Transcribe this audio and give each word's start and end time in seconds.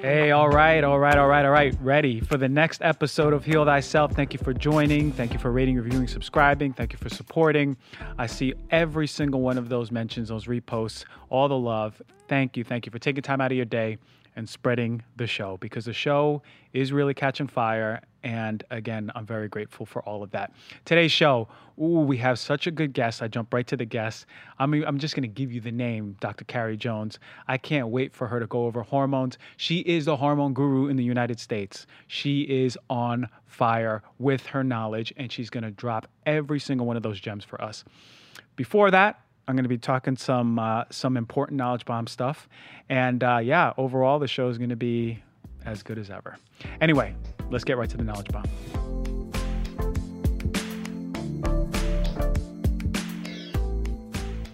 Hey, 0.00 0.30
all 0.30 0.48
right, 0.48 0.84
all 0.84 1.00
right, 1.00 1.18
all 1.18 1.26
right, 1.26 1.44
all 1.44 1.50
right. 1.50 1.74
Ready 1.80 2.20
for 2.20 2.36
the 2.36 2.48
next 2.48 2.82
episode 2.82 3.32
of 3.32 3.44
Heal 3.44 3.64
Thyself. 3.64 4.12
Thank 4.12 4.32
you 4.32 4.38
for 4.38 4.54
joining. 4.54 5.10
Thank 5.10 5.32
you 5.32 5.40
for 5.40 5.50
rating, 5.50 5.74
reviewing, 5.74 6.06
subscribing. 6.06 6.72
Thank 6.72 6.92
you 6.92 7.00
for 7.00 7.08
supporting. 7.08 7.76
I 8.16 8.28
see 8.28 8.54
every 8.70 9.08
single 9.08 9.40
one 9.40 9.58
of 9.58 9.68
those 9.68 9.90
mentions, 9.90 10.28
those 10.28 10.44
reposts, 10.44 11.04
all 11.30 11.48
the 11.48 11.58
love. 11.58 12.00
Thank 12.28 12.56
you. 12.56 12.62
Thank 12.62 12.86
you 12.86 12.92
for 12.92 13.00
taking 13.00 13.22
time 13.22 13.40
out 13.40 13.50
of 13.50 13.56
your 13.56 13.64
day 13.66 13.98
and 14.38 14.48
spreading 14.48 15.02
the 15.16 15.26
show 15.26 15.56
because 15.56 15.84
the 15.84 15.92
show 15.92 16.40
is 16.72 16.92
really 16.92 17.12
catching 17.12 17.48
fire. 17.48 18.00
And 18.22 18.62
again, 18.70 19.10
I'm 19.16 19.26
very 19.26 19.48
grateful 19.48 19.84
for 19.84 20.00
all 20.04 20.22
of 20.22 20.30
that. 20.30 20.52
Today's 20.84 21.10
show, 21.10 21.48
ooh, 21.76 22.02
we 22.06 22.16
have 22.18 22.38
such 22.38 22.68
a 22.68 22.70
good 22.70 22.92
guest. 22.92 23.20
I 23.20 23.26
jump 23.26 23.52
right 23.52 23.66
to 23.66 23.76
the 23.76 23.84
guest. 23.84 24.26
I'm, 24.60 24.72
I'm 24.84 24.98
just 24.98 25.16
going 25.16 25.22
to 25.22 25.28
give 25.28 25.50
you 25.50 25.60
the 25.60 25.72
name, 25.72 26.16
Dr. 26.20 26.44
Carrie 26.44 26.76
Jones. 26.76 27.18
I 27.48 27.58
can't 27.58 27.88
wait 27.88 28.14
for 28.14 28.28
her 28.28 28.38
to 28.38 28.46
go 28.46 28.66
over 28.66 28.82
hormones. 28.82 29.38
She 29.56 29.80
is 29.80 30.04
the 30.04 30.16
hormone 30.16 30.52
guru 30.52 30.86
in 30.86 30.96
the 30.96 31.04
United 31.04 31.40
States. 31.40 31.88
She 32.06 32.42
is 32.42 32.78
on 32.88 33.28
fire 33.46 34.02
with 34.20 34.46
her 34.46 34.62
knowledge, 34.62 35.12
and 35.16 35.32
she's 35.32 35.50
going 35.50 35.64
to 35.64 35.72
drop 35.72 36.06
every 36.26 36.60
single 36.60 36.86
one 36.86 36.96
of 36.96 37.02
those 37.02 37.18
gems 37.18 37.44
for 37.44 37.60
us. 37.60 37.84
Before 38.54 38.92
that, 38.92 39.20
I'm 39.48 39.56
going 39.56 39.64
to 39.64 39.68
be 39.70 39.78
talking 39.78 40.14
some 40.14 40.58
uh, 40.58 40.84
some 40.90 41.16
important 41.16 41.56
knowledge 41.56 41.86
bomb 41.86 42.06
stuff, 42.06 42.50
and 42.90 43.24
uh, 43.24 43.38
yeah, 43.42 43.72
overall 43.78 44.18
the 44.18 44.28
show 44.28 44.50
is 44.50 44.58
going 44.58 44.68
to 44.68 44.76
be 44.76 45.22
as 45.64 45.82
good 45.82 45.98
as 45.98 46.10
ever. 46.10 46.36
Anyway, 46.82 47.14
let's 47.50 47.64
get 47.64 47.78
right 47.78 47.88
to 47.88 47.96
the 47.96 48.04
knowledge 48.04 48.28
bomb. 48.28 48.44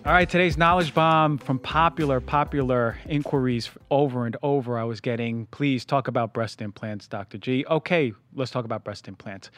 All 0.07 0.13
right, 0.13 0.31
today's 0.31 0.57
knowledge 0.57 0.95
bomb 0.95 1.39
from 1.39 1.59
popular, 1.59 2.21
popular 2.21 2.97
inquiries 3.09 3.71
over 3.91 4.27
and 4.27 4.37
over. 4.45 4.79
I 4.79 4.85
was 4.85 5.01
getting, 5.01 5.47
please 5.47 5.85
talk 5.85 6.07
about 6.07 6.33
breast 6.33 6.63
implants, 6.63 7.09
Dr. 7.09 7.39
G. 7.39 7.65
Okay, 7.69 8.13
let's 8.35 8.53
talk 8.53 8.65
about 8.65 8.85
breast 8.85 9.09
implants. 9.09 9.51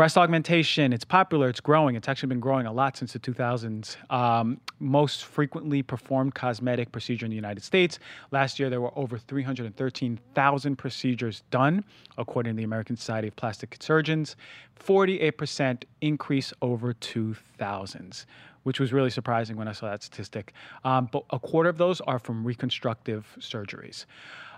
Breast 0.00 0.16
augmentation, 0.16 0.94
it's 0.94 1.04
popular, 1.04 1.50
it's 1.50 1.60
growing. 1.60 1.94
It's 1.94 2.08
actually 2.08 2.28
been 2.28 2.40
growing 2.40 2.64
a 2.64 2.72
lot 2.72 2.96
since 2.96 3.12
the 3.12 3.18
2000s. 3.18 3.98
Um, 4.10 4.58
most 4.78 5.26
frequently 5.26 5.82
performed 5.82 6.34
cosmetic 6.34 6.90
procedure 6.90 7.26
in 7.26 7.30
the 7.30 7.36
United 7.36 7.62
States. 7.62 7.98
Last 8.30 8.58
year, 8.58 8.70
there 8.70 8.80
were 8.80 8.98
over 8.98 9.18
313,000 9.18 10.76
procedures 10.76 11.42
done, 11.50 11.84
according 12.16 12.54
to 12.54 12.56
the 12.56 12.64
American 12.64 12.96
Society 12.96 13.28
of 13.28 13.36
Plastic 13.36 13.76
Surgeons. 13.78 14.36
48% 14.82 15.82
increase 16.00 16.54
over 16.62 16.94
2000s, 16.94 18.24
which 18.62 18.80
was 18.80 18.94
really 18.94 19.10
surprising 19.10 19.58
when 19.58 19.68
I 19.68 19.72
saw 19.72 19.90
that 19.90 20.02
statistic. 20.02 20.54
Um, 20.82 21.10
but 21.12 21.24
a 21.28 21.38
quarter 21.38 21.68
of 21.68 21.76
those 21.76 22.00
are 22.00 22.18
from 22.18 22.42
reconstructive 22.46 23.36
surgeries. 23.38 24.06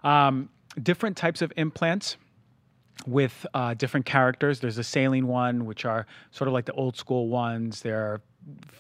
Um, 0.05 0.51
different 0.81 1.17
types 1.17 1.43
of 1.43 1.53
implants 1.56 2.17
with 3.07 3.47
uh, 3.55 3.75
different 3.75 4.07
characters. 4.07 4.61
There's 4.61 4.79
a 4.79 4.85
saline 4.85 5.27
one, 5.27 5.65
which 5.65 5.85
are 5.85 6.07
sort 6.31 6.48
of 6.48 6.55
like 6.55 6.67
the 6.67 6.73
old 6.73 6.97
school 6.97 7.29
ones. 7.29 7.83
They're 7.83 8.21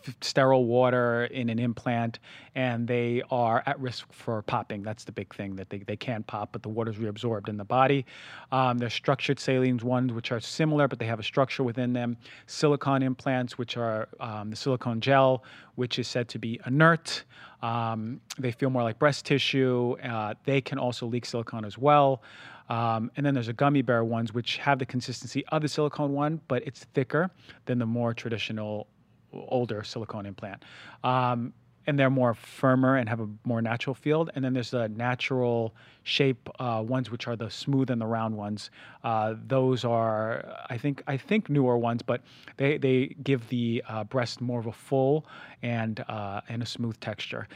f- 0.06 0.14
sterile 0.20 0.64
water 0.64 1.24
in 1.26 1.48
an 1.48 1.58
implant, 1.58 2.18
and 2.54 2.86
they 2.86 3.22
are 3.30 3.62
at 3.66 3.78
risk 3.80 4.12
for 4.12 4.42
popping. 4.42 4.82
That's 4.82 5.04
the 5.04 5.12
big 5.12 5.34
thing 5.34 5.56
that 5.56 5.70
they, 5.70 5.78
they 5.78 5.96
can 5.96 6.22
pop, 6.22 6.52
but 6.52 6.62
the 6.62 6.68
water's 6.68 6.96
reabsorbed 6.96 7.48
in 7.48 7.56
the 7.56 7.64
body. 7.64 8.06
Um, 8.50 8.78
there's 8.78 8.94
structured 8.94 9.40
saline 9.40 9.78
ones, 9.78 10.12
which 10.12 10.32
are 10.32 10.40
similar, 10.40 10.88
but 10.88 10.98
they 10.98 11.06
have 11.06 11.20
a 11.20 11.24
structure 11.24 11.62
within 11.62 11.92
them. 11.92 12.16
Silicone 12.46 13.02
implants, 13.02 13.58
which 13.58 13.76
are 13.76 14.08
um, 14.20 14.50
the 14.50 14.56
silicone 14.56 15.00
gel, 15.00 15.44
which 15.74 15.98
is 15.98 16.06
said 16.06 16.28
to 16.28 16.38
be 16.38 16.60
inert. 16.66 17.24
Um, 17.62 18.20
they 18.38 18.50
feel 18.50 18.70
more 18.70 18.82
like 18.82 18.98
breast 18.98 19.24
tissue. 19.24 19.96
Uh, 20.02 20.34
they 20.44 20.60
can 20.60 20.78
also 20.78 21.06
leak 21.06 21.24
silicone 21.24 21.64
as 21.64 21.78
well. 21.78 22.22
Um, 22.68 23.10
and 23.16 23.24
then 23.24 23.34
there's 23.34 23.48
a 23.48 23.52
gummy 23.52 23.82
bear 23.82 24.04
ones, 24.04 24.32
which 24.32 24.58
have 24.58 24.78
the 24.78 24.86
consistency 24.86 25.44
of 25.48 25.62
the 25.62 25.68
silicone 25.68 26.12
one, 26.12 26.40
but 26.48 26.66
it's 26.66 26.84
thicker 26.94 27.30
than 27.66 27.78
the 27.78 27.86
more 27.86 28.14
traditional, 28.14 28.86
older 29.32 29.82
silicone 29.82 30.26
implant. 30.26 30.64
Um, 31.04 31.52
and 31.86 31.98
they're 31.98 32.10
more 32.10 32.34
firmer 32.34 32.96
and 32.96 33.08
have 33.08 33.20
a 33.20 33.28
more 33.44 33.60
natural 33.60 33.94
feel. 33.94 34.28
And 34.34 34.44
then 34.44 34.52
there's 34.52 34.70
the 34.70 34.88
natural 34.88 35.74
shape 36.04 36.48
uh, 36.58 36.82
ones, 36.86 37.10
which 37.10 37.26
are 37.26 37.36
the 37.36 37.50
smooth 37.50 37.90
and 37.90 38.00
the 38.00 38.06
round 38.06 38.36
ones. 38.36 38.70
Uh, 39.02 39.34
those 39.46 39.84
are, 39.84 40.64
I 40.70 40.78
think, 40.78 41.02
I 41.06 41.16
think 41.16 41.50
newer 41.50 41.76
ones, 41.78 42.02
but 42.02 42.22
they 42.56 42.78
they 42.78 43.16
give 43.22 43.48
the 43.48 43.82
uh, 43.88 44.04
breast 44.04 44.40
more 44.40 44.60
of 44.60 44.66
a 44.66 44.72
full 44.72 45.26
and 45.62 46.04
uh, 46.08 46.40
and 46.48 46.62
a 46.62 46.66
smooth 46.66 46.98
texture. 47.00 47.48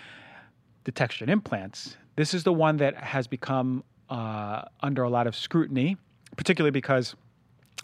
The 0.85 0.93
textured 0.93 1.29
implants. 1.31 1.97
This 2.17 2.33
is 2.33 2.45
the 2.45 2.53
one 2.53 2.77
that 2.79 2.97
has 2.97 3.27
become 3.27 3.85
uh, 4.11 4.63
under 4.81 5.03
a 5.03 5.09
lot 5.09 5.27
of 5.27 5.37
scrutiny, 5.37 5.97
particularly 6.37 6.71
because 6.71 7.17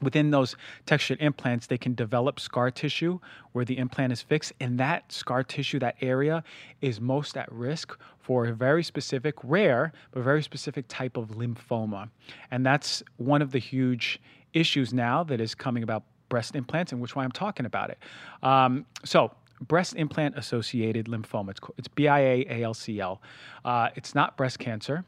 within 0.02 0.30
those 0.30 0.56
textured 0.86 1.20
implants, 1.20 1.66
they 1.66 1.78
can 1.78 1.94
develop 1.94 2.40
scar 2.40 2.70
tissue 2.70 3.18
where 3.52 3.64
the 3.64 3.78
implant 3.78 4.12
is 4.12 4.20
fixed. 4.20 4.52
And 4.60 4.78
that 4.78 5.12
scar 5.12 5.42
tissue, 5.42 5.78
that 5.78 5.96
area, 6.00 6.42
is 6.80 7.00
most 7.00 7.36
at 7.36 7.50
risk 7.52 7.96
for 8.18 8.46
a 8.46 8.52
very 8.52 8.82
specific, 8.82 9.34
rare, 9.42 9.92
but 10.10 10.22
very 10.22 10.42
specific 10.42 10.86
type 10.88 11.16
of 11.16 11.30
lymphoma. 11.30 12.10
And 12.50 12.64
that's 12.66 13.02
one 13.16 13.42
of 13.42 13.52
the 13.52 13.58
huge 13.58 14.20
issues 14.52 14.92
now 14.92 15.24
that 15.24 15.40
is 15.40 15.54
coming 15.54 15.82
about 15.82 16.04
breast 16.28 16.56
implants, 16.56 16.92
and 16.92 17.00
which 17.00 17.14
why 17.14 17.24
I'm 17.24 17.32
talking 17.32 17.66
about 17.66 17.90
it. 17.90 17.98
Um, 18.42 18.86
so, 19.04 19.32
breast 19.60 19.94
implant 19.96 20.36
associated 20.36 21.06
lymphoma. 21.06 21.50
It's, 21.50 21.60
it's 21.78 21.88
BIA-ALCL. 21.88 23.18
Uh, 23.64 23.88
it's 23.94 24.14
not 24.14 24.36
breast 24.36 24.58
cancer 24.58 25.04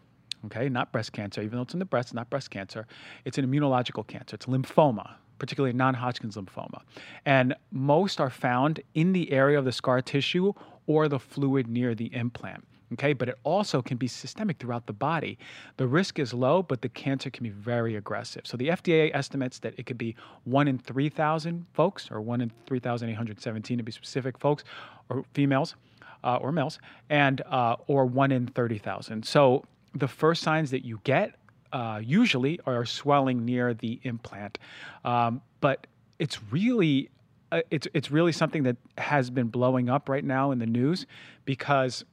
okay, 0.46 0.68
not 0.68 0.92
breast 0.92 1.12
cancer, 1.12 1.42
even 1.42 1.56
though 1.56 1.62
it's 1.62 1.74
in 1.74 1.78
the 1.78 1.84
breast, 1.84 2.14
not 2.14 2.30
breast 2.30 2.50
cancer. 2.50 2.86
It's 3.24 3.38
an 3.38 3.46
immunological 3.50 4.06
cancer, 4.06 4.36
it's 4.36 4.46
lymphoma, 4.46 5.14
particularly 5.38 5.72
non 5.72 5.94
Hodgkin's 5.94 6.36
lymphoma. 6.36 6.82
And 7.24 7.54
most 7.70 8.20
are 8.20 8.30
found 8.30 8.80
in 8.94 9.12
the 9.12 9.32
area 9.32 9.58
of 9.58 9.64
the 9.64 9.72
scar 9.72 10.00
tissue 10.00 10.52
or 10.86 11.08
the 11.08 11.18
fluid 11.18 11.68
near 11.68 11.94
the 11.94 12.14
implant. 12.14 12.64
Okay, 12.92 13.12
but 13.12 13.28
it 13.28 13.38
also 13.42 13.82
can 13.82 13.96
be 13.96 14.06
systemic 14.06 14.58
throughout 14.58 14.86
the 14.86 14.92
body. 14.92 15.38
The 15.78 15.86
risk 15.86 16.18
is 16.18 16.32
low, 16.32 16.62
but 16.62 16.82
the 16.82 16.88
cancer 16.88 17.30
can 17.30 17.42
be 17.42 17.50
very 17.50 17.96
aggressive. 17.96 18.46
So 18.46 18.56
the 18.56 18.68
FDA 18.68 19.10
estimates 19.14 19.58
that 19.60 19.74
it 19.78 19.86
could 19.86 19.98
be 19.98 20.14
one 20.44 20.68
in 20.68 20.78
3,000 20.78 21.66
folks, 21.72 22.10
or 22.10 22.20
one 22.20 22.40
in 22.40 22.52
3,817 22.66 23.78
to 23.78 23.82
be 23.82 23.90
specific, 23.90 24.38
folks, 24.38 24.64
or 25.08 25.24
females, 25.32 25.74
uh, 26.22 26.36
or 26.36 26.52
males, 26.52 26.78
and 27.10 27.40
uh, 27.42 27.76
or 27.86 28.06
one 28.06 28.30
in 28.30 28.46
30,000. 28.46 29.24
So 29.24 29.64
the 29.94 30.08
first 30.08 30.42
signs 30.42 30.70
that 30.70 30.84
you 30.84 31.00
get 31.04 31.34
uh, 31.72 32.00
usually 32.02 32.60
are 32.66 32.84
swelling 32.84 33.44
near 33.44 33.74
the 33.74 34.00
implant, 34.04 34.58
um, 35.04 35.42
but 35.60 35.86
it's 36.18 36.38
really 36.50 37.10
uh, 37.52 37.62
it's 37.70 37.88
it's 37.94 38.10
really 38.10 38.32
something 38.32 38.62
that 38.62 38.76
has 38.98 39.30
been 39.30 39.48
blowing 39.48 39.88
up 39.88 40.08
right 40.08 40.24
now 40.24 40.50
in 40.50 40.58
the 40.58 40.66
news 40.66 41.06
because 41.44 42.04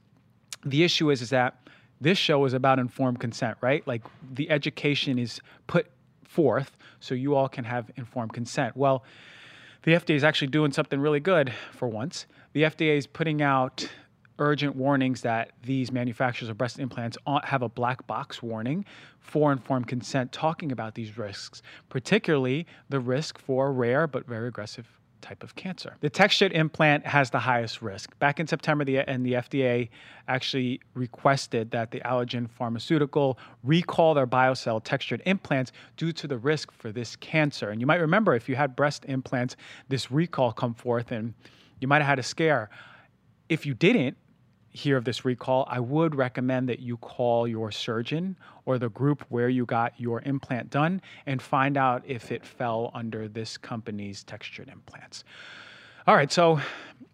the 0.64 0.84
issue 0.84 1.10
is 1.10 1.22
is 1.22 1.30
that 1.30 1.56
this 2.00 2.18
show 2.18 2.44
is 2.44 2.52
about 2.52 2.80
informed 2.80 3.20
consent, 3.20 3.56
right? 3.60 3.86
Like 3.86 4.02
the 4.32 4.50
education 4.50 5.18
is 5.18 5.40
put 5.68 5.86
forth 6.24 6.76
so 6.98 7.14
you 7.14 7.36
all 7.36 7.48
can 7.48 7.64
have 7.64 7.90
informed 7.96 8.32
consent. 8.32 8.76
Well, 8.76 9.04
the 9.84 9.92
FDA 9.92 10.16
is 10.16 10.24
actually 10.24 10.48
doing 10.48 10.72
something 10.72 11.00
really 11.00 11.20
good 11.20 11.52
for 11.72 11.88
once. 11.88 12.26
The 12.52 12.62
FDA 12.62 12.96
is 12.96 13.06
putting 13.06 13.42
out 13.42 13.88
urgent 14.42 14.76
warnings 14.76 15.22
that 15.22 15.52
these 15.62 15.92
manufacturers 15.92 16.48
of 16.48 16.58
breast 16.58 16.78
implants 16.78 17.16
have 17.44 17.62
a 17.62 17.68
black 17.68 18.06
box 18.06 18.42
warning 18.42 18.84
for 19.20 19.52
informed 19.52 19.86
consent 19.86 20.32
talking 20.32 20.72
about 20.72 20.94
these 20.94 21.16
risks, 21.16 21.62
particularly 21.88 22.66
the 22.88 23.00
risk 23.00 23.38
for 23.38 23.72
rare 23.72 24.06
but 24.06 24.26
very 24.26 24.48
aggressive 24.48 24.86
type 25.22 25.42
of 25.42 25.54
cancer. 25.54 25.96
The 26.00 26.10
textured 26.10 26.52
implant 26.52 27.06
has 27.06 27.30
the 27.30 27.38
highest 27.38 27.80
risk. 27.80 28.18
Back 28.18 28.40
in 28.40 28.46
September, 28.46 28.84
the, 28.84 28.98
and 28.98 29.24
the 29.24 29.34
FDA 29.34 29.88
actually 30.28 30.80
requested 30.94 31.70
that 31.70 31.92
the 31.92 32.00
Allergan 32.00 32.50
pharmaceutical 32.50 33.38
recall 33.62 34.14
their 34.14 34.26
BioCell 34.26 34.82
textured 34.84 35.22
implants 35.24 35.72
due 35.96 36.12
to 36.12 36.26
the 36.26 36.36
risk 36.36 36.70
for 36.72 36.92
this 36.92 37.16
cancer. 37.16 37.70
And 37.70 37.80
you 37.80 37.86
might 37.86 38.00
remember 38.00 38.34
if 38.34 38.48
you 38.48 38.56
had 38.56 38.76
breast 38.76 39.04
implants, 39.06 39.56
this 39.88 40.10
recall 40.10 40.52
come 40.52 40.74
forth 40.74 41.12
and 41.12 41.32
you 41.80 41.88
might 41.88 41.98
have 41.98 42.08
had 42.08 42.18
a 42.18 42.24
scare. 42.24 42.68
If 43.48 43.64
you 43.64 43.74
didn't, 43.74 44.16
hear 44.72 44.96
of 44.96 45.04
this 45.04 45.24
recall, 45.24 45.66
I 45.70 45.80
would 45.80 46.14
recommend 46.14 46.68
that 46.68 46.80
you 46.80 46.96
call 46.96 47.46
your 47.46 47.70
surgeon 47.70 48.36
or 48.64 48.78
the 48.78 48.88
group 48.88 49.24
where 49.28 49.48
you 49.48 49.66
got 49.66 49.92
your 49.98 50.22
implant 50.22 50.70
done 50.70 51.02
and 51.26 51.40
find 51.42 51.76
out 51.76 52.02
if 52.06 52.32
it 52.32 52.44
fell 52.44 52.90
under 52.94 53.28
this 53.28 53.56
company's 53.56 54.24
textured 54.24 54.68
implants. 54.68 55.24
All 56.06 56.16
right, 56.16 56.32
so 56.32 56.60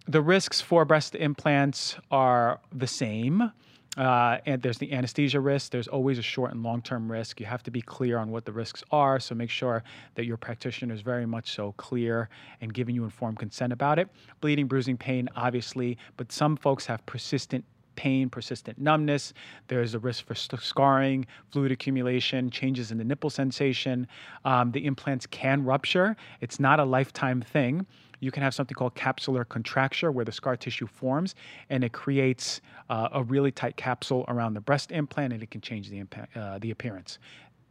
the 0.06 0.22
risks 0.22 0.60
for 0.60 0.84
breast 0.84 1.14
implants 1.14 1.96
are 2.10 2.60
the 2.72 2.86
same. 2.86 3.52
Uh, 3.98 4.38
and 4.46 4.62
there's 4.62 4.78
the 4.78 4.92
anesthesia 4.92 5.40
risk. 5.40 5.72
There's 5.72 5.88
always 5.88 6.18
a 6.18 6.22
short 6.22 6.52
and 6.52 6.62
long 6.62 6.80
term 6.80 7.10
risk. 7.10 7.40
You 7.40 7.46
have 7.46 7.64
to 7.64 7.70
be 7.70 7.82
clear 7.82 8.16
on 8.18 8.30
what 8.30 8.44
the 8.44 8.52
risks 8.52 8.84
are. 8.92 9.18
So 9.18 9.34
make 9.34 9.50
sure 9.50 9.82
that 10.14 10.24
your 10.24 10.36
practitioner 10.36 10.94
is 10.94 11.00
very 11.00 11.26
much 11.26 11.52
so 11.52 11.72
clear 11.72 12.28
and 12.60 12.72
giving 12.72 12.94
you 12.94 13.02
informed 13.02 13.40
consent 13.40 13.72
about 13.72 13.98
it. 13.98 14.08
Bleeding, 14.40 14.68
bruising, 14.68 14.96
pain, 14.96 15.28
obviously, 15.34 15.98
but 16.16 16.30
some 16.30 16.56
folks 16.56 16.86
have 16.86 17.04
persistent 17.06 17.64
pain, 17.96 18.30
persistent 18.30 18.78
numbness. 18.78 19.34
There's 19.66 19.94
a 19.94 19.98
risk 19.98 20.24
for 20.24 20.36
scarring, 20.36 21.26
fluid 21.50 21.72
accumulation, 21.72 22.48
changes 22.48 22.92
in 22.92 22.98
the 22.98 23.04
nipple 23.04 23.28
sensation. 23.28 24.06
Um, 24.44 24.70
the 24.70 24.86
implants 24.86 25.26
can 25.26 25.64
rupture. 25.64 26.16
It's 26.40 26.60
not 26.60 26.78
a 26.78 26.84
lifetime 26.84 27.42
thing. 27.42 27.84
You 28.20 28.30
can 28.30 28.42
have 28.42 28.54
something 28.54 28.74
called 28.74 28.94
capsular 28.94 29.48
contracture, 29.48 30.10
where 30.10 30.24
the 30.24 30.32
scar 30.32 30.56
tissue 30.56 30.86
forms 30.86 31.34
and 31.70 31.84
it 31.84 31.92
creates 31.92 32.60
uh, 32.90 33.08
a 33.12 33.22
really 33.22 33.52
tight 33.52 33.76
capsule 33.76 34.24
around 34.28 34.54
the 34.54 34.60
breast 34.60 34.90
implant, 34.90 35.32
and 35.32 35.42
it 35.42 35.50
can 35.50 35.60
change 35.60 35.90
the, 35.90 36.04
uh, 36.34 36.58
the 36.58 36.70
appearance 36.70 37.18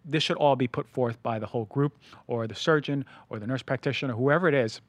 this 0.08 0.24
should 0.24 0.38
all 0.38 0.56
be 0.56 0.68
put 0.68 0.88
forth 0.88 1.22
by 1.22 1.38
the 1.38 1.46
whole 1.46 1.66
group 1.66 1.98
or 2.28 2.48
the 2.48 2.56
surgeon 2.56 3.06
or 3.30 3.40
the 3.40 3.46
nurse 3.46 3.62
practitioner, 3.62 4.14
whoever 4.14 4.48
it 4.48 4.54
is. 4.54 4.82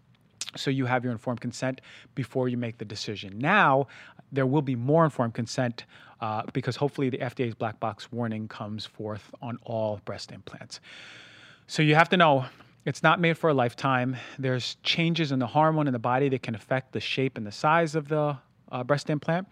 So 0.57 0.71
you 0.71 0.87
have 0.87 1.05
your 1.05 1.13
informed 1.13 1.41
consent 1.41 1.81
before 2.15 2.49
you 2.49 2.57
make 2.57 2.79
the 2.79 2.85
decision. 2.85 3.39
Now, 3.39 3.89
there 4.33 4.47
will 4.47 4.63
be 4.63 4.77
more 4.77 5.05
informed 5.05 5.35
consent 5.35 5.85
uh, 6.21 6.43
because 6.53 6.77
hopefully 6.77 7.11
the 7.11 7.19
FDA's 7.19 7.55
black 7.55 7.79
box 7.81 8.11
warning 8.11 8.49
comes 8.49 8.87
forth 8.87 9.31
on 9.43 9.59
all 9.65 10.01
breast 10.05 10.33
implants. 10.33 10.81
So 11.67 11.83
you 11.83 11.95
have 11.97 12.09
to 12.11 12.17
know 12.17 12.47
it's 12.89 13.03
not 13.03 13.21
made 13.21 13.37
for 13.37 13.51
a 13.51 13.55
lifetime. 13.55 14.17
There's 14.39 14.79
changes 14.83 15.31
in 15.31 15.39
the 15.39 15.47
hormone 15.47 15.87
in 15.87 15.93
the 15.93 15.99
body 15.99 16.31
that 16.31 16.43
can 16.43 16.55
affect 16.55 16.93
the 16.93 17.01
shape 17.01 17.37
and 17.37 17.47
the 17.47 17.53
size 17.53 17.95
of 17.95 18.09
the 18.09 18.39
uh, 18.73 18.83
breast 18.83 19.11
implant. 19.11 19.47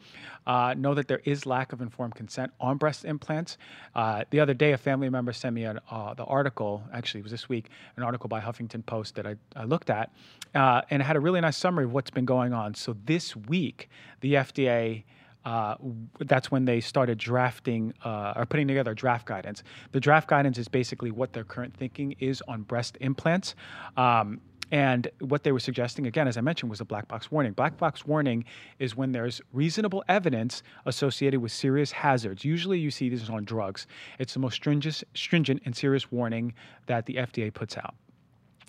Uh, 0.47 0.75
know 0.79 0.94
that 0.94 1.06
there 1.06 1.21
is 1.27 1.44
lack 1.44 1.75
of 1.75 1.83
informed 1.83 2.15
consent 2.15 2.50
on 2.59 2.79
breast 2.79 3.05
implants. 3.05 3.59
Uh, 3.94 4.25
the 4.31 4.41
other 4.41 4.55
day, 4.55 4.73
a 4.73 4.79
family 4.79 5.11
member 5.11 5.35
sent 5.35 5.55
me 5.55 5.65
an, 5.65 5.79
uh, 5.91 6.15
the 6.15 6.25
article, 6.25 6.83
actually, 6.94 7.21
it 7.21 7.25
was 7.25 7.33
this 7.33 7.47
week, 7.47 7.69
an 7.99 8.03
article 8.03 8.27
by 8.27 8.41
Huffington 8.41 8.87
Post 8.87 9.17
that 9.17 9.27
I, 9.27 9.37
I 9.55 9.65
looked 9.65 9.91
at, 9.91 10.11
uh, 10.55 10.81
and 10.89 11.03
it 11.03 11.05
had 11.05 11.17
a 11.17 11.21
really 11.21 11.43
nice 11.43 11.59
summary 11.59 11.85
of 11.85 11.93
what's 11.93 12.11
been 12.11 12.25
going 12.25 12.55
on. 12.55 12.75
So 12.75 12.97
this 13.05 13.37
week, 13.37 13.91
the 14.23 14.32
FDA 14.32 15.05
uh, 15.46 15.76
that's 16.19 16.50
when 16.50 16.64
they 16.64 16.81
started 16.81 17.19
drafting 17.19 17.94
uh, 18.04 18.34
or 18.37 18.44
putting 18.44 18.66
together 18.66 18.93
draft 18.94 19.26
guidance. 19.26 19.62
The 19.93 20.00
draft 20.00 20.28
guidance 20.28 20.58
is 20.58 20.66
basically 20.66 21.12
what 21.12 21.32
their 21.32 21.44
current 21.44 21.72
thinking 21.75 22.16
is 22.19 22.43
on 22.48 22.62
breast 22.62 22.98
implants. 23.00 23.54
Um, 23.96 24.40
and 24.72 25.06
what 25.20 25.44
they 25.44 25.52
were 25.52 25.60
suggesting, 25.60 26.08
again, 26.08 26.26
as 26.26 26.37
I 26.37 26.40
mentioned, 26.40 26.69
was 26.70 26.81
a 26.81 26.84
black 26.84 27.06
box 27.06 27.31
warning. 27.31 27.52
Black 27.52 27.78
box 27.78 28.04
warning 28.04 28.44
is 28.81 28.96
when 28.96 29.12
there's 29.12 29.40
reasonable 29.52 30.02
evidence 30.08 30.64
associated 30.84 31.38
with 31.38 31.52
serious 31.52 31.93
hazards. 31.93 32.44
Usually 32.44 32.81
you 32.81 32.90
see 32.90 33.08
this 33.08 33.31
on 33.31 33.44
drugs. 33.44 33.87
It's 34.19 34.34
the 34.34 34.40
most 34.40 34.54
stringent, 34.54 35.04
stringent 35.14 35.62
and 35.64 35.76
serious 35.76 36.10
warning 36.10 36.54
that 36.87 37.06
the 37.06 37.14
FDA 37.14 37.54
puts 37.54 37.76
out. 37.76 37.94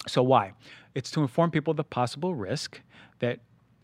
So 0.08 0.22
why? 0.22 0.54
It's 0.94 1.10
to 1.12 1.22
inform 1.22 1.50
people 1.50 1.72
of 1.72 1.78
the 1.78 1.84
possible 1.84 2.36
risk 2.36 2.80
that 3.18 3.40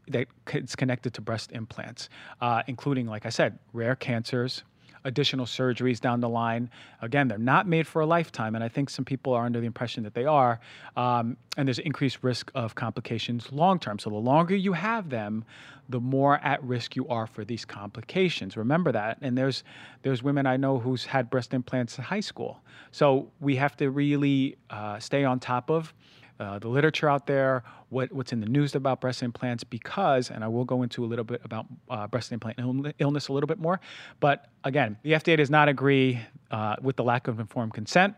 that 0.07 0.27
is 0.53 0.75
connected 0.75 1.13
to 1.13 1.21
breast 1.21 1.51
implants, 1.51 2.09
uh, 2.41 2.63
including, 2.67 3.07
like 3.07 3.25
I 3.25 3.29
said, 3.29 3.59
rare 3.71 3.95
cancers, 3.95 4.63
additional 5.05 5.45
surgeries 5.45 6.00
down 6.00 6.19
the 6.19 6.29
line. 6.29 6.69
Again, 7.01 7.27
they're 7.27 7.38
not 7.38 7.67
made 7.67 7.88
for 7.88 8.01
a 8.01 8.05
lifetime, 8.05 8.55
and 8.55 8.63
I 8.63 8.69
think 8.69 8.89
some 8.89 9.05
people 9.05 9.33
are 9.33 9.45
under 9.45 9.59
the 9.59 9.65
impression 9.65 10.03
that 10.03 10.13
they 10.13 10.25
are. 10.25 10.59
Um, 10.95 11.38
and 11.57 11.67
there's 11.67 11.79
increased 11.79 12.19
risk 12.21 12.51
of 12.55 12.75
complications 12.75 13.51
long 13.51 13.79
term. 13.79 14.00
So 14.00 14.09
the 14.09 14.15
longer 14.15 14.55
you 14.55 14.73
have 14.73 15.09
them, 15.09 15.45
the 15.89 16.00
more 16.00 16.38
at 16.38 16.63
risk 16.63 16.95
you 16.95 17.07
are 17.09 17.27
for 17.27 17.44
these 17.44 17.65
complications. 17.65 18.55
Remember 18.55 18.91
that. 18.91 19.17
And 19.21 19.38
there's 19.38 19.63
there's 20.01 20.23
women 20.23 20.45
I 20.45 20.57
know 20.57 20.79
who's 20.79 21.05
had 21.05 21.29
breast 21.29 21.53
implants 21.53 21.97
in 21.97 22.03
high 22.05 22.21
school. 22.21 22.61
So 22.91 23.31
we 23.41 23.57
have 23.57 23.75
to 23.77 23.91
really 23.91 24.55
uh, 24.69 25.00
stay 25.00 25.25
on 25.25 25.39
top 25.39 25.69
of 25.69 25.94
uh, 26.39 26.59
the 26.59 26.68
literature 26.68 27.09
out 27.09 27.27
there, 27.27 27.63
what, 27.89 28.12
what's 28.12 28.33
in 28.33 28.39
the 28.39 28.47
news 28.47 28.75
about 28.75 29.01
breast 29.01 29.21
implants, 29.21 29.63
because, 29.63 30.30
and 30.30 30.44
I 30.44 30.47
will 30.47 30.65
go 30.65 30.81
into 30.81 31.03
a 31.03 31.07
little 31.07 31.25
bit 31.25 31.41
about 31.44 31.65
uh, 31.89 32.07
breast 32.07 32.31
implant 32.31 32.59
illness 33.00 33.27
a 33.27 33.33
little 33.33 33.47
bit 33.47 33.59
more. 33.59 33.80
But 34.19 34.47
again, 34.63 34.97
the 35.03 35.13
FDA 35.13 35.38
does 35.38 35.50
not 35.50 35.69
agree 35.69 36.19
uh, 36.51 36.75
with 36.81 36.95
the 36.95 37.03
lack 37.03 37.27
of 37.27 37.39
informed 37.39 37.74
consent. 37.74 38.15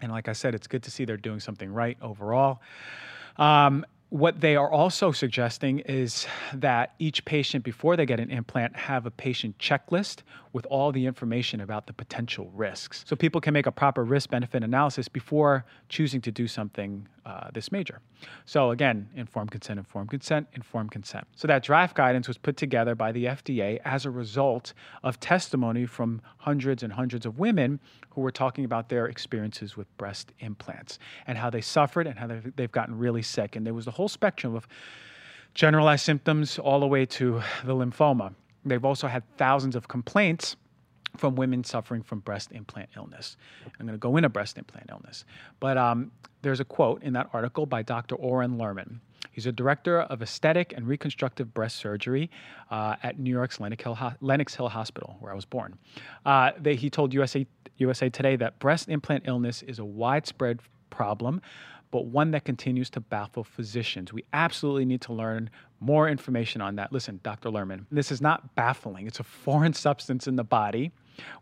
And 0.00 0.12
like 0.12 0.28
I 0.28 0.32
said, 0.32 0.54
it's 0.54 0.66
good 0.66 0.82
to 0.84 0.90
see 0.90 1.04
they're 1.04 1.16
doing 1.16 1.40
something 1.40 1.72
right 1.72 1.96
overall. 2.02 2.60
Um, 3.36 3.84
what 4.10 4.40
they 4.40 4.56
are 4.56 4.70
also 4.70 5.12
suggesting 5.12 5.80
is 5.80 6.26
that 6.54 6.94
each 6.98 7.24
patient, 7.26 7.62
before 7.62 7.96
they 7.96 8.06
get 8.06 8.20
an 8.20 8.30
implant, 8.30 8.74
have 8.74 9.04
a 9.04 9.10
patient 9.10 9.58
checklist 9.58 10.22
with 10.58 10.66
all 10.66 10.90
the 10.90 11.06
information 11.06 11.60
about 11.60 11.86
the 11.86 11.92
potential 11.92 12.50
risks. 12.52 13.04
So 13.06 13.14
people 13.14 13.40
can 13.40 13.54
make 13.54 13.66
a 13.66 13.70
proper 13.70 14.02
risk 14.02 14.28
benefit 14.30 14.64
analysis 14.64 15.06
before 15.06 15.64
choosing 15.88 16.20
to 16.22 16.32
do 16.32 16.48
something 16.48 17.06
uh, 17.24 17.48
this 17.54 17.70
major. 17.70 18.00
So 18.44 18.72
again, 18.72 19.08
informed 19.14 19.52
consent, 19.52 19.78
informed 19.78 20.10
consent, 20.10 20.48
informed 20.54 20.90
consent. 20.90 21.28
So 21.36 21.46
that 21.46 21.62
draft 21.62 21.94
guidance 21.94 22.26
was 22.26 22.38
put 22.38 22.56
together 22.56 22.96
by 22.96 23.12
the 23.12 23.26
FDA 23.26 23.78
as 23.84 24.04
a 24.04 24.10
result 24.10 24.74
of 25.04 25.20
testimony 25.20 25.86
from 25.86 26.22
hundreds 26.38 26.82
and 26.82 26.92
hundreds 26.92 27.24
of 27.24 27.38
women 27.38 27.78
who 28.10 28.20
were 28.20 28.32
talking 28.32 28.64
about 28.64 28.88
their 28.88 29.06
experiences 29.06 29.76
with 29.76 29.86
breast 29.96 30.32
implants 30.40 30.98
and 31.28 31.38
how 31.38 31.50
they 31.50 31.60
suffered 31.60 32.08
and 32.08 32.18
how 32.18 32.26
they've, 32.26 32.56
they've 32.56 32.72
gotten 32.72 32.98
really 32.98 33.22
sick. 33.22 33.54
And 33.54 33.64
there 33.64 33.74
was 33.74 33.84
the 33.84 33.92
whole 33.92 34.08
spectrum 34.08 34.56
of 34.56 34.66
generalized 35.54 36.04
symptoms 36.04 36.58
all 36.58 36.80
the 36.80 36.88
way 36.88 37.06
to 37.06 37.42
the 37.64 37.74
lymphoma. 37.76 38.34
They've 38.64 38.84
also 38.84 39.06
had 39.06 39.22
thousands 39.36 39.76
of 39.76 39.88
complaints 39.88 40.56
from 41.16 41.34
women 41.36 41.64
suffering 41.64 42.02
from 42.02 42.20
breast 42.20 42.52
implant 42.52 42.90
illness. 42.96 43.36
I'm 43.64 43.86
going 43.86 43.94
to 43.94 43.98
go 43.98 44.16
into 44.16 44.28
breast 44.28 44.58
implant 44.58 44.90
illness. 44.90 45.24
But 45.58 45.78
um, 45.78 46.12
there's 46.42 46.60
a 46.60 46.64
quote 46.64 47.02
in 47.02 47.12
that 47.14 47.30
article 47.32 47.66
by 47.66 47.82
Dr. 47.82 48.14
Oren 48.16 48.58
Lerman. 48.58 48.98
He's 49.32 49.46
a 49.46 49.52
director 49.52 50.00
of 50.00 50.20
aesthetic 50.20 50.74
and 50.76 50.86
reconstructive 50.86 51.54
breast 51.54 51.76
surgery 51.76 52.30
uh, 52.70 52.96
at 53.02 53.18
New 53.18 53.30
York's 53.30 53.60
Lenox 53.60 53.82
Hill, 53.82 53.96
Lenox 54.20 54.54
Hill, 54.54 54.68
Hospital, 54.68 55.16
where 55.20 55.32
I 55.32 55.34
was 55.34 55.44
born. 55.44 55.78
Uh, 56.26 56.52
they, 56.58 56.74
he 56.74 56.90
told 56.90 57.14
USA, 57.14 57.46
USA 57.76 58.08
Today 58.10 58.36
that 58.36 58.58
breast 58.58 58.88
implant 58.88 59.24
illness 59.26 59.62
is 59.62 59.78
a 59.78 59.84
widespread 59.84 60.60
problem 60.90 61.40
but 61.90 62.06
one 62.06 62.30
that 62.32 62.44
continues 62.44 62.90
to 62.90 63.00
baffle 63.00 63.44
physicians. 63.44 64.12
We 64.12 64.24
absolutely 64.32 64.84
need 64.84 65.00
to 65.02 65.12
learn 65.12 65.50
more 65.80 66.08
information 66.08 66.60
on 66.60 66.76
that. 66.76 66.92
Listen, 66.92 67.20
Dr. 67.22 67.50
Lerman, 67.50 67.86
this 67.90 68.10
is 68.10 68.20
not 68.20 68.54
baffling. 68.54 69.06
It's 69.06 69.20
a 69.20 69.24
foreign 69.24 69.72
substance 69.74 70.26
in 70.26 70.36
the 70.36 70.44
body 70.44 70.92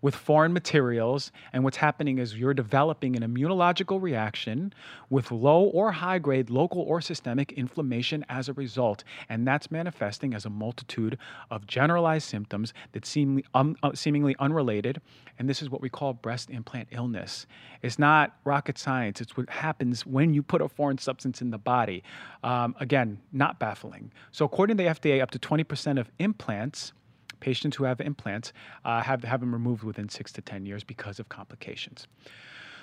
with 0.03 0.15
foreign 0.15 0.53
materials. 0.53 1.33
And 1.53 1.65
what's 1.65 1.77
happening 1.77 2.19
is 2.19 2.37
you're 2.37 2.55
developing 2.55 3.17
an 3.17 3.23
immunological 3.23 4.01
reaction 4.01 4.73
with 5.11 5.31
low 5.31 5.65
or 5.65 5.93
high 5.93 6.19
grade 6.19 6.51
local 6.51 6.83
or 6.83 7.01
systemic 7.01 7.53
inflammation 7.53 8.25
as 8.29 8.49
a 8.49 8.53
result. 8.53 9.05
And 9.29 9.47
that's 9.47 9.71
manifesting 9.71 10.35
as 10.35 10.45
a 10.45 10.51
multitude 10.51 11.19
of 11.51 11.67
generalized 11.67 12.29
symptoms 12.29 12.73
that 12.93 13.07
seem 13.07 13.43
um, 13.55 13.77
uh, 13.83 13.93
seemingly 13.95 14.37
unrelated. 14.39 15.01
And 15.39 15.49
this 15.49 15.63
is 15.63 15.71
what 15.71 15.81
we 15.81 15.89
call 15.89 16.15
breast 16.15 16.51
implant 16.51 16.89
illness. 16.91 17.47
It's 17.83 17.99
not 17.99 18.37
rocket 18.45 18.79
science, 18.79 19.21
it's 19.21 19.37
what 19.37 19.49
happens 19.51 20.07
when 20.07 20.35
you 20.35 20.43
put 20.43 20.63
a 20.63 20.69
foreign 20.69 20.99
substance 20.99 21.41
in 21.41 21.51
the 21.51 21.59
body. 21.59 22.03
Um, 22.43 22.75
again, 22.81 23.19
not 23.33 23.59
baffling. 23.59 24.13
So, 24.33 24.45
according 24.45 24.77
to 24.77 24.85
the 24.85 24.91
FDA, 24.91 25.23
up 25.23 25.31
to 25.33 25.39
20% 25.39 26.01
of 26.01 26.11
implants 26.19 26.93
patients 27.41 27.77
who 27.77 27.85
have 27.85 28.01
implants 28.01 28.53
uh, 28.85 29.03
have, 29.03 29.25
have 29.25 29.41
them 29.41 29.53
removed 29.53 29.83
within 29.83 30.09
six 30.09 30.33
to 30.33 30.43
10 30.43 30.67
years 30.67 30.85
because 30.85 31.19
of 31.19 31.29
complications. 31.29 32.07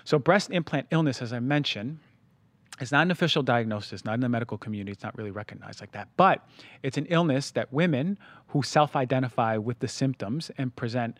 So, 0.03 0.19
breast 0.19 0.49
implant 0.51 0.87
illness, 0.91 1.21
as 1.21 1.31
I 1.31 1.39
mentioned, 1.39 1.99
it's 2.79 2.91
not 2.91 3.03
an 3.03 3.11
official 3.11 3.43
diagnosis, 3.43 4.03
not 4.03 4.15
in 4.15 4.19
the 4.19 4.29
medical 4.29 4.57
community. 4.57 4.91
It's 4.91 5.03
not 5.03 5.17
really 5.17 5.31
recognized 5.31 5.79
like 5.79 5.91
that. 5.91 6.09
But 6.17 6.47
it's 6.81 6.97
an 6.97 7.05
illness 7.05 7.51
that 7.51 7.71
women 7.71 8.17
who 8.47 8.63
self 8.63 8.95
identify 8.95 9.57
with 9.57 9.79
the 9.79 9.87
symptoms 9.87 10.51
and 10.57 10.75
present 10.75 11.17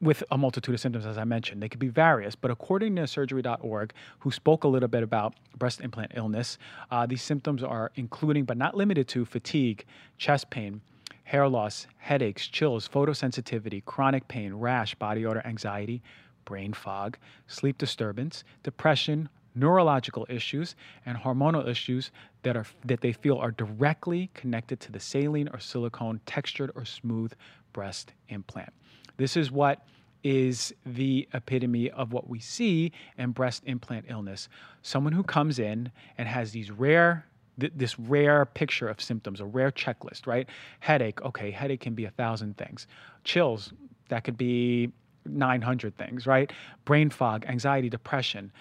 with 0.00 0.22
a 0.30 0.36
multitude 0.36 0.74
of 0.74 0.80
symptoms, 0.80 1.06
as 1.06 1.16
I 1.16 1.24
mentioned. 1.24 1.62
They 1.62 1.70
could 1.70 1.80
be 1.80 1.88
various, 1.88 2.34
but 2.34 2.50
according 2.50 2.96
to 2.96 3.06
surgery.org, 3.06 3.92
who 4.18 4.30
spoke 4.30 4.64
a 4.64 4.68
little 4.68 4.88
bit 4.88 5.02
about 5.02 5.34
breast 5.56 5.80
implant 5.80 6.12
illness, 6.14 6.58
uh, 6.90 7.06
these 7.06 7.22
symptoms 7.22 7.62
are 7.62 7.90
including 7.94 8.44
but 8.44 8.58
not 8.58 8.76
limited 8.76 9.08
to 9.08 9.24
fatigue, 9.24 9.86
chest 10.18 10.50
pain, 10.50 10.82
hair 11.26 11.48
loss, 11.48 11.88
headaches, 11.98 12.46
chills, 12.46 12.88
photosensitivity, 12.88 13.84
chronic 13.84 14.26
pain, 14.28 14.54
rash, 14.54 14.94
body 14.94 15.26
odor, 15.26 15.44
anxiety, 15.44 16.00
brain 16.44 16.72
fog, 16.72 17.18
sleep 17.48 17.76
disturbance, 17.78 18.44
depression, 18.62 19.28
neurological 19.56 20.24
issues, 20.28 20.76
and 21.04 21.18
hormonal 21.18 21.66
issues 21.66 22.12
that 22.44 22.56
are 22.56 22.64
that 22.84 23.00
they 23.00 23.12
feel 23.12 23.38
are 23.38 23.50
directly 23.50 24.30
connected 24.34 24.78
to 24.78 24.92
the 24.92 25.00
saline 25.00 25.48
or 25.48 25.58
silicone 25.58 26.20
textured 26.26 26.70
or 26.76 26.84
smooth 26.84 27.32
breast 27.72 28.12
implant. 28.28 28.72
This 29.16 29.36
is 29.36 29.50
what 29.50 29.84
is 30.22 30.72
the 30.84 31.28
epitome 31.34 31.90
of 31.90 32.12
what 32.12 32.28
we 32.28 32.38
see 32.38 32.92
in 33.18 33.32
breast 33.32 33.64
implant 33.66 34.04
illness. 34.08 34.48
Someone 34.82 35.12
who 35.12 35.24
comes 35.24 35.58
in 35.58 35.90
and 36.18 36.28
has 36.28 36.52
these 36.52 36.70
rare 36.70 37.26
th- 37.58 37.72
this 37.74 37.98
rare 37.98 38.44
picture 38.44 38.88
of 38.88 39.00
symptoms, 39.00 39.40
a 39.40 39.44
rare 39.44 39.70
checklist, 39.70 40.26
right? 40.26 40.48
Headache, 40.80 41.22
okay, 41.22 41.50
headache 41.50 41.80
can 41.80 41.94
be 41.94 42.04
a 42.04 42.10
thousand 42.10 42.56
things. 42.56 42.86
Chills, 43.24 43.72
that 44.08 44.24
could 44.24 44.36
be 44.36 44.92
900 45.24 45.96
things, 45.96 46.26
right? 46.26 46.52
Brain 46.84 47.10
fog, 47.10 47.44
anxiety, 47.46 47.90
depression. 47.90 48.52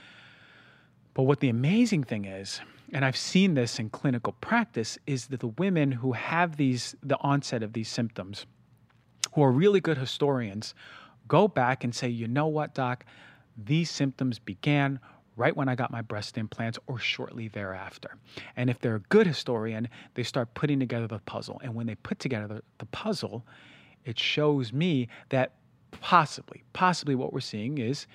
But 1.13 1.23
what 1.23 1.39
the 1.39 1.49
amazing 1.49 2.03
thing 2.03 2.25
is, 2.25 2.61
and 2.93 3.05
I've 3.05 3.17
seen 3.17 3.53
this 3.53 3.79
in 3.79 3.89
clinical 3.89 4.33
practice, 4.41 4.97
is 5.07 5.27
that 5.27 5.39
the 5.39 5.47
women 5.47 5.91
who 5.91 6.13
have 6.13 6.57
these, 6.57 6.95
the 7.03 7.17
onset 7.21 7.63
of 7.63 7.73
these 7.73 7.89
symptoms, 7.89 8.45
who 9.33 9.43
are 9.43 9.51
really 9.51 9.81
good 9.81 9.97
historians 9.97 10.73
go 11.27 11.47
back 11.47 11.83
and 11.83 11.93
say, 11.93 12.07
you 12.07 12.27
know 12.27 12.47
what, 12.47 12.73
doc, 12.73 13.05
these 13.57 13.89
symptoms 13.89 14.39
began 14.39 14.99
right 15.35 15.55
when 15.55 15.69
I 15.69 15.75
got 15.75 15.91
my 15.91 16.01
breast 16.01 16.37
implants 16.37 16.79
or 16.87 16.97
shortly 16.99 17.47
thereafter. 17.47 18.15
And 18.55 18.69
if 18.69 18.79
they're 18.79 18.95
a 18.95 18.99
good 18.99 19.27
historian, 19.27 19.87
they 20.13 20.23
start 20.23 20.53
putting 20.53 20.79
together 20.79 21.07
the 21.07 21.19
puzzle. 21.19 21.59
And 21.63 21.75
when 21.75 21.87
they 21.87 21.95
put 21.95 22.19
together 22.19 22.47
the, 22.47 22.61
the 22.77 22.85
puzzle, 22.87 23.45
it 24.05 24.19
shows 24.19 24.71
me 24.71 25.07
that 25.29 25.53
possibly, 25.91 26.63
possibly 26.73 27.15
what 27.15 27.33
we're 27.33 27.39
seeing 27.39 27.77
is 27.77 28.07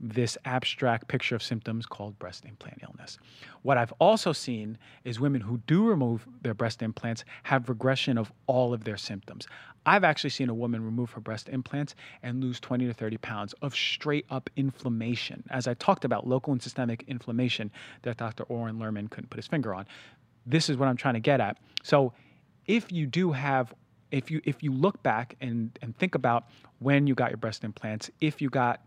this 0.00 0.38
abstract 0.44 1.08
picture 1.08 1.34
of 1.34 1.42
symptoms 1.42 1.86
called 1.86 2.18
breast 2.18 2.44
implant 2.44 2.80
illness. 2.82 3.18
What 3.62 3.78
I've 3.78 3.92
also 3.98 4.32
seen 4.32 4.78
is 5.04 5.18
women 5.18 5.40
who 5.40 5.58
do 5.66 5.84
remove 5.84 6.26
their 6.42 6.54
breast 6.54 6.82
implants 6.82 7.24
have 7.44 7.68
regression 7.68 8.16
of 8.16 8.32
all 8.46 8.72
of 8.72 8.84
their 8.84 8.96
symptoms. 8.96 9.46
I've 9.86 10.04
actually 10.04 10.30
seen 10.30 10.48
a 10.48 10.54
woman 10.54 10.84
remove 10.84 11.10
her 11.12 11.20
breast 11.20 11.48
implants 11.48 11.94
and 12.22 12.42
lose 12.42 12.60
20 12.60 12.86
to 12.86 12.94
30 12.94 13.16
pounds 13.18 13.54
of 13.62 13.74
straight 13.74 14.26
up 14.30 14.50
inflammation. 14.56 15.42
As 15.50 15.66
I 15.66 15.74
talked 15.74 16.04
about, 16.04 16.26
local 16.26 16.52
and 16.52 16.62
systemic 16.62 17.04
inflammation 17.08 17.70
that 18.02 18.18
Dr. 18.18 18.44
Oren 18.44 18.78
Lerman 18.78 19.10
couldn't 19.10 19.30
put 19.30 19.38
his 19.38 19.46
finger 19.46 19.74
on. 19.74 19.86
This 20.46 20.68
is 20.68 20.76
what 20.76 20.88
I'm 20.88 20.96
trying 20.96 21.14
to 21.14 21.20
get 21.20 21.40
at. 21.40 21.58
So, 21.82 22.12
if 22.66 22.92
you 22.92 23.06
do 23.06 23.32
have 23.32 23.74
if 24.10 24.30
you 24.30 24.40
if 24.44 24.62
you 24.62 24.72
look 24.72 25.02
back 25.02 25.36
and 25.40 25.78
and 25.82 25.96
think 25.96 26.14
about 26.14 26.46
when 26.78 27.06
you 27.06 27.14
got 27.14 27.30
your 27.30 27.38
breast 27.38 27.64
implants, 27.64 28.10
if 28.20 28.40
you 28.40 28.48
got 28.48 28.80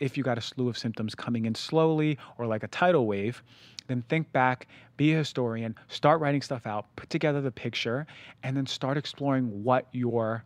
if 0.00 0.16
you 0.16 0.22
got 0.22 0.38
a 0.38 0.40
slew 0.40 0.68
of 0.68 0.78
symptoms 0.78 1.14
coming 1.14 1.46
in 1.46 1.54
slowly 1.54 2.18
or 2.36 2.46
like 2.46 2.62
a 2.62 2.68
tidal 2.68 3.06
wave, 3.06 3.42
then 3.88 4.02
think 4.08 4.30
back, 4.32 4.68
be 4.96 5.12
a 5.14 5.16
historian, 5.16 5.74
start 5.88 6.20
writing 6.20 6.42
stuff 6.42 6.66
out, 6.66 6.86
put 6.96 7.10
together 7.10 7.40
the 7.40 7.50
picture, 7.50 8.06
and 8.42 8.56
then 8.56 8.66
start 8.66 8.96
exploring 8.96 9.64
what 9.64 9.86
your 9.92 10.44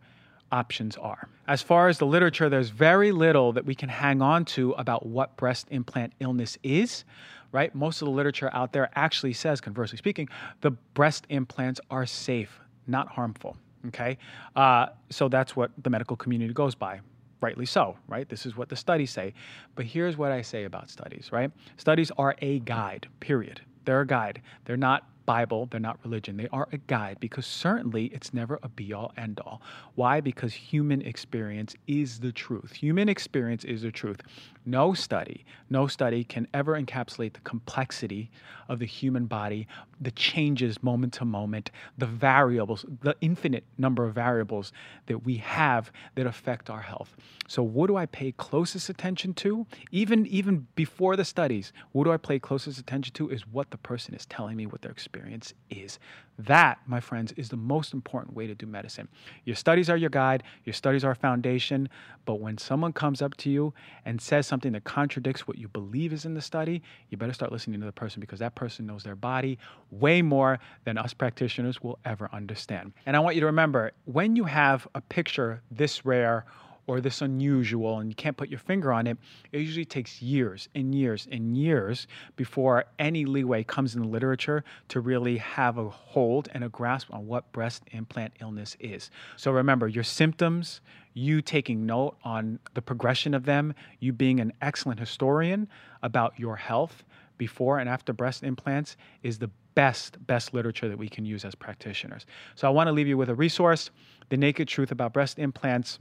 options 0.51 0.95
are. 0.97 1.27
As 1.47 1.61
far 1.61 1.89
as 1.89 1.97
the 1.97 2.05
literature, 2.05 2.49
there's 2.49 2.69
very 2.69 3.11
little 3.11 3.51
that 3.53 3.65
we 3.65 3.75
can 3.75 3.89
hang 3.89 4.21
on 4.21 4.45
to 4.45 4.71
about 4.73 5.05
what 5.05 5.35
breast 5.35 5.67
implant 5.71 6.13
illness 6.19 6.57
is, 6.63 7.03
right? 7.51 7.73
Most 7.75 8.01
of 8.01 8.05
the 8.05 8.11
literature 8.11 8.49
out 8.53 8.71
there 8.71 8.89
actually 8.95 9.33
says, 9.33 9.59
conversely 9.59 9.97
speaking, 9.97 10.29
the 10.61 10.71
breast 10.71 11.25
implants 11.29 11.81
are 11.89 12.05
safe, 12.05 12.59
not 12.87 13.07
harmful. 13.09 13.57
Okay, 13.87 14.17
uh, 14.55 14.87
so 15.09 15.27
that's 15.27 15.57
what 15.57 15.71
the 15.81 15.89
medical 15.89 16.15
community 16.15 16.53
goes 16.53 16.73
by 16.73 17.01
rightly 17.43 17.65
so, 17.65 17.97
right? 18.07 18.27
This 18.27 18.45
is 18.45 18.55
what 18.55 18.69
the 18.69 18.75
studies 18.75 19.11
say. 19.11 19.33
But 19.75 19.85
here's 19.85 20.17
what 20.17 20.31
I 20.31 20.41
say 20.41 20.63
about 20.63 20.89
studies, 20.89 21.29
right? 21.31 21.51
Studies 21.77 22.11
are 22.17 22.35
a 22.41 22.59
guide, 22.59 23.07
period. 23.19 23.61
They're 23.85 24.01
a 24.01 24.07
guide. 24.07 24.41
They're 24.65 24.77
not 24.77 25.03
Bible, 25.25 25.67
they're 25.71 25.79
not 25.79 25.99
religion. 26.03 26.35
They 26.37 26.49
are 26.51 26.67
a 26.71 26.77
guide 26.77 27.17
because 27.19 27.45
certainly 27.45 28.05
it's 28.07 28.33
never 28.33 28.59
a 28.61 28.67
be 28.67 28.91
all 28.93 29.13
end 29.17 29.39
all. 29.39 29.61
Why? 29.95 30.19
Because 30.19 30.53
human 30.53 31.01
experience 31.01 31.75
is 31.87 32.19
the 32.19 32.31
truth. 32.31 32.73
Human 32.73 33.07
experience 33.07 33.63
is 33.63 33.83
the 33.83 33.91
truth. 33.91 34.21
No 34.65 34.93
study, 34.93 35.45
no 35.69 35.87
study 35.87 36.23
can 36.23 36.47
ever 36.53 36.79
encapsulate 36.79 37.33
the 37.33 37.41
complexity 37.41 38.31
of 38.69 38.79
the 38.79 38.85
human 38.85 39.25
body, 39.25 39.67
the 39.99 40.11
changes 40.11 40.81
moment 40.81 41.13
to 41.13 41.25
moment, 41.25 41.69
the 41.97 42.05
variables, 42.05 42.85
the 43.01 43.15
infinite 43.19 43.65
number 43.77 44.05
of 44.05 44.15
variables 44.15 44.71
that 45.07 45.19
we 45.19 45.37
have 45.37 45.91
that 46.15 46.25
affect 46.25 46.69
our 46.69 46.81
health. 46.81 47.15
So 47.47 47.61
what 47.61 47.87
do 47.87 47.97
I 47.97 48.05
pay 48.05 48.31
closest 48.31 48.89
attention 48.89 49.33
to? 49.35 49.67
Even 49.91 50.25
even 50.27 50.67
before 50.75 51.15
the 51.15 51.25
studies, 51.25 51.73
what 51.91 52.05
do 52.05 52.11
I 52.11 52.17
pay 52.17 52.39
closest 52.39 52.79
attention 52.79 53.13
to 53.15 53.29
is 53.29 53.45
what 53.47 53.71
the 53.71 53.77
person 53.77 54.13
is 54.13 54.25
telling 54.25 54.55
me 54.55 54.65
what 54.65 54.81
their 54.81 54.91
experience 54.91 55.53
is. 55.69 55.99
That, 56.39 56.79
my 56.87 56.99
friends, 56.99 57.31
is 57.33 57.49
the 57.49 57.57
most 57.57 57.93
important 57.93 58.35
way 58.35 58.47
to 58.47 58.55
do 58.55 58.65
medicine. 58.65 59.07
Your 59.45 59.55
studies 59.55 59.89
are 59.89 59.97
your 59.97 60.09
guide, 60.09 60.41
your 60.63 60.73
studies 60.73 61.03
are 61.03 61.13
foundation, 61.13 61.89
but 62.25 62.39
when 62.39 62.57
someone 62.57 62.91
comes 62.93 63.21
up 63.21 63.37
to 63.37 63.51
you 63.51 63.73
and 64.03 64.19
says 64.19 64.47
something 64.53 64.73
that 64.73 64.83
contradicts 64.83 65.47
what 65.47 65.57
you 65.57 65.67
believe 65.67 66.13
is 66.13 66.25
in 66.25 66.35
the 66.35 66.41
study, 66.41 66.79
you 67.09 67.17
better 67.17 67.33
start 67.33 67.51
listening 67.51 67.79
to 67.79 67.87
the 67.87 67.91
person 67.91 68.19
because 68.21 68.37
that 68.37 68.53
person 68.53 68.85
knows 68.85 69.01
their 69.01 69.15
body 69.15 69.57
way 69.89 70.21
more 70.21 70.59
than 70.85 70.95
us 70.95 71.11
practitioners 71.11 71.81
will 71.81 71.97
ever 72.05 72.29
understand. 72.31 72.93
And 73.07 73.17
I 73.17 73.19
want 73.19 73.33
you 73.33 73.39
to 73.39 73.47
remember 73.47 73.93
when 74.05 74.35
you 74.35 74.43
have 74.43 74.87
a 74.93 75.01
picture 75.01 75.63
this 75.71 76.05
rare 76.05 76.45
or 76.87 76.99
this 76.99 77.21
unusual 77.21 77.99
and 77.99 78.09
you 78.09 78.15
can't 78.15 78.37
put 78.37 78.49
your 78.49 78.59
finger 78.59 78.91
on 78.91 79.07
it, 79.07 79.17
it 79.51 79.59
usually 79.59 79.85
takes 79.85 80.21
years 80.21 80.67
and 80.75 80.93
years 80.93 81.27
and 81.31 81.57
years 81.57 82.07
before 82.35 82.85
any 82.99 83.25
leeway 83.25 83.63
comes 83.63 83.95
in 83.95 84.01
the 84.01 84.07
literature 84.07 84.63
to 84.89 84.99
really 84.99 85.37
have 85.37 85.77
a 85.77 85.89
hold 85.89 86.49
and 86.53 86.63
a 86.63 86.69
grasp 86.69 87.13
on 87.13 87.27
what 87.27 87.51
breast 87.51 87.83
implant 87.91 88.33
illness 88.41 88.75
is. 88.79 89.09
So 89.37 89.51
remember, 89.51 89.87
your 89.87 90.03
symptoms, 90.03 90.81
you 91.13 91.41
taking 91.41 91.85
note 91.85 92.17
on 92.23 92.59
the 92.73 92.81
progression 92.81 93.33
of 93.33 93.45
them, 93.45 93.73
you 93.99 94.11
being 94.11 94.39
an 94.39 94.51
excellent 94.61 94.99
historian 94.99 95.67
about 96.01 96.37
your 96.39 96.55
health 96.55 97.03
before 97.37 97.79
and 97.79 97.89
after 97.89 98.13
breast 98.13 98.43
implants 98.43 98.95
is 99.21 99.39
the 99.39 99.49
best 99.75 100.25
best 100.27 100.53
literature 100.53 100.87
that 100.87 100.97
we 100.97 101.09
can 101.09 101.25
use 101.25 101.43
as 101.45 101.55
practitioners. 101.55 102.25
So 102.55 102.67
I 102.67 102.71
want 102.71 102.87
to 102.87 102.91
leave 102.91 103.07
you 103.07 103.17
with 103.17 103.29
a 103.29 103.35
resource, 103.35 103.89
The 104.29 104.37
Naked 104.37 104.67
Truth 104.67 104.91
About 104.91 105.13
Breast 105.13 105.39
Implants 105.39 105.99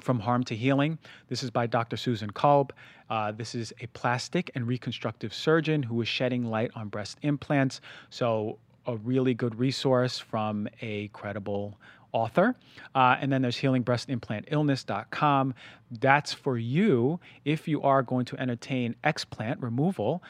from 0.00 0.20
Harm 0.20 0.44
to 0.44 0.56
Healing. 0.56 0.98
This 1.28 1.42
is 1.42 1.50
by 1.50 1.66
Dr. 1.66 1.96
Susan 1.96 2.30
Kolb. 2.30 2.72
Uh, 3.08 3.32
this 3.32 3.54
is 3.54 3.72
a 3.80 3.86
plastic 3.88 4.50
and 4.54 4.66
reconstructive 4.66 5.32
surgeon 5.32 5.82
who 5.82 6.00
is 6.02 6.08
shedding 6.08 6.44
light 6.44 6.70
on 6.74 6.88
breast 6.88 7.18
implants. 7.22 7.80
So, 8.10 8.58
a 8.86 8.96
really 8.98 9.34
good 9.34 9.58
resource 9.58 10.18
from 10.18 10.68
a 10.80 11.08
credible 11.08 11.76
author. 12.12 12.54
Uh, 12.94 13.16
and 13.20 13.32
then 13.32 13.42
there's 13.42 13.56
healingbreastimplantillness.com. 13.56 15.54
That's 15.90 16.32
for 16.32 16.56
you 16.56 17.20
if 17.44 17.68
you 17.68 17.82
are 17.82 18.02
going 18.02 18.24
to 18.26 18.38
entertain 18.38 18.94
explant 19.04 19.56
removal. 19.60 20.22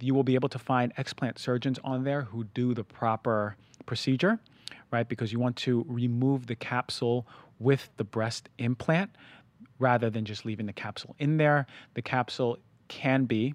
You 0.00 0.14
will 0.14 0.22
be 0.22 0.34
able 0.34 0.48
to 0.50 0.58
find 0.58 0.94
explant 0.96 1.38
surgeons 1.38 1.78
on 1.84 2.04
there 2.04 2.22
who 2.22 2.44
do 2.44 2.72
the 2.74 2.84
proper 2.84 3.56
procedure, 3.86 4.38
right? 4.90 5.08
Because 5.08 5.32
you 5.32 5.38
want 5.38 5.56
to 5.56 5.84
remove 5.88 6.46
the 6.46 6.56
capsule 6.56 7.26
with 7.58 7.90
the 7.96 8.04
breast 8.04 8.48
implant 8.58 9.10
rather 9.78 10.10
than 10.10 10.24
just 10.24 10.44
leaving 10.44 10.66
the 10.66 10.72
capsule 10.72 11.14
in 11.18 11.36
there. 11.36 11.66
The 11.94 12.02
capsule 12.02 12.58
can 12.88 13.24
be 13.24 13.54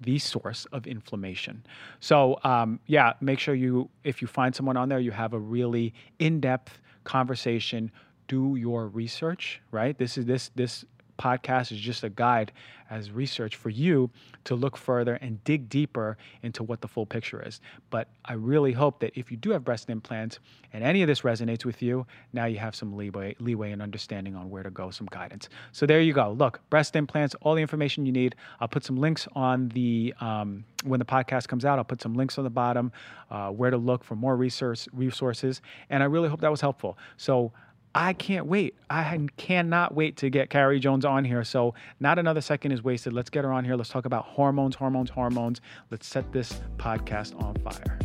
the 0.00 0.18
source 0.18 0.66
of 0.66 0.86
inflammation. 0.86 1.64
So, 2.00 2.38
um, 2.44 2.80
yeah, 2.86 3.14
make 3.20 3.38
sure 3.38 3.54
you, 3.54 3.88
if 4.02 4.20
you 4.20 4.28
find 4.28 4.54
someone 4.54 4.76
on 4.76 4.88
there, 4.88 4.98
you 4.98 5.12
have 5.12 5.32
a 5.32 5.38
really 5.38 5.94
in 6.18 6.40
depth 6.40 6.78
conversation. 7.04 7.90
Do 8.28 8.56
your 8.56 8.88
research, 8.88 9.60
right? 9.70 9.96
This 9.96 10.16
is 10.18 10.24
this 10.24 10.50
this 10.54 10.84
podcast 11.18 11.72
is 11.72 11.78
just 11.78 12.04
a 12.04 12.08
guide 12.08 12.52
as 12.90 13.10
research 13.10 13.56
for 13.56 13.70
you 13.70 14.10
to 14.44 14.54
look 14.54 14.76
further 14.76 15.14
and 15.14 15.42
dig 15.44 15.68
deeper 15.68 16.16
into 16.42 16.62
what 16.62 16.80
the 16.80 16.88
full 16.88 17.06
picture 17.06 17.42
is. 17.42 17.60
But 17.90 18.08
I 18.24 18.34
really 18.34 18.72
hope 18.72 19.00
that 19.00 19.12
if 19.18 19.30
you 19.30 19.36
do 19.36 19.50
have 19.50 19.64
breast 19.64 19.90
implants 19.90 20.38
and 20.72 20.84
any 20.84 21.02
of 21.02 21.08
this 21.08 21.22
resonates 21.22 21.64
with 21.64 21.82
you, 21.82 22.06
now 22.32 22.44
you 22.44 22.58
have 22.58 22.74
some 22.74 22.96
leeway, 22.96 23.36
leeway 23.38 23.72
and 23.72 23.80
understanding 23.80 24.34
on 24.36 24.50
where 24.50 24.62
to 24.62 24.70
go, 24.70 24.90
some 24.90 25.08
guidance. 25.10 25.48
So 25.72 25.86
there 25.86 26.00
you 26.00 26.12
go. 26.12 26.32
Look, 26.32 26.60
breast 26.70 26.94
implants, 26.94 27.34
all 27.40 27.54
the 27.54 27.62
information 27.62 28.06
you 28.06 28.12
need. 28.12 28.36
I'll 28.60 28.68
put 28.68 28.84
some 28.84 28.96
links 28.96 29.26
on 29.34 29.68
the 29.70 30.14
um, 30.20 30.64
when 30.84 30.98
the 30.98 31.06
podcast 31.06 31.48
comes 31.48 31.64
out. 31.64 31.78
I'll 31.78 31.84
put 31.84 32.02
some 32.02 32.14
links 32.14 32.38
on 32.38 32.44
the 32.44 32.50
bottom 32.50 32.92
uh, 33.30 33.50
where 33.50 33.70
to 33.70 33.78
look 33.78 34.04
for 34.04 34.14
more 34.14 34.36
research 34.36 34.88
resources. 34.92 35.62
And 35.90 36.02
I 36.02 36.06
really 36.06 36.28
hope 36.28 36.40
that 36.42 36.50
was 36.50 36.60
helpful. 36.60 36.98
So 37.16 37.52
I 37.94 38.12
can't 38.12 38.46
wait. 38.46 38.74
I 38.90 39.28
cannot 39.36 39.94
wait 39.94 40.16
to 40.18 40.30
get 40.30 40.50
Carrie 40.50 40.80
Jones 40.80 41.04
on 41.04 41.24
here. 41.24 41.44
So, 41.44 41.74
not 42.00 42.18
another 42.18 42.40
second 42.40 42.72
is 42.72 42.82
wasted. 42.82 43.12
Let's 43.12 43.30
get 43.30 43.44
her 43.44 43.52
on 43.52 43.64
here. 43.64 43.76
Let's 43.76 43.90
talk 43.90 44.04
about 44.04 44.24
hormones, 44.24 44.74
hormones, 44.74 45.10
hormones. 45.10 45.60
Let's 45.90 46.06
set 46.06 46.32
this 46.32 46.60
podcast 46.76 47.40
on 47.40 47.54
fire. 47.56 47.98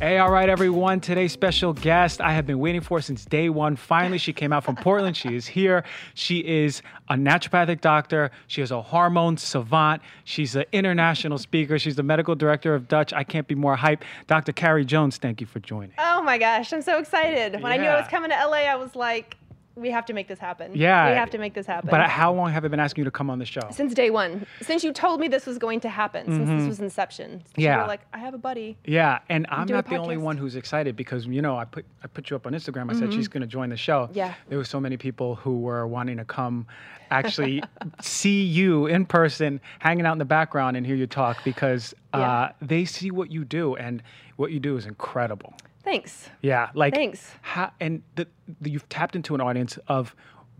Hey, 0.00 0.16
all 0.16 0.30
right, 0.30 0.48
everyone. 0.48 1.00
Today's 1.00 1.30
special 1.30 1.74
guest 1.74 2.22
I 2.22 2.32
have 2.32 2.46
been 2.46 2.58
waiting 2.58 2.80
for 2.80 3.02
since 3.02 3.26
day 3.26 3.50
one. 3.50 3.76
Finally, 3.76 4.16
she 4.16 4.32
came 4.32 4.50
out 4.50 4.64
from 4.64 4.74
Portland. 4.74 5.14
She 5.14 5.36
is 5.36 5.46
here. 5.46 5.84
She 6.14 6.38
is 6.38 6.80
a 7.10 7.16
naturopathic 7.16 7.82
doctor. 7.82 8.30
She 8.46 8.62
is 8.62 8.70
a 8.70 8.80
hormone 8.80 9.36
savant. 9.36 10.00
She's 10.24 10.56
an 10.56 10.64
international 10.72 11.36
speaker. 11.36 11.78
She's 11.78 11.96
the 11.96 12.02
medical 12.02 12.34
director 12.34 12.74
of 12.74 12.88
Dutch. 12.88 13.12
I 13.12 13.24
can't 13.24 13.46
be 13.46 13.54
more 13.54 13.76
hype. 13.76 14.02
Dr. 14.26 14.52
Carrie 14.52 14.86
Jones, 14.86 15.18
thank 15.18 15.38
you 15.38 15.46
for 15.46 15.60
joining. 15.60 15.92
Oh 15.98 16.22
my 16.22 16.38
gosh, 16.38 16.72
I'm 16.72 16.80
so 16.80 16.98
excited. 16.98 17.60
When 17.60 17.64
yeah. 17.64 17.68
I 17.68 17.76
knew 17.76 17.88
I 17.88 18.00
was 18.00 18.08
coming 18.08 18.30
to 18.30 18.36
LA, 18.36 18.70
I 18.70 18.76
was 18.76 18.96
like, 18.96 19.36
we 19.80 19.90
have 19.90 20.04
to 20.06 20.12
make 20.12 20.28
this 20.28 20.38
happen. 20.38 20.72
Yeah. 20.74 21.10
We 21.10 21.16
have 21.16 21.30
to 21.30 21.38
make 21.38 21.54
this 21.54 21.66
happen. 21.66 21.90
But 21.90 22.08
how 22.08 22.32
long 22.32 22.50
have 22.52 22.64
I 22.64 22.68
been 22.68 22.80
asking 22.80 23.02
you 23.02 23.04
to 23.06 23.10
come 23.10 23.30
on 23.30 23.38
the 23.38 23.46
show? 23.46 23.60
Since 23.70 23.94
day 23.94 24.10
one. 24.10 24.46
Since 24.60 24.84
you 24.84 24.92
told 24.92 25.20
me 25.20 25.28
this 25.28 25.46
was 25.46 25.58
going 25.58 25.80
to 25.80 25.88
happen, 25.88 26.26
mm-hmm. 26.26 26.36
since 26.36 26.48
this 26.48 26.58
mm-hmm. 26.60 26.68
was 26.68 26.80
inception. 26.80 27.42
Yeah. 27.56 27.76
You 27.76 27.80
were 27.82 27.88
like, 27.88 28.02
I 28.12 28.18
have 28.18 28.34
a 28.34 28.38
buddy. 28.38 28.76
Yeah. 28.84 29.20
And 29.28 29.46
I'm 29.48 29.66
not 29.66 29.88
the 29.88 29.96
only 29.96 30.16
one 30.16 30.36
who's 30.36 30.56
excited 30.56 30.96
because, 30.96 31.26
you 31.26 31.42
know, 31.42 31.56
I 31.56 31.64
put 31.64 31.84
I 32.04 32.06
put 32.06 32.30
you 32.30 32.36
up 32.36 32.46
on 32.46 32.52
Instagram. 32.52 32.82
I 32.82 32.92
mm-hmm. 32.92 32.98
said 33.00 33.12
she's 33.12 33.28
going 33.28 33.42
to 33.42 33.46
join 33.46 33.70
the 33.70 33.76
show. 33.76 34.08
Yeah. 34.12 34.34
There 34.48 34.58
were 34.58 34.64
so 34.64 34.80
many 34.80 34.96
people 34.96 35.34
who 35.36 35.60
were 35.60 35.86
wanting 35.86 36.18
to 36.18 36.24
come 36.24 36.66
actually 37.10 37.62
see 38.00 38.44
you 38.44 38.86
in 38.86 39.06
person, 39.06 39.60
hanging 39.78 40.06
out 40.06 40.12
in 40.12 40.18
the 40.18 40.24
background 40.24 40.76
and 40.76 40.86
hear 40.86 40.96
you 40.96 41.06
talk 41.06 41.42
because 41.44 41.94
Uh, 42.12 42.48
they 42.60 42.84
see 42.84 43.10
what 43.10 43.30
you 43.30 43.44
do, 43.44 43.76
and 43.76 44.02
what 44.36 44.50
you 44.50 44.58
do 44.58 44.76
is 44.76 44.84
incredible. 44.84 45.54
Thanks. 45.82 46.28
Yeah, 46.42 46.70
like 46.74 46.94
Thanks. 46.94 47.32
ha- 47.42 47.72
and 47.80 48.02
the, 48.16 48.26
the, 48.60 48.70
you've 48.70 48.88
tapped 48.88 49.16
into 49.16 49.34
an 49.34 49.40
audience 49.40 49.78
of 49.88 50.14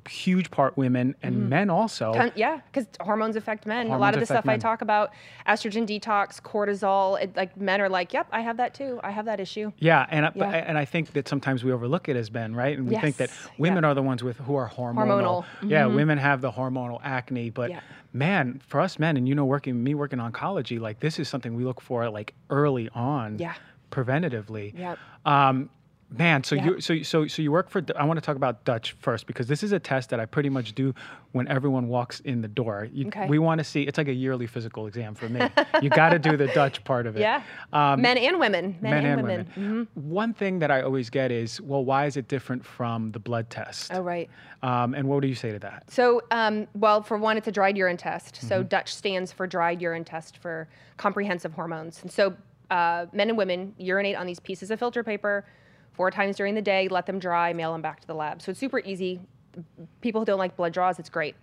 huge 0.09 0.51
part 0.51 0.77
women 0.77 1.15
and 1.23 1.35
mm-hmm. 1.35 1.49
men 1.49 1.71
also. 1.71 2.13
Ton- 2.15 2.33
yeah, 2.35 2.61
because 2.73 2.87
hormones 3.01 3.37
affect 3.37 3.67
men. 3.67 3.87
Hormones 3.87 3.99
a 3.99 4.01
lot 4.01 4.15
of 4.15 4.21
the 4.21 4.27
stuff 4.27 4.49
I 4.49 4.57
talk 4.57 4.83
about, 4.83 5.13
estrogen 5.47 5.87
detox, 5.87 6.41
cortisol, 6.41 7.21
it, 7.21 7.37
like 7.37 7.57
men 7.57 7.81
are 7.81 7.89
like, 7.89 8.13
yep, 8.13 8.27
I 8.33 8.41
have 8.41 8.57
that 8.59 8.75
too. 8.75 9.01
I 9.03 9.11
have 9.11 9.27
that 9.27 9.41
issue. 9.41 9.73
Yeah, 9.79 10.07
and 10.11 10.27
I, 10.27 10.31
but- 10.31 10.55
and 10.55 10.79
I 10.79 10.85
think 10.85 11.13
that 11.13 11.29
sometimes 11.29 11.65
we 11.65 11.73
overlook 11.73 12.09
it 12.09 12.17
as 12.17 12.31
men, 12.31 12.55
right? 12.55 12.77
And 12.79 12.89
we 12.89 12.97
think 12.97 13.17
that 13.17 13.31
women 13.59 13.85
yeah. 13.85 13.91
are 13.91 13.95
the 13.95 14.03
ones 14.03 14.23
with 14.23 14.39
who 14.39 14.55
are 14.57 14.69
hormonal. 14.69 14.95
Hormonal, 14.95 15.45
Yeah, 15.63 15.85
mm-hmm. 15.85 15.97
women 15.97 16.19
have 16.19 16.41
the 16.41 16.51
hormonal 16.51 17.01
acne, 17.03 17.51
but 17.51 17.71
Yeah. 17.71 17.81
man, 18.13 18.61
for 18.67 18.81
us 18.81 18.99
men, 18.99 19.17
and 19.17 19.29
you 19.29 19.35
know, 19.35 19.45
working 19.45 19.83
me 19.83 19.95
working 19.95 20.19
oncology, 20.19 20.81
like 20.81 21.01
this 21.01 21.19
is 21.19 21.29
something 21.29 21.55
we 21.55 21.65
look 21.65 21.81
for 21.81 22.09
like 22.09 22.35
early 22.49 22.89
on, 22.95 23.39
Yeah. 23.39 23.55
Preventatively. 23.91 24.77
Yep. 24.79 24.99
Um, 25.25 25.71
man, 26.13 26.43
so 26.43 26.57
Yeah. 26.57 26.65
you 26.65 26.81
so 26.81 27.03
so 27.03 27.27
so 27.29 27.41
you 27.43 27.53
work 27.53 27.71
for. 27.71 27.85
I 27.97 28.05
want 28.05 28.17
to 28.19 28.21
talk 28.25 28.35
about 28.37 28.65
Dutch 28.65 28.93
first 29.01 29.27
because 29.29 29.47
this 29.47 29.63
is 29.63 29.71
a 29.73 29.79
test 29.79 30.11
that 30.11 30.19
I 30.19 30.27
pretty 30.27 30.49
much 30.49 30.75
do 30.75 30.93
when 31.33 31.47
everyone 31.47 31.87
walks 31.87 32.19
in 32.21 32.41
the 32.43 32.49
door. 32.49 32.89
You, 32.93 33.07
Okay. 33.07 33.29
We 33.29 33.39
want 33.39 33.59
to 33.59 33.65
see. 33.65 33.83
It's 33.83 33.97
like 33.97 34.09
a 34.09 34.13
yearly 34.13 34.49
physical 34.49 34.89
exam 34.89 35.15
for 35.15 35.29
me. 35.29 35.41
you 35.81 35.89
got 35.89 36.09
to 36.09 36.19
do 36.19 36.37
the 36.37 36.49
Dutch 36.49 36.83
part 36.83 37.07
of 37.07 37.17
it. 37.17 37.21
Yeah. 37.31 37.43
Um, 37.73 38.01
men 38.03 38.19
and 38.19 38.41
women. 38.41 38.77
Men, 38.81 38.91
men 38.91 38.93
and, 38.93 39.07
and 39.07 39.23
women. 39.23 39.47
women. 39.57 39.89
One 39.95 40.35
thing 40.35 40.59
that 40.59 40.71
I 40.73 40.83
always 40.83 41.11
get 41.11 41.31
is, 41.31 41.61
well, 41.61 41.85
why 41.85 42.07
is 42.07 42.17
it 42.17 42.27
different 42.27 42.65
from 42.65 43.13
the 43.13 43.21
blood 43.21 43.49
test? 43.51 43.93
Oh, 43.95 44.01
right. 44.01 44.29
Um, 44.63 44.95
and 44.95 45.07
what 45.09 45.21
do 45.23 45.29
you 45.29 45.35
say 45.37 45.53
to 45.53 45.59
that? 45.61 45.89
So, 45.91 46.23
um, 46.33 46.67
well, 46.75 47.03
for 47.03 47.17
one, 47.17 47.37
it's 47.37 47.47
a 47.47 47.53
dried 47.53 47.77
urine 47.77 47.97
test. 47.97 48.35
Mm-hmm. 48.35 48.49
So, 48.49 48.63
Dutch 48.65 48.93
stands 48.93 49.31
for 49.33 49.47
dried 49.47 49.81
urine 49.81 50.05
test 50.05 50.37
for 50.39 50.67
comprehensive 50.97 51.53
hormones. 51.53 52.03
And 52.03 52.11
so, 52.11 52.35
uh, 52.71 53.07
men 53.13 53.29
and 53.29 53.39
women 53.39 53.75
urinate 53.79 54.17
on 54.17 54.27
these 54.27 54.41
pieces 54.41 54.71
of 54.71 54.79
filter 54.79 55.03
paper 55.03 55.45
four 55.93 56.11
times 56.11 56.37
during 56.37 56.55
the 56.55 56.63
day, 56.63 56.89
let 56.89 57.07
them 57.07 57.19
dry, 57.19 57.53
mail 57.53 57.73
them 57.73 57.83
back 57.83 58.01
to 58.01 58.07
the 58.07 58.15
lab. 58.15 58.41
So, 58.41 58.51
it's 58.51 58.61
super 58.61 58.81
easy. 58.81 59.21
People 60.01 60.21
who 60.21 60.25
don't 60.25 60.39
like 60.39 60.57
blood 60.57 60.73
draws, 60.73 60.99
it's 60.99 61.11
great. 61.11 61.35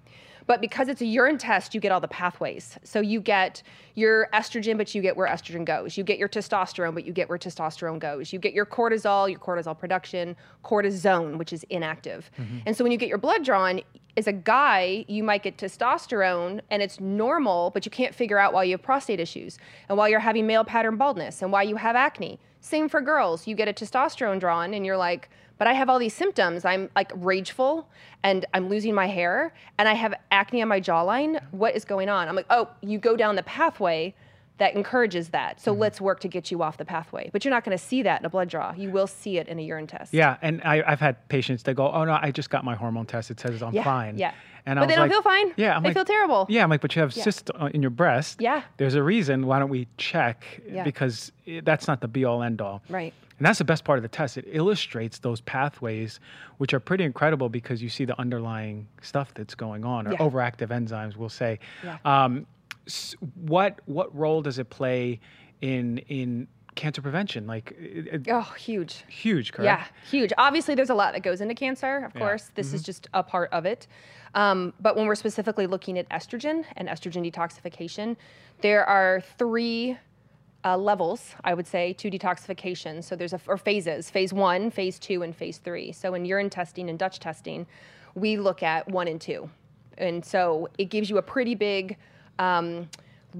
But 0.45 0.61
because 0.61 0.87
it's 0.87 1.01
a 1.01 1.05
urine 1.05 1.37
test, 1.37 1.75
you 1.75 1.81
get 1.81 1.91
all 1.91 1.99
the 1.99 2.07
pathways. 2.07 2.79
So 2.83 3.01
you 3.01 3.19
get 3.19 3.61
your 3.95 4.29
estrogen, 4.33 4.77
but 4.77 4.95
you 4.95 5.01
get 5.01 5.17
where 5.17 5.27
estrogen 5.27 5.65
goes. 5.65 5.97
You 5.97 6.05
get 6.05 6.17
your 6.17 6.29
testosterone, 6.29 6.93
but 6.93 7.05
you 7.05 7.11
get 7.11 7.27
where 7.27 7.37
testosterone 7.37 7.99
goes. 7.99 8.31
You 8.31 8.39
get 8.39 8.53
your 8.53 8.65
cortisol, 8.65 9.29
your 9.29 9.39
cortisol 9.39 9.77
production, 9.77 10.37
cortisone, 10.63 11.37
which 11.37 11.51
is 11.51 11.65
inactive. 11.69 12.31
Mm-hmm. 12.39 12.59
And 12.65 12.77
so 12.77 12.85
when 12.85 12.93
you 12.93 12.97
get 12.97 13.09
your 13.09 13.17
blood 13.17 13.43
drawn, 13.43 13.81
as 14.15 14.25
a 14.25 14.33
guy, 14.33 15.05
you 15.07 15.21
might 15.21 15.43
get 15.43 15.57
testosterone 15.57 16.61
and 16.71 16.81
it's 16.81 16.99
normal, 16.99 17.69
but 17.71 17.85
you 17.85 17.91
can't 17.91 18.15
figure 18.15 18.39
out 18.39 18.51
why 18.53 18.63
you 18.63 18.71
have 18.71 18.81
prostate 18.81 19.19
issues 19.19 19.59
and 19.89 19.97
why 19.97 20.07
you're 20.07 20.19
having 20.19 20.47
male 20.47 20.63
pattern 20.63 20.95
baldness 20.95 21.41
and 21.41 21.51
why 21.51 21.61
you 21.61 21.75
have 21.75 21.95
acne. 21.95 22.39
Same 22.61 22.89
for 22.89 22.99
girls. 22.99 23.45
You 23.45 23.55
get 23.55 23.67
a 23.67 23.73
testosterone 23.73 24.39
drawn 24.39 24.73
and 24.73 24.85
you're 24.85 24.97
like, 24.97 25.29
but 25.57 25.67
I 25.67 25.73
have 25.73 25.89
all 25.89 25.99
these 25.99 26.13
symptoms. 26.13 26.65
I'm 26.65 26.89
like 26.95 27.11
rageful 27.15 27.87
and 28.23 28.45
I'm 28.53 28.69
losing 28.69 28.93
my 28.93 29.07
hair 29.07 29.53
and 29.77 29.87
I 29.89 29.93
have 29.93 30.13
acne 30.31 30.61
on 30.61 30.67
my 30.67 30.79
jawline. 30.81 31.41
What 31.51 31.75
is 31.75 31.85
going 31.85 32.09
on? 32.09 32.27
I'm 32.27 32.35
like, 32.35 32.45
oh, 32.49 32.69
you 32.81 32.97
go 32.99 33.15
down 33.15 33.35
the 33.35 33.43
pathway 33.43 34.13
that 34.59 34.75
encourages 34.75 35.29
that. 35.29 35.61
So 35.61 35.71
let's 35.71 36.01
work 36.01 36.19
to 36.21 36.27
get 36.27 36.49
you 36.49 36.63
off 36.63 36.77
the 36.77 36.85
pathway. 36.85 37.29
But 37.31 37.45
you're 37.45 37.53
not 37.53 37.63
going 37.63 37.77
to 37.77 37.83
see 37.83 38.01
that 38.01 38.21
in 38.21 38.25
a 38.25 38.29
blood 38.29 38.49
draw. 38.49 38.73
You 38.75 38.89
will 38.89 39.05
see 39.05 39.37
it 39.37 39.47
in 39.47 39.59
a 39.59 39.61
urine 39.61 39.85
test. 39.85 40.11
Yeah, 40.15 40.37
and 40.41 40.61
I, 40.63 40.81
I've 40.85 40.99
had 40.99 41.29
patients 41.29 41.61
that 41.63 41.75
go, 41.75 41.91
"Oh 41.91 42.03
no, 42.05 42.17
I 42.19 42.31
just 42.31 42.49
got 42.49 42.65
my 42.65 42.73
hormone 42.73 43.05
test. 43.05 43.29
It 43.29 43.39
says 43.39 43.61
I'm 43.61 43.71
Yeah, 43.71 43.83
fine." 43.83 44.17
yeah. 44.17 44.33
and 44.65 44.79
I 44.79 44.81
But 44.81 44.87
they 44.89 44.95
don't 44.95 45.03
like- 45.03 45.11
feel 45.11 45.21
fine. 45.21 45.53
Yeah, 45.57 45.75
I'm 45.75 45.83
They 45.83 45.89
like, 45.89 45.95
feel 45.97 46.05
terrible. 46.05 46.47
Yeah, 46.49 46.63
I'm 46.63 46.71
like, 46.71 46.81
but 46.81 46.95
you 46.95 47.03
have 47.03 47.13
cyst 47.13 47.51
uh, 47.53 47.69
in 47.71 47.83
your 47.83 47.91
breast. 47.91 48.41
Yeah. 48.41 48.63
there's 48.77 48.95
a 48.95 49.03
reason. 49.03 49.45
Why 49.45 49.59
don't 49.59 49.69
we 49.69 49.87
check? 49.97 50.43
Yeah. 50.67 50.83
Because 50.83 51.31
that's 51.63 51.87
not 51.87 52.01
the 52.01 52.07
be 52.07 52.25
all 52.25 52.41
end 52.41 52.59
all. 52.59 52.81
Right. 52.89 53.13
And 53.39 53.45
that's 53.45 53.59
the 53.59 53.65
best 53.65 53.83
part 53.83 53.99
of 53.99 54.03
the 54.03 54.09
test. 54.09 54.37
It 54.37 54.45
illustrates 54.47 55.19
those 55.19 55.41
pathways, 55.41 56.19
which 56.57 56.73
are 56.73 56.79
pretty 56.79 57.03
incredible 57.03 57.49
because 57.49 57.81
you 57.83 57.89
see 57.89 58.03
the 58.05 58.19
underlying 58.19 58.87
stuff 59.01 59.33
that's 59.35 59.53
going 59.55 59.85
on, 59.85 60.07
or 60.07 60.13
Yeah. 60.13 60.17
overactive 60.19 60.69
enzymes, 60.69 61.15
we'll 61.15 61.29
say. 61.29 61.59
Yeah. 61.83 61.97
Um, 62.05 62.47
what 63.35 63.79
what 63.85 64.15
role 64.15 64.41
does 64.41 64.59
it 64.59 64.69
play 64.69 65.19
in 65.61 65.97
in 66.09 66.47
cancer 66.75 67.01
prevention? 67.01 67.47
Like, 67.47 67.75
it, 67.79 68.27
Oh, 68.29 68.41
huge. 68.57 69.03
huge, 69.09 69.51
correct? 69.51 69.65
Yeah, 69.65 69.85
huge. 70.11 70.31
Obviously, 70.37 70.75
there's 70.75 70.91
a 70.91 70.95
lot 70.95 71.13
that 71.13 71.21
goes 71.23 71.41
into 71.41 71.55
cancer, 71.55 72.05
of 72.05 72.13
Yeah. 72.13 72.19
course. 72.19 72.51
This 72.55 72.71
is 72.73 72.83
just 72.83 73.07
a 73.15 73.23
part 73.23 73.51
of 73.51 73.65
it. 73.65 73.87
Um, 74.35 74.73
but 74.79 74.95
when 74.95 75.07
we're 75.07 75.15
specifically 75.15 75.65
looking 75.67 75.97
at 75.97 76.07
estrogen 76.09 76.65
and 76.75 76.87
estrogen 76.87 77.29
detoxification, 77.31 78.15
there 78.61 78.85
are 78.85 79.21
three 79.39 79.97
uh, 80.65 80.77
levels, 80.77 81.35
I 81.43 81.53
would 81.53 81.67
say, 81.67 81.93
to 81.93 82.09
detoxification. 82.09 83.03
So 83.03 83.15
there's 83.15 83.33
a, 83.33 83.39
or 83.47 83.57
phases 83.57 84.09
phase 84.09 84.33
one, 84.33 84.71
phase 84.71 84.99
two, 84.99 85.23
and 85.23 85.35
phase 85.35 85.57
three. 85.57 85.91
So 85.91 86.13
in 86.13 86.25
urine 86.25 86.49
testing 86.49 86.89
and 86.89 86.99
Dutch 86.99 87.19
testing, 87.19 87.65
we 88.15 88.37
look 88.37 88.63
at 88.63 88.87
one 88.89 89.07
and 89.07 89.21
two. 89.21 89.49
And 89.97 90.23
so 90.23 90.67
it 90.77 90.85
gives 90.85 91.09
you 91.09 91.17
a 91.17 91.21
pretty 91.21 91.55
big 91.55 91.97
um, 92.39 92.89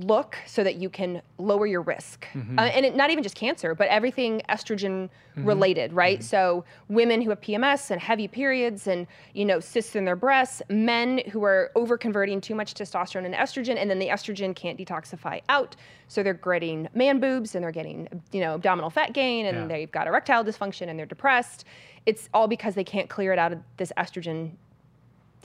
look 0.04 0.38
so 0.46 0.64
that 0.64 0.76
you 0.76 0.90
can 0.90 1.22
lower 1.38 1.66
your 1.66 1.82
risk. 1.82 2.26
Mm-hmm. 2.34 2.60
Uh, 2.60 2.64
and 2.64 2.86
it, 2.86 2.96
not 2.96 3.10
even 3.10 3.24
just 3.24 3.36
cancer, 3.36 3.74
but 3.76 3.88
everything 3.88 4.42
estrogen 4.50 5.10
mm-hmm. 5.10 5.46
related, 5.46 5.94
right? 5.94 6.20
Mm-hmm. 6.20 6.26
So 6.26 6.66
women 6.90 7.22
who 7.22 7.30
have 7.30 7.42
PMS 7.42 7.92
and 7.92 8.02
heavy 8.02 8.28
periods 8.28 8.88
and, 8.88 9.08
you 9.34 9.46
know, 9.46 9.60
cysts 9.60 9.96
in 9.96 10.06
their 10.06 10.16
breasts, 10.16 10.62
men 10.70 11.22
who 11.32 11.44
are 11.44 11.72
over 11.76 11.98
converting 11.98 12.42
too 12.42 12.56
much 12.56 12.74
testosterone 12.74 13.26
and 13.26 13.36
estrogen, 13.36 13.78
and 13.78 13.90
then 13.90 14.00
the 14.00 14.08
estrogen 14.08 14.56
can't 14.56 14.78
detoxify 14.78 15.42
out. 15.50 15.76
So 16.08 16.24
they're 16.24 16.34
getting 16.34 16.88
man 16.94 17.20
boobs 17.20 17.56
and 17.56 17.64
they're 17.64 17.72
getting, 17.72 18.08
you 18.32 18.42
know, 18.42 18.56
abdominal 18.56 18.90
fat 18.90 19.14
gain 19.14 19.46
and 19.46 19.58
Yeah. 19.58 19.68
they've 19.68 19.92
got 19.92 20.08
erectile 20.08 20.44
dysfunction 20.44 20.90
and 20.90 20.98
they're 20.98 21.06
depressed. 21.06 21.66
It's 22.06 22.30
all 22.34 22.48
because 22.48 22.76
they 22.76 22.86
can't 22.86 23.10
clear 23.10 23.34
it 23.34 23.40
out 23.40 23.52
of 23.52 23.60
this 23.76 23.92
estrogen 23.98 24.52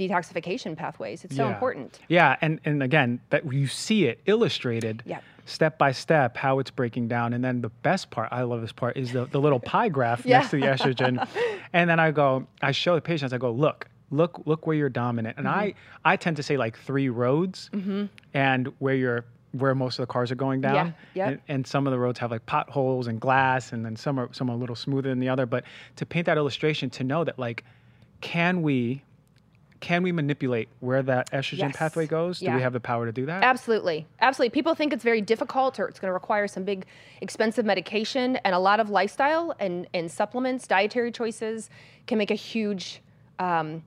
detoxification 0.08 0.76
pathways. 0.76 1.24
It's 1.24 1.36
so 1.36 1.44
Yeah. 1.44 1.52
important. 1.52 2.00
Yeah, 2.08 2.36
and 2.40 2.60
and 2.64 2.82
again, 2.82 3.20
that 3.30 3.50
you 3.52 3.66
see 3.66 4.06
it 4.06 4.20
illustrated 4.26 5.02
Yeah. 5.06 5.20
step 5.44 5.78
by 5.78 5.92
step 5.92 6.36
how 6.36 6.58
it's 6.58 6.70
breaking 6.70 7.08
down, 7.08 7.32
and 7.32 7.42
then 7.44 7.60
the 7.62 7.68
best 7.82 8.10
part, 8.10 8.28
I 8.32 8.42
love 8.42 8.60
this 8.60 8.72
part, 8.72 8.96
is 8.96 9.12
the, 9.12 9.26
the 9.26 9.40
little 9.40 9.60
pie 9.60 9.88
graph 9.88 10.24
Yeah. 10.26 10.38
next 10.38 10.50
to 10.50 10.56
the 10.56 10.66
estrogen, 10.66 11.26
and 11.72 11.88
then 11.90 11.98
I 12.00 12.10
go, 12.10 12.46
I 12.60 12.72
show 12.72 12.94
the 12.94 13.00
patients, 13.00 13.32
I 13.32 13.38
go, 13.38 13.50
look, 13.50 13.88
look, 14.10 14.42
look 14.46 14.66
where 14.66 14.76
you're 14.76 14.88
dominant, 14.88 15.38
and 15.38 15.48
I 15.48 15.68
Mm-hmm. 15.70 15.78
I 16.04 16.16
tend 16.16 16.36
to 16.38 16.42
say 16.42 16.56
like 16.56 16.76
three 16.78 17.08
roads, 17.08 17.70
and 18.34 18.72
where 18.78 18.94
you're 18.94 19.24
where 19.52 19.74
most 19.74 19.98
of 19.98 20.02
the 20.04 20.06
cars 20.10 20.30
are 20.32 20.34
going 20.34 20.62
down, 20.62 20.74
Yeah, 20.74 20.92
yep. 21.12 21.28
and, 21.28 21.40
and 21.48 21.66
some 21.66 21.86
of 21.86 21.90
the 21.90 21.98
roads 21.98 22.18
have 22.20 22.30
like 22.30 22.46
potholes 22.46 23.06
and 23.06 23.20
glass, 23.20 23.72
and 23.72 23.84
then 23.84 23.96
some 23.96 24.18
are 24.18 24.28
some 24.32 24.48
are 24.48 24.54
a 24.54 24.56
little 24.56 24.74
smoother 24.76 25.10
than 25.10 25.20
the 25.20 25.28
other, 25.28 25.44
but 25.44 25.64
to 25.96 26.06
paint 26.06 26.24
that 26.26 26.38
illustration, 26.38 26.88
to 26.90 27.04
know 27.04 27.22
that 27.24 27.38
like, 27.38 27.62
can 28.22 28.62
we 28.62 29.02
can 29.82 30.02
we 30.02 30.12
manipulate 30.12 30.68
where 30.80 31.02
that 31.02 31.30
estrogen 31.32 31.58
Yes. 31.58 31.76
pathway 31.76 32.06
goes? 32.06 32.38
Do 32.38 32.46
Yeah. 32.46 32.56
we 32.56 32.62
have 32.62 32.72
the 32.72 32.80
power 32.80 33.04
to 33.04 33.12
do 33.12 33.26
that? 33.26 33.42
Absolutely. 33.42 34.06
Absolutely. 34.20 34.50
People 34.54 34.74
think 34.74 34.92
it's 34.94 35.04
very 35.04 35.20
difficult 35.20 35.78
or 35.78 35.86
it's 35.88 35.98
going 35.98 36.08
to 36.08 36.14
require 36.14 36.46
some 36.48 36.62
big 36.64 36.86
expensive 37.20 37.66
medication 37.66 38.36
and 38.44 38.54
a 38.54 38.58
lot 38.58 38.80
of 38.80 38.88
lifestyle 38.88 39.54
and, 39.60 39.86
and 39.92 40.10
supplements, 40.10 40.66
dietary 40.66 41.12
choices 41.12 41.68
can 42.06 42.16
make 42.16 42.30
a 42.30 42.34
huge 42.36 43.02
um, 43.38 43.82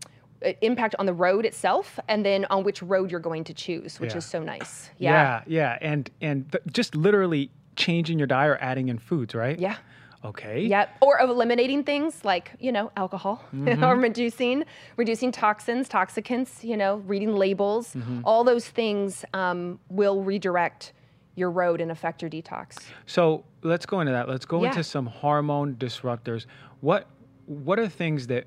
impact 0.62 0.96
on 1.00 1.06
the 1.06 1.14
road 1.14 1.46
itself 1.46 1.98
and 2.10 2.26
then 2.26 2.46
on 2.52 2.64
which 2.64 2.82
road 2.84 3.10
you're 3.10 3.20
going 3.22 3.46
to 3.46 3.54
choose, 3.54 4.00
which 4.00 4.12
Yeah. 4.12 4.18
is 4.18 4.26
so 4.26 4.44
nice. 4.44 4.90
yeah, 4.98 5.42
yeah, 5.48 5.78
and 5.82 6.10
and 6.22 6.52
th- 6.52 6.64
just 6.72 6.94
literally 6.96 7.50
changing 7.78 8.18
your 8.20 8.28
diet 8.28 8.52
or 8.52 8.58
adding 8.62 8.90
in 8.90 8.98
foods, 9.00 9.34
right? 9.34 9.58
Yeah. 9.58 9.78
Okay. 10.26 10.66
Yep. 10.66 10.98
Or 11.02 11.20
eliminating 11.20 11.84
things 11.84 12.24
like, 12.26 12.52
you 12.60 12.72
know, 12.72 12.92
alcohol 12.98 13.44
Mm-hmm. 13.54 13.84
or 13.84 13.96
reducing, 13.96 14.64
reducing 14.98 15.32
toxins, 15.32 15.88
toxicants, 15.90 16.64
you 16.64 16.76
know, 16.78 16.98
reading 17.08 17.36
labels. 17.36 17.94
Mm-hmm. 17.94 18.22
All 18.24 18.44
those 18.44 18.68
things 18.68 19.24
um, 19.34 19.80
will 19.90 20.24
redirect 20.24 20.94
your 21.36 21.52
road 21.52 21.82
and 21.82 21.92
affect 21.92 22.22
your 22.22 22.32
detox. 22.32 22.78
So 23.06 23.44
let's 23.62 23.86
go 23.86 24.00
into 24.00 24.12
that. 24.14 24.28
Let's 24.30 24.46
go 24.46 24.62
Yeah. 24.64 24.70
into 24.70 24.84
some 24.84 25.06
hormone 25.06 25.76
disruptors. 25.76 26.46
What 26.82 27.08
what 27.48 27.78
are 27.78 27.88
things 27.88 28.28
that 28.28 28.46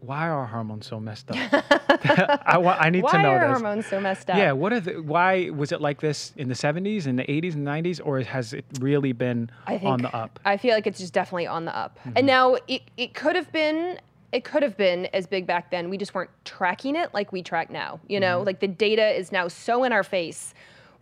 why 0.00 0.28
are 0.28 0.46
hormones 0.46 0.86
so 0.86 1.00
messed 1.00 1.30
up? 1.30 1.36
I 2.46 2.56
I 2.78 2.90
need 2.90 3.04
to 3.08 3.18
know 3.18 3.34
this. 3.34 3.40
Why 3.40 3.44
are 3.44 3.48
hormones 3.48 3.86
so 3.86 4.00
messed 4.00 4.30
up? 4.30 4.36
Yeah, 4.36 4.52
what 4.52 4.72
are 4.72 4.80
the 4.80 5.02
why 5.02 5.50
was 5.50 5.72
it 5.72 5.80
like 5.80 6.00
this 6.00 6.32
in 6.36 6.48
the 6.48 6.54
70s 6.54 7.06
in 7.06 7.16
the 7.16 7.24
80s 7.24 7.54
and 7.54 7.66
90s 7.66 8.00
or 8.04 8.20
has 8.20 8.52
it 8.52 8.64
really 8.80 9.12
been 9.12 9.50
think 9.66 9.82
on 9.84 10.02
the 10.02 10.14
up? 10.14 10.38
I 10.44 10.56
feel 10.56 10.74
like 10.74 10.86
it's 10.86 10.98
just 11.00 11.12
definitely 11.12 11.46
on 11.46 11.64
the 11.64 11.76
up. 11.76 11.98
Mm-hmm. 12.00 12.12
And 12.16 12.26
now 12.26 12.56
it, 12.68 12.82
it 12.96 13.14
could 13.14 13.36
have 13.36 13.50
been 13.52 13.98
it 14.30 14.44
could 14.44 14.62
have 14.62 14.76
been 14.76 15.06
as 15.06 15.26
big 15.26 15.46
back 15.46 15.70
then. 15.70 15.88
We 15.88 15.96
just 15.96 16.14
weren't 16.14 16.30
tracking 16.44 16.96
it 16.96 17.12
like 17.14 17.32
we 17.32 17.42
track 17.42 17.70
now. 17.70 17.98
You 18.08 18.20
Mm-hmm. 18.20 18.30
know, 18.30 18.42
like 18.42 18.60
the 18.60 18.68
data 18.68 19.08
is 19.18 19.32
now 19.32 19.48
so 19.48 19.84
in 19.84 19.92
our 19.92 20.04
face, 20.04 20.52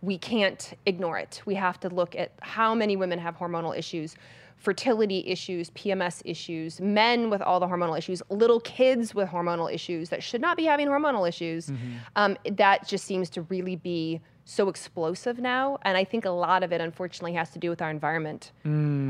we 0.01 0.17
can't 0.17 0.73
ignore 0.85 1.17
it. 1.17 1.41
We 1.45 1.55
have 1.55 1.79
to 1.81 1.89
look 1.89 2.15
at 2.15 2.31
how 2.41 2.73
many 2.73 2.95
women 2.95 3.19
have 3.19 3.37
hormonal 3.37 3.77
issues, 3.77 4.15
fertility 4.67 5.23
issues, 5.25 5.69
PMS 5.69 6.21
issues, 6.25 6.81
men 6.81 7.29
with 7.29 7.41
all 7.41 7.57
the 7.57 7.65
hormonal 7.65 7.97
issues, 7.97 8.21
little 8.29 8.59
kids 8.59 9.15
with 9.15 9.29
hormonal 9.29 9.73
issues 9.73 10.09
that 10.09 10.21
should 10.21 10.41
not 10.41 10.57
be 10.57 10.65
having 10.65 10.89
hormonal 10.89 11.25
issues. 11.25 11.67
Mm-hmm. 11.67 11.93
Um, 12.17 12.37
that 12.51 12.85
just 12.85 13.05
seems 13.05 13.29
to 13.29 13.43
really 13.43 13.77
be 13.77 14.19
so 14.43 14.69
explosive 14.69 15.39
now 15.39 15.77
and 15.81 15.97
i 15.97 16.05
think 16.05 16.23
a 16.23 16.29
lot 16.29 16.63
of 16.63 16.71
it 16.71 16.79
unfortunately 16.79 17.33
has 17.33 17.49
to 17.49 17.59
do 17.59 17.69
with 17.69 17.81
our 17.81 17.89
environment 17.89 18.53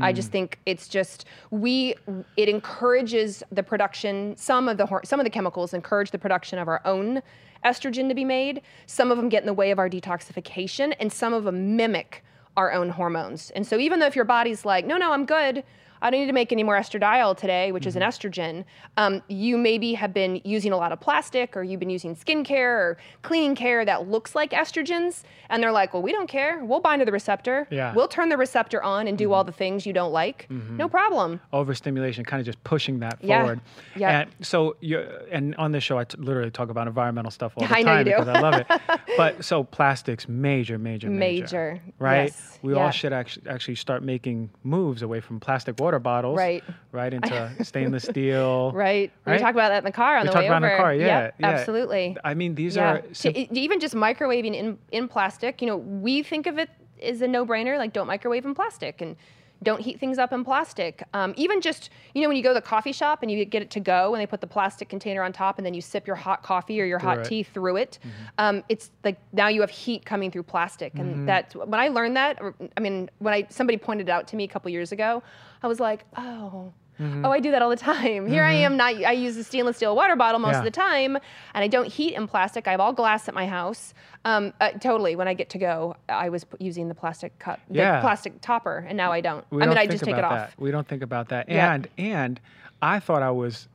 i 0.02 0.12
just 0.12 0.32
think 0.32 0.58
it's 0.66 0.88
just 0.88 1.26
we 1.52 1.94
it 2.36 2.48
encourages 2.48 3.44
the 3.52 3.62
production 3.62 4.36
some 4.36 4.68
of 4.68 4.78
the 4.78 5.00
some 5.04 5.20
of 5.20 5.24
the 5.24 5.30
chemicals 5.30 5.72
encourage 5.72 6.10
the 6.10 6.18
production 6.18 6.58
of 6.58 6.66
our 6.66 6.80
own 6.84 7.22
estrogen 7.64 8.08
to 8.08 8.16
be 8.16 8.24
made 8.24 8.60
some 8.86 9.12
of 9.12 9.16
them 9.16 9.28
get 9.28 9.40
in 9.40 9.46
the 9.46 9.54
way 9.54 9.70
of 9.70 9.78
our 9.78 9.88
detoxification 9.88 10.92
and 10.98 11.12
some 11.12 11.32
of 11.32 11.44
them 11.44 11.76
mimic 11.76 12.24
our 12.58 12.72
own 12.72 12.90
hormones. 12.90 13.50
And 13.52 13.64
so 13.66 13.78
even 13.78 14.00
though 14.00 14.06
if 14.06 14.16
your 14.16 14.24
body's 14.24 14.64
like 14.64 14.84
no 14.84 14.96
no 14.96 15.12
i'm 15.12 15.24
good 15.24 15.62
I 16.02 16.10
don't 16.10 16.20
need 16.20 16.26
to 16.26 16.32
make 16.32 16.52
any 16.52 16.62
more 16.62 16.76
estradiol 16.76 17.36
today, 17.36 17.72
which 17.72 17.86
is 17.86 17.96
an 17.96 18.02
mm-hmm. 18.02 18.08
estrogen. 18.08 18.64
Um, 18.96 19.22
you 19.28 19.56
maybe 19.58 19.94
have 19.94 20.12
been 20.14 20.40
using 20.44 20.72
a 20.72 20.76
lot 20.76 20.92
of 20.92 21.00
plastic, 21.00 21.56
or 21.56 21.62
you've 21.62 21.80
been 21.80 21.90
using 21.90 22.14
skincare 22.16 22.78
or 22.78 22.98
cleaning 23.22 23.54
care 23.54 23.84
that 23.84 24.08
looks 24.08 24.34
like 24.34 24.50
estrogens, 24.50 25.22
and 25.48 25.62
they're 25.62 25.72
like, 25.72 25.92
"Well, 25.92 26.02
we 26.02 26.12
don't 26.12 26.28
care. 26.28 26.64
We'll 26.64 26.80
bind 26.80 27.00
to 27.00 27.04
the 27.06 27.12
receptor. 27.12 27.66
Yeah. 27.70 27.94
We'll 27.94 28.08
turn 28.08 28.28
the 28.28 28.36
receptor 28.36 28.82
on 28.82 29.06
and 29.08 29.16
do 29.18 29.32
all 29.32 29.42
mm-hmm. 29.42 29.50
the 29.50 29.56
things 29.56 29.86
you 29.86 29.92
don't 29.92 30.12
like. 30.12 30.46
Mm-hmm. 30.50 30.76
No 30.76 30.88
problem." 30.88 31.40
overstimulation, 31.52 32.24
kind 32.24 32.40
of 32.40 32.46
just 32.46 32.62
pushing 32.64 33.00
that 33.00 33.18
Yeah. 33.20 33.40
forward. 33.40 33.60
Yeah. 33.96 34.20
And 34.20 34.46
so 34.46 34.76
you 34.80 35.00
and 35.30 35.54
on 35.56 35.72
this 35.72 35.82
show, 35.84 35.98
I 35.98 36.04
t- 36.04 36.16
literally 36.18 36.50
talk 36.50 36.70
about 36.70 36.86
environmental 36.86 37.30
stuff 37.30 37.52
all 37.56 37.66
the 37.66 37.74
I 37.76 37.82
time 37.82 37.86
know 37.86 37.98
you 37.98 38.04
do. 38.04 38.10
because 38.10 38.28
I 38.28 38.40
love 38.40 38.54
it. 38.54 38.66
but 39.16 39.44
so 39.44 39.64
plastics, 39.64 40.28
major, 40.28 40.78
major, 40.78 41.08
major, 41.10 41.38
Major, 41.38 41.80
right? 41.98 42.24
yes, 42.24 42.58
We 42.62 42.74
yeah. 42.74 42.84
all 42.84 42.90
should 42.90 43.12
actually 43.12 43.48
actually 43.48 43.74
start 43.76 44.02
making 44.02 44.50
moves 44.62 45.02
away 45.02 45.20
from 45.20 45.40
plastic 45.40 45.78
water 45.80 45.87
bottles, 45.98 46.36
Right. 46.36 46.62
Right 46.92 47.14
into 47.14 47.50
stainless 47.64 48.04
steel, 48.04 48.72
Right. 48.72 49.10
right 49.24 49.34
We 49.34 49.38
talk 49.38 49.54
about 49.54 49.70
that 49.70 49.78
in 49.78 49.84
the 49.84 49.92
car 49.92 50.16
on 50.16 50.22
We 50.24 50.26
the 50.28 50.32
talk 50.34 50.42
way 50.42 50.48
about 50.48 50.62
over. 50.62 50.66
in 50.66 50.72
the 50.76 50.82
car, 50.82 50.94
yeah, 50.94 51.06
Yep, 51.06 51.34
yeah. 51.40 51.46
absolutely. 51.48 52.16
I 52.22 52.34
mean, 52.34 52.54
these 52.54 52.76
yeah. 52.76 52.90
are 52.92 53.02
sim- 53.12 53.32
even 53.52 53.80
just 53.80 53.94
microwaving 53.94 54.54
in 54.54 54.76
in 54.92 55.08
plastic, 55.08 55.62
you 55.62 55.66
know, 55.68 55.78
we 55.78 56.22
think 56.22 56.46
of 56.46 56.58
it 56.58 56.68
as 57.02 57.22
a 57.22 57.28
no-brainer. 57.28 57.78
Like, 57.78 57.94
don't 57.94 58.06
microwave 58.06 58.44
in 58.44 58.54
plastic 58.54 59.00
and 59.00 59.16
don't 59.60 59.80
heat 59.80 59.98
things 59.98 60.18
up 60.18 60.32
in 60.32 60.44
plastic. 60.44 61.02
Um, 61.14 61.34
even 61.36 61.60
just, 61.60 61.90
you 62.14 62.22
know, 62.22 62.28
when 62.28 62.36
you 62.36 62.44
go 62.44 62.50
to 62.50 62.54
the 62.54 62.60
coffee 62.74 62.92
shop 62.92 63.22
and 63.22 63.30
you 63.30 63.44
get 63.44 63.60
it 63.60 63.70
to 63.70 63.80
go 63.80 64.14
and 64.14 64.20
they 64.22 64.26
put 64.26 64.40
the 64.40 64.46
plastic 64.46 64.88
container 64.88 65.20
on 65.24 65.32
top 65.32 65.58
and 65.58 65.66
then 65.66 65.74
you 65.74 65.80
sip 65.80 66.06
your 66.06 66.14
hot 66.14 66.44
coffee 66.44 66.80
or 66.80 66.84
your 66.84 67.00
hot. 67.00 67.18
Mm-hmm. 67.18 67.28
tea 67.28 67.42
through 67.42 67.76
it, 67.78 67.98
um, 68.38 68.62
it's 68.68 68.92
like 69.02 69.18
now 69.32 69.48
you 69.48 69.60
have 69.62 69.70
heat 69.70 70.04
coming 70.04 70.30
through 70.30 70.44
plastic. 70.44 70.96
And 70.96 71.28
that 71.28 71.54
when 71.56 71.80
I 71.80 71.88
learned 71.88 72.16
that, 72.16 72.38
or, 72.40 72.54
I 72.76 72.80
mean, 72.80 73.10
when 73.18 73.34
I 73.34 73.46
somebody 73.50 73.78
pointed 73.78 74.08
it 74.08 74.12
out 74.12 74.28
to 74.28 74.36
me 74.36 74.44
a 74.44 74.48
couple 74.48 74.70
years 74.70 74.92
ago, 74.92 75.24
I 75.62 75.66
was 75.66 75.80
like, 75.80 76.04
oh. 76.16 76.72
Mm-hmm. 77.00 77.24
Oh, 77.24 77.30
I 77.30 77.38
do 77.38 77.52
that 77.52 77.62
all 77.62 77.70
the 77.70 77.76
time. 77.76 78.26
Here 78.26 78.42
I 78.42 78.50
am. 78.54 78.76
Not 78.76 78.96
I 79.04 79.12
use 79.12 79.36
a 79.36 79.44
stainless 79.44 79.76
steel 79.76 79.94
water 79.94 80.16
bottle 80.16 80.40
most 80.40 80.54
Yeah. 80.54 80.58
of 80.58 80.64
the 80.64 80.70
time, 80.72 81.14
and 81.14 81.62
I 81.64 81.68
don't 81.68 81.86
heat 81.86 82.14
in 82.14 82.26
plastic. 82.26 82.66
I 82.66 82.72
have 82.72 82.80
all 82.80 82.92
glass 82.92 83.28
at 83.28 83.34
my 83.34 83.46
house. 83.46 83.94
Um, 84.24 84.52
uh, 84.60 84.72
totally. 84.72 85.14
When 85.14 85.28
I 85.28 85.34
get 85.34 85.48
to 85.50 85.58
go, 85.58 85.94
I 86.08 86.28
was 86.28 86.42
p- 86.42 86.56
using 86.58 86.88
the 86.88 86.96
plastic 86.96 87.38
cup, 87.38 87.60
the 87.70 87.76
Yeah. 87.78 88.00
plastic 88.00 88.40
topper, 88.40 88.84
and 88.88 88.96
now 88.96 89.12
I 89.12 89.20
don't. 89.20 89.44
We 89.50 89.62
I 89.62 89.66
don't 89.66 89.74
mean, 89.76 89.78
I 89.78 89.86
just 89.86 90.02
take 90.02 90.16
it 90.16 90.24
off. 90.24 90.32
That. 90.32 90.54
We 90.58 90.72
don't 90.72 90.88
think 90.88 91.02
about 91.04 91.28
that. 91.28 91.48
Yeah. 91.48 91.72
And 91.72 91.88
and 91.98 92.40
I 92.82 92.98
thought 92.98 93.22
I 93.22 93.30
was 93.30 93.68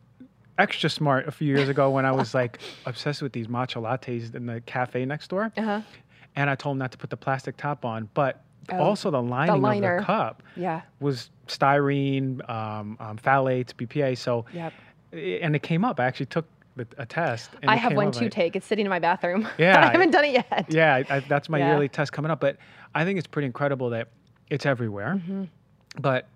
extra 0.60 0.90
smart 0.90 1.26
a 1.26 1.32
few 1.32 1.48
years 1.48 1.70
ago 1.70 1.90
when 1.92 2.06
I 2.06 2.12
was 2.12 2.34
like 2.34 2.60
obsessed 2.86 3.22
with 3.22 3.32
these 3.32 3.48
matcha 3.48 3.82
lattes 3.82 4.36
in 4.36 4.48
the 4.48 4.60
cafe 4.66 5.06
next 5.06 5.30
door. 5.30 5.50
Uh-huh. 5.56 5.80
And 6.36 6.50
I 6.50 6.56
told 6.56 6.74
him 6.76 6.80
not 6.80 6.92
to 6.92 6.98
put 6.98 7.10
the 7.10 7.16
plastic 7.18 7.56
top 7.56 7.86
on, 7.86 8.10
but 8.14 8.42
also 8.72 9.12
the 9.12 9.22
lining 9.22 9.56
of 9.56 9.60
Oh, 9.60 9.62
liner. 9.62 10.00
the 10.00 10.06
cup 10.06 10.44
Yeah. 10.56 10.82
was 11.00 11.30
styrene, 11.48 12.48
um, 12.50 12.98
um, 13.00 13.18
phthalates, 13.18 13.74
BPA. 13.76 14.16
So, 14.18 14.46
Yep. 14.54 14.74
and 15.14 15.56
it 15.56 15.64
came 15.64 15.84
up. 15.86 16.00
I 16.00 16.06
actually 16.06 16.28
took 16.28 16.46
a 16.98 17.06
test. 17.06 17.52
And 17.62 17.70
I 17.70 17.76
have 17.76 17.94
one 17.94 18.12
to 18.14 18.24
like- 18.24 18.32
take. 18.32 18.56
It's 18.56 18.66
sitting 18.66 18.86
in 18.86 18.90
my 18.90 19.00
bathroom. 19.00 19.48
Yeah, 19.60 19.80
I 19.88 19.92
haven't 19.92 20.10
done 20.12 20.26
it 20.26 20.32
yet. 20.34 20.66
yeah, 20.70 21.04
I, 21.10 21.20
that's 21.20 21.48
my 21.50 21.60
Yeah. 21.60 21.72
yearly 21.72 21.88
test 21.90 22.12
coming 22.14 22.32
up. 22.32 22.40
But 22.40 22.58
I 22.96 23.06
think 23.06 23.18
it's 23.20 23.28
pretty 23.28 23.46
incredible 23.46 23.90
that 23.92 24.08
it's 24.50 24.66
everywhere. 24.66 25.16
Mm-hmm. 25.18 25.44
But 26.00 26.28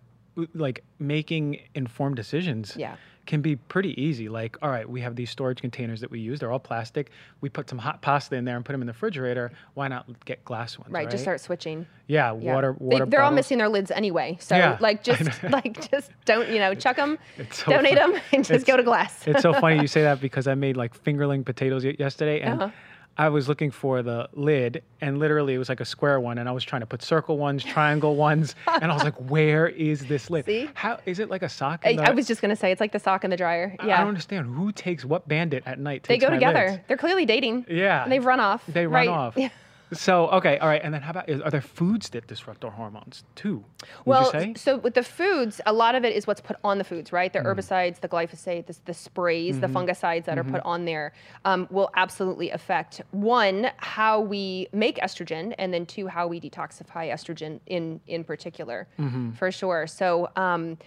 like 0.54 0.84
making 1.00 1.60
informed 1.76 2.16
decisions 2.16 2.76
Yeah. 2.78 2.96
can 3.26 3.42
be 3.42 3.56
pretty 3.56 4.00
easy. 4.02 4.30
Like, 4.30 4.56
all 4.62 4.70
right, 4.70 4.88
we 4.90 5.02
have 5.02 5.16
these 5.16 5.30
storage 5.30 5.60
containers 5.62 6.00
that 6.02 6.10
we 6.12 6.20
use. 6.20 6.40
They're 6.40 6.52
all 6.52 6.60
plastic. 6.60 7.10
We 7.42 7.50
put 7.50 7.70
some 7.70 7.78
hot 7.78 8.02
pasta 8.02 8.36
in 8.36 8.46
there 8.46 8.56
and 8.56 8.64
put 8.64 8.72
them 8.72 8.82
in 8.82 8.88
the 8.88 8.94
refrigerator. 8.94 9.52
Why 9.74 9.88
not 9.88 10.06
get 10.26 10.46
glass 10.46 10.78
ones? 10.80 10.92
Right. 10.92 11.10
Just 11.10 11.24
start 11.24 11.42
switching. 11.42 11.86
Yeah, 12.08 12.36
Yeah. 12.40 12.54
water. 12.54 12.76
They- 12.80 12.86
Water. 12.86 13.06
they're 13.08 13.22
all 13.22 13.32
missing 13.32 13.58
their 13.58 13.68
lids 13.70 13.92
anyway. 13.92 14.38
So 14.40 14.56
Yeah, 14.56 14.78
like 14.82 15.04
just 15.04 15.44
like 15.44 15.90
just 15.92 16.12
don't 16.26 16.48
you 16.50 16.60
know 16.60 16.74
chuck 16.74 16.96
them, 16.96 17.18
so 17.52 17.72
donate 17.72 17.98
fun- 17.98 18.14
them, 18.14 18.22
and 18.32 18.44
just 18.44 18.52
it's- 18.52 18.64
go 18.64 18.78
to 18.78 18.84
glass. 18.84 19.28
it's 19.28 19.42
so 19.42 19.54
funny 19.54 19.82
you 19.82 19.88
say 19.98 20.04
that 20.04 20.22
because 20.22 20.48
I 20.48 20.56
made 20.56 20.78
like 20.78 20.98
fingerling 21.04 21.44
potatoes 21.46 21.84
yesterday 21.84 22.42
and 22.42 22.62
Uh-huh. 22.62 22.72
I 23.18 23.30
was 23.30 23.48
looking 23.50 23.72
for 23.72 24.04
the 24.04 24.30
lid 24.34 24.84
and 25.02 25.18
literally 25.18 25.56
it 25.56 25.58
was 25.58 25.70
like 25.70 25.80
a 25.80 25.86
square 25.86 26.20
one 26.20 26.38
and 26.38 26.48
I 26.48 26.52
was 26.52 26.64
trying 26.64 26.82
to 26.82 26.86
put 26.86 27.02
circle 27.02 27.38
ones, 27.38 27.64
triangle 27.64 28.16
ones, 28.28 28.56
and 28.68 28.92
I 28.92 28.94
was 28.94 29.04
like, 29.04 29.16
where 29.16 29.68
is 29.68 30.06
this 30.06 30.30
lid? 30.30 30.46
See? 30.46 30.70
How 30.76 31.00
is 31.06 31.20
it 31.20 31.30
like 31.30 31.42
a 31.42 31.50
sock? 31.50 31.82
I, 31.86 31.90
in 31.90 31.96
the- 31.98 32.04
I 32.08 32.12
was 32.12 32.28
just 32.28 32.42
gonna 32.42 32.56
say 32.56 32.72
it's 32.72 32.82
like 32.82 32.92
the 32.92 33.00
sock 33.00 33.24
in 33.24 33.30
the 33.32 33.38
dryer. 33.38 33.76
Yeah. 33.84 33.96
I 33.96 34.00
don't 34.00 34.10
understand 34.10 34.46
who 34.56 34.72
takes 34.72 35.04
what 35.04 35.28
bandit 35.28 35.64
at 35.66 35.80
night. 35.80 36.04
they 36.04 36.18
go 36.18 36.30
together. 36.30 36.70
lids? 36.72 36.84
They're 36.88 36.98
clearly 36.98 37.26
dating. 37.26 37.66
Yeah. 37.70 38.04
And 38.04 38.12
they've 38.12 38.24
run 38.26 38.40
off. 38.40 38.64
They 38.68 38.86
run 38.86 39.08
right? 39.08 39.10
off. 39.10 39.36
Yeah. 39.38 39.50
So 39.94 40.28
okay, 40.30 40.58
all 40.58 40.68
right, 40.68 40.82
and 40.84 40.94
then 40.94 41.02
how 41.02 41.12
about 41.12 41.30
is, 41.30 41.40
are 41.42 41.50
there 41.50 41.62
foods 41.62 42.10
that 42.10 42.28
disrupt 42.28 42.66
our 42.66 42.72
hormones 42.72 43.24
too? 43.36 43.64
Well, 44.06 44.26
you 44.34 44.40
say? 44.40 44.54
so 44.56 44.78
with 44.78 44.96
the 44.96 45.04
foods, 45.04 45.62
a 45.66 45.72
lot 45.72 45.96
of 45.96 46.04
it 46.04 46.14
is 46.16 46.28
what's 46.28 46.42
put 46.42 46.58
on 46.64 46.78
the 46.78 46.84
foods, 46.84 47.14
right? 47.14 47.32
Mm. 47.32 47.42
The 47.42 47.50
herbicides, 47.50 48.02
the 48.02 48.10
glyphosate, 48.10 48.66
the, 48.66 48.78
the 48.86 48.94
sprays, 48.94 49.56
Mm-hmm. 49.58 49.74
the 49.74 49.80
fungicides 49.80 50.26
that 50.26 50.38
are 50.38 50.44
put 50.44 50.62
on 50.66 50.86
there 50.86 51.14
um, 51.46 51.68
will 51.72 51.90
absolutely 51.96 52.50
affect 52.52 53.02
one 53.12 53.72
how 53.78 54.20
we 54.20 54.68
make 54.74 54.98
estrogen, 54.98 55.56
and 55.58 55.74
then 55.74 55.86
two 55.86 56.08
how 56.08 56.28
we 56.28 56.42
detoxify 56.42 57.10
estrogen 57.12 57.60
in 57.66 58.02
in 58.08 58.24
particular, 58.24 58.88
Mm-hmm. 59.00 59.32
for 59.34 59.52
sure. 59.52 59.88
So. 59.88 60.30
Um, 60.36 60.78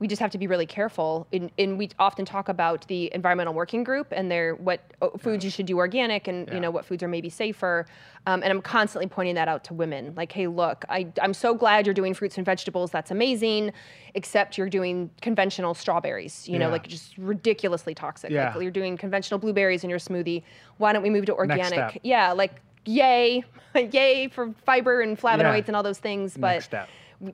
we 0.00 0.06
just 0.06 0.20
have 0.20 0.30
to 0.30 0.38
be 0.38 0.46
really 0.46 0.66
careful. 0.66 1.26
And, 1.32 1.50
and 1.58 1.76
we 1.76 1.90
often 1.98 2.24
talk 2.24 2.48
about 2.48 2.86
the 2.86 3.12
environmental 3.12 3.52
working 3.52 3.82
group 3.82 4.08
and 4.12 4.30
their 4.30 4.54
what 4.54 4.80
oh, 5.02 5.10
foods 5.18 5.44
you 5.44 5.50
should 5.50 5.66
do 5.66 5.78
organic 5.78 6.28
and 6.28 6.46
Yeah. 6.46 6.54
you 6.54 6.60
know 6.60 6.70
what 6.70 6.84
foods 6.84 7.02
are 7.02 7.08
maybe 7.08 7.28
safer. 7.28 7.86
Um, 8.26 8.42
and 8.42 8.52
I'm 8.52 8.62
constantly 8.62 9.08
pointing 9.08 9.34
that 9.34 9.48
out 9.48 9.64
to 9.64 9.74
women. 9.74 10.14
Like, 10.16 10.30
hey, 10.30 10.46
look, 10.46 10.84
I, 10.88 11.08
I'm 11.20 11.34
so 11.34 11.54
glad 11.54 11.86
you're 11.86 11.94
doing 11.94 12.14
fruits 12.14 12.36
and 12.36 12.44
vegetables. 12.44 12.90
That's 12.90 13.10
amazing. 13.10 13.72
Except 14.14 14.56
you're 14.56 14.68
doing 14.68 15.10
conventional 15.20 15.74
strawberries. 15.74 16.48
You 16.48 16.58
know, 16.58 16.68
like 16.70 16.86
just 16.86 17.16
ridiculously 17.18 17.94
toxic. 17.94 18.30
Yeah. 18.30 18.52
Like 18.54 18.62
you're 18.62 18.70
doing 18.70 18.96
conventional 18.96 19.38
blueberries 19.38 19.82
in 19.82 19.90
your 19.90 19.98
smoothie. 19.98 20.42
Why 20.76 20.92
don't 20.92 21.02
we 21.02 21.10
move 21.10 21.26
to 21.26 21.34
organic? 21.34 22.00
Yeah, 22.04 22.32
like 22.32 22.60
yay, 22.84 23.44
yay 23.74 24.28
for 24.28 24.54
fiber 24.64 25.00
and 25.00 25.18
flavonoids 25.18 25.66
and 25.66 25.74
all 25.76 25.82
those 25.82 25.98
things. 25.98 26.36
But. 26.36 26.68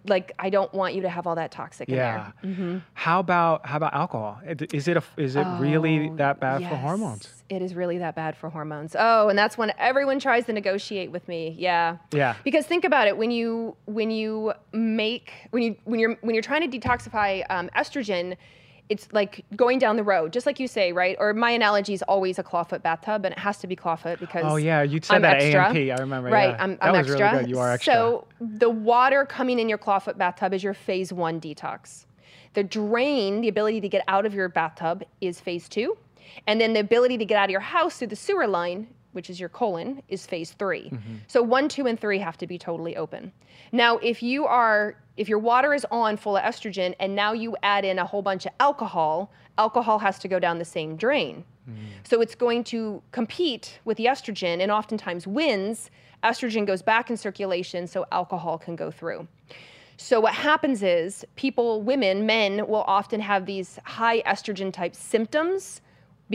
Like, 0.06 0.32
I 0.38 0.50
don't 0.50 0.72
want 0.72 0.94
you 0.94 1.02
to 1.02 1.08
have 1.08 1.26
all 1.26 1.34
that 1.34 1.50
toxic 1.50 1.88
in 1.88 1.96
there. 1.96 2.32
Mm-hmm. 2.42 2.78
How 2.94 3.20
about 3.20 3.66
how 3.66 3.76
about 3.76 3.94
alcohol? 3.94 4.40
Is 4.46 4.88
it 4.88 4.96
a, 4.96 5.02
is 5.16 5.36
it 5.36 5.46
really 5.58 6.10
Oh, 6.10 6.16
that 6.16 6.40
bad 6.40 6.62
for 6.62 6.76
hormones? 6.76 7.28
It 7.48 7.60
is 7.62 7.74
really 7.74 7.98
that 7.98 8.14
bad 8.14 8.36
for 8.36 8.48
hormones. 8.48 8.96
Oh, 8.98 9.28
and 9.28 9.38
that's 9.38 9.58
when 9.58 9.72
everyone 9.78 10.18
tries 10.18 10.46
to 10.46 10.52
negotiate 10.52 11.10
with 11.10 11.28
me. 11.28 11.54
Yeah. 11.58 11.98
Yeah. 12.12 12.34
Because 12.44 12.66
think 12.66 12.84
about 12.84 13.06
it 13.08 13.16
when 13.16 13.30
you 13.30 13.76
when 13.86 14.10
you 14.10 14.54
make 14.72 15.32
when 15.50 15.62
you 15.62 15.76
when 15.84 16.00
you're 16.00 16.16
when 16.22 16.34
you're 16.34 16.42
trying 16.42 16.68
to 16.68 16.78
detoxify 16.78 17.44
um, 17.50 17.68
estrogen. 17.76 18.36
It's 18.90 19.08
like 19.12 19.44
going 19.56 19.78
down 19.78 19.96
the 19.96 20.02
road, 20.02 20.32
just 20.32 20.44
like 20.44 20.60
you 20.60 20.68
say, 20.68 20.92
right? 20.92 21.16
Or 21.18 21.32
my 21.32 21.50
analogy 21.50 21.94
is 21.94 22.02
always 22.02 22.38
a 22.38 22.42
clawfoot 22.42 22.82
bathtub, 22.82 23.24
and 23.24 23.32
it 23.32 23.38
has 23.38 23.58
to 23.58 23.66
be 23.66 23.74
clawfoot 23.74 24.20
because 24.20 24.44
Oh 24.46 24.56
yeah, 24.56 24.82
you 24.82 25.00
said 25.02 25.16
I'm 25.16 25.22
that 25.22 25.40
extra. 25.40 25.66
AMP. 25.68 25.98
I 25.98 26.02
remember. 26.02 26.28
Right, 26.28 26.50
yeah. 26.50 26.62
I'm, 26.62 26.76
that 26.76 26.84
I'm 26.84 26.92
was 26.92 27.08
extra. 27.10 27.30
really 27.30 27.44
good. 27.44 27.50
You 27.50 27.58
are 27.60 27.72
extra. 27.72 27.94
So 27.94 28.26
the 28.40 28.68
water 28.68 29.24
coming 29.24 29.58
in 29.58 29.68
your 29.68 29.78
clawfoot 29.78 30.18
bathtub 30.18 30.52
is 30.52 30.62
your 30.62 30.74
phase 30.74 31.12
one 31.12 31.40
detox. 31.40 32.04
The 32.52 32.62
drain, 32.62 33.40
the 33.40 33.48
ability 33.48 33.80
to 33.80 33.88
get 33.88 34.04
out 34.06 34.26
of 34.26 34.34
your 34.34 34.48
bathtub, 34.48 35.02
is 35.20 35.40
phase 35.40 35.68
two, 35.68 35.96
and 36.46 36.60
then 36.60 36.74
the 36.74 36.80
ability 36.80 37.16
to 37.18 37.24
get 37.24 37.38
out 37.38 37.46
of 37.46 37.50
your 37.50 37.60
house 37.60 37.98
through 37.98 38.08
the 38.08 38.16
sewer 38.16 38.46
line, 38.46 38.86
which 39.14 39.30
is 39.30 39.40
your 39.40 39.48
colon, 39.48 40.02
is 40.08 40.26
phase 40.26 40.52
3 40.52 40.64
Mm-hmm. 40.74 41.14
So 41.28 41.42
one, 41.42 41.68
two, 41.68 41.86
and 41.86 41.98
three 41.98 42.18
have 42.18 42.36
to 42.38 42.46
be 42.46 42.58
totally 42.58 42.96
open. 42.96 43.32
Now, 43.72 43.98
if 43.98 44.22
you 44.22 44.46
are 44.46 44.96
if 45.16 45.28
your 45.28 45.38
water 45.38 45.72
is 45.72 45.86
on 45.90 46.16
full 46.16 46.36
of 46.36 46.42
estrogen 46.42 46.94
and 46.98 47.14
now 47.14 47.32
you 47.32 47.56
add 47.62 47.84
in 47.84 47.98
a 47.98 48.04
whole 48.04 48.22
bunch 48.22 48.46
of 48.46 48.52
alcohol, 48.58 49.30
alcohol 49.58 49.98
has 50.00 50.18
to 50.20 50.28
go 50.28 50.38
down 50.38 50.58
the 50.58 50.64
same 50.64 50.96
drain. 50.96 51.44
So 52.02 52.20
it's 52.20 52.34
going 52.34 52.64
to 52.64 53.02
compete 53.12 53.78
with 53.86 53.96
the 53.96 54.04
estrogen 54.04 54.60
and 54.60 54.70
oftentimes 54.70 55.26
wins. 55.26 55.90
Estrogen 56.22 56.66
goes 56.66 56.82
back 56.82 57.08
in 57.08 57.16
circulation 57.16 57.86
so 57.86 58.04
alcohol 58.12 58.58
can 58.58 58.76
go 58.76 58.90
through. 58.90 59.26
So 59.96 60.20
what 60.20 60.34
happens 60.34 60.82
is 60.82 61.24
people, 61.36 61.80
women, 61.80 62.26
men 62.26 62.66
will 62.66 62.84
often 62.86 63.20
have 63.20 63.46
these 63.46 63.78
high 63.84 64.20
estrogen 64.22 64.72
type 64.72 64.94
symptoms 64.94 65.80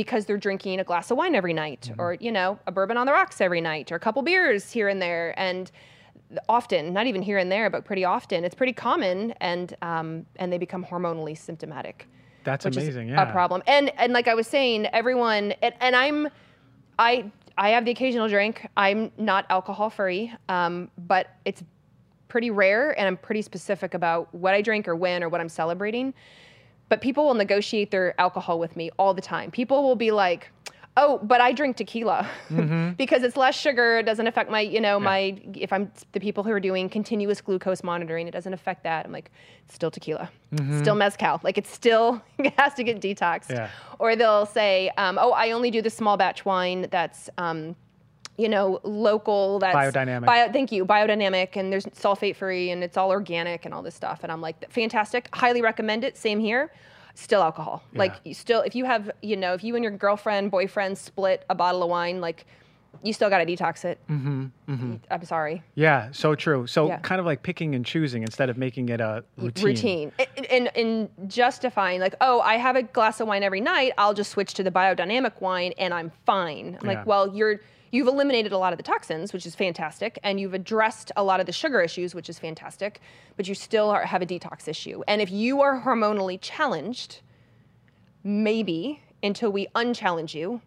because 0.04 0.26
they're 0.26 0.38
drinking 0.38 0.80
a 0.80 0.84
glass 0.86 1.12
of 1.12 1.18
wine 1.18 1.36
every 1.36 1.52
night 1.52 1.92
or 1.98 2.14
you 2.22 2.32
know 2.32 2.58
a 2.68 2.72
bourbon 2.72 2.96
on 2.96 3.06
the 3.06 3.12
rocks 3.12 3.42
every 3.42 3.60
night 3.60 3.92
or 3.92 3.96
a 3.96 4.00
couple 4.00 4.22
beers 4.22 4.72
here 4.72 4.88
and 4.88 5.02
there 5.02 5.38
and 5.38 5.72
often 6.48 6.94
not 6.94 7.06
even 7.06 7.22
here 7.22 7.38
and 7.38 7.52
there 7.52 7.70
but 7.70 7.84
pretty 7.84 8.06
often 8.06 8.46
it's 8.46 8.56
pretty 8.56 8.72
common 8.72 9.34
and 9.42 9.76
um, 9.82 10.26
and 10.38 10.54
they 10.54 10.58
become 10.58 10.86
hormonally 10.86 11.38
symptomatic 11.38 12.08
That's 12.46 12.66
amazing. 12.66 13.10
yeah. 13.10 13.28
a 13.28 13.32
problem. 13.32 13.62
And 13.68 13.92
and 13.98 14.14
like 14.14 14.28
I 14.30 14.36
was 14.36 14.48
saying, 14.48 14.86
everyone 14.88 15.52
and, 15.62 15.74
and 15.82 15.96
I'm 15.96 16.30
I 16.98 17.30
I 17.58 17.70
have 17.72 17.84
the 17.84 17.92
occasional 17.92 18.30
drink. 18.30 18.66
I'm 18.78 19.12
not 19.18 19.46
alcohol 19.50 19.90
free, 19.90 20.32
um, 20.48 20.90
but 20.98 21.28
it's 21.44 21.62
pretty 22.30 22.52
rare, 22.52 22.98
and 22.98 23.06
I'm 23.08 23.18
pretty 23.18 23.42
specific 23.42 23.94
about 23.94 24.34
what 24.34 24.54
I 24.54 24.62
drink 24.62 24.88
or 24.88 24.96
when 24.96 25.24
or 25.24 25.30
what 25.30 25.42
I'm 25.42 25.50
celebrating. 25.50 26.14
But 26.90 27.02
people 27.02 27.26
will 27.26 27.36
negotiate 27.36 27.92
their 27.92 28.20
alcohol 28.20 28.60
with 28.60 28.76
me 28.76 28.90
all 28.98 29.14
the 29.14 29.22
time. 29.22 29.52
People 29.52 29.84
will 29.84 29.96
be 29.96 30.10
like, 30.12 30.50
"Oh, 30.98 31.20
but 31.22 31.40
I 31.40 31.52
drink 31.54 31.78
tequila 31.78 32.28
because 32.98 33.22
it's 33.24 33.38
less 33.38 33.56
sugar. 33.56 34.00
It 34.00 34.04
doesn't 34.08 34.26
affect 34.26 34.50
my, 34.50 34.62
you 34.62 34.82
know, 34.82 35.00
my 35.00 35.40
if 35.54 35.72
I'm 35.72 35.92
the 36.12 36.20
people 36.20 36.44
who 36.44 36.52
are 36.52 36.60
doing 36.60 36.90
continuous 36.90 37.42
glucose 37.42 37.84
monitoring, 37.84 38.28
it 38.28 38.32
doesn't 38.32 38.54
affect 38.54 38.84
that." 38.84 39.06
I'm 39.06 39.12
like, 39.12 39.30
still 39.68 39.92
tequila, 39.92 40.30
still 40.82 40.96
mezcal. 40.96 41.40
Like 41.44 41.58
it's 41.60 41.70
still 41.72 42.22
it 42.40 42.54
has 42.58 42.74
to 42.74 42.84
get 42.84 43.00
detoxed." 43.00 43.52
Yeah. 43.52 43.70
Or 44.00 44.16
they'll 44.16 44.48
say, 44.48 44.90
um, 44.98 45.18
"Oh, 45.22 45.32
I 45.32 45.52
only 45.52 45.70
do 45.70 45.82
the 45.82 45.92
small 45.92 46.18
batch 46.18 46.44
wine 46.46 46.88
that's." 46.90 47.30
Um, 47.38 47.76
you 48.40 48.48
know, 48.50 48.80
local. 48.84 49.60
That's 49.60 49.76
Biodynamic. 49.76 50.26
Bio, 50.26 50.52
thank 50.52 50.72
you, 50.72 50.86
biodynamic, 50.86 51.56
and 51.58 51.72
there's 51.72 51.86
sulfate 51.88 52.36
free, 52.38 52.72
and 52.72 52.84
it's 52.84 52.96
all 52.98 53.10
organic 53.12 53.66
and 53.66 53.74
all 53.74 53.82
this 53.84 53.96
stuff. 53.96 54.20
And 54.24 54.32
I'm 54.32 54.42
like, 54.42 54.72
fantastic, 54.72 55.28
highly 55.34 55.62
recommend 55.62 56.04
it. 56.04 56.18
Same 56.18 56.40
here. 56.40 56.72
Still 57.16 57.42
alcohol. 57.42 57.84
Like, 57.94 58.16
you 58.24 58.34
still, 58.34 58.62
if 58.62 58.76
you 58.76 58.86
have, 58.86 59.12
you 59.22 59.36
know, 59.36 59.54
if 59.54 59.62
you 59.64 59.76
and 59.76 59.84
your 59.84 59.92
girlfriend, 59.92 60.52
boyfriend 60.52 60.98
split 60.98 61.44
a 61.50 61.56
bottle 61.56 61.84
of 61.84 61.90
wine, 61.90 62.22
like, 62.22 62.46
you 63.04 63.12
still 63.14 63.30
got 63.30 63.38
to 63.40 63.46
detox 63.46 63.84
it. 63.86 64.00
Mm-hmm, 64.10 64.96
I'm 65.12 65.24
sorry. 65.26 65.62
Yeah, 65.76 66.10
so 66.12 66.34
true. 66.34 66.66
So 66.66 66.88
Yeah. 66.88 66.98
kind 67.00 67.20
of 67.20 67.26
like 67.26 67.44
picking 67.44 67.76
and 67.76 67.86
choosing 67.86 68.24
instead 68.24 68.50
of 68.50 68.58
making 68.58 68.88
it 68.90 69.02
a 69.02 69.24
routine. 69.38 69.66
routine 69.66 70.12
and, 70.38 70.46
and, 70.46 70.78
and 70.78 71.30
justifying 71.30 72.00
like 72.02 72.16
oh 72.22 72.42
i 72.42 72.56
have 72.58 72.76
a 72.76 72.84
glass 72.84 73.20
of 73.20 73.28
wine 73.28 73.44
every 73.44 73.62
night 73.62 73.92
i'll 73.98 74.14
just 74.14 74.32
switch 74.32 74.54
to 74.56 74.64
the 74.64 74.72
biodynamic 74.72 75.40
wine 75.40 75.72
and 75.78 75.94
i'm 75.94 76.12
fine 76.26 76.78
i'm 76.82 76.90
Yeah. 76.90 76.98
like 76.98 77.06
well 77.06 77.34
you're 77.36 77.60
you've 77.92 78.08
eliminated 78.08 78.52
a 78.52 78.58
lot 78.58 78.74
of 78.74 78.78
the 78.78 78.84
toxins 78.84 79.34
which 79.34 79.46
is 79.46 79.56
fantastic 79.56 80.20
and 80.24 80.40
you've 80.40 80.54
addressed 80.54 81.12
a 81.16 81.24
lot 81.24 81.40
of 81.40 81.46
the 81.46 81.52
sugar 81.52 81.82
issues 81.82 82.16
which 82.16 82.30
is 82.30 82.40
fantastic 82.40 83.02
but 83.38 83.48
you 83.48 83.56
still 83.56 83.90
are, 83.90 84.06
have 84.06 84.22
a 84.22 84.26
detox 84.26 84.68
issue. 84.68 85.02
And 85.08 85.22
if 85.22 85.32
you 85.32 85.62
are 85.62 85.82
hormonally 85.82 86.38
challenged 86.42 87.22
maybe 88.24 89.02
until 89.24 89.52
we 89.52 89.68
unchallenge 89.76 90.34
you 90.34 90.62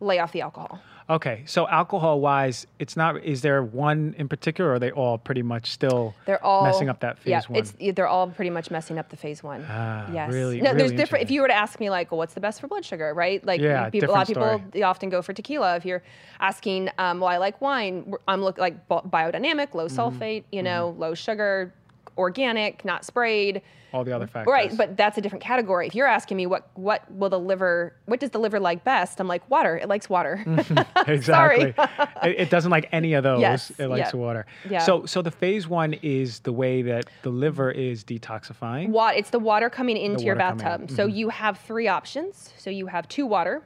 lay 0.00 0.18
off 0.18 0.32
the 0.32 0.40
alcohol 0.40 0.80
Okay, 1.10 1.42
so 1.46 1.68
alcohol 1.68 2.20
wise, 2.20 2.66
it's 2.78 2.96
not. 2.96 3.22
Is 3.24 3.42
there 3.42 3.62
one 3.62 4.14
in 4.18 4.28
particular, 4.28 4.70
or 4.70 4.74
are 4.74 4.78
they 4.78 4.90
all 4.92 5.18
pretty 5.18 5.42
much 5.42 5.70
still 5.70 6.14
They're 6.26 6.42
all 6.44 6.64
messing 6.64 6.88
up 6.88 7.00
that 7.00 7.18
phase 7.18 7.30
yeah, 7.30 7.40
one? 7.48 7.58
It's 7.58 7.74
they're 7.96 8.06
all 8.06 8.28
pretty 8.28 8.50
much 8.50 8.70
messing 8.70 8.98
up 8.98 9.08
the 9.08 9.16
phase 9.16 9.42
one. 9.42 9.66
Ah, 9.68 10.08
yes. 10.12 10.32
really- 10.32 10.60
No, 10.60 10.74
there's 10.74 10.92
different. 10.92 11.24
If 11.24 11.30
you 11.30 11.40
were 11.42 11.48
to 11.48 11.54
ask 11.54 11.80
me, 11.80 11.90
like, 11.90 12.10
well, 12.12 12.18
what's 12.18 12.34
the 12.34 12.40
best 12.40 12.60
for 12.60 12.68
blood 12.68 12.84
sugar, 12.84 13.12
right? 13.14 13.44
Like, 13.44 13.60
Yeah, 13.60 13.90
people, 13.90 14.10
a 14.10 14.12
lot 14.12 14.22
of 14.22 14.28
people 14.28 14.42
story. 14.44 14.62
they 14.70 14.82
often 14.82 15.08
go 15.10 15.22
for 15.22 15.32
tequila. 15.32 15.76
If 15.76 15.84
you're 15.84 16.02
asking, 16.40 16.88
um, 16.98 17.20
well, 17.20 17.28
I 17.30 17.36
like 17.38 17.60
wine. 17.60 18.14
I'm 18.28 18.42
look 18.42 18.58
like 18.58 18.88
biodynamic, 18.88 19.74
low 19.74 19.86
Mm-hmm. 19.88 19.98
sulfate, 20.22 20.44
you 20.52 20.62
know, 20.62 20.94
low 20.98 21.14
sugar, 21.14 21.74
organic, 22.16 22.84
not 22.84 23.04
sprayed. 23.04 23.62
all 23.92 24.04
the 24.04 24.12
other 24.12 24.26
factors. 24.26 24.50
Right, 24.50 24.74
but 24.76 24.96
that's 24.96 25.18
a 25.18 25.20
different 25.20 25.44
category. 25.44 25.86
If 25.86 25.94
you're 25.94 26.06
asking 26.06 26.36
me 26.38 26.46
what 26.46 26.68
what 26.74 27.10
will 27.12 27.28
the 27.28 27.38
liver, 27.38 27.94
what 28.06 28.20
does 28.20 28.30
the 28.30 28.38
liver 28.38 28.58
like 28.58 28.84
best? 28.84 29.20
I'm 29.20 29.28
like 29.28 29.48
water. 29.50 29.76
It 29.76 29.88
likes 29.88 30.08
water. 30.08 30.42
exactly. 31.06 31.74
it, 32.22 32.40
it 32.40 32.50
doesn't 32.50 32.70
like 32.70 32.88
any 32.92 33.12
of 33.14 33.22
those. 33.22 33.40
Yes, 33.40 33.70
It 33.78 33.88
likes 33.88 34.12
yeah. 34.14 34.20
water. 34.20 34.46
Yeah. 34.68 34.78
So, 34.80 35.04
so 35.06 35.20
the 35.22 35.30
phase 35.30 35.68
one 35.68 35.94
is 36.02 36.40
the 36.40 36.52
way 36.52 36.82
that 36.82 37.04
the 37.22 37.30
liver 37.30 37.70
is 37.70 38.02
detoxifying. 38.04 38.88
Wa- 38.88 39.12
it's 39.14 39.30
the 39.30 39.38
water 39.38 39.68
coming 39.68 39.96
into 39.96 40.24
your 40.24 40.36
water 40.36 40.48
coming 40.48 40.64
bathtub. 40.64 40.86
Mm-hmm. 40.86 40.96
So 40.96 41.06
you 41.06 41.28
have 41.28 41.58
three 41.58 41.88
options. 41.88 42.52
So 42.56 42.70
you 42.70 42.86
have 42.86 43.08
two 43.08 43.26
water, 43.26 43.62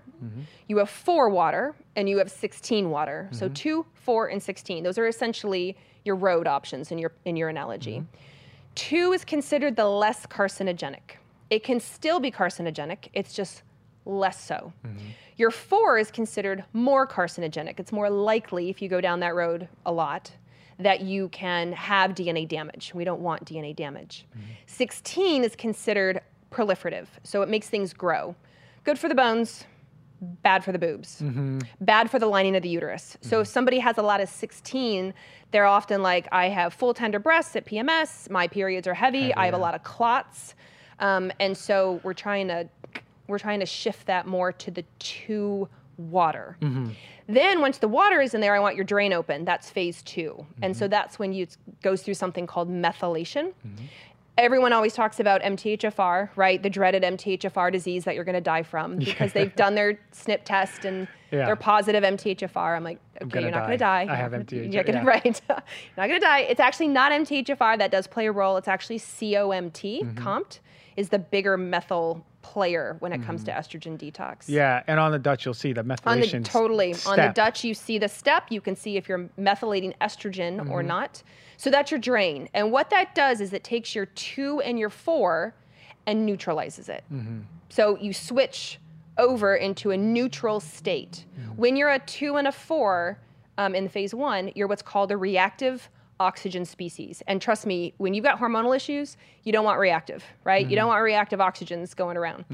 you 0.67 0.79
have 0.79 0.91
four 0.91 1.29
water, 1.29 1.75
and 1.95 2.09
you 2.09 2.19
have 2.19 2.31
16 2.31 2.91
water. 2.91 3.27
Mm-hmm. 3.29 3.37
So 3.39 3.49
two, 3.51 3.87
four, 3.95 4.29
and 4.29 4.43
16. 4.43 4.83
Those 4.83 4.99
are 4.99 5.07
essentially 5.07 5.77
your 6.05 6.17
road 6.17 6.47
options 6.47 6.91
in 6.91 6.99
your 6.99 7.13
in 7.25 7.37
your 7.37 7.49
analogy. 7.49 7.99
Mm-hmm. 7.99 8.17
Two 8.77 9.13
is 9.13 9.25
considered 9.25 9.75
the 9.75 9.87
less 9.87 10.27
carcinogenic. 10.27 11.17
It 11.51 11.65
can 11.65 11.81
still 11.81 12.21
be 12.21 12.31
carcinogenic. 12.31 13.09
It's 13.13 13.33
just 13.33 13.63
less 14.05 14.41
so. 14.41 14.73
Mm-hmm. 14.87 15.07
Your 15.37 15.51
four 15.51 15.99
is 15.99 16.11
considered 16.11 16.65
more 16.73 17.07
carcinogenic. 17.07 17.81
It's 17.81 17.91
more 17.91 18.09
likely 18.09 18.71
if 18.71 18.81
you 18.81 18.89
go 18.89 19.01
down 19.01 19.21
that 19.21 19.35
road 19.35 19.69
a 19.85 19.93
lot 19.93 20.31
that 20.79 21.01
you 21.01 21.29
can 21.31 21.73
have 21.73 22.13
DNA 22.13 22.47
damage. 22.47 22.93
We 22.95 23.05
don't 23.05 23.21
want 23.21 23.45
DNA 23.45 23.75
damage. 23.75 24.27
16 24.67 25.43
is 25.43 25.57
considered 25.57 26.21
proliferative, 26.51 27.07
so 27.23 27.43
it 27.43 27.49
makes 27.49 27.69
things 27.69 27.93
grow. 27.93 28.35
Good 28.85 28.99
for 28.99 29.09
the 29.09 29.15
bones, 29.15 29.65
bad 30.21 30.65
for 30.65 30.73
the 30.73 30.79
boobs, 30.79 31.21
mm-hmm. 31.23 31.59
bad 31.81 32.11
for 32.11 32.19
the 32.19 32.27
lining 32.27 32.57
of 32.57 32.63
the 32.63 32.69
uterus. 32.69 33.17
So 33.21 33.41
if 33.41 33.47
mm-hmm. 33.47 33.53
somebody 33.53 33.79
has 33.79 33.99
a 33.99 34.03
lot 34.03 34.21
of 34.21 34.29
16, 34.29 35.13
they're 35.51 35.67
often 35.67 36.03
like, 36.03 36.29
I 36.33 36.49
have 36.49 36.75
full 36.75 36.95
tender 36.95 37.19
breasts 37.19 37.55
at 37.57 37.67
PMS, 37.67 38.31
my 38.31 38.49
periods 38.49 38.87
are 38.87 38.95
heavy, 38.95 39.35
I 39.35 39.47
have 39.47 39.55
a 39.55 39.59
lot 39.59 39.75
of 39.75 39.83
clots. 39.83 40.55
Um, 40.99 41.31
and 41.41 41.57
so 41.57 42.01
we're 42.03 42.15
trying 42.15 42.49
to 42.49 42.69
we're 43.29 43.39
trying 43.39 43.61
to 43.61 43.67
shift 43.67 44.07
that 44.07 44.27
more 44.27 44.53
to 44.53 44.71
the 44.71 44.85
two 44.99 45.69
water. 45.99 46.57
Mm-hmm. 46.61 46.91
Then 47.29 47.61
once 47.61 47.79
the 47.79 47.89
water 47.89 48.21
is 48.21 48.35
in 48.35 48.41
there, 48.41 48.55
I 48.55 48.61
want 48.61 48.77
your 48.77 48.85
drain 48.85 49.13
open. 49.13 49.45
That's 49.45 49.69
phase 49.69 50.03
2 50.03 50.47
And 50.63 50.77
so 50.77 50.87
that's 50.87 51.19
when 51.19 51.33
you 51.33 51.47
goes 51.83 52.03
through 52.03 52.15
something 52.15 52.47
called 52.47 52.71
methylation. 52.71 53.53
Everyone 54.39 54.73
always 54.75 54.93
talks 54.93 55.19
about 55.19 55.41
MTHFR, 55.43 56.29
right? 56.37 56.63
The 56.63 56.69
dreaded 56.69 57.03
MTHFR 57.03 57.73
disease 57.73 58.05
that 58.05 58.15
you're 58.15 58.25
going 58.25 58.35
to 58.35 58.41
die 58.43 58.63
from 58.63 58.97
because 58.99 59.33
they've 59.33 59.55
done 59.57 59.75
their 59.75 59.99
SNP 60.13 60.45
test 60.45 60.85
and 60.85 61.09
Yeah. 61.31 61.47
they're 61.47 61.57
positive 61.57 62.05
MTHFR. 62.05 62.77
I'm 62.77 62.85
like, 62.85 62.99
okay, 63.23 63.29
gonna 63.31 63.41
you're 63.47 63.51
not 63.51 63.61
going 63.67 63.71
to 63.73 63.77
die. 63.79 64.01
I 64.03 64.05
You're 64.05 64.15
have 64.17 64.33
MTHFR, 64.33 64.73
You're 64.75 64.85
gonna, 64.85 64.99
yeah. 64.99 65.05
right. 65.07 65.25
you're 65.49 65.57
not 65.97 66.09
going 66.09 66.21
to 66.21 66.27
die. 66.27 66.41
It's 66.41 66.61
actually 66.61 66.89
not 66.89 67.13
MTHFR 67.13 67.79
that 67.79 67.91
does 67.91 68.07
play 68.07 68.27
a 68.27 68.33
role. 68.33 68.59
It's 68.59 68.69
actually 68.69 68.99
COMT, 68.99 70.03
Mm-hmm. 70.03 70.19
COMT, 70.19 70.59
is 70.97 71.09
the 71.11 71.19
bigger 71.19 71.57
methyl 71.57 72.25
player 72.43 72.97
when 73.01 73.13
it 73.13 73.23
comes 73.23 73.43
to 73.45 73.51
estrogen 73.51 73.99
detox. 73.99 74.45
Yeah, 74.47 74.83
and 74.87 75.01
on 75.01 75.13
the 75.13 75.19
Dutch, 75.19 75.45
you'll 75.45 75.55
see 75.55 75.73
the 75.73 75.83
methylation. 75.83 76.07
On 76.07 76.21
the 76.21 76.49
totally 76.49 76.95
on 77.07 77.17
the. 77.17 77.33
Dutch, 77.35 77.65
you 77.65 77.75
see 77.75 77.99
the 77.99 78.09
step. 78.09 78.45
You 78.51 78.61
can 78.61 78.77
see 78.77 78.97
if 78.97 79.09
you're 79.09 79.29
methylating 79.39 79.95
estrogen 80.01 80.71
or 80.71 80.79
Mm-hmm. 80.81 80.89
not. 80.89 81.23
So 81.59 81.71
that's 81.71 81.91
your 81.91 82.01
drain. 82.01 82.49
And 82.55 82.71
what 82.71 82.91
that 82.91 83.15
does 83.15 83.41
is 83.41 83.53
it 83.53 83.65
takes 83.65 83.95
your 83.95 84.07
two 84.07 84.61
and 84.61 84.79
your 84.79 84.91
four 84.91 85.55
and 86.07 86.25
neutralizes 86.25 86.89
it. 86.89 87.03
Mm-hmm. 87.13 87.41
So 87.69 87.97
you 87.99 88.13
switch 88.13 88.79
over 89.19 89.57
into 89.57 89.91
a 89.91 89.97
neutral 89.97 90.61
state. 90.61 91.25
Mm-hmm. 91.39 91.51
When 91.57 91.77
you're 91.77 91.91
a 91.91 91.99
two 91.99 92.37
and 92.37 92.47
a 92.47 92.53
four 92.53 93.19
um, 93.59 93.75
in 93.75 93.89
phase 93.89 94.15
one, 94.15 94.53
you're 94.55 94.69
what's 94.69 94.83
called 94.83 95.11
a 95.11 95.17
reactive 95.17 95.89
oxygen 96.21 96.65
species. 96.65 97.23
And 97.27 97.41
trust 97.43 97.67
me, 97.67 97.95
when 97.99 98.15
you've 98.15 98.25
got 98.25 98.39
hormonal 98.39 98.75
issues, 98.75 99.17
you 99.45 99.53
don't 99.53 99.65
want 99.65 99.79
reactive, 99.79 100.25
right? 100.45 100.61
You 100.63 100.67
Mm-hmm. 100.69 100.75
don't 100.77 100.89
want 100.89 101.03
reactive 101.03 101.41
oxygens 101.41 101.95
going 101.95 102.17
around. 102.17 102.45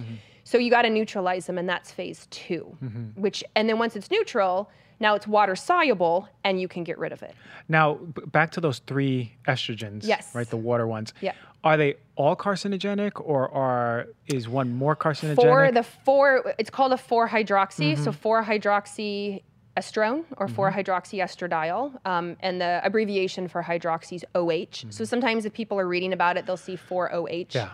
So 0.45 0.59
you 0.59 0.71
got 0.71 0.83
to 0.83 0.91
neutralize 0.91 1.47
them, 1.47 1.57
and 1.59 1.69
that's 1.69 1.93
phase 1.93 2.27
2 2.31 2.77
Mm-hmm. 2.85 3.21
Which, 3.21 3.45
and 3.55 3.69
then 3.69 3.79
once 3.79 3.95
it's 3.97 4.11
neutral, 4.11 4.69
now 4.99 5.15
it's 5.15 5.27
water 5.27 5.55
soluble, 5.57 6.29
and 6.45 6.61
you 6.61 6.69
can 6.69 6.85
get 6.85 6.99
rid 6.99 7.13
of 7.13 7.23
it. 7.23 7.35
Now, 7.69 7.95
b- 7.95 8.23
back 8.27 8.51
to 8.53 8.61
those 8.61 8.81
three 8.81 9.37
estrogens. 9.49 10.01
Yes. 10.05 10.35
Right, 10.35 10.49
the 10.49 10.57
water 10.57 10.87
ones. 10.87 11.13
Yeah. 11.21 11.33
Are 11.65 11.77
they 11.77 11.95
all 12.17 12.35
carcinogenic, 12.35 13.13
or 13.21 13.49
are 13.55 14.09
is 14.27 14.49
one 14.49 14.73
more 14.75 14.97
carcinogenic? 14.97 15.37
For 15.37 15.71
the 15.73 15.85
four, 15.85 16.55
it's 16.59 16.71
called 16.71 16.93
a 16.93 16.99
4 16.99 17.29
hydroxy. 17.29 17.93
Mm-hmm. 17.95 18.03
So 18.05 18.11
4 18.13 18.45
hydroxy 18.45 19.43
estrone 19.77 20.25
or 20.37 20.49
4 20.49 20.71
hydroxy 20.73 21.23
estradiol. 21.23 21.93
Um, 22.07 22.37
and 22.41 22.61
the 22.61 22.81
abbreviation 22.85 23.49
for 23.49 23.63
hydroxy 23.63 24.17
is 24.17 24.25
OH. 24.35 24.87
So 24.91 25.05
sometimes 25.05 25.45
if 25.47 25.53
people 25.53 25.79
are 25.81 25.89
reading 25.89 26.13
about 26.13 26.37
it, 26.37 26.45
they'll 26.47 26.57
see 26.57 26.77
4OH. 26.77 27.49
Mm-hmm. 27.49 27.57
Yeah. 27.59 27.71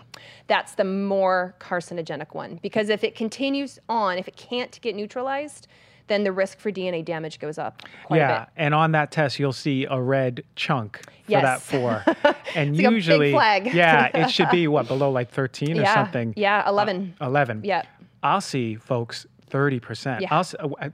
That's 0.47 0.75
the 0.75 0.85
more 0.85 1.55
carcinogenic 1.59 2.33
one. 2.33 2.59
Because 2.61 2.89
if 2.89 3.03
it 3.03 3.15
continues 3.15 3.79
on, 3.89 4.17
if 4.17 4.27
it 4.27 4.35
can't 4.37 4.79
get 4.81 4.95
neutralized, 4.95 5.67
then 6.07 6.23
the 6.23 6.31
risk 6.31 6.57
for 6.59 6.71
DNA 6.71 7.05
damage 7.05 7.37
goes 7.39 7.57
up 7.59 7.83
quite 8.05 8.17
a 8.17 8.19
yeah, 8.21 8.45
and 8.57 8.73
on 8.73 8.93
that 8.93 9.11
test, 9.11 9.37
you'll 9.37 9.53
see 9.53 9.85
a 9.87 10.01
red 10.01 10.43
chunk 10.55 10.97
for 11.05 11.11
Yes. 11.27 11.43
that 11.43 11.61
four. 11.61 12.03
And 12.55 12.75
like 12.75 12.89
usually, 12.91 13.31
flag. 13.31 13.71
yeah, 13.75 14.09
it 14.17 14.31
should 14.31 14.49
be 14.49 14.67
what 14.67 14.87
below 14.87 15.11
like 15.11 15.29
thirteen 15.29 15.79
or 15.79 15.85
something. 15.85 16.33
yeah, 16.35 16.67
11. 16.67 17.13
Uh, 17.21 17.25
Eleven. 17.27 17.61
Yeah. 17.63 17.83
I'll 18.23 18.41
see 18.41 18.73
folks 18.73 19.27
thirty 19.49 19.79
percent. 19.79 20.21
Yeah. 20.21 20.43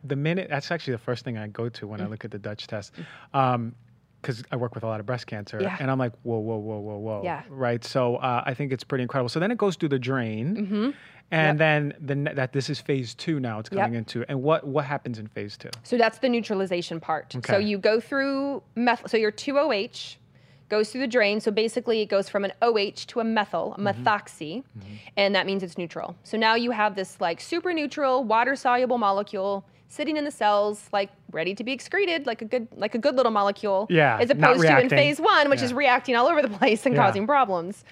The 0.04 0.16
minute 0.16 0.48
that's 0.50 0.72
actually 0.72 0.94
the 0.94 1.00
first 1.00 1.24
thing 1.26 1.38
I 1.38 1.48
go 1.48 1.70
to 1.70 1.86
Mm. 1.86 1.90
when 1.90 2.02
I 2.02 2.06
look 2.08 2.26
at 2.26 2.32
the 2.32 2.40
Dutch 2.40 2.68
test. 2.68 2.94
Um, 3.34 3.76
because 4.22 4.44
I 4.52 4.56
work 4.56 4.74
with 4.74 4.84
a 4.84 4.88
lot 4.88 5.00
of 5.00 5.06
breast 5.06 5.28
cancer, 5.28 5.60
Yeah. 5.62 5.78
and 5.80 5.92
I'm 5.92 6.00
like, 6.00 6.14
whoa, 6.24 6.40
whoa, 6.40 6.58
whoa, 6.58 6.80
whoa, 6.80 6.98
whoa, 6.98 7.22
Yeah. 7.24 7.44
right? 7.48 7.84
So 7.84 8.16
uh, 8.16 8.42
I 8.44 8.56
think 8.56 8.72
it's 8.72 8.84
pretty 8.84 9.04
incredible. 9.04 9.30
So 9.30 9.40
then 9.40 9.52
it 9.52 9.58
goes 9.60 9.76
through 9.76 9.90
the 9.90 10.00
drain, 10.00 10.56
Mm-hmm. 10.58 10.90
and 11.30 11.60
then 11.60 11.94
the 12.00 12.16
that 12.34 12.52
this 12.52 12.68
is 12.72 12.80
phase 12.82 13.14
two 13.14 13.40
now. 13.40 13.60
It's 13.60 13.70
coming 13.70 13.94
Yep. 13.94 14.00
into, 14.00 14.26
and 14.28 14.42
what 14.42 14.66
what 14.66 14.86
happens 14.86 15.20
in 15.20 15.28
phase 15.28 15.58
two? 15.58 15.70
So 15.84 15.96
that's 15.96 16.18
the 16.18 16.30
neutralization 16.30 17.00
part. 17.00 17.36
Okay. 17.36 17.54
So 17.54 17.60
you 17.60 17.78
go 17.78 18.00
through 18.00 18.64
meth. 18.76 19.08
So 19.12 19.16
your 19.18 19.32
2OH, 19.32 20.18
goes 20.70 20.92
through 20.92 21.02
the 21.02 21.08
drain. 21.08 21.40
So 21.40 21.52
basically, 21.52 22.02
it 22.02 22.08
goes 22.08 22.30
from 22.30 22.46
an 22.46 22.54
OH 22.62 23.06
to 23.08 23.20
a 23.20 23.24
methyl, 23.24 23.74
a 23.74 23.80
mm-hmm. 23.80 23.88
methoxy, 23.88 24.64
mm-hmm. 24.64 24.96
and 25.18 25.36
that 25.36 25.46
means 25.46 25.64
it's 25.64 25.78
neutral. 25.78 26.16
So 26.24 26.38
now 26.38 26.56
you 26.56 26.72
have 26.72 26.96
this 26.96 27.20
like 27.22 27.40
super 27.40 27.74
neutral, 27.74 28.24
water 28.24 28.56
soluble 28.56 28.98
molecule 28.98 29.66
sitting 29.88 30.18
in 30.18 30.26
the 30.26 30.32
cells, 30.32 30.90
like 30.92 31.10
ready 31.32 31.56
to 31.56 31.64
be 31.64 31.72
excreted, 31.72 32.26
like 32.26 32.42
a 32.42 32.46
good 32.46 32.68
like 32.76 32.96
a 32.96 32.98
good 32.98 33.16
little 33.16 33.32
molecule. 33.32 33.88
Yeah, 33.90 34.18
As 34.20 34.30
opposed 34.30 34.62
to 34.62 34.80
in 34.80 34.90
phase 34.90 35.20
one, 35.20 35.50
which 35.50 35.60
Yeah. 35.60 35.66
is 35.66 35.74
reacting 35.74 36.16
all 36.16 36.28
over 36.28 36.42
the 36.42 36.50
place 36.60 36.86
and 36.86 36.96
Yeah. 36.96 37.06
causing 37.06 37.26
problems. 37.28 37.84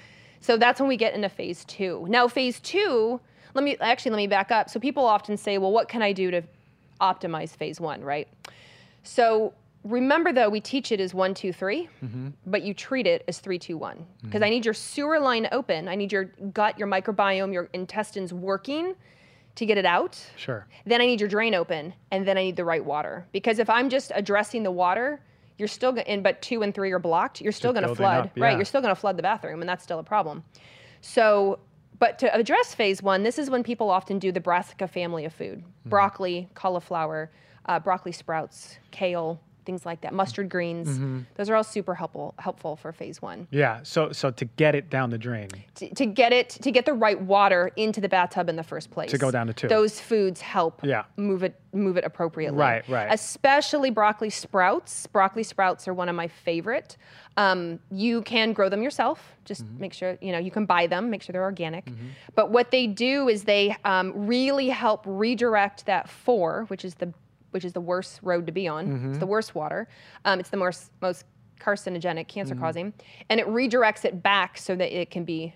So 0.42 0.58
that's 0.58 0.80
when 0.80 0.90
we 0.90 0.98
get 0.98 1.14
into 1.14 1.30
phase 1.30 1.64
two. 1.64 2.06
Now, 2.10 2.28
phase 2.28 2.60
two, 2.60 3.22
let 3.54 3.64
me 3.64 3.78
actually 3.80 4.12
let 4.12 4.18
me 4.18 4.28
back 4.28 4.52
up. 4.52 4.70
So 4.70 4.80
people 4.80 5.06
often 5.06 5.38
say, 5.38 5.58
well, 5.58 5.72
what 5.72 5.88
can 5.88 6.02
I 6.02 6.12
do 6.12 6.32
to 6.32 6.42
optimize 7.00 7.52
phase 7.56 7.80
one, 7.80 8.02
right? 8.02 8.28
So 9.04 9.54
remember 9.84 10.32
though, 10.34 10.50
we 10.50 10.60
teach 10.62 10.92
it 10.92 11.00
as 11.00 11.14
one, 11.14 11.34
two, 11.34 11.52
three, 11.54 11.90
but 12.46 12.64
you 12.64 12.74
treat 12.74 13.08
it 13.08 13.24
as 13.28 13.40
three, 13.40 13.60
two, 13.60 13.78
one. 13.78 14.06
Because 14.24 14.42
I 14.42 14.50
need 14.50 14.66
your 14.66 14.74
sewer 14.74 15.20
line 15.20 15.48
open. 15.52 15.88
I 15.88 15.96
need 15.96 16.12
your 16.12 16.26
gut, 16.54 16.78
your 16.80 16.88
microbiome, 16.88 17.54
your 17.54 17.70
intestines 17.74 18.34
working 18.34 18.96
to 19.56 19.66
get 19.66 19.78
it 19.78 19.86
out. 19.86 20.20
Sure. 20.36 20.66
Then 20.86 21.00
I 21.02 21.06
need 21.06 21.20
your 21.20 21.30
drain 21.30 21.54
open, 21.54 21.94
and 22.12 22.28
then 22.28 22.38
I 22.38 22.44
need 22.44 22.56
the 22.56 22.66
right 22.66 22.84
water. 22.84 23.28
Because 23.32 23.60
if 23.60 23.70
I'm 23.70 23.90
just 23.90 24.12
addressing 24.16 24.64
the 24.64 24.72
water, 24.72 25.22
you're 25.60 25.68
still 25.68 25.92
going, 25.92 26.08
and 26.08 26.24
but 26.24 26.42
two 26.42 26.64
and 26.64 26.74
three 26.74 26.92
are 26.92 27.00
blocked. 27.00 27.40
You're 27.42 27.52
still 27.52 27.72
going 27.74 27.88
to 27.88 27.94
flood, 27.96 28.26
up, 28.26 28.32
right? 28.38 28.56
You're 28.58 28.66
still 28.66 28.82
going 28.82 28.96
to 28.96 29.00
flood 29.00 29.18
the 29.18 29.22
bathroom, 29.22 29.62
and 29.62 29.70
that's 29.70 29.84
still 29.84 30.00
a 30.00 30.04
problem. 30.04 30.44
So, 31.02 31.60
but 32.00 32.18
to 32.20 32.34
address 32.36 32.74
phase 32.74 33.04
one, 33.04 33.22
this 33.22 33.38
is 33.38 33.50
when 33.52 33.62
people 33.64 33.90
often 33.92 34.18
do 34.18 34.32
the 34.32 34.40
brassica 34.40 34.88
family 34.88 35.26
of 35.26 35.34
food: 35.34 35.60
Mm-hmm. 35.60 35.90
broccoli, 35.90 36.50
cauliflower, 36.56 37.30
uh, 37.68 37.80
broccoli 37.80 38.12
sprouts, 38.12 38.78
kale, 38.90 39.40
things 39.66 39.86
like 39.86 40.02
that, 40.02 40.14
mustard 40.14 40.50
greens. 40.50 40.88
Mm-hmm. 40.90 41.20
Those 41.36 41.50
are 41.50 41.56
all 41.56 41.64
super 41.64 41.96
helpful 41.96 42.34
helpful 42.38 42.76
for 42.76 42.92
phase 42.92 43.22
one 43.22 43.48
Yeah. 43.52 43.80
So 43.84 44.12
so 44.12 44.32
to 44.32 44.46
get 44.46 44.76
it 44.76 44.90
down 44.90 45.10
the 45.10 45.18
drain. 45.18 45.50
to, 45.76 45.90
to 45.96 46.06
get 46.06 46.32
it 46.34 46.50
to 46.50 46.72
get 46.72 46.86
the 46.86 46.94
right 46.94 47.20
water 47.22 47.72
into 47.76 48.00
the 48.02 48.10
bathtub 48.10 48.50
in 48.50 48.56
the 48.56 48.64
first 48.64 48.92
place 48.92 49.12
To 49.12 49.18
go 49.18 49.32
down 49.32 49.48
to 49.48 49.54
two. 49.54 49.68
those 49.68 50.00
foods 50.00 50.42
help 50.42 50.82
Yeah. 50.84 51.04
move 51.18 51.44
it 51.44 51.60
move 51.74 51.98
it 51.98 52.04
appropriately 52.04 52.60
Right, 52.60 52.88
right. 52.88 53.08
especially 53.12 53.90
broccoli 53.90 54.30
sprouts 54.30 55.08
broccoli 55.08 55.44
sprouts 55.44 55.88
are 55.88 55.94
one 55.94 56.08
of 56.10 56.16
my 56.16 56.28
favorite 56.28 56.98
um, 57.36 57.80
you 57.90 58.22
can 58.22 58.54
grow 58.54 58.70
them 58.70 58.84
yourself 58.84 59.32
just 59.46 59.64
Mm-hmm. 59.66 59.80
make 59.82 59.94
sure 59.94 60.18
you 60.22 60.32
know 60.32 60.38
you 60.38 60.52
can 60.52 60.66
buy 60.66 60.88
them 60.88 61.10
make 61.10 61.22
sure 61.24 61.34
they're 61.34 61.42
organic 61.44 61.90
but 62.36 62.52
what 62.52 62.72
they 62.72 62.86
do 62.88 63.28
is 63.28 63.44
they 63.44 63.76
um, 63.86 64.28
really 64.28 64.70
help 64.70 65.04
redirect 65.06 65.86
that 65.88 66.10
four 66.10 66.66
which 66.68 66.86
is 66.86 66.96
the 66.96 67.12
which 67.54 67.64
is 67.66 67.74
the 67.74 67.82
worst 67.82 68.20
road 68.24 68.46
to 68.48 68.52
be 68.52 68.68
on 68.68 68.88
Mm-hmm. 68.88 69.10
it's 69.12 69.20
the 69.20 69.26
worst 69.28 69.56
water 69.56 69.88
um, 70.26 70.40
it's 70.40 70.50
the 70.50 70.58
most 70.58 70.92
most 71.02 71.26
carcinogenic 71.60 72.28
cancer 72.28 72.56
Mm-hmm. 72.56 72.64
causing 72.64 72.94
and 73.30 73.40
it 73.40 73.48
redirects 73.48 74.04
it 74.06 74.22
back 74.22 74.58
so 74.58 74.76
that 74.76 74.92
it 75.00 75.10
can 75.12 75.24
be 75.24 75.54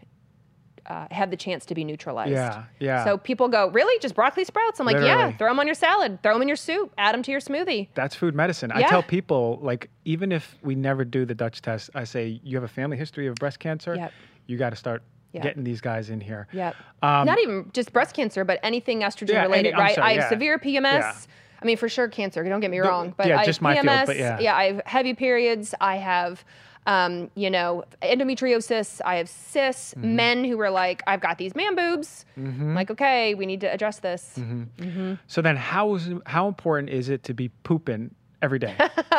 uh, 0.86 1.06
have 1.12 1.30
the 1.32 1.36
chance 1.36 1.66
to 1.66 1.76
be 1.76 1.84
neutralized. 1.84 2.32
Yeah, 2.32 2.64
yeah. 2.80 3.04
So 3.04 3.18
people 3.18 3.50
go, 3.50 3.68
really? 3.72 4.00
Just 4.00 4.16
broccoli 4.16 4.46
sprouts? 4.46 4.80
I'm 4.80 4.86
like, 4.86 4.96
yeah, 4.96 5.36
throw 5.36 5.50
them 5.50 5.60
on 5.60 5.66
your 5.68 5.74
salad, 5.76 6.24
throw 6.24 6.32
them 6.32 6.42
in 6.44 6.48
your 6.48 6.56
soup, 6.56 6.94
add 6.98 7.14
them 7.14 7.22
to 7.24 7.32
your 7.32 7.42
smoothie. 7.42 7.90
That's 7.94 8.16
food 8.16 8.34
medicine. 8.34 8.72
I 8.72 8.84
tell 8.84 9.04
people 9.04 9.60
like 9.62 9.90
even 10.06 10.32
if 10.32 10.56
we 10.62 10.76
never 10.76 11.04
do 11.04 11.26
the 11.26 11.36
Dutch 11.36 11.62
test, 11.62 11.90
I 11.94 12.06
say 12.06 12.40
you 12.42 12.56
have 12.56 12.64
a 12.64 12.70
family 12.70 12.96
history 12.96 13.28
of 13.28 13.36
breast 13.36 13.60
cancer. 13.60 13.96
Yep. 13.96 14.14
You 14.46 14.56
got 14.56 14.70
to 14.70 14.78
start 14.78 15.04
Yep. 15.34 15.44
getting 15.44 15.66
these 15.66 15.82
guys 15.82 16.10
in 16.10 16.22
here. 16.22 16.48
Yep. 16.54 16.74
Um, 17.04 17.26
Not 17.26 17.38
even 17.40 17.70
just 17.74 17.92
breast 17.92 18.16
cancer, 18.16 18.46
but 18.46 18.58
anything 18.64 19.02
estrogen 19.02 19.34
Yeah, 19.34 19.42
related, 19.42 19.74
any- 19.74 19.82
right? 19.82 19.96
sorry, 19.96 20.08
I 20.08 20.14
have 20.14 20.22
yeah. 20.22 20.30
severe 20.30 20.58
PMS. 20.58 21.28
Yeah. 21.58 21.64
I 21.64 21.66
mean, 21.66 21.78
for 21.78 21.90
sure, 21.90 22.08
cancer. 22.08 22.44
Don't 22.44 22.60
get 22.60 22.72
me 22.72 22.80
wrong, 22.80 23.14
but 23.18 23.28
yeah, 23.28 23.40
I 23.40 23.46
just 23.46 23.58
have 23.60 23.64
my 23.64 23.76
PMS. 23.76 24.06
field, 24.06 24.08
but 24.08 24.42
yeah. 24.42 24.56
I 24.56 24.66
have 24.66 24.82
heavy 24.86 25.14
periods. 25.14 25.74
I 25.82 25.98
have, 25.98 26.44
um, 26.86 27.30
you 27.36 27.50
know, 27.50 27.84
endometriosis. 28.02 29.02
I 29.04 29.16
have 29.16 29.30
cysts. 29.30 29.94
Mm-hmm. 29.94 30.16
Men 30.16 30.44
who 30.44 30.60
are 30.62 30.70
like, 30.70 31.02
I've 31.08 31.22
got 31.22 31.38
these 31.38 31.56
man 31.56 31.76
boobs. 31.76 32.26
I'm 32.38 32.76
like, 32.76 32.92
okay, 32.92 33.34
we 33.36 33.46
need 33.46 33.62
to 33.62 33.68
address 33.72 34.00
this. 34.00 34.34
Mm-hmm. 34.38 35.14
So 35.28 35.42
then 35.42 35.56
how 35.58 35.96
is 35.96 36.10
how 36.26 36.48
important 36.48 36.90
is 36.90 37.10
it 37.10 37.24
to 37.24 37.34
be 37.34 37.50
pooping 37.64 38.14
every 38.42 38.60
day? 38.60 38.76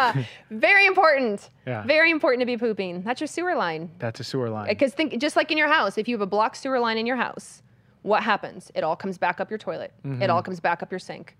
Very 0.51 0.87
important. 0.87 1.51
Yeah. 1.66 1.83
Very 1.85 2.11
important 2.11 2.40
to 2.40 2.46
be 2.46 2.57
pooping. 2.57 3.03
That's 3.03 3.20
your 3.20 3.27
sewer 3.29 3.55
line. 3.55 3.90
That's 3.98 4.20
a 4.20 4.24
sewer 4.24 4.48
line. 4.48 4.68
Because 4.68 4.94
think 4.94 5.18
just 5.18 5.37
like 5.37 5.51
in 5.51 5.59
your 5.59 5.68
house, 5.68 5.98
if 5.98 6.09
you 6.09 6.14
have 6.14 6.22
a 6.22 6.27
blocked 6.27 6.57
sewer 6.57 6.79
line 6.79 6.98
in 6.98 7.07
your 7.07 7.16
house, 7.16 7.62
what 8.03 8.23
happens? 8.23 8.71
It 8.75 8.85
all 8.85 8.97
comes 8.97 9.19
back 9.19 9.41
up 9.41 9.51
your 9.51 9.59
toilet. 9.59 9.93
Mm-hmm. 10.05 10.23
It 10.23 10.31
all 10.31 10.43
comes 10.43 10.61
back 10.61 10.83
up 10.83 10.91
your 10.93 10.99
sink. 10.99 11.37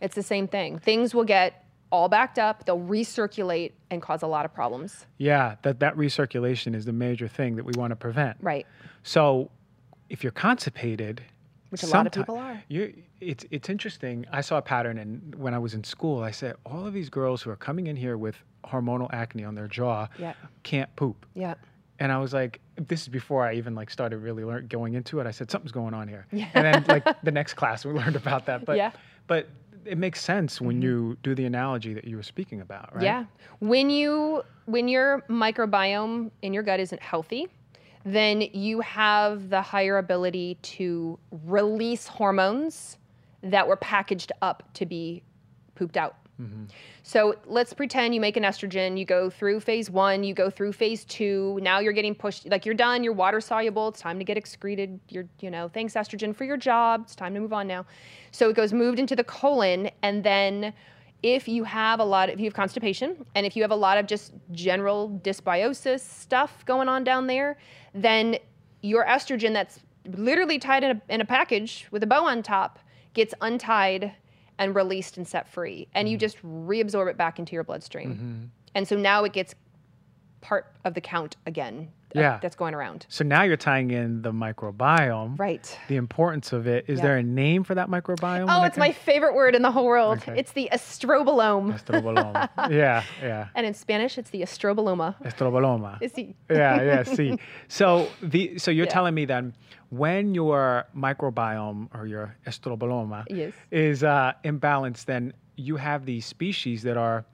It's 0.00 0.14
the 0.14 0.22
same 0.22 0.46
thing. 0.48 0.78
Things 0.78 1.14
will 1.14 1.24
get 1.24 1.64
all 1.92 2.08
backed 2.08 2.38
up. 2.38 2.64
They'll 2.64 2.80
recirculate 2.80 3.72
and 3.90 4.02
cause 4.02 4.22
a 4.22 4.26
lot 4.26 4.44
of 4.44 4.52
problems. 4.54 5.06
Yeah, 5.18 5.56
that 5.62 5.80
that 5.80 5.96
recirculation 5.96 6.74
is 6.74 6.84
the 6.84 6.92
major 6.92 7.28
thing 7.28 7.56
that 7.56 7.64
we 7.64 7.72
want 7.76 7.90
to 7.92 7.96
prevent. 7.96 8.36
Right. 8.40 8.66
So 9.02 9.50
if 10.08 10.22
you're 10.22 10.32
constipated, 10.32 11.22
Which 11.70 11.82
a 11.82 11.86
lot 11.86 12.06
of 12.06 12.12
people 12.12 12.36
are. 12.36 12.62
You, 12.68 12.92
it's 13.20 13.44
it's 13.50 13.68
interesting. 13.68 14.26
I 14.32 14.40
saw 14.40 14.58
a 14.58 14.62
pattern, 14.62 14.98
and 14.98 15.34
when 15.34 15.54
I 15.54 15.58
was 15.58 15.74
in 15.74 15.84
school, 15.84 16.22
I 16.22 16.30
said 16.30 16.56
all 16.64 16.86
of 16.86 16.92
these 16.92 17.08
girls 17.08 17.42
who 17.42 17.50
are 17.50 17.56
coming 17.56 17.86
in 17.86 17.96
here 17.96 18.16
with 18.18 18.36
hormonal 18.64 19.08
acne 19.12 19.44
on 19.44 19.54
their 19.54 19.68
jaw 19.68 20.08
Yeah. 20.18 20.34
can't 20.64 20.94
poop. 20.96 21.24
Yeah. 21.34 21.54
And 21.98 22.12
I 22.12 22.18
was 22.18 22.32
like, 22.32 22.60
this 22.76 23.02
is 23.02 23.08
before 23.08 23.44
I 23.46 23.54
even 23.54 23.74
like 23.74 23.90
started 23.90 24.18
really 24.18 24.44
learn, 24.44 24.66
going 24.66 24.94
into 24.94 25.18
it. 25.20 25.26
I 25.26 25.30
said 25.30 25.50
something's 25.50 25.72
going 25.72 25.94
on 25.94 26.08
here. 26.08 26.26
And 26.30 26.64
then 26.64 26.84
like 26.88 27.04
the 27.22 27.30
next 27.30 27.54
class 27.54 27.84
we 27.84 27.92
learned 27.92 28.16
about 28.16 28.46
that. 28.46 28.64
But 28.64 28.76
Yeah. 28.76 28.90
Mm-hmm. 28.90 28.98
but 29.26 29.48
it 29.84 29.98
makes 29.98 30.20
sense 30.20 30.60
when 30.60 30.82
you 30.82 31.16
do 31.22 31.34
the 31.34 31.44
analogy 31.44 31.94
that 31.94 32.04
you 32.04 32.16
were 32.16 32.22
speaking 32.22 32.60
about, 32.60 32.92
right? 32.94 33.04
Yeah. 33.04 33.24
When 33.60 33.88
you 33.88 34.42
when 34.64 34.88
your 34.88 35.22
microbiome 35.30 36.30
in 36.42 36.52
your 36.52 36.64
gut 36.64 36.80
isn't 36.80 37.00
healthy, 37.00 37.46
then 38.04 38.40
you 38.40 38.80
have 38.80 39.48
the 39.48 39.62
higher 39.62 39.98
ability 39.98 40.58
to 40.62 41.18
release 41.44 42.06
hormones 42.08 42.98
that 43.42 43.66
were 43.68 43.76
packaged 43.76 44.32
up 44.42 44.64
to 44.74 44.86
be 44.86 45.22
pooped 45.76 45.96
out. 45.96 46.16
Mm-hmm. 46.40 46.64
So 47.02 47.36
let's 47.46 47.72
pretend 47.72 48.14
you 48.14 48.20
make 48.20 48.36
an 48.36 48.42
estrogen, 48.42 48.98
you 48.98 49.06
go 49.06 49.30
through 49.30 49.60
phase 49.60 49.88
one, 49.88 50.22
you 50.22 50.34
go 50.34 50.50
through 50.50 50.72
phase 50.72 51.04
two. 51.04 51.58
Now 51.62 51.78
you're 51.78 51.94
getting 51.94 52.14
pushed, 52.14 52.46
like 52.50 52.66
you're 52.66 52.74
done, 52.74 53.02
you're 53.02 53.14
water 53.14 53.40
soluble, 53.40 53.88
it's 53.88 54.00
time 54.00 54.18
to 54.18 54.24
get 54.24 54.36
excreted. 54.36 55.00
You're, 55.08 55.26
you 55.40 55.50
know, 55.50 55.68
thanks 55.68 55.94
estrogen 55.94 56.36
for 56.36 56.44
your 56.44 56.58
job, 56.58 57.02
it's 57.04 57.14
time 57.14 57.32
to 57.34 57.40
move 57.40 57.54
on 57.54 57.66
now. 57.66 57.86
So 58.32 58.50
it 58.50 58.56
goes 58.56 58.72
moved 58.72 58.98
into 58.98 59.16
the 59.16 59.24
colon, 59.24 59.90
and 60.02 60.22
then 60.22 60.74
if 61.22 61.48
you 61.48 61.64
have 61.64 62.00
a 62.00 62.04
lot, 62.04 62.28
of, 62.28 62.34
if 62.34 62.40
you 62.40 62.46
have 62.46 62.54
constipation, 62.54 63.24
and 63.34 63.46
if 63.46 63.56
you 63.56 63.62
have 63.62 63.70
a 63.70 63.76
lot 63.76 63.96
of 63.96 64.06
just 64.06 64.32
general 64.52 65.18
dysbiosis 65.24 66.00
stuff 66.00 66.64
going 66.66 66.88
on 66.88 67.02
down 67.02 67.26
there, 67.26 67.56
then 67.94 68.36
your 68.82 69.06
estrogen 69.06 69.54
that's 69.54 69.80
literally 70.08 70.58
tied 70.58 70.84
in 70.84 70.90
a, 70.90 71.14
in 71.14 71.20
a 71.22 71.24
package 71.24 71.86
with 71.90 72.02
a 72.02 72.06
bow 72.06 72.26
on 72.26 72.42
top 72.42 72.78
gets 73.14 73.32
untied 73.40 74.12
and 74.58 74.74
released 74.74 75.16
and 75.16 75.26
set 75.26 75.48
free. 75.48 75.88
And 75.94 76.08
you 76.08 76.16
just 76.16 76.38
reabsorb 76.42 77.10
it 77.10 77.16
back 77.16 77.38
into 77.38 77.52
your 77.54 77.64
bloodstream. 77.64 78.50
And 78.74 78.86
so 78.88 78.96
now 78.96 79.24
it 79.24 79.32
gets 79.32 79.54
part 80.40 80.66
of 80.84 80.94
the 80.94 81.00
count 81.00 81.36
again 81.46 81.88
uh, 82.14 82.20
Yeah. 82.20 82.38
that's 82.40 82.54
going 82.54 82.72
around. 82.72 83.04
So 83.08 83.24
now 83.24 83.42
you're 83.42 83.56
tying 83.56 83.90
in 83.90 84.22
the 84.22 84.30
microbiome. 84.32 85.38
Right. 85.38 85.76
The 85.88 85.96
importance 85.96 86.52
of 86.52 86.66
it. 86.68 86.84
Is 86.86 86.98
Yeah. 86.98 87.04
there 87.06 87.16
a 87.16 87.22
name 87.22 87.64
for 87.64 87.74
that 87.74 87.88
microbiome? 87.88 88.42
Oh, 88.48 88.58
when 88.58 88.64
it 88.64 88.66
it's 88.68 88.76
my 88.76 88.92
favorite 88.92 89.34
word 89.34 89.54
in 89.56 89.62
the 89.62 89.72
whole 89.72 89.86
world. 89.86 90.18
Okay. 90.18 90.38
It's 90.38 90.52
the 90.52 90.68
estrobolome. 90.72 91.72
Estroboloma. 91.82 92.48
yeah, 92.70 93.02
yeah. 93.20 93.48
And 93.56 93.66
in 93.66 93.74
Spanish, 93.74 94.18
it's 94.18 94.30
the. 94.30 94.42
Estroboloma. 94.42 96.00
Is 96.00 96.12
the 96.12 96.34
yeah, 96.50 96.82
yeah. 96.82 97.02
See, 97.16 97.38
so 97.68 98.08
the 98.22 98.58
so 98.58 98.70
you're 98.70 98.86
Yeah. 98.86 98.92
telling 98.92 99.14
me 99.14 99.24
then 99.24 99.54
when 99.90 100.34
your 100.34 100.86
microbiome 100.96 101.88
or 101.94 102.06
your 102.06 102.36
estroboloma 102.46 103.24
Yes. 103.30 103.52
is 103.70 104.02
uh, 104.02 104.32
imbalanced, 104.44 105.04
then 105.06 105.32
you 105.56 105.76
have 105.76 106.04
these 106.06 106.26
species 106.26 106.82
that 106.82 106.96
are 106.96 107.24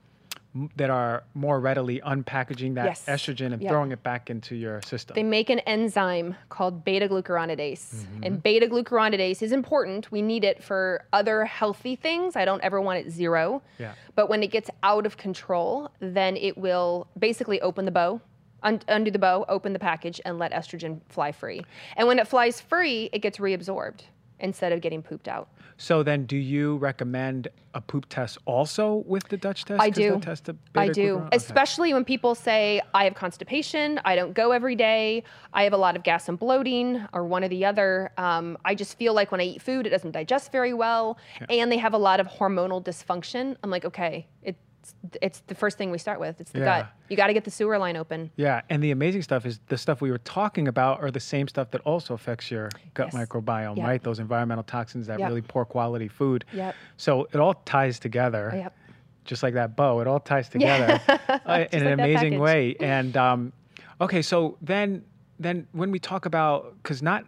that 0.76 0.90
are 0.90 1.24
more 1.32 1.58
readily 1.60 1.98
unpackaging 2.04 2.74
that 2.74 2.84
Yes. 2.84 3.06
estrogen 3.06 3.54
and 3.54 3.62
Yeah. 3.62 3.70
throwing 3.70 3.90
it 3.90 4.02
back 4.02 4.28
into 4.28 4.54
your 4.54 4.82
system. 4.82 5.14
They 5.14 5.22
make 5.22 5.48
an 5.48 5.60
enzyme 5.60 6.36
called 6.50 6.84
beta 6.84 7.08
glucuronidase. 7.08 7.94
Mm-hmm. 7.94 8.22
And 8.24 8.42
beta 8.42 8.66
glucuronidase 8.66 9.40
is 9.40 9.50
important. 9.50 10.12
We 10.12 10.20
need 10.20 10.44
it 10.44 10.62
for 10.62 11.06
other 11.10 11.46
healthy 11.46 11.96
things. 11.96 12.36
I 12.36 12.44
don't 12.44 12.60
ever 12.62 12.82
want 12.82 12.98
it 12.98 13.10
zero. 13.10 13.62
Yeah. 13.78 13.92
But 14.14 14.28
when 14.28 14.42
it 14.42 14.50
gets 14.50 14.68
out 14.82 15.06
of 15.06 15.16
control, 15.16 15.90
then 16.00 16.36
it 16.36 16.58
will 16.58 17.06
basically 17.18 17.58
open 17.62 17.86
the 17.86 17.90
bow, 17.90 18.20
un- 18.62 18.80
undo 18.88 19.10
the 19.10 19.18
bow, 19.18 19.44
open 19.48 19.72
the 19.72 19.78
package, 19.78 20.20
and 20.24 20.38
let 20.38 20.52
estrogen 20.52 21.00
fly 21.08 21.32
free. 21.32 21.62
And 21.96 22.06
when 22.08 22.18
it 22.18 22.28
flies 22.28 22.60
free, 22.60 23.10
it 23.12 23.20
gets 23.20 23.38
reabsorbed 23.38 24.00
instead 24.40 24.72
of 24.72 24.80
getting 24.80 25.02
pooped 25.02 25.28
out. 25.28 25.48
so 25.76 26.02
then, 26.02 26.26
do 26.26 26.36
you 26.36 26.76
recommend 26.78 27.48
a 27.74 27.80
poop 27.80 28.06
test 28.08 28.38
also 28.44 29.04
with 29.06 29.26
the 29.28 29.36
Dutch 29.36 29.64
test? 29.64 29.80
I 29.80 29.88
do. 29.88 30.18
Test 30.20 30.50
I 30.74 30.88
do. 30.88 31.18
okay. 31.18 31.36
Especially 31.36 31.94
when 31.94 32.04
people 32.04 32.34
say, 32.34 32.80
I 32.92 33.04
have 33.04 33.14
constipation, 33.14 34.00
I 34.04 34.16
don't 34.16 34.32
go 34.34 34.50
every 34.50 34.74
day, 34.74 35.22
I 35.52 35.62
have 35.62 35.72
a 35.72 35.76
lot 35.76 35.94
of 35.96 36.02
gas 36.02 36.28
and 36.28 36.38
bloating, 36.38 37.06
or 37.12 37.24
one 37.24 37.44
or 37.44 37.48
the 37.48 37.64
other. 37.64 38.10
Um, 38.18 38.58
I 38.64 38.74
just 38.74 38.98
feel 38.98 39.14
like 39.14 39.30
when 39.30 39.40
I 39.40 39.44
eat 39.44 39.62
food, 39.62 39.86
it 39.86 39.90
doesn't 39.90 40.10
digest 40.12 40.50
very 40.52 40.74
well, 40.74 41.18
and 41.48 41.70
they 41.70 41.78
have 41.78 41.94
a 41.94 41.98
lot 41.98 42.18
of 42.20 42.26
hormonal 42.26 42.82
dysfunction. 42.84 43.56
I'm 43.62 43.70
like, 43.70 43.84
okay, 43.84 44.26
it, 44.42 44.56
It's, 44.82 44.94
it's 45.22 45.40
the 45.46 45.54
first 45.54 45.78
thing 45.78 45.90
we 45.92 45.98
start 45.98 46.18
with. 46.18 46.40
It's 46.40 46.50
the 46.50 46.58
Yeah. 46.60 46.80
gut. 46.80 46.92
You 47.08 47.16
got 47.16 47.28
to 47.28 47.32
get 47.32 47.44
the 47.44 47.50
sewer 47.52 47.78
line 47.78 47.96
open. 47.96 48.30
Yeah, 48.36 48.62
and 48.68 48.82
the 48.82 48.90
amazing 48.90 49.22
stuff 49.22 49.46
is 49.46 49.60
the 49.68 49.78
stuff 49.78 50.00
we 50.00 50.10
were 50.10 50.18
talking 50.18 50.66
about 50.66 51.00
are 51.02 51.10
the 51.10 51.20
same 51.20 51.46
stuff 51.46 51.70
that 51.70 51.80
also 51.82 52.14
affects 52.14 52.50
your 52.50 52.68
gut 52.94 53.10
Yes. 53.12 53.14
microbiome, 53.28 53.76
Yep. 53.76 53.86
right? 53.86 54.02
Those 54.02 54.18
environmental 54.18 54.64
toxins, 54.64 55.06
that 55.06 55.20
Yep. 55.20 55.28
really 55.28 55.42
poor 55.42 55.64
quality 55.64 56.08
food. 56.08 56.44
Yep. 56.52 56.74
So 56.96 57.28
it 57.32 57.36
all 57.36 57.54
ties 57.54 57.98
together. 58.00 58.50
Yep. 58.54 58.76
Just 59.24 59.42
like 59.44 59.54
that 59.54 59.76
bow, 59.76 60.00
it 60.00 60.08
all 60.08 60.18
ties 60.18 60.48
together 60.48 61.00
Yeah. 61.08 61.18
uh, 61.28 61.36
in 61.36 61.38
an 61.38 61.38
like 61.46 61.70
that 61.70 61.92
amazing 61.92 62.30
package. 62.32 62.40
way. 62.40 62.76
And 62.80 63.16
um, 63.16 63.52
okay, 64.00 64.22
so 64.22 64.56
then 64.60 65.04
then 65.38 65.66
when 65.72 65.90
we 65.90 65.98
talk 65.98 66.26
about 66.26 66.74
because 66.82 67.02
not 67.02 67.24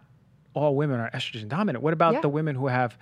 all 0.53 0.75
women 0.75 0.99
are 0.99 1.09
estrogen 1.11 1.47
dominant. 1.49 1.83
What 1.83 1.93
about 1.93 2.13
Yeah. 2.15 2.21
the 2.21 2.29
women 2.29 2.55
who 2.55 2.67
have 2.67 2.97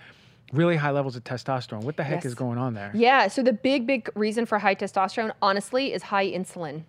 really 0.54 0.76
high 0.76 0.91
levels 0.91 1.16
of 1.16 1.24
testosterone? 1.24 1.84
What 1.84 1.97
the 1.97 2.04
heck 2.04 2.18
Yes. 2.24 2.26
is 2.26 2.36
going 2.36 2.58
on 2.58 2.74
there? 2.74 2.91
Yeah. 2.93 3.28
So 3.28 3.43
the 3.43 3.54
big, 3.54 3.86
big 3.88 4.10
reason 4.16 4.45
for 4.45 4.60
high 4.60 4.76
testosterone, 4.76 5.32
honestly, 5.41 5.93
is 5.93 6.04
high 6.04 6.28
insulin. 6.28 6.84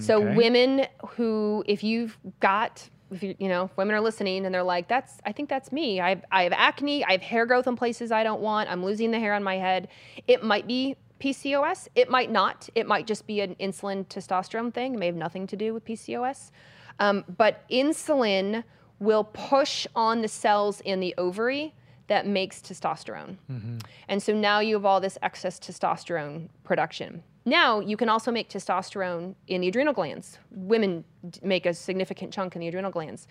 so 0.00 0.22
okay. 0.22 0.34
women 0.36 0.86
who, 1.10 1.62
if 1.66 1.84
you've 1.84 2.18
got, 2.40 2.88
if 3.12 3.22
you, 3.22 3.34
you 3.38 3.48
know, 3.48 3.70
women 3.76 3.94
are 3.94 4.00
listening 4.00 4.44
and 4.44 4.52
they're 4.54 4.64
like, 4.64 4.88
"That's, 4.88 5.20
I 5.24 5.30
think 5.32 5.48
that's 5.48 5.70
me. 5.70 6.00
I 6.00 6.08
have, 6.10 6.24
I 6.32 6.42
have 6.42 6.52
acne. 6.52 7.04
I 7.04 7.12
have 7.12 7.22
hair 7.22 7.46
growth 7.46 7.68
in 7.68 7.76
places 7.76 8.10
I 8.10 8.24
don't 8.24 8.40
want. 8.40 8.68
I'm 8.70 8.84
losing 8.84 9.12
the 9.12 9.20
hair 9.20 9.34
on 9.34 9.44
my 9.44 9.56
head." 9.56 9.86
It 10.26 10.42
might 10.42 10.66
be 10.66 10.96
PCOS. 11.20 11.86
It 11.94 12.10
might 12.10 12.30
not. 12.32 12.68
It 12.74 12.88
might 12.88 13.06
just 13.06 13.26
be 13.26 13.40
an 13.40 13.54
insulin 13.60 14.04
testosterone 14.06 14.74
thing. 14.74 14.94
It 14.94 14.98
may 14.98 15.06
have 15.06 15.14
nothing 15.14 15.46
to 15.46 15.56
do 15.56 15.72
with 15.72 15.84
PCOS. 15.84 16.50
Um, 16.98 17.24
but 17.36 17.62
insulin 17.70 18.64
will 18.98 19.24
push 19.24 19.86
on 19.94 20.22
the 20.22 20.28
cells 20.28 20.80
in 20.80 20.98
the 20.98 21.14
ovary 21.18 21.74
that 22.08 22.26
makes 22.26 22.60
testosterone. 22.60 23.36
Mm-hmm. 23.50 23.78
And 24.08 24.22
so 24.22 24.32
now 24.32 24.60
you 24.60 24.74
have 24.74 24.84
all 24.84 25.00
this 25.00 25.18
excess 25.22 25.58
testosterone 25.58 26.48
production. 26.64 27.22
Now 27.44 27.80
you 27.80 27.96
can 27.96 28.08
also 28.08 28.30
make 28.30 28.48
testosterone 28.50 29.34
in 29.46 29.60
the 29.60 29.68
adrenal 29.68 29.94
glands. 29.94 30.38
Women 30.50 31.04
d- 31.30 31.40
make 31.42 31.66
a 31.66 31.74
significant 31.74 32.32
chunk 32.32 32.56
in 32.56 32.60
the 32.60 32.68
adrenal 32.68 32.90
glands. 32.90 33.26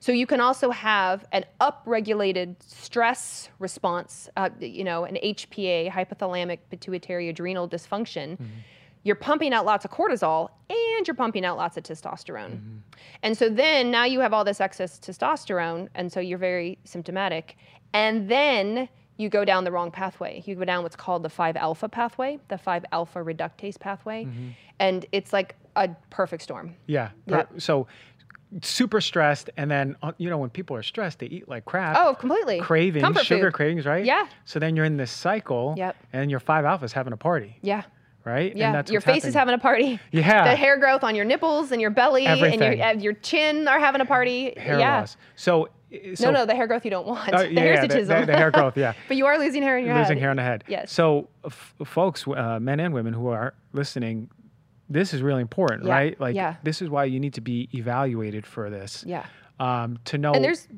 So 0.00 0.12
you 0.12 0.26
can 0.26 0.40
also 0.40 0.70
have 0.70 1.24
an 1.32 1.44
upregulated 1.60 2.56
stress 2.60 3.48
response, 3.58 4.28
uh, 4.36 4.50
you 4.60 4.84
know, 4.84 5.04
an 5.04 5.18
HPA, 5.22 5.90
hypothalamic 5.90 6.60
pituitary 6.70 7.28
adrenal 7.28 7.68
dysfunction. 7.68 8.32
Mm-hmm. 8.32 8.44
You're 9.02 9.16
pumping 9.16 9.52
out 9.52 9.64
lots 9.64 9.84
of 9.84 9.90
cortisol 9.90 10.50
and 10.70 11.06
you're 11.06 11.14
pumping 11.14 11.44
out 11.44 11.56
lots 11.56 11.76
of 11.76 11.82
testosterone. 11.82 12.56
Mm-hmm. 12.56 12.76
And 13.22 13.36
so 13.36 13.48
then 13.48 13.90
now 13.90 14.04
you 14.04 14.20
have 14.20 14.32
all 14.32 14.44
this 14.44 14.60
excess 14.60 14.98
testosterone, 14.98 15.88
and 15.94 16.12
so 16.12 16.20
you're 16.20 16.38
very 16.38 16.78
symptomatic. 16.84 17.56
And 17.92 18.28
then 18.28 18.88
you 19.16 19.28
go 19.28 19.44
down 19.44 19.64
the 19.64 19.72
wrong 19.72 19.90
pathway. 19.90 20.42
You 20.46 20.54
go 20.54 20.64
down 20.64 20.82
what's 20.82 20.94
called 20.96 21.22
the 21.22 21.28
5 21.30 21.56
alpha 21.56 21.88
pathway, 21.88 22.38
the 22.48 22.58
5 22.58 22.84
alpha 22.92 23.18
reductase 23.18 23.78
pathway. 23.78 24.28
And 24.78 25.06
it's 25.12 25.32
like 25.32 25.56
a 25.76 25.88
perfect 26.10 26.42
storm. 26.42 26.74
Yeah. 26.86 27.10
Per- 27.26 27.48
So 27.58 27.86
super 28.62 29.00
stressed, 29.00 29.50
and 29.58 29.70
then 29.70 29.94
uh, 30.02 30.12
you 30.16 30.30
know 30.30 30.38
when 30.38 30.48
people 30.50 30.74
are 30.76 30.82
stressed, 30.82 31.18
they 31.18 31.26
eat 31.26 31.48
like 31.48 31.64
crap. 31.66 31.96
Oh, 31.98 32.14
completely. 32.14 32.60
cravings, 32.60 33.02
Comfort 33.04 33.26
sugar 33.26 33.48
food. 33.48 33.54
cravings, 33.54 33.84
right? 33.86 34.04
Yeah. 34.04 34.26
So 34.44 34.58
then 34.58 34.74
you're 34.76 34.86
in 34.86 34.96
this 34.96 35.10
cycle. 35.10 35.74
Yep. 35.76 35.96
And 36.12 36.30
your 36.30 36.40
five 36.40 36.64
alpha's 36.64 36.92
having 36.92 37.12
a 37.12 37.16
party, 37.16 37.58
Yeah. 37.60 37.82
right? 38.24 38.54
Yeah. 38.56 38.66
And 38.68 38.74
that's 38.74 38.90
your 38.90 39.00
face 39.02 39.24
is 39.24 39.34
having 39.34 39.54
a 39.54 39.58
party. 39.58 40.00
Yeah. 40.12 40.44
The 40.44 40.56
hair 40.56 40.78
growth 40.78 41.04
on 41.04 41.14
your 41.14 41.24
nipples 41.26 41.72
and 41.72 41.80
your 41.80 41.90
belly 41.90 42.26
Everything. 42.26 42.62
and 42.62 42.78
your, 42.78 42.86
uh, 42.86 42.92
your 42.94 43.12
chin 43.14 43.68
are 43.68 43.78
having 43.80 44.00
a 44.00 44.06
party. 44.06 44.54
hair 44.56 44.78
yeah. 44.78 45.00
loss. 45.00 45.16
So, 45.36 45.68
so 46.14 46.26
no, 46.30 46.40
no, 46.40 46.46
the 46.46 46.54
hair 46.54 46.66
growth 46.66 46.84
you 46.84 46.90
don't 46.90 47.06
want. 47.06 47.30
Oh, 47.32 47.38
the 47.42 47.52
yeah, 47.52 47.60
hair 47.60 47.74
yeah, 47.74 47.86
the- 47.86 47.94
the- 48.02 48.26
the 48.26 48.36
hair 48.36 48.50
growth, 48.50 48.76
yeah. 48.76 48.92
but 49.08 49.16
you 49.16 49.26
are 49.26 49.38
losing 49.38 49.62
hair 49.62 49.78
in 49.78 49.84
your 49.86 49.94
losing 49.94 50.04
head. 50.04 50.08
Losing 50.10 50.20
hair 50.20 50.30
on 50.30 50.36
the 50.36 50.42
head. 50.42 50.64
Yes. 50.68 50.92
So, 50.92 51.28
f- 51.44 51.74
folks, 51.84 52.26
uh, 52.26 52.58
men 52.60 52.80
and 52.80 52.92
women 52.94 53.12
who 53.14 53.28
are 53.28 53.54
listening, 53.72 54.30
this 54.88 55.12
is 55.14 55.22
really 55.22 55.42
important, 55.42 55.84
Yeah, 55.84 55.92
right? 55.94 56.20
Like, 56.20 56.34
yeah. 56.34 56.56
this 56.62 56.80
is 56.82 56.88
why 56.90 57.04
you 57.04 57.20
need 57.20 57.34
to 57.34 57.40
be 57.40 57.68
evaluated 57.74 58.46
for 58.46 58.70
this. 58.70 59.04
Yeah. 59.06 59.26
Um, 59.60 59.98
to 60.06 60.18
know. 60.18 60.32
And 60.32 60.44
there's 60.44 60.68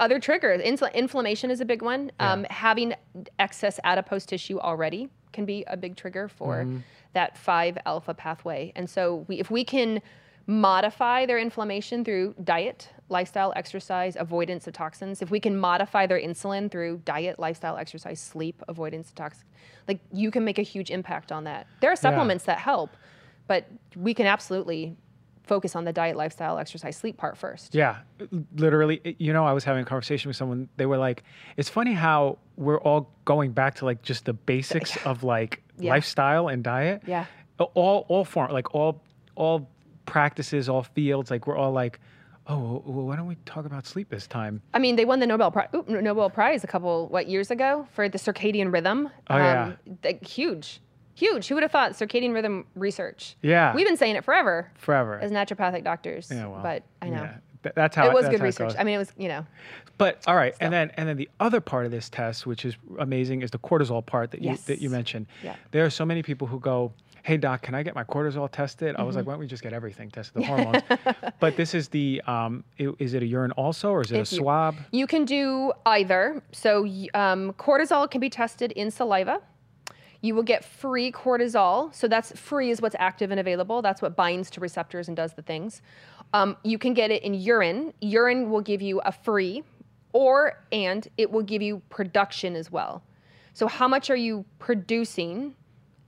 other 0.00 0.18
triggers. 0.20 0.62
Infl- 0.62 0.92
inflammation 0.94 1.50
is 1.50 1.60
a 1.60 1.64
big 1.64 1.82
one. 1.82 2.12
Um, 2.20 2.44
having 2.50 2.94
excess 3.38 3.78
adipose 3.84 4.24
tissue 4.26 4.58
already 4.60 5.08
can 5.32 5.44
be 5.44 5.64
a 5.66 5.76
big 5.76 5.96
trigger 5.96 6.28
for 6.28 6.58
Mm-hmm. 6.58 6.78
that 7.14 7.36
5 7.36 7.78
alpha 7.84 8.14
pathway. 8.14 8.72
And 8.76 8.88
so 8.88 9.24
we, 9.28 9.38
if 9.40 9.50
we 9.50 9.64
can 9.64 10.00
modify 10.46 11.26
their 11.26 11.38
inflammation 11.38 12.04
through 12.04 12.34
diet, 12.42 12.88
lifestyle, 13.08 13.52
exercise, 13.56 14.16
avoidance 14.18 14.66
of 14.66 14.72
toxins, 14.74 15.22
if 15.22 15.30
we 15.30 15.40
can 15.40 15.56
modify 15.56 16.06
their 16.06 16.20
insulin 16.20 16.70
through 16.70 17.00
diet, 17.04 17.38
lifestyle, 17.38 17.76
exercise, 17.76 18.20
sleep, 18.20 18.62
avoidance 18.68 19.08
of 19.08 19.14
toxins, 19.14 19.44
like 19.88 20.00
you 20.12 20.30
can 20.30 20.44
make 20.44 20.58
a 20.58 20.62
huge 20.62 20.90
impact 20.90 21.30
on 21.32 21.44
that. 21.44 21.66
There 21.80 21.90
are 21.92 21.96
supplements 21.96 22.44
that 22.44 22.58
help, 22.58 22.96
but 23.46 23.66
we 23.96 24.14
can 24.14 24.26
absolutely 24.26 24.96
focus 25.44 25.74
on 25.74 25.84
the 25.84 25.92
diet, 25.92 26.16
lifestyle, 26.16 26.58
exercise, 26.58 26.96
sleep 26.96 27.16
part 27.16 27.36
first. 27.36 27.74
Yeah, 27.74 27.98
literally. 28.56 29.16
You 29.18 29.32
know, 29.32 29.44
I 29.44 29.52
was 29.52 29.64
having 29.64 29.82
a 29.82 29.86
conversation 29.86 30.28
with 30.28 30.36
someone. 30.36 30.68
They 30.76 30.86
were 30.86 30.98
like, 30.98 31.24
"It's 31.56 31.68
funny 31.68 31.92
how 31.94 32.38
we're 32.56 32.80
all 32.80 33.10
going 33.24 33.50
back 33.52 33.74
to 33.76 33.84
like 33.84 34.02
just 34.02 34.24
the 34.24 34.32
basics 34.32 34.96
of 35.04 35.24
like 35.24 35.62
Yeah. 35.78 35.90
lifestyle 35.90 36.48
and 36.48 36.62
diet. 36.62 37.02
Yeah. 37.06 37.26
All 37.58 38.06
all 38.08 38.24
form 38.24 38.50
like 38.52 38.74
all 38.74 39.02
all 39.34 39.68
practices, 40.06 40.68
all 40.68 40.82
fields. 40.82 41.30
Like 41.30 41.46
we're 41.46 41.56
all 41.56 41.72
like, 41.72 42.00
oh, 42.46 42.82
well, 42.84 43.06
why 43.06 43.16
don't 43.16 43.26
we 43.26 43.36
talk 43.46 43.64
about 43.66 43.86
sleep 43.86 44.08
this 44.10 44.26
time? 44.26 44.62
I 44.74 44.78
mean, 44.78 44.96
they 44.96 45.04
won 45.04 45.20
the 45.20 45.26
Nobel 45.26 45.50
Prize, 45.50 45.68
Nobel 45.88 46.30
Prize 46.30 46.64
a 46.64 46.66
couple 46.66 47.08
what 47.08 47.28
years 47.28 47.50
ago 47.50 47.86
for 47.92 48.08
the 48.08 48.18
circadian 48.18 48.72
rhythm. 48.72 49.08
Oh, 49.30 49.36
yeah. 49.36 49.64
Um, 49.64 49.98
like, 50.04 50.26
huge, 50.26 50.80
huge. 51.14 51.46
Who 51.48 51.54
would 51.54 51.62
have 51.62 51.72
thought 51.72 51.92
circadian 51.92 52.34
rhythm 52.34 52.66
research? 52.74 53.36
Yeah. 53.42 53.74
we've 53.74 53.86
been 53.86 53.96
saying 53.96 54.16
it 54.16 54.24
forever 54.24 54.70
Forever. 54.76 55.18
as 55.20 55.30
naturopathic 55.30 55.84
doctors. 55.84 56.28
yeah, 56.30 56.46
well, 56.46 56.62
but 56.62 56.82
I 57.00 57.08
know 57.10 57.22
yeah. 57.22 57.36
Th- 57.62 57.74
that's 57.76 57.94
how 57.94 58.08
it 58.08 58.12
was 58.12 58.28
good 58.28 58.40
research. 58.40 58.74
I 58.76 58.82
mean, 58.82 58.96
it 58.96 58.98
was 58.98 59.12
you 59.16 59.28
know, 59.28 59.46
But 59.96 60.20
all 60.26 60.34
right, 60.34 60.52
and 60.60 60.72
then 60.72 60.90
and 60.96 61.08
then 61.08 61.16
the 61.16 61.28
other 61.38 61.60
part 61.60 61.84
of 61.86 61.92
this 61.92 62.08
test, 62.08 62.44
which 62.44 62.64
is 62.64 62.76
amazing, 62.98 63.42
is 63.42 63.52
the 63.52 63.58
cortisol 63.60 64.04
part 64.04 64.32
that 64.32 64.42
you 64.42 64.56
that 64.66 64.80
you 64.80 64.90
mentioned. 64.90 65.26
Yeah. 65.44 65.54
There 65.70 65.84
are 65.84 65.90
so 65.90 66.04
many 66.04 66.24
people 66.24 66.48
who 66.48 66.58
go, 66.58 66.92
"Hey 67.22 67.36
doc, 67.36 67.62
can 67.62 67.74
I 67.74 67.82
get 67.82 67.94
my 67.94 68.04
cortisol 68.04 68.50
tested?" 68.50 68.96
I 68.96 69.02
was 69.02 69.12
Mm-hmm. 69.14 69.18
like, 69.20 69.26
"Why 69.26 69.32
don't 69.34 69.40
we 69.40 69.46
just 69.46 69.62
get 69.62 69.72
everything 69.72 70.10
tested, 70.10 70.42
the 70.42 70.46
hormones?" 70.52 70.82
but 71.40 71.56
this 71.56 71.74
is 71.74 71.88
the 71.88 72.20
um, 72.26 72.64
is 72.78 73.14
it 73.14 73.22
a 73.22 73.26
urine 73.26 73.52
also 73.52 73.90
or 73.90 74.02
is 74.02 74.12
it 74.12 74.18
If 74.18 74.32
a 74.32 74.34
swab? 74.36 74.76
you 74.90 75.06
can 75.06 75.24
do 75.24 75.72
either. 75.86 76.42
So 76.52 76.84
um, 77.14 77.52
cortisol 77.54 78.10
can 78.10 78.20
be 78.20 78.30
tested 78.30 78.72
in 78.72 78.90
saliva. 78.90 79.40
You 80.24 80.36
will 80.36 80.44
get 80.44 80.64
free 80.64 81.10
cortisol. 81.10 81.92
So 81.94 82.06
that's 82.06 82.30
free 82.38 82.70
is 82.70 82.80
what's 82.80 82.94
active 82.98 83.32
and 83.32 83.40
available. 83.40 83.82
That's 83.82 84.00
what 84.00 84.14
binds 84.14 84.50
to 84.50 84.60
receptors 84.60 85.08
and 85.08 85.16
does 85.16 85.32
the 85.34 85.42
things. 85.42 85.82
Um, 86.32 86.56
you 86.62 86.78
can 86.78 86.94
get 86.94 87.10
it 87.10 87.24
in 87.24 87.34
urine. 87.34 87.92
Urine 88.00 88.48
will 88.48 88.60
give 88.60 88.80
you 88.80 89.00
a 89.00 89.10
free, 89.10 89.64
or 90.12 90.62
and 90.70 91.08
it 91.18 91.30
will 91.30 91.42
give 91.42 91.60
you 91.60 91.82
production 91.90 92.54
as 92.54 92.70
well. 92.70 93.02
So 93.52 93.66
how 93.66 93.88
much 93.88 94.10
are 94.10 94.16
you 94.16 94.44
producing? 94.60 95.54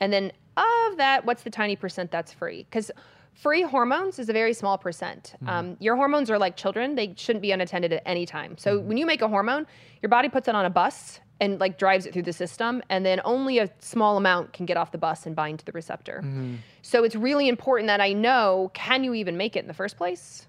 And 0.01 0.13
then 0.13 0.31
of 0.57 0.97
that, 0.97 1.25
what's 1.25 1.43
the 1.43 1.51
tiny 1.51 1.77
percent 1.77 2.11
that's 2.11 2.33
free? 2.33 2.65
Because 2.65 2.91
free 3.33 3.63
hormones 3.63 4.19
is 4.19 4.29
a 4.29 4.33
very 4.33 4.53
small 4.53 4.79
percent. 4.79 5.35
Mm-hmm. 5.37 5.49
Um, 5.49 5.77
your 5.81 5.97
hormones 5.97 6.31
are 6.31 6.39
like 6.39 6.57
children; 6.57 6.95
they 6.95 7.15
shouldn't 7.17 7.43
be 7.43 7.53
unattended 7.53 7.93
at 7.93 8.03
any 8.07 8.27
time. 8.27 8.57
So 8.59 8.79
mm-hmm. 8.79 8.89
when 8.89 8.97
you 8.97 9.07
make 9.07 9.23
a 9.23 9.29
hormone, 9.29 9.67
your 10.03 10.11
body 10.11 10.29
puts 10.29 10.49
it 10.49 10.55
on 10.55 10.65
a 10.65 10.71
bus 10.71 11.21
and 11.41 11.59
like 11.59 11.79
drives 11.79 12.07
it 12.07 12.13
through 12.13 12.23
the 12.23 12.33
system, 12.33 12.83
and 12.89 13.05
then 13.05 13.21
only 13.25 13.59
a 13.59 13.69
small 13.81 14.17
amount 14.17 14.53
can 14.53 14.67
get 14.67 14.77
off 14.77 14.93
the 14.93 14.99
bus 14.99 15.27
and 15.27 15.35
bind 15.35 15.59
to 15.59 15.65
the 15.65 15.73
receptor. 15.73 16.23
Mm-hmm. 16.25 16.57
So 16.83 17.05
it's 17.05 17.17
really 17.17 17.49
important 17.49 17.89
that 17.89 18.01
I 18.01 18.13
know: 18.13 18.71
can 18.75 19.05
you 19.05 19.15
even 19.15 19.37
make 19.37 19.57
it 19.57 19.61
in 19.61 19.69
the 19.69 19.75
first 19.75 19.97
place? 19.97 20.47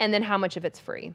and 0.00 0.12
then 0.12 0.22
how 0.22 0.38
much 0.38 0.56
of 0.56 0.64
it's 0.64 0.78
free. 0.78 1.12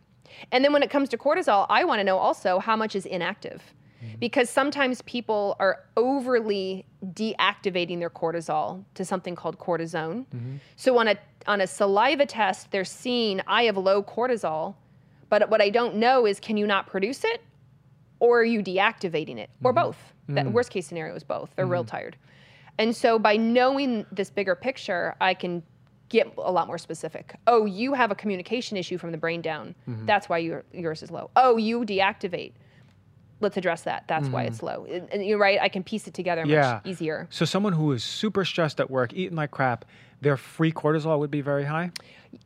And 0.52 0.64
then 0.64 0.74
when 0.74 0.84
it 0.84 0.90
comes 0.90 1.10
to 1.10 1.18
cortisol, 1.18 1.66
I 1.70 1.84
want 1.84 2.00
to 2.00 2.04
know 2.04 2.18
also 2.18 2.60
how 2.60 2.76
much 2.76 2.96
is 2.96 3.06
inactive. 3.06 3.62
Mm-hmm. 4.04 4.20
Because 4.20 4.50
sometimes 4.50 5.02
people 5.04 5.56
are 5.60 5.84
overly 5.96 6.86
deactivating 7.14 8.00
their 8.00 8.10
cortisol 8.10 8.84
to 8.96 9.06
something 9.06 9.36
called 9.36 9.58
cortisone. 9.60 10.26
Mm-hmm. 10.28 10.56
So 10.76 10.98
on 10.98 11.08
a 11.08 11.18
on 11.48 11.62
a 11.62 11.68
saliva 11.68 12.26
test, 12.26 12.72
they're 12.72 12.86
seeing 12.86 13.42
I 13.48 13.64
have 13.64 13.78
low 13.78 14.04
cortisol, 14.04 14.76
but 15.30 15.50
what 15.50 15.62
I 15.62 15.70
don't 15.70 15.96
know 15.96 16.26
is 16.26 16.40
can 16.40 16.58
you 16.58 16.68
not 16.68 16.88
produce 16.88 17.24
it 17.24 17.42
or 18.20 18.42
are 18.42 18.46
you 18.46 18.62
deactivating 18.62 19.38
it 19.38 19.50
or 19.64 19.74
mm-hmm. 19.74 19.84
both? 19.86 19.98
That 20.30 20.52
worst 20.52 20.70
case 20.70 20.88
scenario 20.88 21.14
is 21.16 21.24
both. 21.24 21.50
They're 21.56 21.66
real 21.66 21.84
tired. 21.84 22.16
And 22.78 22.96
so 22.96 23.20
by 23.20 23.36
knowing 23.36 24.06
this 24.12 24.30
bigger 24.30 24.56
picture, 24.56 25.16
I 25.20 25.34
can 25.34 25.62
get 26.10 26.32
a 26.38 26.52
lot 26.52 26.68
more 26.68 26.78
specific. 26.78 27.36
Oh, 27.46 27.66
you 27.66 27.94
have 27.94 28.10
a 28.10 28.16
communication 28.16 28.78
issue 28.78 28.98
from 28.98 29.12
the 29.12 29.18
brain 29.18 29.42
down. 29.42 29.76
That's 30.06 30.30
why 30.30 30.38
your, 30.38 30.64
yours 30.72 31.04
is 31.04 31.12
low. 31.12 31.30
Oh, 31.36 31.58
you 31.58 31.82
deactivate. 31.82 32.54
Let's 33.44 33.58
address 33.58 33.84
that. 33.84 34.06
That's 34.08 34.28
why 34.30 34.44
it's 34.44 34.64
low. 34.64 34.86
And, 34.90 35.08
and 35.12 35.26
you're 35.26 35.38
right. 35.38 35.60
I 35.62 35.70
can 35.70 35.84
piece 35.84 36.08
it 36.08 36.14
together 36.16 36.44
Yeah. 36.48 36.80
much 36.84 36.88
easier. 36.88 37.28
So 37.30 37.46
someone 37.46 37.74
who 37.74 37.92
is 37.92 38.04
super 38.04 38.44
stressed 38.46 38.80
at 38.80 38.90
work, 38.90 39.14
eating 39.14 39.36
like 39.36 39.52
crap, 39.52 39.86
their 40.22 40.38
free 40.38 40.72
cortisol 40.72 41.20
would 41.20 41.30
be 41.32 41.42
very 41.42 41.66
high. 41.66 41.92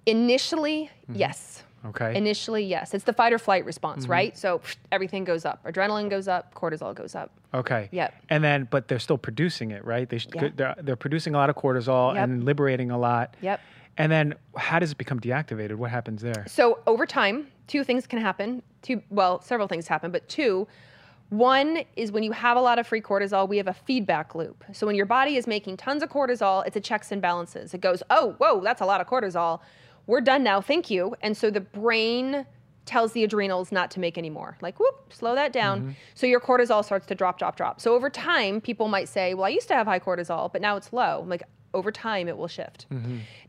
Initially, 0.06 0.90
yes. 1.14 1.64
Okay. 1.86 2.16
Initially, 2.18 2.64
yes. 2.66 2.94
It's 2.94 3.04
the 3.04 3.14
fight 3.14 3.34
or 3.34 3.38
flight 3.40 3.64
response, 3.66 4.04
Mm-hmm. 4.04 4.12
right? 4.12 4.38
So 4.38 4.62
everything 4.92 5.24
goes 5.24 5.46
up. 5.46 5.64
Adrenaline 5.64 6.10
goes 6.10 6.28
up, 6.28 6.54
cortisol 6.54 6.94
goes 6.96 7.16
up. 7.16 7.32
okay. 7.54 7.88
Yep. 7.92 8.14
And 8.30 8.44
then, 8.44 8.68
but 8.70 8.88
they're 8.88 9.00
still 9.00 9.18
producing 9.18 9.72
it, 9.72 9.86
right? 9.86 10.10
They 10.10 10.18
sh- 10.18 10.28
Yeah. 10.34 10.50
they're, 10.56 10.76
they're 10.82 10.96
producing 10.96 11.36
a 11.36 11.38
lot 11.38 11.50
of 11.50 11.56
cortisol 11.56 12.16
Yep. 12.16 12.24
and 12.24 12.44
liberating 12.44 12.92
a 12.92 12.98
lot. 12.98 13.36
Yep. 13.42 13.62
And 14.00 14.12
then, 14.12 14.36
how 14.56 14.80
does 14.80 14.92
it 14.92 14.98
become 14.98 15.20
deactivated? 15.20 15.76
What 15.76 15.90
happens 15.92 16.22
there? 16.22 16.46
So 16.48 16.80
over 16.86 17.06
time, 17.06 17.48
two 17.68 17.84
things 17.84 18.08
can 18.08 18.20
happen. 18.20 18.64
Two, 18.82 19.02
well, 19.10 19.42
several 19.42 19.68
things 19.68 19.88
happen, 19.88 20.12
but 20.12 20.28
two. 20.28 20.68
One 21.30 21.84
is 21.98 22.12
when 22.12 22.24
you 22.24 22.32
have 22.32 22.56
a 22.56 22.62
lot 22.62 22.80
of 22.80 22.88
free 22.88 23.02
cortisol, 23.02 23.50
we 23.50 23.58
have 23.58 23.68
a 23.68 23.74
feedback 23.74 24.34
loop. 24.34 24.64
So 24.72 24.88
when 24.88 24.96
your 24.96 25.06
body 25.06 25.36
is 25.36 25.46
making 25.46 25.76
tons 25.76 26.02
of 26.02 26.10
cortisol, 26.10 26.66
it's 26.66 26.78
a 26.78 26.80
checks 26.80 27.12
and 27.12 27.22
balances. 27.22 27.74
It 27.74 27.82
goes, 27.82 28.02
oh, 28.10 28.36
whoa, 28.38 28.62
that's 28.62 28.80
a 28.80 28.86
lot 28.86 29.02
of 29.02 29.08
cortisol. 29.08 29.60
We're 30.06 30.22
done 30.22 30.42
now, 30.42 30.62
thank 30.62 30.90
you. 30.90 31.16
And 31.22 31.36
so 31.36 31.50
the 31.50 31.60
brain 31.60 32.46
tells 32.86 33.12
the 33.12 33.26
adrenals 33.26 33.74
not 33.74 33.92
to 33.92 34.00
make 34.00 34.18
any 34.18 34.30
more. 34.30 34.58
Like, 34.62 34.80
whoop, 34.80 35.12
slow 35.12 35.36
that 35.36 35.52
down. 35.52 35.82
Mm-hmm. 35.82 35.92
So 36.16 36.26
your 36.26 36.40
cortisol 36.40 36.86
starts 36.86 37.06
to 37.08 37.16
drop, 37.16 37.38
drop, 37.38 37.58
drop. 37.58 37.82
So 37.82 37.94
over 37.94 38.10
time, 38.10 38.62
people 38.62 38.88
might 38.88 39.10
say, 39.10 39.34
well, 39.34 39.44
I 39.44 39.50
used 39.50 39.68
to 39.68 39.74
have 39.74 39.86
high 39.86 40.00
cortisol, 40.00 40.50
but 40.54 40.62
now 40.62 40.78
it's 40.78 40.94
low. 40.94 41.20
I'm 41.22 41.28
like, 41.28 41.44
over 41.78 41.92
time, 41.92 42.28
it 42.28 42.36
will 42.38 42.48
shift. 42.48 42.88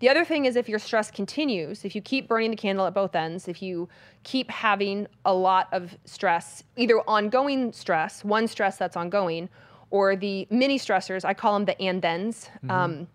The 0.00 0.08
other 0.08 0.24
thing 0.24 0.44
is 0.44 0.54
if 0.54 0.68
your 0.68 0.78
stress 0.78 1.10
continues, 1.10 1.84
if 1.84 1.94
you 1.96 2.02
keep 2.02 2.28
burning 2.28 2.50
the 2.50 2.56
candle 2.56 2.86
at 2.86 2.94
both 2.94 3.14
ends, 3.16 3.48
if 3.48 3.62
you 3.62 3.88
keep 4.22 4.50
having 4.50 5.06
a 5.24 5.32
lot 5.34 5.68
of 5.72 5.96
stress, 6.04 6.62
either 6.76 7.00
ongoing 7.08 7.72
stress, 7.72 8.22
one 8.24 8.46
stress 8.46 8.76
that's 8.76 8.96
ongoing, 8.96 9.48
or 9.90 10.14
the 10.14 10.46
mini 10.50 10.78
stressors, 10.78 11.24
I 11.24 11.32
call 11.34 11.54
them 11.54 11.64
the 11.64 11.80
and 11.80 12.02
thens, 12.02 12.50
um, 12.68 13.08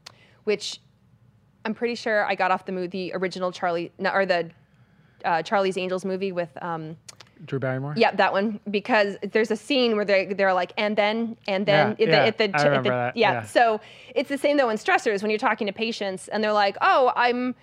which 0.45 0.79
I'm 1.65 1.73
pretty 1.75 1.95
sure 1.95 2.25
I 2.25 2.35
got 2.35 2.49
off 2.51 2.65
the 2.65 2.71
movie, 2.71 2.87
the 2.87 3.13
original 3.13 3.51
Charlie, 3.51 3.91
or 4.03 4.25
the 4.25 4.49
uh, 5.23 5.41
Charlie's 5.43 5.77
Angels 5.77 6.03
movie 6.03 6.31
with, 6.31 6.49
um, 6.61 6.97
Drew 7.45 7.59
Barrymore? 7.59 7.93
yeah, 7.97 8.11
that 8.15 8.31
one, 8.31 8.59
because 8.71 9.17
there's 9.31 9.51
a 9.51 9.55
scene 9.55 9.95
where 9.95 10.05
they 10.05 10.25
they're 10.33 10.53
like, 10.53 10.73
and 10.77 10.95
then, 10.95 11.35
and 11.47 11.65
then, 11.65 11.95
Yeah, 11.99 12.05
at 12.25 12.37
the, 12.37 12.45
yeah, 12.45 12.49
at 12.51 12.63
the, 12.63 12.75
I 12.75 12.77
the- 12.81 12.89
that, 12.89 13.17
yeah. 13.17 13.31
yeah. 13.33 13.41
So 13.43 13.79
it's 14.15 14.29
the 14.29 14.37
same 14.37 14.57
though 14.57 14.69
in 14.69 14.77
stressors 14.77 15.21
when 15.21 15.29
you're 15.31 15.39
talking 15.39 15.67
to 15.67 15.73
patients 15.73 16.27
and 16.29 16.43
they're 16.43 16.53
like, 16.53 16.77
oh, 16.81 17.11
I'm, 17.15 17.55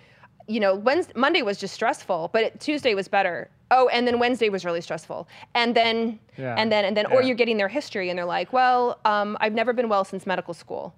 you 0.48 0.60
know, 0.60 0.74
Wednesday, 0.74 1.12
Monday 1.16 1.42
was 1.42 1.58
just 1.58 1.74
stressful, 1.74 2.30
but 2.32 2.42
it, 2.44 2.60
Tuesday 2.60 2.94
was 2.94 3.08
better. 3.08 3.48
Oh, 3.72 3.86
and 3.90 4.04
then 4.04 4.18
Wednesday 4.18 4.48
was 4.48 4.64
really 4.64 4.80
stressful, 4.80 5.28
and 5.54 5.76
then, 5.76 6.18
Yeah, 6.36 6.56
and 6.58 6.72
then, 6.72 6.84
and 6.84 6.96
then, 6.96 7.06
or 7.06 7.22
you're 7.22 7.36
getting 7.36 7.56
their 7.56 7.68
history 7.68 8.10
and 8.10 8.18
they're 8.18 8.24
like, 8.24 8.52
well, 8.52 8.98
um, 9.04 9.36
I've 9.40 9.52
never 9.52 9.72
been 9.72 9.88
well 9.88 10.04
since 10.04 10.26
medical 10.26 10.54
school, 10.54 10.92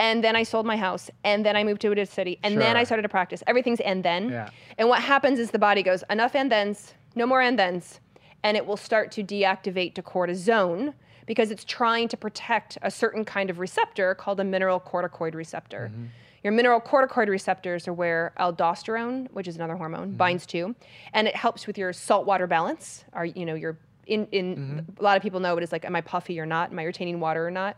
and 0.00 0.24
then 0.24 0.34
I 0.34 0.42
sold 0.42 0.66
my 0.66 0.76
house, 0.76 1.10
and 1.22 1.46
then 1.46 1.54
I 1.54 1.62
moved 1.62 1.80
to 1.82 1.92
a 1.92 2.06
city, 2.06 2.40
and 2.42 2.60
then 2.60 2.76
I 2.76 2.82
started 2.82 3.02
to 3.02 3.08
practice. 3.08 3.44
Everything's 3.46 3.78
and 3.78 4.02
then, 4.04 4.30
Yeah. 4.30 4.50
and 4.78 4.88
what 4.88 5.00
happens 5.00 5.38
is 5.38 5.52
the 5.52 5.60
body 5.60 5.84
goes 5.84 6.02
enough 6.10 6.34
and 6.34 6.50
thens, 6.50 6.92
no 7.14 7.24
more 7.24 7.40
and 7.40 7.56
thens, 7.56 8.00
and 8.42 8.56
it 8.56 8.66
will 8.66 8.76
start 8.76 9.10
to 9.12 9.24
deactivate 9.24 9.94
to 9.94 10.02
cortisone 10.02 10.94
because 11.26 11.50
it's 11.50 11.64
trying 11.64 12.08
to 12.08 12.16
protect 12.16 12.78
a 12.82 12.90
certain 12.90 13.24
kind 13.24 13.50
of 13.50 13.58
receptor 13.58 14.14
called 14.14 14.40
a 14.40 14.44
mineralocorticoid 14.44 15.34
receptor. 15.34 15.90
Mm-hmm. 15.92 16.06
Your 16.44 16.52
mineralocorticoid 16.52 17.28
receptors 17.28 17.86
are 17.88 17.92
where 17.92 18.32
aldosterone, 18.38 19.30
which 19.32 19.48
is 19.48 19.56
another 19.56 19.76
hormone, 19.76 20.08
mm-hmm. 20.08 20.16
binds 20.16 20.46
to, 20.46 20.74
and 21.12 21.28
it 21.28 21.36
helps 21.36 21.66
with 21.66 21.76
your 21.76 21.92
saltwater 21.92 22.46
balance. 22.46 23.04
Are 23.12 23.26
you 23.26 23.44
know 23.44 23.54
your 23.54 23.78
in 24.06 24.26
in 24.32 24.56
mm-hmm. 24.56 25.00
a 25.00 25.02
lot 25.02 25.16
of 25.16 25.22
people 25.22 25.40
know 25.40 25.56
it 25.56 25.62
is 25.62 25.72
like, 25.72 25.84
am 25.84 25.94
I 25.96 26.00
puffy 26.00 26.40
or 26.40 26.46
not? 26.46 26.70
Am 26.72 26.78
I 26.78 26.84
retaining 26.84 27.20
water 27.20 27.46
or 27.46 27.50
not? 27.50 27.76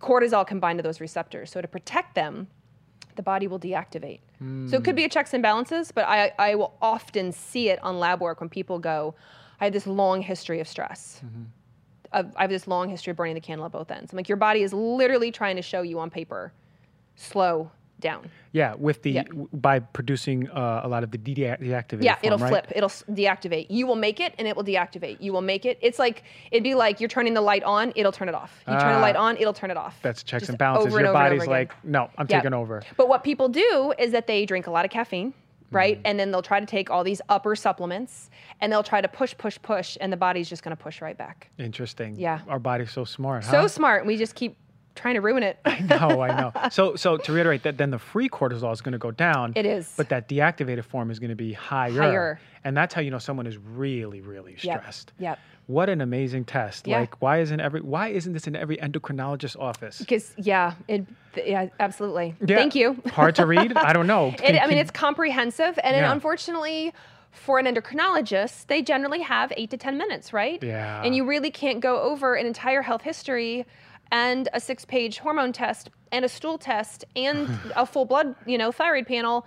Cortisol 0.00 0.46
can 0.46 0.60
bind 0.60 0.78
to 0.78 0.82
those 0.82 1.00
receptors. 1.00 1.50
So 1.50 1.60
to 1.60 1.68
protect 1.68 2.14
them, 2.14 2.48
the 3.16 3.22
body 3.22 3.46
will 3.46 3.60
deactivate. 3.60 4.20
So 4.70 4.76
it 4.76 4.84
could 4.84 4.96
be 4.96 5.02
hmm. 5.02 5.06
a 5.06 5.08
checks 5.10 5.34
and 5.34 5.42
balances, 5.42 5.92
but 5.92 6.06
I, 6.08 6.32
I 6.38 6.54
will 6.54 6.74
often 6.80 7.32
see 7.32 7.68
it 7.68 7.78
on 7.82 7.98
lab 7.98 8.20
work 8.20 8.40
when 8.40 8.48
people 8.48 8.78
go, 8.78 9.14
I 9.60 9.64
have 9.64 9.72
this 9.72 9.86
long 9.86 10.22
history 10.22 10.60
of 10.60 10.68
stress. 10.68 11.20
Of, 12.12 12.32
I 12.36 12.42
have 12.42 12.50
this 12.50 12.66
long 12.66 12.88
history 12.88 13.10
of 13.12 13.16
burning 13.16 13.34
the 13.34 13.40
candle 13.40 13.66
at 13.66 13.72
both 13.72 13.90
ends. 13.90 14.12
I'm 14.12 14.16
like, 14.16 14.28
your 14.28 14.36
body 14.36 14.62
is 14.62 14.72
literally 14.72 15.30
trying 15.30 15.56
to 15.56 15.62
show 15.62 15.82
you 15.82 16.00
on 16.00 16.10
paper, 16.10 16.52
slow 17.14 17.70
down. 18.00 18.30
Yeah, 18.52 18.74
with 18.76 19.02
the 19.02 19.10
Yeah. 19.12 19.22
w- 19.24 19.48
by 19.52 19.78
producing 19.78 20.48
uh, 20.50 20.80
a 20.82 20.88
lot 20.88 21.04
of 21.04 21.10
the 21.10 21.18
de- 21.18 21.34
deactivated. 21.34 22.02
Yeah, 22.02 22.14
form, 22.14 22.24
it'll 22.32 22.38
right? 22.38 22.48
flip. 22.48 22.72
It'll 22.74 22.88
deactivate. 22.88 23.66
You 23.68 23.86
will 23.86 23.94
make 23.94 24.18
it, 24.20 24.34
and 24.38 24.48
it 24.48 24.56
will 24.56 24.64
deactivate. 24.64 25.20
You 25.20 25.32
will 25.34 25.42
make 25.42 25.66
it. 25.66 25.78
It's 25.82 25.98
like 25.98 26.24
it'd 26.50 26.64
be 26.64 26.74
like 26.74 26.98
you're 26.98 27.08
turning 27.10 27.34
the 27.34 27.42
light 27.42 27.62
on. 27.62 27.92
It'll 27.94 28.10
turn 28.10 28.28
it 28.30 28.34
off. 28.34 28.58
You 28.66 28.72
turn 28.72 28.88
the 28.94 28.98
Ah. 28.98 29.00
light 29.02 29.16
on. 29.16 29.36
It'll 29.36 29.52
turn 29.52 29.70
it 29.70 29.76
off. 29.76 29.98
That's 30.02 30.22
checks 30.22 30.42
Just 30.42 30.48
and 30.48 30.58
balances. 30.58 30.90
Your 30.94 31.04
and 31.04 31.12
body's 31.12 31.46
like, 31.46 31.72
no, 31.84 32.08
I'm 32.16 32.26
Yeah. 32.28 32.38
taking 32.38 32.54
over. 32.54 32.82
But 32.96 33.08
what 33.08 33.22
people 33.22 33.48
do 33.50 33.92
is 33.98 34.12
that 34.12 34.26
they 34.26 34.46
drink 34.46 34.66
a 34.66 34.70
lot 34.70 34.86
of 34.86 34.90
caffeine, 34.90 35.34
right? 35.70 35.96
Mm-hmm. 35.96 36.06
And 36.06 36.20
then 36.20 36.30
they'll 36.30 36.42
try 36.42 36.60
to 36.60 36.66
take 36.66 36.90
all 36.90 37.04
these 37.04 37.20
upper 37.28 37.54
supplements, 37.56 38.30
and 38.60 38.72
they'll 38.72 38.82
try 38.82 39.00
to 39.00 39.08
push, 39.08 39.34
push, 39.36 39.58
push, 39.62 39.96
and 40.00 40.12
the 40.12 40.16
body's 40.16 40.48
just 40.48 40.62
going 40.62 40.76
to 40.76 40.82
push 40.82 41.00
right 41.00 41.16
back. 41.16 41.50
Interesting. 41.58 42.16
Yeah. 42.16 42.40
Our 42.48 42.58
body's 42.58 42.90
so 42.90 43.04
smart. 43.04 43.44
So 43.44 43.62
huh? 43.62 43.68
smart. 43.68 44.06
We 44.06 44.16
just 44.16 44.34
keep 44.34 44.56
trying 45.00 45.14
to 45.14 45.20
ruin 45.20 45.42
it. 45.42 45.58
I 45.64 45.80
know, 45.80 46.20
I 46.20 46.40
know. 46.40 46.52
So, 46.70 46.94
so 46.94 47.16
to 47.16 47.32
reiterate 47.32 47.62
that, 47.64 47.78
then 47.78 47.90
the 47.90 47.98
free 47.98 48.28
cortisol 48.28 48.72
is 48.72 48.80
going 48.80 48.92
to 48.92 48.98
go 48.98 49.10
down. 49.10 49.54
It 49.56 49.66
is. 49.66 49.92
But 49.96 50.10
that 50.10 50.28
deactivated 50.28 50.84
form 50.84 51.10
is 51.10 51.18
going 51.18 51.30
to 51.30 51.36
be 51.36 51.52
higher. 51.52 51.92
Higher. 51.92 52.40
And 52.64 52.76
that's 52.76 52.94
how 52.94 53.00
you 53.00 53.10
know 53.10 53.18
someone 53.18 53.46
is 53.46 53.56
really, 53.56 54.20
really 54.20 54.56
stressed. 54.56 55.12
Yep. 55.18 55.38
What 55.66 55.88
an 55.88 56.00
amazing 56.00 56.44
test. 56.44 56.86
Yeah. 56.86 57.00
Like, 57.00 57.22
why 57.22 57.40
isn't 57.40 57.60
every 57.60 57.80
why 57.80 58.08
isn't 58.08 58.32
this 58.32 58.46
in 58.46 58.56
every 58.56 58.76
endocrinologist 58.76 59.58
office? 59.58 59.98
Because 59.98 60.34
yeah, 60.36 60.74
it 60.88 61.06
yeah, 61.36 61.68
absolutely. 61.78 62.34
Yeah. 62.44 62.56
Thank 62.56 62.74
you. 62.74 63.00
Hard 63.06 63.36
to 63.36 63.46
read? 63.46 63.76
I 63.76 63.92
don't 63.92 64.06
know. 64.06 64.28
It, 64.34 64.38
Can- 64.38 64.58
I 64.58 64.66
mean, 64.66 64.78
it's 64.78 64.90
comprehensive, 64.90 65.78
and 65.82 65.96
it, 65.96 66.00
unfortunately, 66.02 66.92
for 67.30 67.58
an 67.58 67.66
endocrinologist, 67.66 68.66
they 68.66 68.82
generally 68.82 69.20
have 69.20 69.52
eight 69.56 69.70
to 69.70 69.76
ten 69.76 69.96
minutes, 69.96 70.32
right? 70.32 70.62
Yeah. 70.62 71.02
And 71.04 71.14
you 71.14 71.24
really 71.24 71.50
can't 71.50 71.80
go 71.80 72.00
over 72.00 72.34
an 72.34 72.46
entire 72.46 72.82
health 72.82 73.02
history 73.02 73.64
and 74.12 74.48
a 74.52 74.60
six-page 74.60 75.18
hormone 75.18 75.52
test 75.52 75.90
and 76.12 76.24
a 76.24 76.28
stool 76.28 76.58
test 76.58 77.04
and 77.16 77.48
a 77.76 77.86
full 77.86 78.04
blood, 78.04 78.34
you 78.46 78.58
know, 78.58 78.72
thyroid 78.72 79.06
panel 79.06 79.46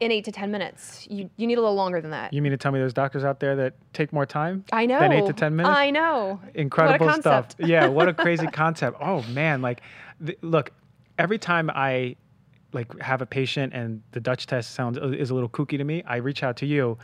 in 0.00 0.12
eight 0.12 0.24
to 0.24 0.32
ten 0.32 0.50
minutes. 0.50 1.06
You 1.10 1.28
you 1.36 1.46
need 1.46 1.58
a 1.58 1.60
little 1.60 1.74
longer 1.74 2.00
than 2.00 2.12
that. 2.12 2.32
You 2.32 2.40
mean 2.40 2.52
to 2.52 2.56
tell 2.58 2.70
me 2.72 2.78
there's 2.78 2.94
doctors 2.94 3.24
out 3.24 3.40
there 3.40 3.56
that 3.56 3.74
take 3.92 4.12
more 4.12 4.26
time? 4.26 4.64
I 4.72 4.86
know. 4.86 5.00
Than 5.00 5.12
eight 5.12 5.26
to 5.26 5.32
ten 5.32 5.56
minutes? 5.56 5.76
I 5.76 5.90
know. 5.90 6.40
incredible 6.54 7.12
stuff. 7.14 7.48
yeah, 7.58 7.88
what 7.88 8.08
a 8.08 8.14
crazy 8.14 8.46
concept. 8.52 8.96
Oh 9.00 9.22
man, 9.32 9.60
like 9.60 9.82
th- 10.24 10.38
look, 10.42 10.70
every 11.18 11.38
time 11.38 11.68
I 11.74 12.14
like 12.72 13.00
have 13.00 13.22
a 13.22 13.26
patient 13.26 13.72
and 13.72 14.02
the 14.12 14.20
Dutch 14.20 14.46
test 14.46 14.72
sounds 14.74 14.98
is 14.98 15.30
a 15.30 15.34
little 15.34 15.48
kooky 15.48 15.78
to 15.78 15.84
me, 15.84 16.02
I 16.06 16.16
reach 16.16 16.42
out 16.42 16.56
to 16.58 16.66
you 16.66 16.96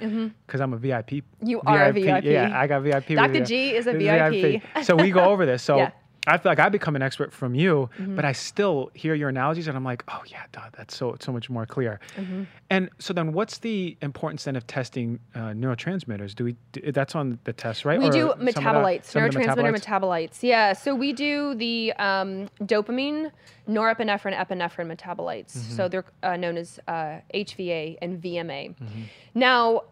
because 0.47 0.61
I'm 0.61 0.73
a 0.73 0.77
VIP. 0.77 1.09
Mm-hmm. 1.11 1.47
You 1.49 1.61
are 1.67 1.87
a 1.87 1.93
VIP. 1.93 2.25
Yeah, 2.25 2.53
I 2.55 2.67
got 2.67 2.83
VIP. 2.83 3.09
Dr. 3.09 3.45
G 3.45 3.75
is 3.75 3.87
a 3.87 3.93
The 3.93 3.99
VIP. 3.99 4.85
so 4.85 4.95
we 4.95 5.11
go 5.11 5.25
over 5.25 5.45
this. 5.47 5.63
So 5.65 5.79
Yeah. 5.79 5.91
Mm-hmm. 6.27 6.35
I 6.35 6.39
feel 6.39 6.51
like 6.53 6.59
I 6.59 6.69
become 6.69 6.97
an 6.97 7.03
expert 7.03 7.33
from 7.33 7.55
you, 7.55 7.91
but 7.99 8.25
I 8.25 8.33
still 8.33 8.91
hear 8.95 9.15
your 9.15 9.29
analogies 9.29 9.69
and 9.69 9.77
I'm 9.77 9.85
like, 9.85 10.03
oh 10.09 10.23
yeah, 10.27 10.45
duh, 10.53 10.71
that's 10.77 10.97
so 10.97 11.17
so 11.21 11.33
much 11.33 11.51
more 11.51 11.67
clear. 11.67 12.01
Mm-hmm. 12.17 12.45
And 12.71 12.91
so 12.99 13.13
then, 13.13 13.33
what's 13.33 13.59
the 13.59 13.97
importance 14.01 14.45
then 14.45 14.57
of 14.57 14.67
testing 14.67 15.21
uh, 15.35 15.53
neurotransmitters? 15.53 16.35
Do 16.35 16.45
we? 16.45 16.57
Do, 16.73 16.93
that's 16.93 17.15
on 17.15 17.39
the 17.45 17.53
test, 17.53 17.85
right? 17.85 17.99
We 17.99 18.07
Or 18.09 18.11
do 18.11 18.21
some 18.21 18.31
of 18.31 18.39
the- 18.39 18.53
metabolites, 18.53 19.13
the 19.13 19.21
neurotransmitter 19.21 19.75
metabolites? 19.75 19.85
metabolites. 19.85 20.43
Yeah, 20.43 20.73
so 20.73 20.95
we 20.95 21.13
do 21.13 21.55
the 21.55 21.93
um, 21.99 22.49
dopamine, 22.63 23.31
norepinephrine, 23.69 24.35
epinephrine 24.37 24.95
metabolites. 24.97 25.57
Mm-hmm. 25.57 25.77
So 25.77 25.89
they're 25.89 26.05
uh, 26.23 26.37
known 26.37 26.57
as 26.57 26.81
uh, 26.89 27.19
HVA 27.35 27.99
and 28.01 28.23
VMA. 28.23 28.71
Mm-hmm. 28.75 29.03
Now, 29.35 29.83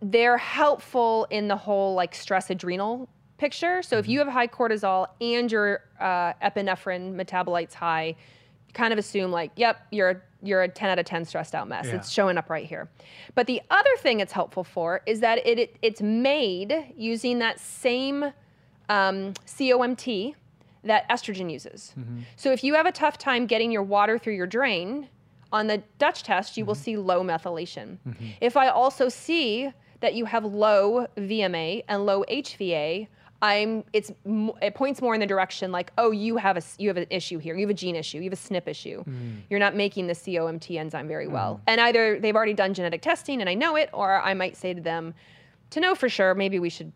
they're 0.00 0.38
helpful 0.38 1.26
in 1.30 1.48
the 1.48 1.56
whole 1.56 1.94
like 1.94 2.14
stress 2.14 2.50
adrenal 2.50 3.08
picture. 3.38 3.82
So 3.82 3.98
if 3.98 4.08
you 4.08 4.20
Mm-hmm. 4.20 4.28
have 4.28 4.34
high 4.34 4.46
cortisol 4.48 5.08
and 5.20 5.50
your 5.50 5.82
uh, 6.00 6.32
epinephrine 6.42 7.14
metabolites 7.14 7.74
high, 7.74 8.16
kind 8.72 8.92
of 8.92 8.98
assume 8.98 9.30
like, 9.30 9.50
yep, 9.56 9.86
you're 9.90 10.10
a, 10.10 10.16
you're 10.42 10.62
a 10.62 10.68
10 10.68 10.90
out 10.90 10.98
of 10.98 11.04
10 11.06 11.24
stressed 11.24 11.54
out 11.54 11.68
mess. 11.68 11.86
Yeah. 11.86 11.96
It's 11.96 12.10
showing 12.10 12.36
up 12.38 12.50
right 12.50 12.66
here. 12.66 12.88
But 13.34 13.46
the 13.46 13.60
other 13.70 13.90
thing 13.98 14.20
it's 14.20 14.32
helpful 14.32 14.64
for 14.64 15.00
is 15.06 15.20
that 15.20 15.38
it, 15.46 15.58
it 15.58 15.76
it's 15.82 16.02
made 16.02 16.92
using 16.96 17.38
that 17.38 17.60
same 17.60 18.24
um, 18.88 19.32
COMT 19.46 20.34
that 20.84 21.08
estrogen 21.08 21.50
uses. 21.50 21.94
So 22.36 22.52
if 22.52 22.62
you 22.62 22.74
have 22.74 22.84
a 22.84 22.92
tough 22.92 23.16
time 23.16 23.46
getting 23.46 23.70
your 23.72 23.82
water 23.82 24.18
through 24.18 24.34
your 24.34 24.46
drain, 24.46 25.08
on 25.52 25.68
the 25.68 25.82
Dutch 25.98 26.24
test, 26.24 26.56
you 26.56 26.64
will 26.64 26.74
see 26.74 26.96
low 26.96 27.22
methylation. 27.22 27.98
If 28.40 28.56
I 28.56 28.68
also 28.68 29.08
see 29.08 29.70
that 30.00 30.14
you 30.14 30.24
have 30.24 30.44
low 30.44 31.06
VMA 31.16 31.84
and 31.88 32.04
low 32.04 32.24
HVA, 32.28 33.06
I'm 33.44 33.84
it's 33.92 34.10
it 34.62 34.74
points 34.74 35.02
more 35.02 35.12
in 35.12 35.20
the 35.20 35.26
direction 35.26 35.70
like 35.70 35.92
oh 35.98 36.12
you 36.12 36.38
have 36.38 36.56
a 36.56 36.62
you 36.78 36.88
have 36.88 36.96
an 36.96 37.06
issue 37.10 37.38
here. 37.38 37.54
You 37.54 37.66
have 37.66 37.70
a 37.70 37.74
gene 37.74 37.94
issue. 37.94 38.16
You 38.16 38.30
have 38.30 38.32
a 38.32 38.36
SNP 38.36 38.68
issue. 38.68 39.04
Mm. 39.04 39.42
You're 39.50 39.60
not 39.60 39.76
making 39.76 40.06
the 40.06 40.14
COMT 40.14 40.78
enzyme 40.78 41.06
very 41.06 41.28
well. 41.28 41.56
Mm. 41.56 41.60
And 41.66 41.80
either 41.82 42.18
they've 42.18 42.34
already 42.34 42.54
done 42.54 42.72
genetic 42.72 43.02
testing 43.02 43.42
and 43.42 43.50
I 43.50 43.52
know 43.54 43.76
it 43.76 43.90
or 43.92 44.18
I 44.18 44.32
might 44.32 44.56
say 44.56 44.72
to 44.72 44.80
them 44.80 45.12
to 45.70 45.80
know 45.80 45.94
for 45.94 46.08
sure 46.08 46.34
maybe 46.34 46.58
we 46.58 46.70
should 46.70 46.90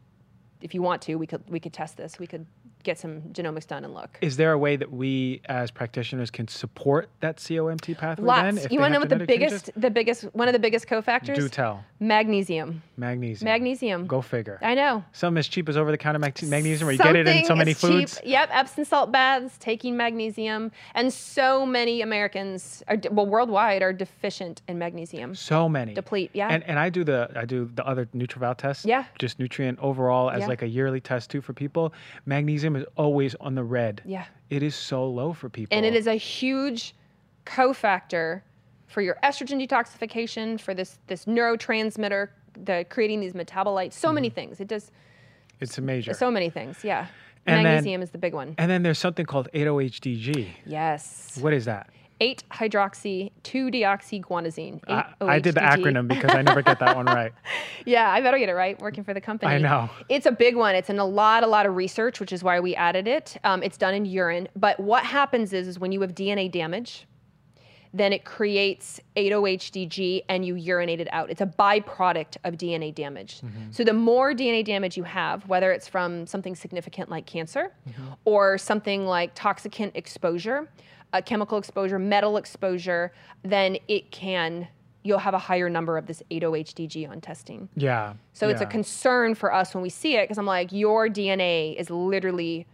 if 0.62 0.74
you 0.74 0.80
want 0.80 1.03
to 1.03 1.16
we 1.16 1.26
could 1.26 1.42
we 1.51 1.61
could 1.61 1.74
test 1.74 1.99
this. 1.99 2.18
We 2.18 2.26
could 2.26 2.46
get 2.82 2.98
some 2.98 3.20
genomics 3.32 3.66
done 3.66 3.84
and 3.84 3.94
look. 3.94 4.18
Is 4.20 4.36
there 4.36 4.52
a 4.52 4.58
way 4.58 4.76
that 4.76 4.90
we 4.92 5.40
as 5.46 5.70
practitioners 5.70 6.30
can 6.30 6.48
support 6.48 7.08
that 7.20 7.36
COMT 7.38 7.96
pathway 7.98 8.26
then? 8.26 8.54
Lots. 8.54 8.66
if 8.66 8.72
You 8.72 8.80
want 8.80 8.90
to 8.90 8.94
know 8.94 9.00
what 9.00 9.08
the 9.08 9.16
genetic 9.16 9.40
changes? 9.40 9.62
biggest, 9.62 9.80
the 9.80 9.90
biggest, 9.90 10.22
one 10.34 10.48
of 10.48 10.52
the 10.52 10.58
biggest 10.58 10.86
cofactors? 10.86 11.34
Do 11.36 11.48
tell. 11.48 11.84
Magnesium. 12.00 12.82
Magnesium. 12.96 13.44
Magnesium. 13.44 14.06
Go 14.06 14.20
figure. 14.22 14.58
I 14.62 14.74
know. 14.74 15.04
Something 15.12 15.38
as 15.38 15.48
cheap 15.48 15.68
as 15.68 15.76
over 15.76 15.90
the 15.90 15.98
counter 15.98 16.18
magnesium 16.18 16.86
where 16.86 16.92
you 16.92 16.98
get 16.98 17.16
it 17.16 17.26
in 17.28 17.44
so 17.44 17.54
many 17.54 17.74
foods. 17.74 18.16
Cheap. 18.16 18.26
Yep, 18.28 18.48
Epsom 18.52 18.84
salt 18.84 19.12
baths, 19.12 19.56
taking 19.58 19.96
magnesium, 19.96 20.70
and 20.94 21.12
so 21.12 21.66
many 21.66 22.00
Americans, 22.02 22.82
are, 22.88 22.96
well, 23.10 23.26
worldwide, 23.26 23.82
are 23.82 23.92
deficient 23.92 24.62
in 24.68 24.78
magnesium. 24.78 25.34
So 25.34 25.68
many. 25.68 25.94
Deplete, 25.94 26.30
yeah. 26.32 26.48
And 26.48 26.62
and 26.64 26.78
I 26.78 26.88
do 26.90 27.04
the 27.04 27.30
I 27.36 27.44
do 27.44 27.70
the 27.74 27.86
other 27.86 28.06
NutrEval 28.14 28.56
test. 28.56 28.84
Yeah. 28.84 29.04
Just 29.18 29.38
nutrient 29.38 29.78
overall 29.80 30.30
as 30.30 30.40
Yeah. 30.40 30.46
like 30.46 30.62
a 30.62 30.66
yearly 30.66 31.00
test 31.00 31.30
too 31.30 31.40
for 31.40 31.52
people. 31.52 31.92
Magnesium 32.26 32.77
is 32.78 32.86
always 32.96 33.34
on 33.36 33.54
the 33.54 33.64
red. 33.64 34.02
Yeah. 34.04 34.24
It 34.50 34.62
is 34.62 34.74
so 34.74 35.06
low 35.08 35.32
for 35.32 35.48
people. 35.48 35.76
And 35.76 35.84
it 35.84 35.94
is 35.94 36.06
a 36.06 36.14
huge 36.14 36.94
cofactor 37.46 38.42
for 38.86 39.02
your 39.02 39.16
estrogen 39.22 39.64
detoxification, 39.66 40.60
for 40.60 40.74
this 40.74 40.98
this 41.06 41.24
neurotransmitter, 41.26 42.28
the 42.64 42.86
creating 42.88 43.20
these 43.20 43.34
metabolites, 43.34 43.92
so 43.94 44.08
Mm-hmm. 44.08 44.14
many 44.14 44.30
things. 44.30 44.60
It 44.60 44.68
does 44.68 44.90
It's 45.60 45.76
a 45.78 45.82
major. 45.82 46.14
so 46.14 46.30
many 46.30 46.50
things. 46.50 46.82
Yeah. 46.84 47.06
And 47.46 47.64
then- 47.64 47.74
Magnesium 47.76 48.02
is 48.02 48.10
the 48.10 48.18
big 48.18 48.34
one. 48.34 48.54
and 48.58 48.70
then 48.70 48.82
there's 48.82 48.98
something 48.98 49.24
called 49.26 49.48
8-OHDG. 49.54 50.48
Yes. 50.66 51.38
What 51.40 51.52
is 51.54 51.64
that? 51.64 51.88
8 52.20 52.44
hydroxy 52.50 53.30
2 53.42 53.70
deoxyguanosine. 53.70 54.80
I, 54.88 55.12
I 55.20 55.38
did 55.38 55.54
the 55.54 55.60
acronym 55.60 56.08
because 56.08 56.30
I 56.34 56.42
never 56.42 56.62
get 56.62 56.78
that 56.80 56.96
one 56.96 57.06
right. 57.06 57.32
Yeah, 57.86 58.10
I 58.10 58.20
better 58.20 58.38
get 58.38 58.48
it 58.48 58.54
right 58.54 58.78
working 58.80 59.04
for 59.04 59.14
the 59.14 59.20
company. 59.20 59.54
I 59.54 59.58
know. 59.58 59.88
It's 60.08 60.26
a 60.26 60.32
big 60.32 60.56
one. 60.56 60.74
It's 60.74 60.90
in 60.90 60.98
a 60.98 61.04
lot, 61.04 61.42
a 61.42 61.46
lot 61.46 61.64
of 61.64 61.74
research, 61.76 62.20
which 62.20 62.32
is 62.32 62.44
why 62.44 62.60
we 62.60 62.74
added 62.74 63.08
it. 63.08 63.38
Um, 63.44 63.62
it's 63.62 63.78
done 63.78 63.94
in 63.94 64.04
urine. 64.04 64.48
But 64.56 64.78
what 64.78 65.04
happens 65.04 65.52
is, 65.52 65.66
is 65.68 65.78
when 65.78 65.92
you 65.92 66.00
have 66.02 66.14
DNA 66.14 66.50
damage, 66.50 67.06
then 67.94 68.12
it 68.12 68.24
creates 68.24 69.00
8-OHDG 69.16 70.22
and 70.28 70.44
you 70.44 70.54
urinate 70.56 71.00
it 71.00 71.08
out. 71.12 71.30
It's 71.30 71.40
a 71.40 71.46
byproduct 71.46 72.36
of 72.44 72.54
DNA 72.54 72.94
damage. 72.94 73.40
So 73.70 73.84
the 73.84 73.94
more 73.94 74.34
DNA 74.34 74.64
damage 74.64 74.96
you 74.96 75.04
have, 75.04 75.48
whether 75.48 75.72
it's 75.72 75.88
from 75.88 76.26
something 76.26 76.54
significant 76.54 77.08
like 77.10 77.24
cancer 77.26 77.72
or 78.26 78.58
something 78.58 79.06
like 79.06 79.34
toxicant 79.34 79.92
exposure, 79.94 80.68
uh, 81.12 81.20
chemical 81.22 81.59
exposure, 81.59 81.98
metal 81.98 82.36
exposure, 82.36 83.12
then 83.42 83.76
it 83.88 84.11
can 84.11 84.68
you'll 85.04 85.18
have 85.18 85.32
a 85.32 85.38
higher 85.38 85.70
number 85.70 85.96
of 85.96 86.06
this 86.06 86.22
8-OHDG 86.30 87.09
on 87.09 87.20
testing. 87.20 87.68
Yeah. 87.76 88.14
So 88.34 88.48
it's 88.48 88.61
a 88.61 88.66
concern 88.66 89.34
for 89.36 89.54
us 89.54 89.72
when 89.72 89.80
we 89.82 89.88
see 89.88 90.16
it 90.16 90.24
because 90.24 90.36
I'm 90.38 90.44
like, 90.44 90.70
your 90.72 91.09
DNA 91.09 91.76
is 91.76 91.88
literally 91.88 92.66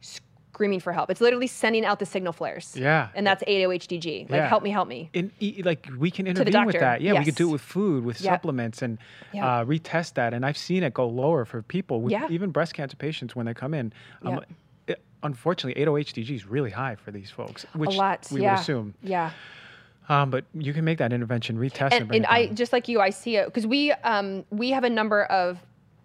screaming 0.00 0.80
for 0.80 0.92
help. 0.92 1.10
It's 1.10 1.20
literally 1.22 1.46
sending 1.46 1.84
out 1.86 1.98
the 1.98 2.04
signal 2.06 2.32
flares. 2.34 2.76
Yeah. 2.76 3.08
And 3.14 3.26
that's 3.26 3.42
8-OHDG. 3.44 4.22
Like, 4.28 4.30
Yeah. 4.30 4.48
help 4.48 4.62
me, 4.62 4.70
help 4.70 4.88
me. 4.88 5.08
in, 5.14 5.30
e- 5.40 5.62
like 5.64 5.88
we 5.96 6.10
can 6.10 6.26
intervene 6.26 6.66
with 6.66 6.78
that. 6.80 7.00
Yeah, 7.00 7.18
we 7.18 7.24
could 7.24 7.36
do 7.36 7.48
it 7.48 7.52
with 7.52 7.62
food, 7.62 8.04
with 8.04 8.20
Yep. 8.20 8.30
supplements, 8.34 8.82
and 8.82 8.98
Yep. 9.32 9.44
uh, 9.44 9.64
retest 9.64 10.14
that. 10.14 10.34
And 10.34 10.44
I've 10.44 10.58
seen 10.58 10.82
it 10.82 10.92
go 10.92 11.06
lower 11.08 11.44
for 11.46 11.62
people, 11.62 12.02
with 12.02 12.12
Yeah. 12.12 12.26
even 12.28 12.50
breast 12.50 12.74
cancer 12.74 12.96
patients 12.96 13.34
when 13.34 13.46
they 13.46 13.54
come 13.54 13.72
in. 13.72 13.92
Um, 14.22 14.34
Yep. 14.34 14.48
Unfortunately, 15.22 15.82
8-OHDG 15.84 16.30
is 16.30 16.46
really 16.46 16.70
high 16.70 16.94
for 16.96 17.10
these 17.10 17.30
folks, 17.30 17.64
which 17.74 17.94
a 17.94 17.98
lot. 17.98 18.26
we 18.32 18.42
yeah. 18.42 18.52
would 18.54 18.60
assume. 18.60 18.94
Yeah. 19.02 19.30
Um, 20.08 20.30
but 20.30 20.44
you 20.54 20.72
can 20.72 20.84
make 20.84 20.98
that 20.98 21.12
intervention, 21.12 21.56
retest, 21.56 21.92
and, 21.92 22.02
and, 22.06 22.14
and 22.16 22.26
I 22.26 22.46
just 22.48 22.72
like 22.72 22.88
you, 22.88 23.00
I 23.00 23.10
see 23.10 23.36
it 23.36 23.46
because 23.46 23.66
we 23.66 23.92
um, 23.92 24.44
we 24.50 24.70
have 24.70 24.82
a 24.82 24.90
number 24.90 25.24
of 25.24 25.58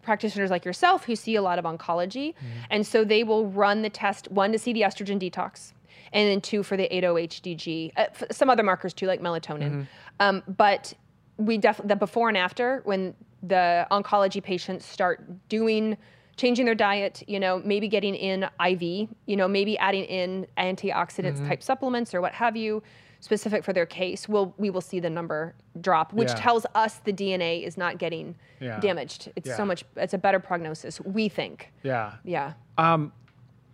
practitioners 0.03 0.51
like 0.51 0.63
yourself 0.63 1.05
who 1.05 1.15
see 1.15 1.35
a 1.35 1.41
lot 1.41 1.57
of 1.57 1.65
oncology, 1.65 2.33
Mm-hmm. 2.35 2.45
and 2.69 2.85
so 2.85 3.03
they 3.03 3.23
will 3.23 3.47
run 3.47 3.81
the 3.81 3.89
test 3.89 4.29
one 4.29 4.51
to 4.51 4.59
see 4.59 4.73
the 4.73 4.81
estrogen 4.81 5.19
detox, 5.19 5.73
and 6.13 6.29
then 6.29 6.39
two 6.39 6.61
for 6.61 6.77
the 6.77 6.87
8-OHDG, 6.89 7.93
uh, 7.97 8.01
f- 8.11 8.23
some 8.31 8.47
other 8.49 8.61
markers 8.61 8.93
too 8.93 9.07
like 9.07 9.21
melatonin, 9.21 9.71
Mm-hmm. 9.71 9.81
um, 10.19 10.43
but 10.55 10.93
we 11.37 11.57
definitely 11.57 11.87
the 11.89 11.95
before 11.95 12.27
and 12.29 12.37
after 12.37 12.81
when 12.85 13.15
the 13.41 13.87
oncology 13.91 14.41
patients 14.43 14.85
start 14.85 15.25
doing 15.49 15.97
changing 16.37 16.65
their 16.65 16.75
diet 16.75 17.23
you 17.27 17.39
know 17.39 17.61
maybe 17.65 17.87
getting 17.87 18.13
in 18.15 18.47
iv 18.67 18.81
you 18.81 19.35
know 19.35 19.47
maybe 19.47 19.77
adding 19.77 20.03
in 20.05 20.45
antioxidants 20.57 21.35
Mm-hmm. 21.37 21.47
type 21.47 21.63
supplements 21.63 22.13
or 22.13 22.21
what 22.21 22.33
have 22.33 22.55
you 22.57 22.81
specific 23.21 23.63
for 23.63 23.73
their 23.73 23.85
case 23.85 24.27
we'll 24.29 24.53
we 24.57 24.69
will 24.69 24.81
see 24.81 24.99
the 24.99 25.09
number 25.09 25.55
drop 25.81 26.13
which 26.13 26.29
Yeah. 26.29 26.35
tells 26.35 26.65
us 26.75 26.99
the 27.05 27.13
dna 27.13 27.65
is 27.65 27.77
not 27.77 27.97
getting 27.97 28.35
Yeah. 28.59 28.79
damaged 28.79 29.31
it's 29.35 29.47
Yeah. 29.47 29.57
so 29.57 29.65
much 29.65 29.83
it's 29.95 30.13
a 30.13 30.17
better 30.17 30.39
prognosis 30.39 30.99
we 31.01 31.29
think 31.29 31.71
yeah. 31.83 32.13
yeah 32.23 32.53
Um, 32.77 33.13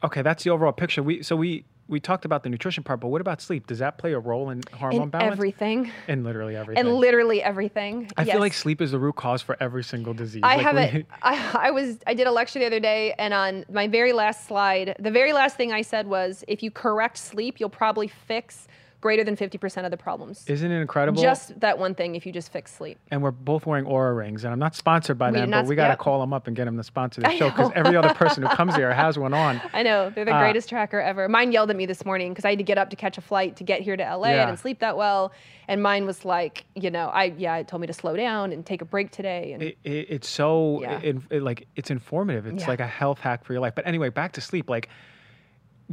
okay, 0.04 0.22
that's 0.22 0.44
the 0.44 0.52
overall 0.52 0.72
picture. 0.74 1.02
We 1.04 1.24
so 1.24 1.36
we 1.36 1.66
we 1.92 2.00
talked 2.00 2.24
about 2.26 2.42
the 2.44 2.50
nutrition 2.50 2.84
part, 2.84 3.02
but 3.02 3.10
what 3.10 3.22
about 3.22 3.42
sleep? 3.42 3.68
Does 3.68 3.80
that 3.80 3.98
play 3.98 4.14
a 4.14 4.20
role 4.20 4.50
in 4.50 4.62
hormone 4.74 5.04
in 5.04 5.10
balance? 5.10 5.34
everything 5.34 5.92
in 6.08 6.24
literally 6.24 6.56
everything. 6.56 6.88
and 6.88 6.96
literally 6.96 7.44
everything 7.44 8.10
I 8.18 8.24
Yes. 8.24 8.32
feel 8.32 8.40
like 8.40 8.54
sleep 8.54 8.82
is 8.82 8.92
the 8.92 9.00
root 9.00 9.18
cause 9.18 9.42
for 9.42 9.58
every 9.60 9.84
single 9.84 10.14
disease. 10.14 10.42
I 10.44 10.56
Like, 10.56 10.66
have 10.66 10.78
it. 10.78 11.06
I, 11.22 11.68
I 11.68 11.72
was. 11.72 12.00
I 12.08 12.14
did 12.14 12.28
a 12.28 12.32
lecture 12.32 12.60
the 12.60 12.66
other 12.66 12.80
day, 12.80 13.14
and 13.20 13.34
on 13.34 13.66
my 13.70 13.88
very 13.88 14.14
last 14.14 14.48
slide, 14.48 14.96
the 15.00 15.12
very 15.12 15.34
last 15.34 15.58
thing 15.58 15.74
I 15.74 15.82
said 15.82 16.08
was, 16.08 16.44
if 16.48 16.64
you 16.64 16.72
correct 16.72 17.18
sleep, 17.18 17.60
you'll 17.60 17.70
probably 17.70 18.08
fix 18.08 18.68
greater 19.02 19.24
than 19.24 19.36
fifty 19.36 19.58
percent 19.58 19.86
of 19.86 19.92
the 19.92 19.98
problems. 19.98 20.44
Isn't 20.48 20.72
it 20.72 20.80
incredible? 20.80 21.22
Just 21.22 21.60
that 21.60 21.78
one 21.80 21.96
thing. 21.96 22.16
If 22.16 22.26
you 22.26 22.32
just 22.32 22.52
fix 22.52 22.74
sleep. 22.74 23.00
and 23.10 23.22
we're 23.22 23.32
both 23.32 23.66
wearing 23.66 23.86
Oura 23.86 24.16
rings, 24.16 24.44
and 24.44 24.54
I'm 24.54 24.60
not 24.60 24.76
sponsored 24.76 25.18
by 25.18 25.32
We 25.32 25.40
them, 25.40 25.50
but 25.52 25.66
we 25.66 25.76
got 25.76 25.90
to 25.90 25.96
call 25.98 26.20
them 26.22 26.32
up 26.34 26.48
and 26.48 26.56
get 26.56 26.66
them 26.66 26.78
to 26.78 26.84
sponsor 26.84 27.22
the 27.22 27.30
show 27.32 27.50
because 27.50 27.72
every 27.76 27.98
other 27.98 28.14
person 28.14 28.44
who 28.44 28.50
comes 28.50 28.76
here 28.76 28.94
has 28.94 29.18
one 29.20 29.34
on. 29.34 29.62
I 29.74 29.84
know 29.84 30.10
they're 30.12 30.24
the 30.26 30.34
Uh, 30.36 30.40
greatest 30.40 30.70
tracker 30.70 31.00
ever. 31.02 31.28
Mine 31.28 31.52
yelled 31.52 31.70
at 31.72 31.76
me 31.76 31.86
this 31.86 32.06
morning 32.06 32.32
because 32.32 32.46
I 32.46 32.50
had 32.52 32.60
to 32.60 32.64
get 32.64 32.78
up 32.78 32.90
to 32.92 32.96
catch 32.96 33.18
a 33.18 33.22
flight 33.22 33.56
to 33.58 33.64
get 33.64 33.82
here 33.82 33.98
to 33.98 34.04
LA. 34.04 34.28
I 34.30 34.34
Yeah. 34.34 34.46
didn't 34.46 34.60
sleep 34.60 34.80
that 34.80 34.96
well, 34.96 35.34
and 35.68 35.82
mine 35.82 36.06
was 36.06 36.24
like, 36.24 36.66
you 36.76 36.92
know, 36.92 37.08
I 37.10 37.34
yeah, 37.38 37.58
it 37.58 37.68
told 37.68 37.82
me 37.82 37.88
to 37.88 37.94
slow 37.94 38.16
down 38.16 38.52
and 38.52 38.66
take 38.66 38.82
a 38.82 38.86
break 38.86 39.12
today. 39.12 39.54
And 39.54 39.64
It, 39.64 39.78
it, 39.84 40.08
it's 40.10 40.30
so 40.30 40.80
Yeah. 40.82 41.00
in, 41.02 41.24
it, 41.32 41.42
like 41.42 41.68
it's 41.76 41.90
informative. 41.90 42.46
It's 42.46 42.62
Yeah. 42.64 42.68
like 42.70 42.80
a 42.80 42.88
health 42.88 43.20
hack 43.20 43.44
for 43.44 43.54
your 43.54 43.62
life. 43.62 43.74
But 43.76 43.88
anyway, 43.88 44.10
back 44.10 44.34
to 44.34 44.42
sleep. 44.42 44.70
Like 44.70 44.90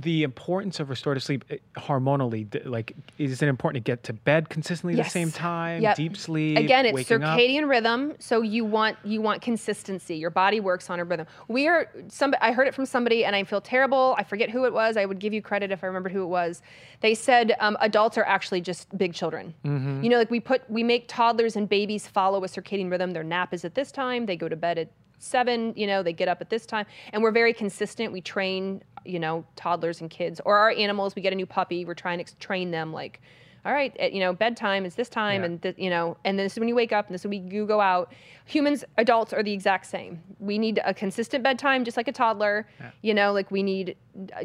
the 0.00 0.22
importance 0.22 0.78
of 0.78 0.90
restorative 0.90 1.24
sleep 1.24 1.44
eh, 1.50 1.56
hormonally. 1.76 2.46
Like, 2.64 2.94
is 3.18 3.42
it 3.42 3.48
important 3.48 3.84
to 3.84 3.90
get 3.90 4.04
to 4.04 4.12
bed 4.12 4.48
consistently 4.48 4.98
at 4.98 5.04
the 5.04 5.10
same 5.10 5.32
time? 5.32 5.82
Yep. 5.82 5.96
Deep 5.96 6.16
sleep. 6.16 6.56
again 6.58 6.86
it's 6.86 6.94
waking 6.94 7.22
up? 7.24 7.36
circadian 7.38 7.68
rhythm 7.68 8.14
so 8.20 8.42
you 8.42 8.64
want 8.64 8.96
you 9.04 9.20
want 9.20 9.42
consistency 9.42 10.16
your 10.16 10.30
body 10.30 10.60
works 10.60 10.88
on 10.90 11.00
a 11.00 11.04
rhythm 11.04 11.26
we 11.48 11.66
are 11.66 11.90
some 12.08 12.32
i 12.40 12.52
heard 12.52 12.68
it 12.68 12.74
from 12.74 12.86
somebody 12.86 13.24
and 13.24 13.34
i 13.34 13.42
feel 13.42 13.60
terrible 13.60 14.14
i 14.18 14.22
forget 14.22 14.48
who 14.50 14.64
it 14.64 14.72
was 14.72 14.96
i 14.96 15.04
would 15.04 15.18
give 15.18 15.32
you 15.32 15.42
credit 15.42 15.70
if 15.72 15.82
i 15.82 15.86
remembered 15.86 16.12
who 16.12 16.22
it 16.22 16.26
was 16.26 16.62
they 17.00 17.14
said 17.14 17.54
um, 17.60 17.76
adults 17.80 18.16
are 18.16 18.24
actually 18.24 18.60
just 18.60 18.96
big 18.96 19.12
children 19.14 19.54
Mm-hmm. 19.64 20.02
you 20.02 20.08
know 20.10 20.18
like 20.18 20.30
we 20.30 20.40
put 20.40 20.62
we 20.70 20.82
make 20.82 21.08
toddlers 21.08 21.56
and 21.56 21.68
babies 21.68 22.06
follow 22.06 22.42
a 22.44 22.48
circadian 22.48 22.90
rhythm 22.90 23.10
their 23.12 23.24
nap 23.24 23.52
is 23.52 23.64
at 23.64 23.74
this 23.74 23.90
time 23.90 24.26
they 24.26 24.36
go 24.36 24.48
to 24.48 24.56
bed 24.56 24.78
at 24.78 24.88
seven 25.18 25.72
you 25.76 25.86
know 25.86 26.02
they 26.02 26.12
get 26.12 26.28
up 26.28 26.40
at 26.40 26.50
this 26.50 26.66
time. 26.66 26.86
And 27.12 27.22
we're 27.22 27.30
very 27.32 27.52
consistent. 27.52 28.12
We 28.12 28.20
train 28.20 28.82
you 29.04 29.18
know 29.18 29.44
toddlers 29.56 30.00
and 30.00 30.10
kids 30.10 30.40
or 30.44 30.56
our 30.58 30.70
animals. 30.70 31.14
We 31.14 31.22
get 31.22 31.32
a 31.32 31.36
new 31.36 31.46
puppy. 31.46 31.84
We're 31.84 31.94
trying 31.94 32.22
to 32.24 32.36
train 32.36 32.70
them 32.70 32.92
like 32.92 33.20
all 33.66 33.72
right 33.72 33.94
at, 33.98 34.12
you 34.12 34.20
know 34.20 34.32
bedtime 34.32 34.84
is 34.86 34.94
this 34.94 35.08
time 35.08 35.40
Yeah. 35.40 35.46
and 35.46 35.62
th- 35.62 35.74
you 35.78 35.90
know 35.90 36.16
and 36.24 36.38
this 36.38 36.52
is 36.52 36.58
when 36.60 36.68
you 36.68 36.76
wake 36.76 36.92
up 36.92 37.06
and 37.06 37.14
this 37.14 37.22
is 37.22 37.26
when 37.28 37.50
you 37.50 37.66
go 37.66 37.80
out. 37.80 38.12
Humans 38.46 38.84
adults 38.96 39.32
are 39.32 39.42
the 39.42 39.52
exact 39.52 39.86
same. 39.86 40.22
We 40.38 40.58
need 40.58 40.80
a 40.84 40.94
consistent 40.94 41.42
bedtime 41.42 41.84
just 41.84 41.96
like 41.96 42.08
a 42.08 42.12
toddler. 42.12 42.66
You 43.02 43.14
know 43.14 43.32
like 43.32 43.50
we 43.50 43.62
need 43.62 43.96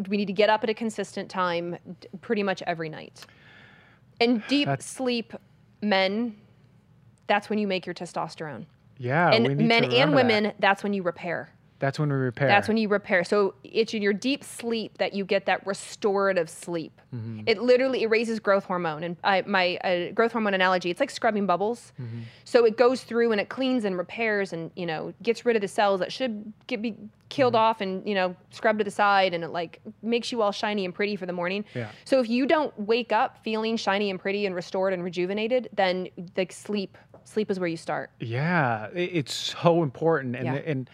we 0.10 0.18
need 0.18 0.26
to 0.26 0.34
get 0.34 0.50
up 0.50 0.64
at 0.64 0.70
a 0.70 0.74
consistent 0.74 1.30
time 1.30 1.78
pretty 2.22 2.42
much 2.44 2.64
every 2.66 2.90
night. 2.90 3.26
And 4.20 4.44
deep 4.48 4.66
That's- 4.68 4.86
sleep 4.86 5.34
men 5.82 6.36
that's 7.28 7.50
when 7.50 7.60
you 7.60 7.68
make 7.68 7.86
your 7.86 7.94
testosterone 7.96 8.66
Yeah. 8.98 9.32
and 9.32 9.44
men 9.58 9.84
and 9.84 9.92
remember 9.94 10.16
that. 10.16 10.16
women 10.16 10.54
that's 10.60 10.84
when 10.84 10.94
you 10.94 11.04
repair 11.04 11.50
That's 11.80 12.00
when 12.00 12.10
we 12.10 12.16
repair. 12.16 12.48
that's 12.48 12.68
when 12.68 12.78
you 12.78 12.88
repair. 12.88 13.24
So 13.26 13.56
it's 13.64 13.94
in 13.94 14.02
your 14.02 14.14
deep 14.14 14.44
sleep 14.44 14.98
that 15.00 15.14
you 15.14 15.26
get 15.26 15.46
that 15.48 15.66
restorative 15.68 16.50
sleep. 16.50 17.02
Mm-hmm. 17.14 17.42
It 17.46 17.62
literally 17.62 18.04
it 18.04 18.08
raises 18.10 18.40
growth 18.40 18.64
hormone, 18.66 19.04
and 19.04 19.18
I, 19.24 19.42
my 19.46 19.76
uh, 19.84 20.12
growth 20.14 20.32
hormone 20.32 20.54
analogy. 20.54 20.90
It's 20.90 21.00
like 21.00 21.12
scrubbing 21.12 21.46
bubbles. 21.46 21.92
Mm-hmm. 22.02 22.22
So 22.46 22.66
it 22.66 22.78
goes 22.78 23.04
through 23.04 23.32
and 23.34 23.42
it 23.42 23.50
cleans 23.50 23.84
and 23.86 23.98
repairs, 23.98 24.54
and 24.54 24.72
you 24.76 24.86
know 24.86 25.14
gets 25.22 25.46
rid 25.46 25.56
of 25.58 25.62
the 25.62 25.68
cells 25.68 26.00
that 26.00 26.12
should 26.12 26.54
get 26.68 26.82
be 26.82 26.96
killed 27.30 27.54
Mm-hmm. 27.54 27.62
off, 27.70 27.82
and 27.82 28.08
you 28.08 28.16
know 28.16 28.36
scrubbed 28.52 28.80
to 28.80 28.86
the 28.86 28.92
side, 28.92 29.34
and 29.34 29.44
it 29.44 29.50
like 29.50 29.80
makes 30.02 30.32
you 30.32 30.42
all 30.42 30.52
shiny 30.54 30.86
and 30.86 30.94
pretty 30.96 31.16
for 31.18 31.26
the 31.28 31.34
morning. 31.34 31.66
Yeah. 31.76 31.90
So 32.06 32.20
if 32.22 32.30
you 32.30 32.46
don't 32.48 32.74
wake 32.80 33.12
up 33.12 33.44
feeling 33.44 33.76
shiny 33.78 34.10
and 34.10 34.20
pretty 34.20 34.46
and 34.48 34.56
restored 34.56 34.94
and 34.94 35.04
rejuvenated, 35.04 35.70
then 35.74 36.08
the 36.36 36.48
sleep 36.50 36.98
sleep 37.26 37.50
is 37.52 37.60
where 37.60 37.70
you 37.70 37.78
start. 37.78 38.12
Yeah, 38.20 38.88
it's 38.94 39.34
so 39.34 39.84
important, 39.84 40.36
and 40.36 40.46
Yeah. 40.46 40.54
the, 40.56 40.68
and 40.70 40.90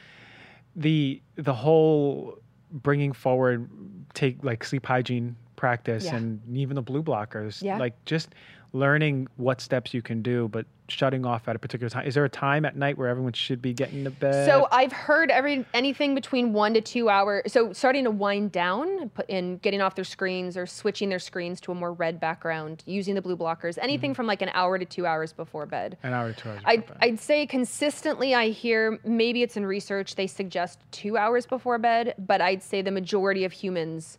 the 0.76 1.22
the 1.36 1.54
whole 1.54 2.40
bringing 2.72 3.14
forward 3.14 3.70
take 4.14 4.44
like 4.44 4.64
sleep 4.64 4.86
hygiene 4.86 5.36
practice 5.56 6.06
Yeah. 6.06 6.16
and 6.18 6.42
even 6.56 6.76
the 6.76 6.82
blue 6.82 7.04
blockers. 7.04 7.62
Yeah. 7.62 7.78
Like 7.78 8.04
just 8.06 8.30
learning 8.74 9.28
what 9.38 9.62
steps 9.62 9.94
you 9.94 10.02
can 10.02 10.22
do, 10.22 10.48
but 10.50 10.66
shutting 10.88 11.26
off 11.26 11.48
at 11.48 11.56
a 11.56 11.60
particular 11.60 11.90
time. 11.90 12.06
Is 12.06 12.16
there 12.16 12.26
a 12.26 12.30
time 12.30 12.66
at 12.66 12.76
night 12.76 12.98
where 12.98 13.08
everyone 13.08 13.34
should 13.34 13.62
be 13.62 13.74
getting 13.74 14.04
to 14.04 14.12
bed? 14.12 14.46
So 14.46 14.68
I've 14.72 14.92
heard 14.92 15.32
every 15.32 15.66
anything 15.74 16.16
between 16.16 16.54
one 16.54 16.74
to 16.74 16.82
two 16.82 17.10
hours. 17.10 17.52
So 17.52 17.74
starting 17.74 18.04
to 18.06 18.12
wind 18.12 18.52
down 18.52 18.88
and 19.00 19.14
put 19.14 19.30
in 19.30 19.58
getting 19.58 19.82
off 19.82 19.96
their 19.96 20.06
screens 20.06 20.58
or 20.58 20.66
switching 20.66 21.10
their 21.10 21.20
screens 21.20 21.62
to 21.62 21.72
a 21.72 21.76
more 21.76 21.94
red 21.94 22.20
background, 22.20 22.84
using 22.86 23.16
the 23.16 23.22
blue 23.22 23.38
blockers. 23.38 23.78
Anything 23.82 24.14
from 24.14 24.28
like 24.28 24.42
an 24.42 24.50
hour 24.54 24.78
to 24.78 24.86
two 24.86 25.06
hours 25.06 25.34
before 25.34 25.66
bed. 25.66 25.98
an 26.04 26.14
hour 26.14 26.34
to 26.34 26.40
two 26.40 26.50
hours. 26.50 26.62
I'd, 26.66 26.86
bed. 26.86 26.98
I'd 27.02 27.20
say 27.20 27.46
consistently, 27.46 28.34
I 28.36 28.50
hear 28.50 29.00
maybe 29.04 29.44
it's 29.44 29.58
in 29.58 29.66
research, 29.66 30.16
they 30.16 30.28
suggest 30.28 30.80
two 30.92 31.18
hours 31.18 31.46
before 31.46 31.78
bed, 31.78 32.16
but 32.20 32.42
I'd 32.42 32.64
say 32.64 32.82
the 32.82 32.92
majority 32.92 33.46
of 33.46 33.52
humans, 33.52 34.18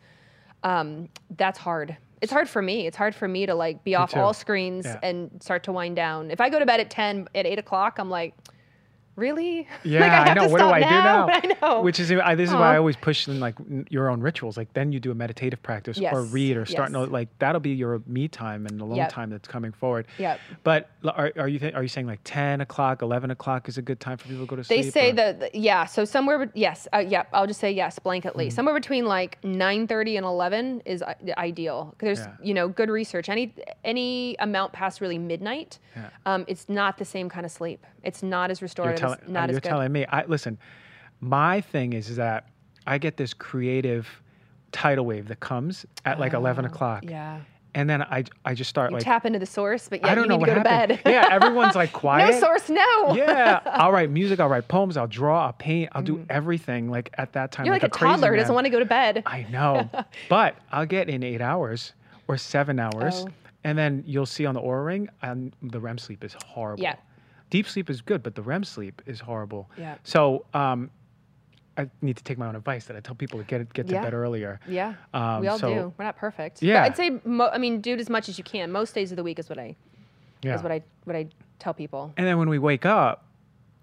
um, 0.62 1.08
that's 1.36 1.58
hard. 1.58 1.96
It's 2.20 2.32
hard 2.32 2.48
for 2.48 2.60
me. 2.60 2.86
It's 2.86 2.96
hard 2.96 3.14
for 3.14 3.26
me 3.26 3.46
to 3.46 3.54
like 3.54 3.82
be 3.84 3.94
off 3.94 4.12
too. 4.12 4.20
all 4.20 4.32
screens 4.34 4.84
Yeah. 4.86 4.98
and 5.02 5.42
start 5.42 5.64
to 5.64 5.72
wind 5.72 5.96
down. 5.96 6.30
If 6.30 6.40
I 6.40 6.50
go 6.50 6.58
to 6.58 6.66
bed 6.66 6.80
at 6.80 6.90
10, 6.90 7.28
at 7.34 7.46
8 7.46 7.58
o'clock, 7.58 7.98
I'm 7.98 8.10
like, 8.10 8.34
really? 9.16 9.66
Yeah, 9.84 10.00
like, 10.00 10.10
I, 10.12 10.28
have 10.28 10.36
know. 10.36 10.44
to 10.46 10.48
What 10.50 10.58
do 10.60 10.66
I 10.66 10.80
do 10.80 10.86
now? 10.90 11.28
I 11.30 11.56
know. 11.62 11.80
Which 11.82 11.98
is 12.00 12.12
I, 12.12 12.34
this 12.34 12.50
is 12.50 12.54
why 12.54 12.74
I 12.74 12.76
always 12.76 12.96
push 12.96 13.26
in 13.28 13.40
like 13.40 13.54
n- 13.60 13.86
your 13.90 14.08
own 14.10 14.20
rituals. 14.20 14.56
Like 14.56 14.72
then 14.74 14.92
you 14.92 15.00
do 15.00 15.10
a 15.10 15.14
meditative 15.14 15.62
practice 15.62 15.98
or 16.00 16.22
read 16.24 16.56
or 16.56 16.66
start 16.66 16.88
yes. 16.90 16.92
no 16.92 17.04
like 17.04 17.28
that'll 17.38 17.60
be 17.60 17.70
your 17.70 18.02
me 18.06 18.28
time 18.28 18.66
and 18.66 18.80
alone 18.80 18.96
Yep. 18.96 19.10
time 19.12 19.30
that's 19.30 19.48
coming 19.48 19.72
forward. 19.72 20.06
Yep. 20.18 20.38
But 20.64 20.90
are, 21.04 21.32
are 21.38 21.48
you 21.48 21.58
th- 21.58 21.74
are 21.74 21.82
you 21.82 21.88
saying 21.88 22.06
like 22.06 22.20
ten 22.24 22.60
o'clock, 22.60 23.02
eleven 23.02 23.30
o'clock 23.30 23.68
is 23.68 23.78
a 23.78 23.82
good 23.82 24.00
time 24.00 24.18
for 24.18 24.28
people 24.28 24.44
to 24.44 24.50
go 24.50 24.56
to 24.56 24.62
They 24.68 24.82
sleep? 24.82 24.94
They 24.94 25.00
say 25.00 25.12
that 25.12 25.40
the- 25.40 25.50
yeah, 25.58 25.86
so 25.86 26.04
somewhere 26.04 26.38
bet- 26.46 26.56
yes, 26.56 26.86
uh, 26.92 26.98
yeah, 26.98 27.24
I'll 27.32 27.46
just 27.46 27.60
say 27.60 27.72
yes 27.72 27.98
blanketly. 27.98 28.46
Mm-hmm. 28.46 28.50
Somewhere 28.50 28.74
between 28.74 29.06
like 29.06 29.40
9:30 29.42 30.16
and 30.18 30.26
11 30.26 30.82
is 30.84 31.02
i- 31.02 31.14
ideal. 31.38 31.94
There's 31.98 32.20
Yeah. 32.20 32.34
you 32.42 32.54
know 32.54 32.68
good 32.68 32.90
research. 32.90 33.28
Any 33.28 33.54
any 33.84 34.36
amount 34.38 34.72
past 34.72 35.00
really 35.00 35.18
midnight, 35.18 35.78
Yeah. 35.96 36.10
um, 36.26 36.44
it's 36.48 36.68
not 36.68 36.98
the 36.98 37.04
same 37.04 37.28
kind 37.28 37.46
of 37.46 37.52
sleep. 37.52 37.84
It's 38.02 38.22
not 38.22 38.50
as 38.50 38.62
restorative. 38.62 38.99
Telling, 39.00 39.18
not 39.26 39.48
you're 39.48 39.56
as 39.56 39.62
good. 39.62 39.68
telling 39.68 39.92
me. 39.92 40.06
I 40.06 40.24
listen. 40.26 40.58
My 41.20 41.60
thing 41.60 41.92
is, 41.92 42.08
is 42.08 42.16
that 42.16 42.48
I 42.86 42.98
get 42.98 43.16
this 43.16 43.34
creative 43.34 44.08
tidal 44.72 45.04
wave 45.04 45.28
that 45.28 45.40
comes 45.40 45.84
at 46.04 46.18
like 46.18 46.32
eleven 46.32 46.64
o'clock, 46.64 47.04
Yeah. 47.06 47.40
and 47.74 47.90
then 47.90 48.02
I 48.02 48.24
I 48.44 48.54
just 48.54 48.70
start 48.70 48.90
You 48.90 48.96
like 48.96 49.04
tap 49.04 49.26
into 49.26 49.38
the 49.38 49.44
source, 49.46 49.88
but 49.88 50.00
yeah, 50.00 50.12
I 50.12 50.14
don't 50.14 50.24
you 50.24 50.28
know 50.30 50.36
need 50.38 50.46
to 50.46 50.54
go 50.62 50.68
happened. 50.68 50.98
to 50.98 51.04
bed. 51.04 51.12
yeah, 51.12 51.28
everyone's 51.30 51.74
like 51.74 51.92
quiet. 52.04 52.30
no 52.32 52.40
source, 52.40 52.68
no. 52.70 53.14
yeah, 53.14 53.60
I'll 53.66 53.92
write 53.92 54.10
music, 54.10 54.40
I'll 54.40 54.48
write 54.48 54.68
poems, 54.68 54.96
I'll 54.96 55.06
draw, 55.08 55.46
I'll 55.46 55.52
paint, 55.52 55.90
I'll 55.92 56.02
do 56.02 56.24
everything 56.30 56.88
like 56.90 57.10
at 57.18 57.32
that 57.34 57.52
time. 57.52 57.64
Mm-hmm. 57.64 57.66
You're 57.66 57.74
like, 57.74 57.82
a, 57.84 57.88
crazy 57.90 58.12
toddler 58.12 58.30
who 58.30 58.36
doesn't 58.38 58.54
want 58.54 58.64
to 58.64 58.70
go 58.70 58.78
to 58.78 58.84
bed. 58.86 59.22
I 59.26 59.44
know, 59.50 59.90
but 60.30 60.56
I'll 60.72 60.86
get 60.86 61.08
in 61.10 61.22
eight 61.22 61.40
hours 61.42 61.92
or 62.28 62.38
seven 62.38 62.78
hours, 62.78 63.24
Oh. 63.26 63.28
and 63.64 63.76
then 63.76 64.04
you'll 64.06 64.24
see 64.24 64.46
on 64.46 64.54
the 64.54 64.60
Oura 64.62 64.86
ring, 64.86 65.08
and 65.20 65.54
the 65.60 65.80
REM 65.80 65.98
sleep 65.98 66.24
is 66.24 66.34
horrible. 66.46 66.82
Yeah. 66.82 66.94
Deep 67.50 67.68
sleep 67.68 67.90
is 67.90 68.00
good, 68.00 68.22
but 68.22 68.34
the 68.34 68.42
REM 68.42 68.64
sleep 68.64 69.02
is 69.06 69.20
horrible. 69.20 69.68
Yeah. 69.76 69.96
So 70.04 70.44
um, 70.54 70.90
I 71.76 71.88
need 72.02 72.16
to 72.16 72.24
take 72.24 72.38
my 72.38 72.46
own 72.46 72.56
advice 72.56 72.86
that 72.86 72.96
I 72.96 73.00
tell 73.00 73.14
people 73.14 73.38
to 73.38 73.44
get 73.44 73.72
get 73.72 73.86
to 73.88 73.94
Yeah. 73.94 74.02
bed 74.04 74.14
earlier. 74.14 74.60
yeah, 74.66 74.94
Um, 75.12 75.40
we 75.40 75.48
all 75.48 75.58
so- 75.58 75.74
do. 75.74 75.94
We're 75.98 76.04
not 76.04 76.16
perfect. 76.16 76.62
Yeah. 76.62 76.80
But 76.82 76.92
I'd 76.92 76.96
say, 76.96 77.20
mo- 77.24 77.50
I 77.52 77.58
mean, 77.58 77.80
do 77.80 77.92
it 77.94 78.00
as 78.00 78.08
much 78.08 78.28
as 78.28 78.38
you 78.38 78.44
can. 78.44 78.70
Most 78.72 78.94
days 78.94 79.10
of 79.12 79.16
the 79.16 79.22
week 79.24 79.38
is 79.38 79.48
what 79.48 79.58
I 79.58 79.76
Yeah. 80.42 80.54
is 80.54 80.62
what 80.62 80.72
I 80.72 80.82
what 81.04 81.16
I 81.16 81.26
tell 81.58 81.74
people. 81.74 82.12
and 82.16 82.26
then 82.26 82.38
when 82.38 82.48
we 82.48 82.58
wake 82.58 82.86
up. 82.86 83.24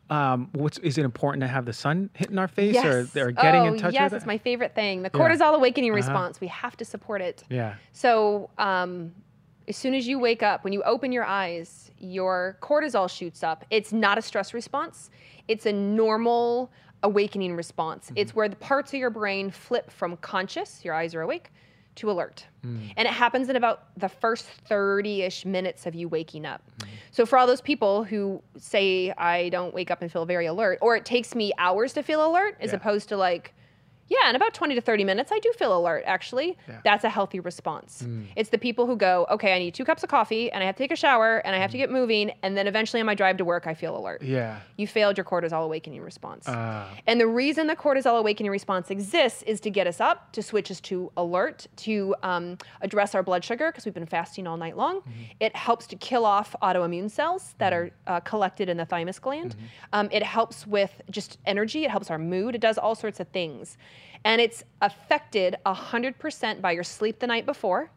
Um, 0.09 0.49
what's 0.53 0.77
is 0.77 0.97
it 0.97 1.03
important 1.03 1.41
to 1.41 1.49
have 1.49 1.65
the 1.65 1.73
sun 1.73 2.09
hitting 2.13 2.37
our 2.39 2.47
face 2.47 2.77
or, 2.77 3.01
or 3.17 3.31
getting 3.31 3.61
oh, 3.63 3.73
in 3.73 3.77
touch 3.77 3.93
yes, 3.93 4.03
with 4.05 4.13
it? 4.13 4.15
it's 4.15 4.25
my 4.25 4.37
favorite 4.37 4.73
thing. 4.73 5.01
The 5.03 5.11
Yeah. 5.13 5.19
cortisol 5.19 5.53
awakening 5.53 5.89
Uh-huh. 5.91 5.97
response. 5.97 6.39
We 6.39 6.47
have 6.47 6.77
to 6.77 6.85
support 6.85 7.21
it. 7.21 7.43
yeah. 7.49 7.73
So, 7.91 8.49
um, 8.57 9.11
as 9.67 9.75
soon 9.75 9.93
as 9.93 10.07
you 10.07 10.19
wake 10.19 10.41
up, 10.43 10.63
when 10.63 10.73
you 10.73 10.81
open 10.83 11.11
your 11.11 11.25
eyes, 11.25 11.91
your 11.99 12.57
cortisol 12.61 13.09
shoots 13.09 13.43
up. 13.43 13.65
It's 13.69 13.91
not 13.91 14.17
a 14.17 14.21
stress 14.21 14.53
response, 14.53 15.09
it's 15.47 15.65
a 15.65 15.73
normal 15.73 16.71
awakening 17.03 17.55
response. 17.55 18.05
Mm-hmm. 18.05 18.17
It's 18.17 18.35
where 18.35 18.49
the 18.49 18.55
parts 18.55 18.93
of 18.93 18.99
your 18.99 19.09
brain 19.09 19.51
flip 19.51 19.91
from 19.91 20.17
conscious, 20.17 20.83
your 20.83 20.93
eyes 20.93 21.13
are 21.13 21.21
awake, 21.21 21.51
to 21.95 22.09
alert. 22.11 22.45
Mm. 22.65 22.93
And 22.95 23.07
it 23.07 23.13
happens 23.13 23.49
in 23.49 23.55
about 23.55 23.87
the 23.97 24.09
first 24.09 24.45
30 24.45 25.23
ish 25.23 25.45
minutes 25.45 25.85
of 25.85 25.95
you 25.95 26.07
waking 26.07 26.45
up. 26.45 26.61
Mm-hmm. 26.79 26.91
So, 27.11 27.25
for 27.25 27.37
all 27.37 27.47
those 27.47 27.61
people 27.61 28.03
who 28.03 28.41
say, 28.57 29.11
I 29.17 29.49
don't 29.49 29.73
wake 29.73 29.91
up 29.91 30.01
and 30.01 30.11
feel 30.11 30.25
very 30.25 30.45
alert, 30.45 30.79
or 30.81 30.95
it 30.95 31.05
takes 31.05 31.35
me 31.35 31.51
hours 31.57 31.93
to 31.93 32.03
feel 32.03 32.25
alert, 32.29 32.57
as 32.59 32.71
Yeah. 32.71 32.77
opposed 32.77 33.09
to 33.09 33.17
like, 33.17 33.53
yeah, 34.09 34.29
in 34.29 34.35
about 34.35 34.53
20 34.53 34.75
to 34.75 34.81
30 34.81 35.03
minutes, 35.03 35.31
I 35.31 35.39
do 35.39 35.51
feel 35.57 35.77
alert, 35.77 36.03
actually. 36.05 36.57
Yeah. 36.67 36.79
That's 36.83 37.03
a 37.03 37.09
healthy 37.09 37.39
response. 37.39 38.05
It's 38.35 38.49
the 38.49 38.57
people 38.57 38.85
who 38.87 38.95
go, 38.95 39.25
okay, 39.29 39.53
I 39.55 39.59
need 39.59 39.73
two 39.73 39.83
cups 39.85 40.03
of 40.03 40.09
coffee 40.09 40.51
and 40.51 40.63
I 40.63 40.65
have 40.65 40.75
to 40.75 40.83
take 40.83 40.91
a 40.91 40.95
shower 40.95 41.37
and 41.45 41.55
I 41.55 41.59
have 41.59 41.71
to 41.71 41.77
get 41.77 41.89
moving. 41.91 42.31
And 42.43 42.55
then 42.57 42.67
eventually 42.67 42.99
on 43.01 43.05
my 43.05 43.15
drive 43.15 43.37
to 43.37 43.45
work, 43.45 43.67
I 43.67 43.73
feel 43.73 43.97
alert. 43.97 44.21
Yeah. 44.21 44.59
You 44.77 44.87
failed 44.87 45.17
your 45.17 45.25
cortisol 45.25 45.63
awakening 45.65 46.01
response. 46.01 46.47
Uh, 46.47 46.87
And 47.05 47.19
the 47.19 47.27
reason 47.27 47.67
the 47.67 47.75
cortisol 47.75 48.17
awakening 48.19 48.51
response 48.51 48.89
exists 48.91 49.43
is 49.43 49.59
to 49.61 49.69
get 49.69 49.87
us 49.87 49.99
up, 49.99 50.31
to 50.33 50.41
switch 50.41 50.71
us 50.71 50.79
to 50.81 51.11
alert, 51.17 51.67
to 51.77 52.15
um, 52.23 52.57
address 52.81 53.13
our 53.15 53.23
blood 53.23 53.43
sugar 53.43 53.67
because 53.71 53.85
we've 53.85 53.93
been 53.93 54.05
fasting 54.05 54.47
all 54.47 54.57
night 54.57 54.77
long. 54.77 55.01
It 55.39 55.55
helps 55.55 55.85
to 55.87 55.95
kill 55.97 56.25
off 56.25 56.55
autoimmune 56.61 57.11
cells 57.11 57.55
that 57.57 57.73
are 57.73 57.91
uh, 58.07 58.19
collected 58.21 58.69
in 58.69 58.77
the 58.77 58.85
thymus 58.85 59.19
gland. 59.19 59.55
Um, 59.93 60.07
it 60.11 60.23
helps 60.23 60.65
with 60.65 61.01
just 61.09 61.37
energy. 61.45 61.83
It 61.83 61.91
helps 61.91 62.09
our 62.09 62.17
mood. 62.19 62.55
It 62.55 62.61
does 62.61 62.77
all 62.77 62.95
sorts 62.95 63.19
of 63.19 63.27
things. 63.29 63.77
And 64.25 64.41
it's 64.41 64.63
affected 64.81 65.55
100% 65.65 66.61
by 66.61 66.71
your 66.71 66.83
sleep 66.83 67.19
the 67.19 67.27
night 67.27 67.45
before 67.45 67.89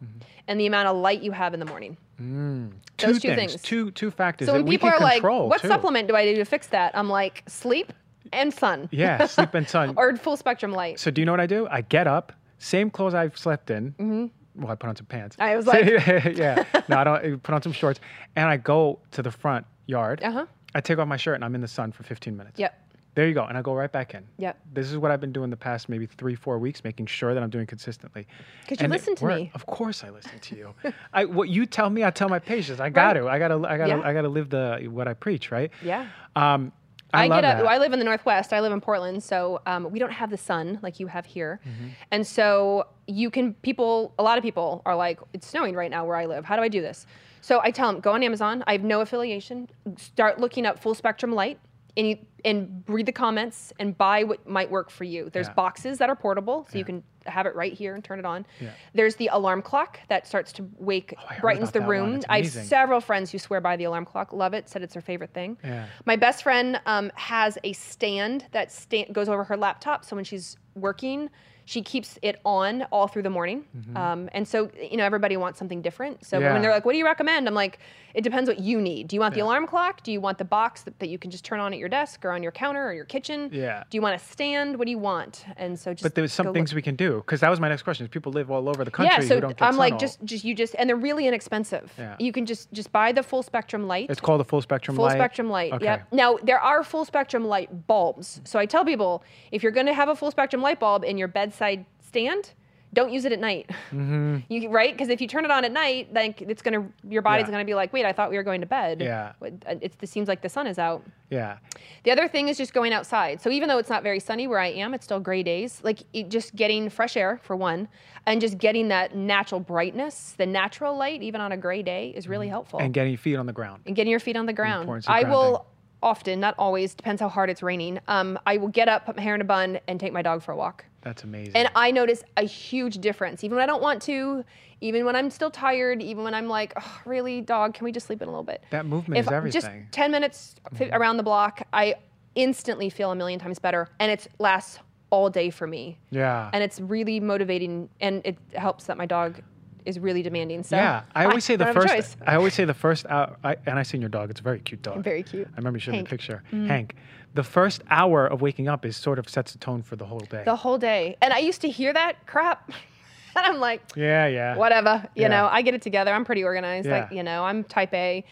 and 0.46 0.60
the 0.60 0.66
amount 0.66 0.88
of 0.88 0.96
light 0.96 1.22
you 1.22 1.32
have 1.32 1.54
in 1.54 1.60
the 1.60 1.66
morning. 1.66 1.96
two 2.18 2.70
Those 2.98 3.20
two 3.20 3.34
things, 3.34 3.52
things. 3.52 3.62
two 3.62 3.90
two 3.92 4.10
factors 4.10 4.46
So 4.46 4.52
that 4.52 4.62
when 4.62 4.70
people 4.70 4.88
are 4.88 4.98
like, 5.00 5.22
what 5.22 5.60
too. 5.62 5.68
supplement 5.68 6.06
do 6.08 6.14
I 6.14 6.24
do 6.26 6.36
to 6.36 6.44
fix 6.44 6.66
that? 6.68 6.96
I'm 6.96 7.08
like, 7.08 7.42
sleep 7.48 7.92
and 8.32 8.52
sun. 8.52 8.88
Yeah, 8.92 9.26
sleep 9.26 9.54
and 9.54 9.68
sun. 9.68 9.94
or 9.96 10.14
full 10.16 10.36
spectrum 10.36 10.72
light. 10.72 11.00
So 11.00 11.10
do 11.10 11.20
you 11.20 11.26
know 11.26 11.32
what 11.32 11.40
I 11.40 11.46
do? 11.46 11.66
I 11.70 11.80
get 11.80 12.06
up, 12.06 12.32
same 12.58 12.90
clothes 12.90 13.14
I've 13.14 13.36
slept 13.36 13.70
in. 13.70 14.30
Well, 14.54 14.70
I 14.70 14.74
put 14.74 14.88
on 14.88 14.96
some 14.96 15.06
pants. 15.06 15.36
Mm-hmm. 15.36 15.42
I 15.50 15.56
was 15.56 15.66
like- 15.66 15.86
yeah, 16.36 16.64
no, 16.88 16.98
I 16.98 17.04
don't 17.04 17.24
I 17.34 17.36
put 17.36 17.54
on 17.54 17.62
some 17.62 17.72
shorts, 17.72 17.98
and 18.36 18.48
I 18.48 18.56
go 18.56 19.00
to 19.12 19.22
the 19.22 19.30
front 19.30 19.64
yard. 19.86 20.22
Uh-huh. 20.22 20.46
I 20.74 20.80
take 20.80 20.98
off 20.98 21.08
my 21.08 21.16
shirt 21.16 21.34
and 21.36 21.44
I'm 21.44 21.54
in 21.56 21.60
the 21.62 21.68
sun 21.68 21.90
for 21.90 22.02
15 22.04 22.36
minutes. 22.36 22.58
Yep. 22.58 22.78
There 23.14 23.26
you 23.26 23.34
go, 23.34 23.44
and 23.44 23.58
I 23.58 23.62
go 23.62 23.74
right 23.74 23.90
back 23.90 24.14
in. 24.14 24.24
Yep. 24.38 24.58
This 24.72 24.90
is 24.90 24.96
what 24.96 25.10
I've 25.10 25.20
been 25.20 25.32
doing 25.32 25.50
the 25.50 25.56
past 25.56 25.88
maybe 25.88 26.06
three, 26.06 26.34
four 26.36 26.58
weeks, 26.58 26.84
making 26.84 27.06
sure 27.06 27.34
that 27.34 27.42
I'm 27.42 27.50
doing 27.50 27.66
consistently. 27.66 28.26
'Cause 28.68 28.80
you 28.80 28.88
listen 28.88 29.16
to 29.16 29.26
me. 29.26 29.50
Of 29.54 29.66
course, 29.66 30.04
I 30.04 30.10
listen 30.10 30.38
to 30.38 30.56
you. 30.56 30.74
I 31.12 31.24
what 31.24 31.48
you 31.48 31.66
tell 31.66 31.90
me, 31.90 32.04
I 32.04 32.10
tell 32.10 32.28
my 32.28 32.38
patients. 32.38 32.80
I 32.80 32.88
got 32.88 33.14
to. 33.14 33.28
I 33.28 33.38
got 33.38 33.48
to. 33.48 33.66
I 33.66 33.76
got 33.76 33.86
to. 33.86 33.96
Yeah. 33.96 34.02
I 34.04 34.12
got 34.12 34.22
to 34.22 34.28
live 34.28 34.50
the 34.50 34.88
what 34.90 35.08
I 35.08 35.14
preach, 35.14 35.50
right? 35.50 35.70
Yeah. 35.82 36.06
Um, 36.36 36.72
I, 37.12 37.24
I, 37.24 37.28
get 37.28 37.44
up. 37.44 37.58
that. 37.58 37.66
I 37.66 37.78
live 37.78 37.92
in 37.92 37.98
the 37.98 38.04
Northwest. 38.04 38.52
I 38.52 38.60
live 38.60 38.70
in 38.72 38.80
Portland, 38.80 39.20
so 39.22 39.60
um, 39.66 39.90
we 39.90 39.98
don't 39.98 40.12
have 40.12 40.30
the 40.30 40.36
sun 40.36 40.78
like 40.80 41.00
you 41.00 41.08
have 41.08 41.26
here. 41.26 41.58
Mm-hmm. 41.66 41.88
And 42.12 42.24
so 42.24 42.86
you 43.08 43.30
can, 43.30 43.54
people, 43.54 44.14
a 44.16 44.22
lot 44.22 44.38
of 44.38 44.44
people 44.44 44.80
are 44.86 44.94
like, 44.94 45.18
it's 45.32 45.48
snowing 45.48 45.74
right 45.74 45.90
now 45.90 46.04
where 46.04 46.14
I 46.16 46.26
live. 46.26 46.44
How 46.44 46.54
do 46.54 46.62
I 46.62 46.68
do 46.68 46.80
this? 46.80 47.06
So 47.40 47.60
I 47.64 47.72
tell 47.72 47.90
them, 47.90 48.00
go 48.00 48.12
on 48.12 48.22
Amazon. 48.22 48.62
I 48.68 48.72
have 48.72 48.84
no 48.84 49.00
affiliation. 49.00 49.68
Start 49.96 50.38
looking 50.38 50.66
up 50.66 50.78
full 50.78 50.94
spectrum 50.94 51.32
light 51.32 51.58
and 51.96 52.06
you, 52.08 52.18
and 52.44 52.82
read 52.88 53.06
the 53.06 53.12
comments 53.12 53.72
and 53.78 53.96
buy 53.96 54.24
what 54.24 54.46
might 54.48 54.70
work 54.70 54.90
for 54.90 55.04
you. 55.04 55.28
There's 55.30 55.48
Yeah. 55.48 55.54
boxes 55.54 55.98
that 55.98 56.08
are 56.08 56.16
portable, 56.16 56.64
so 56.64 56.70
Yeah. 56.74 56.78
you 56.78 56.84
can 56.84 57.02
have 57.26 57.44
it 57.46 57.54
right 57.54 57.72
here 57.74 57.94
and 57.94 58.02
turn 58.02 58.18
it 58.18 58.24
on. 58.24 58.46
Yeah. 58.60 58.70
There's 58.94 59.16
the 59.16 59.28
alarm 59.30 59.60
clock 59.60 60.00
that 60.08 60.26
starts 60.26 60.52
to 60.54 60.68
wake, 60.78 61.14
Oh, 61.18 61.34
brightens 61.40 61.70
the 61.70 61.82
room. 61.82 62.22
I 62.30 62.38
have 62.38 62.48
several 62.50 63.00
friends 63.02 63.30
who 63.30 63.38
swear 63.38 63.60
by 63.60 63.76
the 63.76 63.84
alarm 63.84 64.06
clock, 64.06 64.32
love 64.32 64.54
it, 64.54 64.68
said 64.70 64.82
it's 64.82 64.94
their 64.94 65.02
favorite 65.02 65.34
thing. 65.34 65.58
My 66.06 66.16
best 66.16 66.42
friend 66.42 66.80
um, 66.86 67.12
has 67.16 67.58
a 67.62 67.72
stand 67.74 68.46
that 68.52 68.74
goes 69.12 69.28
over 69.28 69.44
her 69.44 69.56
laptop, 69.56 70.04
so 70.04 70.16
when 70.16 70.24
she's 70.24 70.56
working, 70.74 71.28
she 71.64 71.82
keeps 71.82 72.18
it 72.22 72.40
on 72.44 72.82
all 72.90 73.06
through 73.08 73.22
the 73.22 73.30
morning. 73.30 73.64
Um, 73.94 74.28
and 74.32 74.46
so, 74.46 74.70
you 74.80 74.96
know, 74.96 75.04
everybody 75.04 75.36
wants 75.36 75.58
something 75.58 75.82
different. 75.82 76.24
So 76.24 76.36
Mm-hmm. 76.36 76.44
Yeah. 76.44 76.52
when 76.54 76.62
they're 76.62 76.70
like, 76.72 76.84
"What 76.84 76.92
do 76.92 76.98
you 76.98 77.04
recommend?" 77.04 77.46
I'm 77.48 77.54
like, 77.54 77.78
"It 78.14 78.22
depends 78.22 78.48
what 78.48 78.58
you 78.60 78.80
need. 78.80 79.08
Do 79.08 79.14
you 79.16 79.20
want 79.20 79.34
the 79.34 79.38
Yeah. 79.40 79.44
alarm 79.44 79.66
clock? 79.66 80.02
Do 80.02 80.10
you 80.12 80.20
want 80.20 80.38
the 80.38 80.44
box 80.44 80.82
that, 80.82 80.98
that 81.00 81.08
you 81.08 81.18
can 81.18 81.30
just 81.30 81.44
turn 81.44 81.60
on 81.60 81.72
at 81.72 81.78
your 81.78 81.88
desk 81.88 82.24
or 82.24 82.30
on 82.32 82.42
your 82.42 82.52
counter 82.52 82.84
or 82.88 82.92
your 82.92 83.04
kitchen? 83.04 83.50
Yeah. 83.52 83.84
Do 83.90 83.96
you 83.96 84.02
want 84.02 84.14
a 84.16 84.18
stand? 84.18 84.78
What 84.78 84.86
do 84.86 84.90
you 84.90 84.98
want?" 84.98 85.44
And 85.56 85.78
so 85.78 85.92
just 85.92 86.02
But 86.02 86.14
there's 86.14 86.32
some 86.32 86.52
things 86.52 86.70
look. 86.72 86.76
we 86.76 86.82
can 86.82 86.96
do 86.96 87.16
because 87.18 87.40
that 87.40 87.50
was 87.50 87.60
my 87.60 87.68
next 87.68 87.82
question. 87.82 88.04
Is 88.04 88.10
people 88.10 88.32
live 88.32 88.50
all 88.50 88.68
over 88.68 88.84
the 88.84 88.90
country 88.90 89.14
yeah, 89.14 89.28
so 89.28 89.34
who 89.36 89.40
don't 89.42 89.56
get 89.56 89.66
I'm 89.66 89.76
like, 89.76 89.92
all- 89.94 89.98
just, 89.98 90.24
just 90.24 90.44
you 90.44 90.54
just, 90.54 90.74
and 90.78 90.88
they're 90.88 90.96
really 90.96 91.26
inexpensive. 91.26 91.92
Yeah. 91.98 92.16
You 92.18 92.32
can 92.32 92.46
just, 92.46 92.72
just 92.72 92.90
buy 92.90 93.12
the 93.12 93.22
full 93.22 93.42
spectrum 93.42 93.86
light. 93.86 94.08
It's 94.10 94.20
called 94.20 94.40
a 94.40 94.44
full 94.44 94.62
spectrum 94.62 94.96
Full 94.96 95.04
light. 95.04 95.12
spectrum 95.18 95.48
light. 95.50 95.72
Okay. 95.74 95.84
Yep. 95.84 96.06
Now 96.12 96.38
there 96.42 96.58
are 96.60 96.82
full 96.82 97.04
spectrum 97.04 97.44
light 97.44 97.86
bulbs. 97.86 98.40
So 98.44 98.58
I 98.58 98.66
tell 98.66 98.84
people 98.84 99.22
if 99.52 99.62
you're 99.62 99.72
going 99.72 99.86
to 99.86 99.94
have 99.94 100.08
a 100.08 100.16
full 100.16 100.30
spectrum 100.30 100.62
light 100.62 100.80
bulb 100.80 101.04
in 101.04 101.16
your 101.18 101.28
bedside 101.28 101.59
stand, 102.00 102.54
don't 102.92 103.12
use 103.12 103.24
it 103.24 103.30
at 103.32 103.38
night. 103.38 103.70
Mm-hmm. 103.92 104.38
You 104.48 104.68
right? 104.68 104.92
Because 104.92 105.10
if 105.10 105.20
you 105.20 105.28
turn 105.28 105.44
it 105.44 105.50
on 105.52 105.64
at 105.64 105.70
night, 105.70 106.12
then 106.12 106.34
it's 106.40 106.60
gonna 106.60 106.88
your 107.08 107.22
body's 107.22 107.46
Yeah. 107.46 107.52
gonna 107.52 107.64
be 107.64 107.74
like, 107.74 107.92
wait, 107.92 108.04
I 108.04 108.12
thought 108.12 108.30
we 108.30 108.36
were 108.36 108.42
going 108.42 108.60
to 108.62 108.66
bed. 108.66 109.00
Yeah. 109.00 109.32
What- 109.38 109.52
uh, 109.66 109.76
It's, 109.80 109.96
it 110.02 110.08
seems 110.08 110.26
like 110.26 110.42
the 110.42 110.48
sun 110.48 110.66
is 110.66 110.76
out. 110.78 111.04
Yeah. 111.30 111.58
The 112.02 112.10
other 112.10 112.26
thing 112.26 112.48
is 112.48 112.56
just 112.58 112.72
going 112.74 112.92
outside. 112.92 113.40
So 113.40 113.48
even 113.50 113.68
though 113.68 113.78
it's 113.78 113.90
not 113.90 114.02
very 114.02 114.18
sunny 114.18 114.48
where 114.48 114.58
I 114.58 114.68
am, 114.72 114.92
it's 114.94 115.04
still 115.04 115.20
gray 115.20 115.44
days. 115.44 115.80
Like 115.84 116.00
it, 116.12 116.30
just 116.30 116.56
getting 116.56 116.88
fresh 116.90 117.16
air 117.16 117.38
for 117.44 117.54
one, 117.54 117.86
and 118.26 118.40
just 118.40 118.58
getting 118.58 118.88
that 118.88 119.14
natural 119.14 119.60
brightness, 119.60 120.34
the 120.36 120.46
natural 120.46 120.96
light, 120.96 121.22
even 121.22 121.40
on 121.40 121.52
a 121.52 121.56
gray 121.56 121.82
day, 121.84 122.08
is 122.16 122.26
really 122.26 122.48
helpful. 122.48 122.78
Mm-hmm. 122.80 122.86
And 122.86 122.94
getting 122.94 123.12
your 123.12 123.18
feet 123.18 123.36
on 123.36 123.46
the 123.46 123.52
ground. 123.52 123.82
and 123.86 123.94
getting 123.94 124.10
your 124.10 124.18
feet 124.20 124.36
on 124.36 124.46
the 124.46 124.52
ground. 124.52 124.88
I 125.06 125.22
grounding. 125.22 125.30
will 125.30 125.66
often, 126.02 126.40
not 126.40 126.54
always, 126.58 126.94
depends 126.94 127.20
how 127.20 127.28
hard 127.28 127.50
it's 127.50 127.62
raining. 127.62 128.00
Um, 128.08 128.38
I 128.46 128.56
will 128.56 128.68
get 128.68 128.88
up, 128.88 129.06
put 129.06 129.16
my 129.16 129.22
hair 129.22 129.34
in 129.34 129.40
a 129.40 129.44
bun, 129.44 129.78
and 129.88 129.98
take 130.00 130.12
my 130.12 130.22
dog 130.22 130.42
for 130.42 130.52
a 130.52 130.56
walk. 130.56 130.84
That's 131.02 131.24
amazing. 131.24 131.54
And 131.56 131.70
I 131.74 131.90
notice 131.90 132.22
a 132.36 132.42
huge 132.44 132.98
difference, 132.98 133.42
even 133.44 133.56
when 133.56 133.62
I 133.62 133.66
don't 133.66 133.82
want 133.82 134.02
to, 134.02 134.44
even 134.80 135.04
when 135.04 135.16
I'm 135.16 135.30
still 135.30 135.50
tired, 135.50 136.02
even 136.02 136.24
when 136.24 136.34
I'm 136.34 136.48
like, 136.48 136.72
oh, 136.76 137.00
really, 137.04 137.40
dog, 137.40 137.74
can 137.74 137.84
we 137.84 137.92
just 137.92 138.06
sleep 138.06 138.20
in 138.22 138.28
a 138.28 138.30
little 138.30 138.44
bit? 138.44 138.62
that 138.70 138.86
movement 138.86 139.18
if 139.18 139.26
is 139.26 139.32
everything. 139.32 139.60
just 139.60 139.92
10 139.92 140.10
minutes 140.10 140.54
fi- 140.74 140.90
around 140.90 141.16
the 141.16 141.22
block, 141.22 141.62
I 141.72 141.96
instantly 142.34 142.90
feel 142.90 143.10
a 143.10 143.14
million 143.14 143.38
times 143.40 143.58
better. 143.58 143.88
And 143.98 144.10
it 144.12 144.28
lasts 144.38 144.78
all 145.10 145.28
day 145.28 145.50
for 145.50 145.66
me. 145.66 145.98
yeah. 146.10 146.50
And 146.52 146.62
it's 146.62 146.80
really 146.80 147.18
motivating, 147.18 147.88
and 148.00 148.22
it 148.24 148.38
helps 148.54 148.84
that 148.84 148.96
my 148.96 149.06
dog 149.06 149.42
is 149.84 149.98
really 149.98 150.22
demanding. 150.22 150.62
So 150.62 150.76
yeah, 150.76 151.02
I 151.14 151.24
always 151.24 151.44
say 151.44 151.56
the 151.56 151.70
a 151.70 151.72
first. 151.72 152.16
I 152.26 152.34
always 152.36 152.54
say 152.54 152.64
the 152.64 152.74
first 152.74 153.06
hour. 153.06 153.36
I, 153.44 153.56
and 153.66 153.78
I 153.78 153.82
seen 153.82 154.00
your 154.00 154.10
dog. 154.10 154.30
It's 154.30 154.40
a 154.40 154.42
very 154.42 154.60
cute 154.60 154.82
dog. 154.82 155.02
Very 155.02 155.22
cute. 155.22 155.48
I 155.52 155.56
remember 155.56 155.76
you 155.76 155.80
showed 155.80 155.92
me 155.92 156.02
the 156.02 156.08
picture. 156.08 156.42
Mm. 156.52 156.66
Hank. 156.66 156.94
The 157.34 157.44
first 157.44 157.82
hour 157.90 158.26
of 158.26 158.40
waking 158.42 158.68
up 158.68 158.84
is 158.84 158.96
sort 158.96 159.18
of 159.18 159.28
sets 159.28 159.52
the 159.52 159.58
tone 159.58 159.82
for 159.82 159.96
the 159.96 160.04
whole 160.06 160.18
day. 160.20 160.42
the 160.44 160.56
whole 160.56 160.78
day. 160.78 161.16
And 161.22 161.32
I 161.32 161.38
used 161.38 161.60
to 161.60 161.68
hear 161.70 161.92
that 161.92 162.26
crap. 162.26 162.70
and 163.36 163.46
I'm 163.46 163.60
like, 163.60 163.80
yeah, 163.94 164.26
yeah. 164.26 164.56
whatever. 164.56 165.06
You 165.14 165.22
Yeah. 165.22 165.28
know, 165.28 165.48
I 165.50 165.62
get 165.62 165.74
it 165.74 165.82
together. 165.82 166.12
I'm 166.12 166.24
pretty 166.24 166.42
organized. 166.42 166.88
Like, 166.88 167.08
Yeah. 167.10 167.16
you 167.18 167.22
know, 167.22 167.44
I'm 167.44 167.62
type 167.62 167.94
A. 167.94 168.24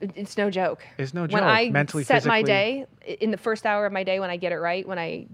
It's 0.00 0.36
no 0.36 0.50
joke. 0.50 0.86
It's 0.98 1.14
no 1.14 1.26
joke. 1.26 1.34
When. 1.34 1.44
I 1.44 1.70
Mentally, 1.70 2.04
set 2.04 2.24
my 2.26 2.42
day 2.42 2.86
in 3.06 3.30
the 3.30 3.36
first 3.38 3.64
hour 3.66 3.86
of 3.86 3.92
my 3.92 4.04
day, 4.04 4.20
when 4.20 4.30
I 4.30 4.36
get 4.36 4.52
it 4.52 4.58
right, 4.58 4.86
when 4.86 4.98
I 4.98 5.26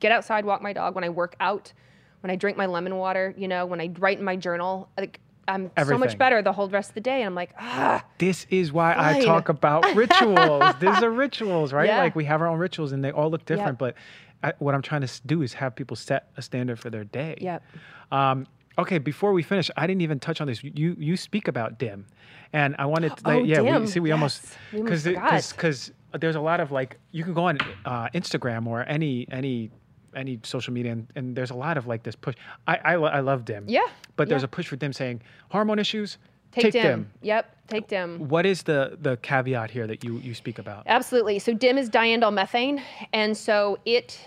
get 0.00 0.12
outside, 0.12 0.44
walk 0.44 0.62
my 0.62 0.72
dog, 0.72 0.94
when 0.94 1.04
I 1.04 1.10
work 1.10 1.34
out, 1.40 1.72
when 2.20 2.30
I 2.30 2.36
drink 2.36 2.56
my 2.56 2.66
lemon 2.66 2.96
water, 2.96 3.34
you 3.36 3.48
know, 3.48 3.66
when 3.66 3.80
I 3.80 3.90
write 3.98 4.18
in 4.18 4.24
my 4.24 4.36
journal, 4.36 4.88
like 4.96 5.20
I'm 5.48 5.70
so 5.84 5.98
much 5.98 6.18
better 6.18 6.42
the 6.42 6.52
whole 6.52 6.68
rest 6.68 6.90
of 6.90 6.94
the 6.94 7.00
day. 7.00 7.18
And 7.18 7.26
I'm 7.26 7.34
like, 7.34 7.54
ah, 7.58 8.04
This 8.18 8.46
is 8.50 8.72
why 8.72 8.94
I 8.96 9.24
talk 9.24 9.48
about 9.48 9.84
rituals. 9.94 10.74
These 10.80 11.02
are 11.02 11.10
rituals, 11.10 11.72
right? 11.72 11.86
Yeah. 11.86 11.98
Like 11.98 12.16
we 12.16 12.24
have 12.24 12.40
our 12.40 12.48
own 12.48 12.58
rituals 12.58 12.92
and 12.92 13.04
they 13.04 13.12
all 13.12 13.30
look 13.30 13.44
different. 13.44 13.78
But 13.78 13.94
I, 14.42 14.52
what 14.58 14.74
I'm 14.74 14.82
trying 14.82 15.02
to 15.02 15.20
do 15.26 15.42
is 15.42 15.54
have 15.54 15.74
people 15.74 15.96
set 15.96 16.30
a 16.36 16.42
standard 16.42 16.78
for 16.78 16.90
their 16.90 17.04
day. 17.04 17.36
Yep. 17.40 17.62
Um, 18.10 18.46
okay, 18.78 18.98
before 18.98 19.32
we 19.32 19.42
finish, 19.42 19.70
I 19.76 19.86
didn't 19.86 20.02
even 20.02 20.20
touch 20.20 20.40
on 20.40 20.46
this. 20.46 20.62
You 20.62 20.96
you 20.98 21.16
speak 21.16 21.48
about 21.48 21.78
dim, 21.78 22.06
and 22.52 22.74
I 22.78 22.86
wanted 22.86 23.16
to. 23.16 23.22
Oh, 23.24 23.36
like, 23.38 23.46
yeah, 23.46 23.78
we 23.78 23.86
see 23.86 24.00
we 24.00 24.12
almost 24.12 24.42
Yes. 24.72 24.80
Almost 24.80 25.04
because 25.04 25.52
because 25.52 25.92
there's 26.20 26.36
a 26.36 26.40
lot 26.40 26.60
of 26.60 26.72
like 26.72 26.98
you 27.12 27.24
can 27.24 27.34
go 27.34 27.44
on 27.44 27.58
uh, 27.84 28.08
Instagram 28.14 28.66
or 28.66 28.82
any 28.84 29.26
any 29.30 29.70
any 30.16 30.40
social 30.42 30.72
media 30.72 30.92
and, 30.92 31.06
and 31.14 31.36
there's 31.36 31.50
a 31.50 31.54
lot 31.54 31.76
of 31.76 31.86
like 31.86 32.02
this 32.02 32.16
push. 32.16 32.34
I 32.66 32.76
I, 32.84 32.94
lo- 32.96 33.08
I 33.08 33.20
love 33.20 33.44
dim. 33.44 33.64
Yeah, 33.68 33.80
But 34.16 34.28
there's 34.28 34.42
yeah. 34.42 34.46
a 34.46 34.48
push 34.48 34.66
for 34.66 34.76
dim 34.76 34.92
saying 34.92 35.22
hormone 35.50 35.78
issues. 35.78 36.18
take, 36.52 36.72
dim. 36.72 37.10
Yep. 37.22 37.54
Take 37.68 37.88
dim. 37.88 38.28
What 38.28 38.46
is 38.46 38.62
the 38.62 38.96
the 39.00 39.16
caveat 39.18 39.70
here 39.70 39.86
that 39.86 40.02
you 40.04 40.18
you 40.18 40.34
speak 40.34 40.58
about? 40.58 40.84
Absolutely. 40.86 41.38
So 41.38 41.52
DIM 41.52 41.78
is 41.78 41.90
diindolylmethane, 41.90 42.80
and 43.12 43.36
so 43.36 43.78
it, 43.84 44.18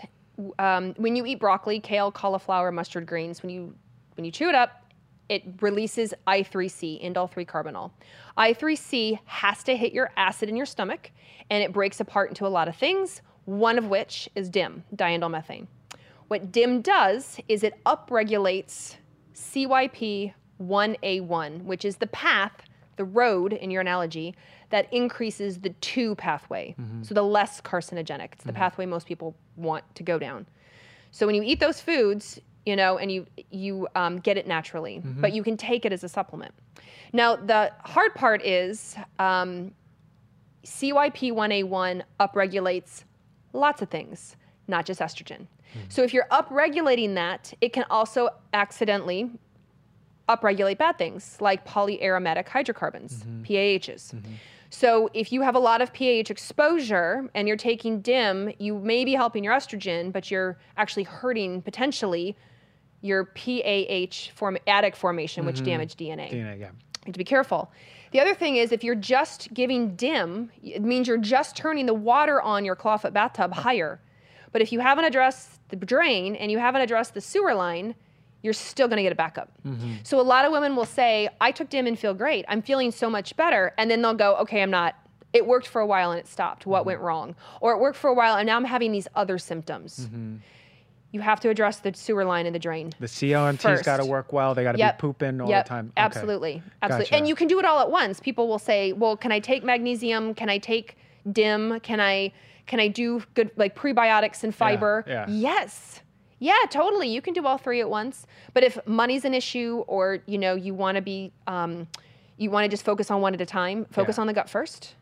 um, 0.59 0.93
when 0.97 1.15
you 1.15 1.25
eat 1.25 1.39
broccoli, 1.39 1.79
kale, 1.79 2.11
cauliflower, 2.11 2.71
mustard 2.71 3.05
greens, 3.07 3.41
when 3.41 3.49
you 3.49 3.73
when 4.15 4.25
you 4.25 4.31
chew 4.31 4.49
it 4.49 4.55
up, 4.55 4.83
it 5.29 5.43
releases 5.61 6.13
I3C, 6.27 7.01
indole 7.03 7.31
3 7.31 7.45
carbinol. 7.45 7.91
I3C 8.37 9.19
has 9.25 9.63
to 9.63 9.75
hit 9.77 9.93
your 9.93 10.11
acid 10.17 10.49
in 10.49 10.55
your 10.57 10.65
stomach, 10.65 11.11
and 11.49 11.63
it 11.63 11.71
breaks 11.71 11.99
apart 12.01 12.29
into 12.29 12.45
a 12.45 12.49
lot 12.49 12.67
of 12.67 12.75
things. 12.75 13.21
One 13.45 13.77
of 13.77 13.87
which 13.87 14.29
is 14.35 14.49
DIM, 14.49 14.83
diindolylmethane. 14.95 15.67
What 16.29 16.51
DIM 16.51 16.81
does 16.81 17.39
is 17.47 17.63
it 17.63 17.83
upregulates 17.85 18.95
CYP1A1, 19.33 21.63
which 21.63 21.83
is 21.83 21.97
the 21.97 22.07
path, 22.07 22.53
the 22.95 23.05
road 23.05 23.53
in 23.53 23.71
your 23.71 23.81
analogy, 23.81 24.35
that 24.69 24.91
increases 24.93 25.59
the 25.59 25.71
2 25.71 26.15
pathway. 26.15 26.75
So 27.01 27.13
the 27.15 27.23
less 27.23 27.59
carcinogenic. 27.61 28.33
It's 28.33 28.43
the 28.43 28.53
pathway 28.53 28.85
most 28.85 29.07
people 29.07 29.35
want 29.55 29.83
to 29.95 30.03
go 30.03 30.19
down. 30.19 30.45
So 31.11 31.25
when 31.25 31.33
you 31.35 31.41
eat 31.43 31.59
those 31.59 31.81
foods, 31.81 32.39
you 32.65 32.75
know, 32.75 32.97
and 32.99 33.11
you 33.11 33.25
you 33.49 33.87
um, 33.95 34.19
get 34.19 34.37
it 34.37 34.45
naturally, 34.45 35.01
but 35.03 35.33
you 35.33 35.41
can 35.41 35.57
take 35.57 35.83
it 35.85 35.93
as 35.93 36.03
a 36.03 36.09
supplement. 36.09 36.53
Now 37.11 37.35
the 37.37 37.71
hard 37.83 38.13
part 38.13 38.45
is 38.45 38.95
um, 39.17 39.71
CYP1A1 40.63 42.03
upregulates 42.19 43.05
lots 43.53 43.81
of 43.81 43.89
things, 43.89 44.35
not 44.67 44.85
just 44.85 44.99
estrogen. 44.99 45.47
Mm. 45.75 45.91
So 45.91 46.03
if 46.03 46.13
you're 46.13 46.27
upregulating 46.31 47.15
that, 47.15 47.53
it 47.61 47.73
can 47.73 47.85
also 47.89 48.29
accidentally 48.53 49.29
upregulate 50.27 50.77
bad 50.77 50.97
things 50.97 51.37
like 51.41 51.65
polyaromatic 51.65 52.47
hydrocarbons, 52.47 53.23
mm-hmm. 53.23 53.43
PAHs. 53.43 54.13
Mm-hmm. 54.13 54.33
So 54.69 55.09
if 55.13 55.31
you 55.31 55.41
have 55.41 55.55
a 55.55 55.59
lot 55.59 55.81
of 55.81 55.91
PAH 55.93 56.29
exposure 56.29 57.27
and 57.33 57.47
you're 57.47 57.57
taking 57.57 58.01
DIM, 58.01 58.53
you 58.59 58.77
may 58.77 59.03
be 59.03 59.13
helping 59.13 59.43
your 59.43 59.53
estrogen, 59.53 60.11
but 60.11 60.29
you're 60.29 60.59
actually 60.77 61.03
hurting 61.03 61.63
potentially 61.63 62.37
your 63.01 63.25
PAH 63.25 64.31
form 64.35 64.57
adduct 64.67 64.95
formation, 64.95 65.45
which 65.45 65.57
mm-hmm. 65.57 65.65
damage 65.65 65.95
DNA. 65.95 66.31
DNA, 66.31 66.59
yeah. 66.59 66.67
You 66.67 67.05
have 67.05 67.13
to 67.13 67.17
be 67.17 67.23
careful. 67.23 67.71
The 68.11 68.19
other 68.19 68.35
thing 68.35 68.57
is 68.57 68.71
if 68.71 68.83
you're 68.83 68.95
just 68.95 69.53
giving 69.53 69.95
dim, 69.95 70.51
it 70.61 70.81
means 70.81 71.07
you're 71.07 71.17
just 71.17 71.55
turning 71.55 71.85
the 71.85 71.93
water 71.93 72.41
on 72.41 72.65
your 72.65 72.75
clawfoot 72.75 73.13
bathtub 73.13 73.53
higher. 73.53 73.99
But 74.51 74.61
if 74.61 74.71
you 74.71 74.79
haven't 74.79 75.05
addressed 75.05 75.59
the 75.69 75.75
drain 75.75 76.35
and 76.35 76.51
you 76.51 76.59
haven't 76.59 76.81
addressed 76.81 77.13
the 77.13 77.21
sewer 77.21 77.53
line, 77.53 77.95
you're 78.41 78.53
still 78.53 78.87
going 78.87 78.97
to 78.97 79.03
get 79.03 79.11
it 79.11 79.17
back 79.17 79.37
up. 79.37 79.51
Mm-hmm. 79.65 79.95
So 80.03 80.19
a 80.19 80.23
lot 80.23 80.45
of 80.45 80.51
women 80.51 80.75
will 80.75 80.85
say, 80.85 81.29
"I 81.41 81.51
took 81.51 81.69
dim 81.69 81.87
and 81.87 81.97
feel 81.97 82.13
great. 82.13 82.45
I'm 82.47 82.61
feeling 82.61 82.91
so 82.91 83.09
much 83.09 83.35
better." 83.35 83.73
And 83.77 83.91
then 83.91 84.01
they'll 84.01 84.13
go, 84.13 84.35
"Okay, 84.37 84.61
I'm 84.61 84.71
not. 84.71 84.95
It 85.33 85.45
worked 85.45 85.67
for 85.67 85.81
a 85.81 85.85
while 85.85 86.11
and 86.11 86.19
it 86.19 86.27
stopped. 86.27 86.65
What 86.65 86.79
mm-hmm. 86.81 86.87
went 86.87 86.99
wrong?" 87.01 87.35
Or 87.61 87.73
it 87.73 87.79
worked 87.79 87.97
for 87.97 88.09
a 88.09 88.13
while 88.13 88.35
and 88.35 88.47
now 88.47 88.55
I'm 88.55 88.63
having 88.63 88.91
these 88.91 89.07
other 89.15 89.37
symptoms. 89.37 90.07
Mm-hmm. 90.07 90.37
You 91.11 91.21
have 91.21 91.39
to 91.39 91.49
address 91.49 91.79
the 91.79 91.91
sewer 91.95 92.23
line 92.23 92.45
and 92.45 92.53
the 92.53 92.59
drain. 92.59 92.93
The 92.99 93.07
COMT's 93.07 93.81
got 93.81 93.97
to 93.97 94.05
work 94.05 94.31
well. 94.31 94.53
They 94.53 94.61
got 94.61 94.73
to 94.73 94.77
Yep. 94.77 94.97
be 94.97 95.01
pooping 95.01 95.41
all 95.41 95.49
Yep, 95.49 95.65
the 95.65 95.69
time. 95.69 95.85
Okay. 95.87 95.93
Absolutely. 95.97 96.63
Absolutely. 96.83 97.05
Gotcha. 97.05 97.15
And 97.15 97.27
you 97.27 97.33
can 97.33 97.47
do 97.47 97.57
it 97.57 97.65
all 97.65 97.79
at 97.79 97.89
once. 97.89 98.19
People 98.19 98.47
will 98.47 98.59
say, 98.59 98.93
"Well, 98.93 99.17
can 99.17 99.31
I 99.31 99.39
take 99.39 99.63
magnesium? 99.63 100.33
Can 100.35 100.49
I 100.49 100.59
take 100.59 100.97
DIM? 101.31 101.79
Can 101.81 101.99
I 101.99 102.31
can 102.69 102.79
I 102.79 102.87
do 102.87 103.21
good 103.33 103.51
like 103.57 103.75
prebiotics 103.75 104.43
and 104.45 104.55
fiber?" 104.55 105.03
yeah. 105.07 105.25
Yes. 105.27 105.99
Yeah, 106.41 106.55
totally. 106.69 107.09
You 107.09 107.21
can 107.21 107.33
do 107.33 107.45
all 107.45 107.57
three 107.57 107.81
at 107.81 107.89
once. 107.89 108.25
But 108.53 108.63
if 108.63 108.77
money's 108.87 109.25
an 109.25 109.33
issue 109.33 109.83
or, 109.87 110.19
you 110.25 110.37
know, 110.37 110.55
you 110.55 110.73
want 110.73 110.95
to 110.95 111.01
be 111.01 111.33
um, 111.47 111.87
you 112.37 112.49
want 112.49 112.63
to 112.63 112.69
just 112.69 112.85
focus 112.85 113.11
on 113.11 113.19
one 113.19 113.33
at 113.33 113.41
a 113.41 113.45
time, 113.45 113.85
focus 113.91 114.15
Yeah. 114.17 114.21
on 114.21 114.27
the 114.27 114.33
gut 114.33 114.49
first, 114.49 114.95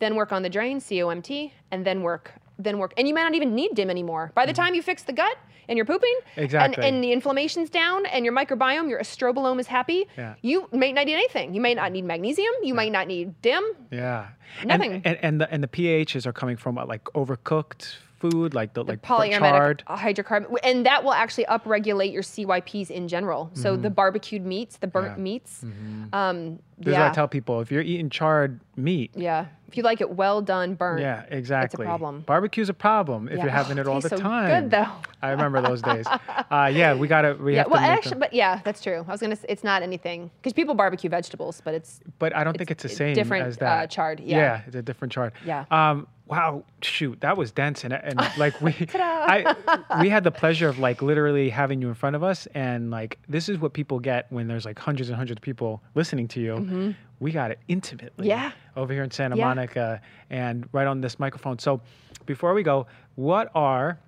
then 0.00 0.16
work 0.16 0.32
on 0.32 0.42
the 0.42 0.50
drain, 0.50 0.80
COMT, 0.80 1.52
and 1.70 1.84
then 1.84 2.02
work 2.02 2.32
then 2.64 2.78
work. 2.78 2.92
And 2.96 3.06
you 3.08 3.14
might 3.14 3.22
not 3.24 3.34
even 3.34 3.54
need 3.54 3.74
DIM 3.74 3.90
anymore. 3.90 4.32
By 4.34 4.46
the 4.46 4.52
time 4.52 4.74
you 4.74 4.82
fix 4.82 5.02
the 5.02 5.12
gut 5.12 5.36
and 5.68 5.76
you're 5.76 5.86
pooping 5.86 6.14
Mm-hmm. 6.30 6.40
Exactly. 6.40 6.84
and, 6.84 6.94
and 6.96 7.04
the 7.04 7.12
inflammation's 7.12 7.70
down 7.70 8.06
and 8.06 8.24
your 8.24 8.34
microbiome, 8.34 8.88
your 8.88 9.00
estrobolome 9.00 9.58
is 9.60 9.66
happy, 9.66 10.06
Yeah. 10.16 10.34
you 10.42 10.68
may 10.72 10.92
not 10.92 11.06
need 11.06 11.14
anything. 11.14 11.54
You 11.54 11.60
may 11.60 11.74
not 11.74 11.92
need 11.92 12.04
magnesium. 12.04 12.52
You 12.62 12.74
might 12.74 12.92
not 12.92 13.06
need 13.06 13.40
DIM. 13.42 13.62
Yeah. 13.90 14.28
Nothing. 14.64 14.92
And, 14.94 15.06
and, 15.06 15.18
and 15.22 15.40
the 15.40 15.52
and 15.52 15.62
the 15.62 15.68
PAHs 15.68 16.26
are 16.26 16.32
coming 16.32 16.56
from 16.56 16.74
what, 16.74 16.88
like 16.88 17.04
overcooked 17.14 17.94
food, 18.20 18.54
like 18.54 18.74
the, 18.74 18.84
like 18.84 19.02
Polyaromatic 19.02 19.38
charred. 19.38 19.84
hydrocarbon, 19.88 20.56
and 20.62 20.86
that 20.86 21.02
will 21.02 21.12
actually 21.12 21.44
upregulate 21.46 22.12
your 22.12 22.22
CYPs 22.22 22.90
in 22.90 23.08
general. 23.08 23.50
So 23.54 23.76
the 23.76 23.90
barbecued 23.90 24.44
meats, 24.46 24.76
the 24.76 24.86
burnt 24.86 25.00
Mm-hmm. 25.18 25.26
Yeah. 25.26 25.38
Mm-hmm. 25.38 26.00
meats, 26.02 26.12
um, 26.12 26.58
This 26.78 26.92
is 26.92 26.98
what 26.98 27.10
I 27.10 27.14
tell 27.14 27.28
people: 27.28 27.60
if 27.60 27.72
you're 27.72 27.82
eating 27.82 28.10
charred 28.10 28.60
meat, 28.76 29.10
yeah. 29.16 29.46
If 29.68 29.76
you 29.76 29.84
like 29.84 30.00
it 30.00 30.10
well 30.10 30.42
done, 30.42 30.74
burnt, 30.74 31.00
yeah, 31.00 31.22
exactly. 31.30 31.86
problem. 31.86 32.22
Barbecue's 32.26 32.68
a 32.68 32.74
problem 32.74 33.28
if 33.28 33.36
Yeah. 33.36 33.44
you're 33.44 33.52
having 33.52 33.78
it 33.78 33.86
all 33.90 34.00
the 34.00 34.08
so 34.08 34.16
time. 34.16 34.62
good, 34.62 34.70
though. 34.72 34.88
I 35.22 35.30
remember 35.30 35.60
those 35.62 35.82
days. 35.82 36.06
Uh, 36.50 36.66
yeah, 36.66 36.94
we 36.94 37.06
gotta. 37.06 37.34
We 37.40 37.52
Yeah, 37.54 37.58
have 37.62 37.70
well, 37.70 37.80
to 37.80 37.86
actually, 37.86 38.10
them. 38.10 38.18
but 38.18 38.32
yeah, 38.32 38.60
that's 38.64 38.82
true. 38.82 39.04
I 39.06 39.12
was 39.12 39.20
gonna. 39.20 39.34
s- 39.34 39.44
It's 39.48 39.62
not 39.62 39.82
anything 39.84 40.32
because 40.38 40.52
people 40.52 40.74
barbecue 40.74 41.08
vegetables, 41.08 41.62
but 41.64 41.74
it's 41.74 42.00
But 42.18 42.34
I 42.34 42.42
don't 42.42 42.58
think 42.58 42.72
it's 42.72 42.82
the 42.82 42.88
same 42.88 43.14
different, 43.14 43.46
as 43.46 43.56
uh, 43.56 43.60
that. 43.60 43.90
charred, 43.90 44.18
yeah. 44.18 44.62
it's 44.66 44.74
a 44.74 44.82
different 44.82 45.12
chard. 45.12 45.32
Yeah. 45.46 45.64
Um. 45.70 46.08
Wow. 46.30 46.64
Shoot, 46.80 47.20
that 47.22 47.36
was 47.36 47.50
dense, 47.50 47.82
and 47.84 47.92
and 47.92 48.18
like 48.38 48.60
we, 48.60 48.74
I, 48.94 49.54
we 50.00 50.08
had 50.08 50.22
the 50.24 50.30
pleasure 50.30 50.68
of 50.68 50.78
like 50.78 51.02
literally 51.02 51.50
having 51.50 51.82
you 51.82 51.88
in 51.88 51.94
front 51.94 52.14
of 52.16 52.22
us, 52.22 52.46
and 52.54 52.90
like 52.90 53.18
this 53.28 53.48
is 53.48 53.58
what 53.58 53.72
people 53.72 53.98
get 53.98 54.26
when 54.30 54.46
there's 54.46 54.64
like 54.64 54.78
hundreds 54.78 55.08
and 55.08 55.16
hundreds 55.16 55.38
of 55.38 55.42
people 55.42 55.82
listening 55.94 56.28
to 56.28 56.40
you. 56.40 56.94
We 57.18 57.32
got 57.32 57.50
it 57.50 57.58
intimately. 57.68 58.28
Mm-hmm. 58.28 58.42
Yeah. 58.42 58.52
Over 58.76 58.92
here 58.94 59.02
in 59.02 59.10
Santa 59.10 59.36
Yeah. 59.36 59.46
Monica, 59.48 60.00
and 60.30 60.68
right 60.72 60.86
on 60.86 61.00
this 61.00 61.18
microphone. 61.18 61.58
So, 61.58 61.80
before 62.26 62.54
we 62.54 62.62
go, 62.62 62.86
what 63.16 63.50
are 63.54 63.98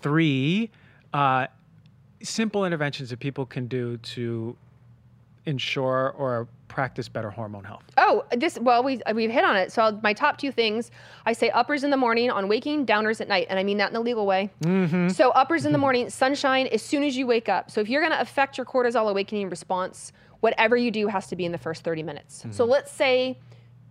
three? 0.00 0.70
Uh, 1.12 1.46
simple 2.22 2.64
interventions 2.64 3.10
that 3.10 3.18
people 3.18 3.44
can 3.46 3.66
do 3.66 3.96
to 3.98 4.56
ensure 5.46 6.10
or 6.16 6.48
practice 6.70 7.08
better 7.08 7.28
hormone 7.28 7.64
health? 7.64 7.82
Oh, 7.98 8.24
this 8.34 8.58
well 8.58 8.82
we 8.82 9.02
we've 9.12 9.30
hit 9.30 9.44
on 9.44 9.56
it. 9.56 9.70
So 9.72 10.00
my 10.02 10.14
top 10.14 10.38
two 10.38 10.50
things, 10.52 10.90
I 11.26 11.34
say 11.34 11.50
uppers 11.50 11.84
in 11.84 11.90
the 11.90 11.96
morning 11.98 12.30
on 12.30 12.48
waking, 12.48 12.86
downers 12.86 13.20
at 13.20 13.28
night, 13.28 13.48
and 13.50 13.58
I 13.58 13.64
mean 13.64 13.76
that 13.78 13.90
in 13.90 13.96
a 13.96 14.00
legal 14.00 14.24
way. 14.24 14.50
Mm-hmm. 14.62 15.08
So 15.08 15.30
uppers 15.30 15.66
in 15.66 15.72
the 15.72 15.78
morning, 15.78 16.08
sunshine 16.08 16.68
as 16.68 16.80
soon 16.80 17.02
as 17.02 17.16
you 17.16 17.26
wake 17.26 17.50
up. 17.50 17.70
So 17.70 17.82
if 17.82 17.88
you're 17.90 18.00
going 18.00 18.12
to 18.12 18.20
affect 18.20 18.56
your 18.56 18.64
cortisol 18.64 19.10
awakening 19.10 19.50
response, 19.50 20.12
whatever 20.40 20.76
you 20.76 20.90
do 20.90 21.08
has 21.08 21.26
to 21.26 21.36
be 21.36 21.44
in 21.44 21.52
the 21.52 21.58
first 21.58 21.84
30 21.84 22.02
minutes. 22.02 22.46
So 22.50 22.64
let's 22.64 22.90
say 22.90 23.38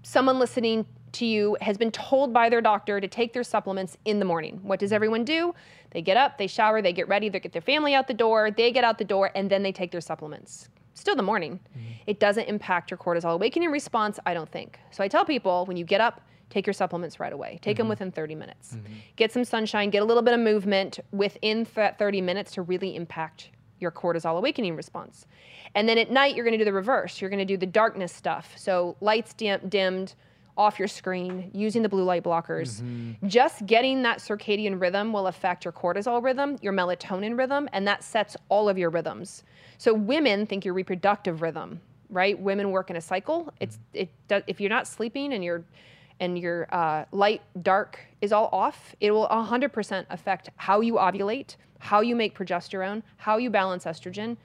someone 0.02 0.40
listening 0.40 0.86
to 1.12 1.26
you 1.26 1.58
has 1.62 1.78
been 1.78 1.92
told 1.92 2.34
by 2.34 2.50
their 2.50 2.62
doctor 2.62 3.02
to 3.02 3.08
take 3.08 3.34
their 3.34 3.44
supplements 3.44 3.98
in 4.06 4.20
the 4.20 4.26
morning. 4.26 4.60
What 4.64 4.80
does 4.80 4.92
everyone 4.92 5.26
do? 5.26 5.54
They 5.92 6.02
get 6.02 6.18
up, 6.18 6.38
they 6.38 6.48
shower, 6.48 6.82
they 6.82 6.94
get 6.94 7.08
ready, 7.08 7.30
they 7.30 7.40
get 7.40 7.52
their 7.52 7.62
family 7.62 7.96
out 7.96 8.08
the 8.08 8.14
door, 8.14 8.52
they 8.52 8.72
get 8.72 8.84
out 8.84 8.98
the 8.98 9.06
door, 9.06 9.32
and 9.36 9.50
then 9.50 9.64
they 9.64 9.72
take 9.72 9.92
their 9.92 10.02
supplements. 10.02 10.70
Still 11.00 11.16
the 11.16 11.24
morning. 11.24 11.60
Mm-hmm. 11.72 11.88
It 12.08 12.20
doesn't 12.20 12.46
impact 12.46 12.92
your 12.92 12.98
cortisol 12.98 13.34
awakening 13.34 13.72
response, 13.72 14.20
I 14.26 14.34
don't 14.34 14.52
think. 14.52 14.78
So 14.92 15.02
I 15.02 15.08
tell 15.08 15.24
people 15.24 15.66
when 15.66 15.78
you 15.78 15.86
get 15.86 16.02
up, 16.02 16.22
take 16.50 16.68
your 16.68 16.74
supplements 16.74 17.22
right 17.22 17.32
away. 17.32 17.58
Take 17.62 17.78
them 17.78 17.86
mm-hmm. 17.86 17.92
within 17.92 18.12
30 18.12 18.36
minutes. 18.36 18.76
Mm-hmm. 18.76 18.94
Get 19.16 19.32
some 19.32 19.46
sunshine, 19.46 19.92
get 19.92 20.02
a 20.02 20.06
little 20.06 20.24
bit 20.24 20.34
of 20.34 20.42
movement 20.42 21.00
within 21.12 21.66
that 21.76 21.98
30 21.98 22.22
minutes 22.22 22.52
to 22.54 22.64
really 22.64 22.98
impact 22.98 23.50
your 23.80 23.92
cortisol 23.92 24.38
awakening 24.38 24.76
response. 24.76 25.26
And 25.74 25.88
then 25.88 25.98
at 25.98 26.12
night, 26.12 26.36
you're 26.36 26.44
going 26.44 26.58
to 26.58 26.58
do 26.58 26.66
the 26.66 26.74
reverse. 26.74 27.22
You're 27.22 27.30
going 27.30 27.40
to 27.40 27.46
do 27.46 27.56
the 27.56 27.66
darkness 27.66 28.12
stuff. 28.12 28.54
So 28.58 28.98
lights 29.00 29.34
dim- 29.34 29.70
dimmed, 29.70 30.16
off 30.58 30.78
your 30.78 30.90
screen, 30.90 31.50
using 31.54 31.82
the 31.82 31.88
blue 31.88 32.04
light 32.04 32.22
blockers. 32.22 32.82
Just 33.26 33.66
getting 33.66 34.02
that 34.04 34.18
circadian 34.20 34.82
rhythm 34.82 35.14
will 35.14 35.28
affect 35.28 35.64
your 35.64 35.72
cortisol 35.72 36.22
rhythm, 36.22 36.58
your 36.62 36.74
melatonin 36.74 37.38
rhythm, 37.38 37.70
and 37.72 37.88
that 37.88 38.04
sets 38.04 38.36
all 38.50 38.68
of 38.68 38.78
your 38.78 38.90
rhythms. 38.90 39.46
So 39.80 39.94
women 39.94 40.46
think 40.46 40.66
your 40.66 40.74
reproductive 40.74 41.42
rhythm, 41.42 41.80
right? 42.10 42.38
Women 42.38 42.70
work 42.72 42.90
in 42.90 42.98
a 42.98 43.02
cycle. 43.02 43.52
It's 43.62 43.80
it 43.94 44.10
does, 44.28 44.44
if 44.46 44.60
you're 44.60 44.70
not 44.70 44.88
sleeping 44.88 45.34
and 45.34 45.42
your 45.42 45.64
and 46.20 46.38
your 46.38 46.68
uh, 46.70 47.06
light 47.14 47.42
dark 47.62 47.98
is 48.20 48.34
all 48.34 48.50
off, 48.52 48.94
it 49.00 49.12
will 49.12 49.28
100% 49.30 50.06
affect 50.10 50.50
how 50.58 50.82
you 50.82 50.96
ovulate, 50.96 51.56
how 51.80 52.02
you 52.02 52.14
make 52.14 52.38
progesterone, 52.38 53.04
how 53.16 53.38
you 53.38 53.50
balance 53.50 53.86
estrogen. 53.86 54.36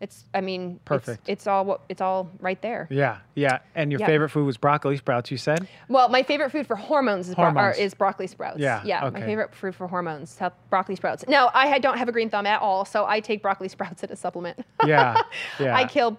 It's 0.00 0.24
I 0.32 0.40
mean 0.40 0.78
Perfect. 0.84 1.28
It's, 1.28 1.46
all 1.46 1.64
what 1.64 1.80
it's 1.88 2.00
all 2.00 2.30
right 2.40 2.60
there. 2.62 2.86
Yeah, 2.90 3.18
yeah. 3.34 3.58
And 3.74 3.90
your 3.90 3.98
Yep. 4.00 4.08
favorite 4.08 4.28
food 4.28 4.46
was 4.46 4.56
broccoli 4.56 4.96
sprouts, 4.96 5.30
you 5.30 5.36
said? 5.38 5.66
Well, 5.88 6.08
my 6.08 6.22
favorite 6.22 6.50
food 6.50 6.66
for 6.68 6.76
hormones 6.76 7.28
is, 7.28 7.34
bro- 7.34 7.46
Hormones. 7.46 7.76
are- 7.78 7.80
is 7.80 7.94
broccoli 7.94 8.28
sprouts. 8.28 8.58
Yeah, 8.60 8.80
yeah. 8.84 9.06
okay. 9.06 9.20
My 9.20 9.26
favorite 9.26 9.54
food 9.54 9.74
for 9.74 9.88
hormones, 9.88 10.38
broccoli 10.70 10.94
sprouts. 10.94 11.24
Now, 11.26 11.50
I 11.52 11.78
don't 11.80 11.98
have 11.98 12.08
a 12.08 12.12
green 12.12 12.30
thumb 12.30 12.46
at 12.46 12.60
all, 12.62 12.84
so 12.84 13.06
I 13.06 13.18
take 13.20 13.42
broccoli 13.42 13.68
sprouts 13.76 14.04
as 14.04 14.10
a 14.10 14.16
supplement. 14.16 14.64
Yeah, 14.86 15.20
yeah. 15.60 15.74
I 15.76 15.84
kill 15.84 16.16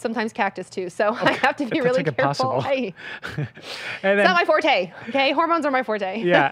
sometimes 0.00 0.32
cactus 0.32 0.68
too, 0.70 0.88
so 0.90 1.14
I 1.20 1.32
have 1.32 1.56
to 1.56 1.64
be 1.64 1.70
That's, 1.80 1.84
really 1.84 2.02
like, 2.02 2.16
careful. 2.16 2.60
Hey, 2.70 2.94
and 4.02 4.18
it's 4.18 4.26
not 4.26 4.34
my 4.34 4.44
forte. 4.44 4.92
Okay, 5.08 5.32
hormones 5.32 5.64
are 5.66 5.70
my 5.70 5.82
forte. 5.82 6.20
yeah. 6.22 6.48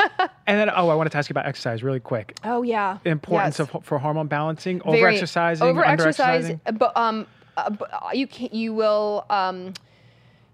And 0.47 0.59
then, 0.61 0.71
oh, 0.71 0.89
I 0.89 0.95
wanted 0.95 1.11
to 1.11 1.19
ask 1.19 1.29
you 1.29 1.33
about 1.33 1.47
exercise 1.47 1.83
really 1.83 2.01
quick. 2.01 2.37
Oh 2.45 2.63
yeah. 2.63 2.99
Importance 3.05 3.59
Yes. 3.59 3.69
of 3.75 3.85
for 3.85 3.99
hormone 3.99 4.27
balancing, 4.29 4.81
over 4.85 5.09
exercising, 5.09 5.67
over 5.67 5.85
under 5.85 6.05
exercise, 6.09 6.45
exercising. 6.45 6.77
but 6.79 6.97
um, 6.97 7.27
uh, 7.57 7.71
but 7.71 7.91
uh, 7.93 8.11
you 8.13 8.27
can 8.27 8.49
you 8.53 8.73
will 8.75 9.25
um, 9.31 9.73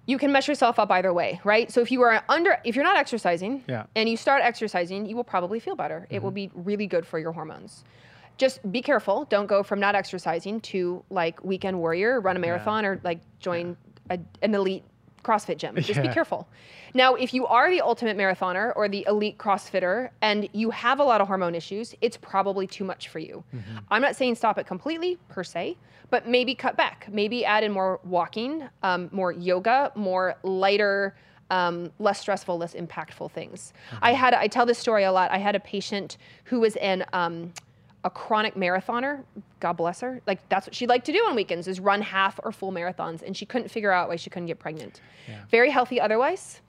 you 0.06 0.18
can 0.18 0.32
mess 0.32 0.46
yourself 0.48 0.78
up 0.78 0.90
either 0.90 1.12
way, 1.12 1.40
right? 1.44 1.70
So 1.72 1.80
if 1.80 1.90
you 1.90 2.02
are 2.02 2.22
under, 2.28 2.58
if 2.64 2.76
you're 2.76 2.84
not 2.84 2.96
exercising, 2.96 3.64
Yeah. 3.66 3.84
and 3.96 4.06
you 4.08 4.16
start 4.18 4.42
exercising, 4.42 5.06
you 5.06 5.16
will 5.16 5.24
probably 5.24 5.60
feel 5.60 5.76
better. 5.76 6.06
It 6.10 6.22
will 6.22 6.30
be 6.30 6.50
really 6.54 6.86
good 6.86 7.06
for 7.06 7.18
your 7.18 7.32
hormones. 7.32 7.84
Just 8.36 8.70
be 8.72 8.82
careful. 8.82 9.24
Don't 9.26 9.46
go 9.46 9.62
from 9.62 9.80
not 9.80 9.94
exercising 9.94 10.60
to 10.62 11.04
like 11.10 11.42
weekend 11.44 11.78
warrior, 11.78 12.20
run 12.20 12.36
a 12.36 12.40
marathon, 12.40 12.84
or 12.84 13.00
like 13.04 13.20
join 13.38 13.76
a, 14.10 14.18
an 14.42 14.54
elite 14.54 14.84
CrossFit 15.22 15.56
gym. 15.56 15.74
Just 15.76 16.02
be 16.02 16.08
careful. 16.08 16.48
Now, 16.92 17.14
if 17.14 17.32
you 17.34 17.46
are 17.46 17.70
the 17.70 17.80
ultimate 17.80 18.16
marathoner 18.16 18.72
or 18.76 18.88
the 18.88 19.04
elite 19.08 19.38
CrossFitter 19.38 20.10
and 20.20 20.48
you 20.52 20.70
have 20.70 21.00
a 21.00 21.04
lot 21.04 21.20
of 21.20 21.26
hormone 21.26 21.54
issues, 21.54 21.94
it's 22.00 22.16
probably 22.16 22.66
too 22.66 22.84
much 22.84 23.08
for 23.08 23.18
you. 23.18 23.42
I'm 23.90 24.02
not 24.02 24.14
saying 24.14 24.36
stop 24.36 24.58
it 24.58 24.66
completely 24.66 25.18
per 25.28 25.42
se, 25.42 25.76
but 26.10 26.28
maybe 26.28 26.54
cut 26.54 26.76
back. 26.76 27.08
Maybe 27.10 27.44
add 27.44 27.64
in 27.64 27.72
more 27.72 28.00
walking, 28.04 28.68
um, 28.82 29.08
more 29.12 29.32
yoga, 29.32 29.90
more 29.94 30.36
lighter, 30.42 31.16
um, 31.50 31.90
less 31.98 32.20
stressful, 32.20 32.58
less 32.58 32.74
impactful 32.74 33.30
things. 33.32 33.72
I 34.02 34.12
had 34.12 34.34
I 34.34 34.46
tell 34.46 34.66
this 34.66 34.78
story 34.78 35.04
a 35.04 35.12
lot. 35.12 35.30
I 35.30 35.38
had 35.38 35.54
a 35.56 35.60
patient 35.60 36.16
who 36.44 36.60
was 36.60 36.76
in. 36.76 37.04
Um, 37.12 37.52
a 38.04 38.10
chronic 38.10 38.54
marathoner, 38.54 39.24
God 39.60 39.72
bless 39.74 40.00
her. 40.00 40.20
Like 40.26 40.46
that's 40.50 40.66
what 40.66 40.74
she 40.74 40.86
liked 40.86 41.06
to 41.06 41.12
do 41.12 41.24
on 41.26 41.34
weekends 41.34 41.66
is 41.66 41.80
run 41.80 42.02
half 42.02 42.38
or 42.44 42.52
full 42.52 42.70
marathons, 42.70 43.22
and 43.22 43.36
she 43.36 43.46
couldn't 43.46 43.68
figure 43.70 43.90
out 43.90 44.08
why 44.08 44.16
she 44.16 44.30
couldn't 44.30 44.46
get 44.46 44.58
pregnant. 44.58 45.00
Very 45.50 45.70
healthy 45.70 46.00
otherwise. 46.00 46.60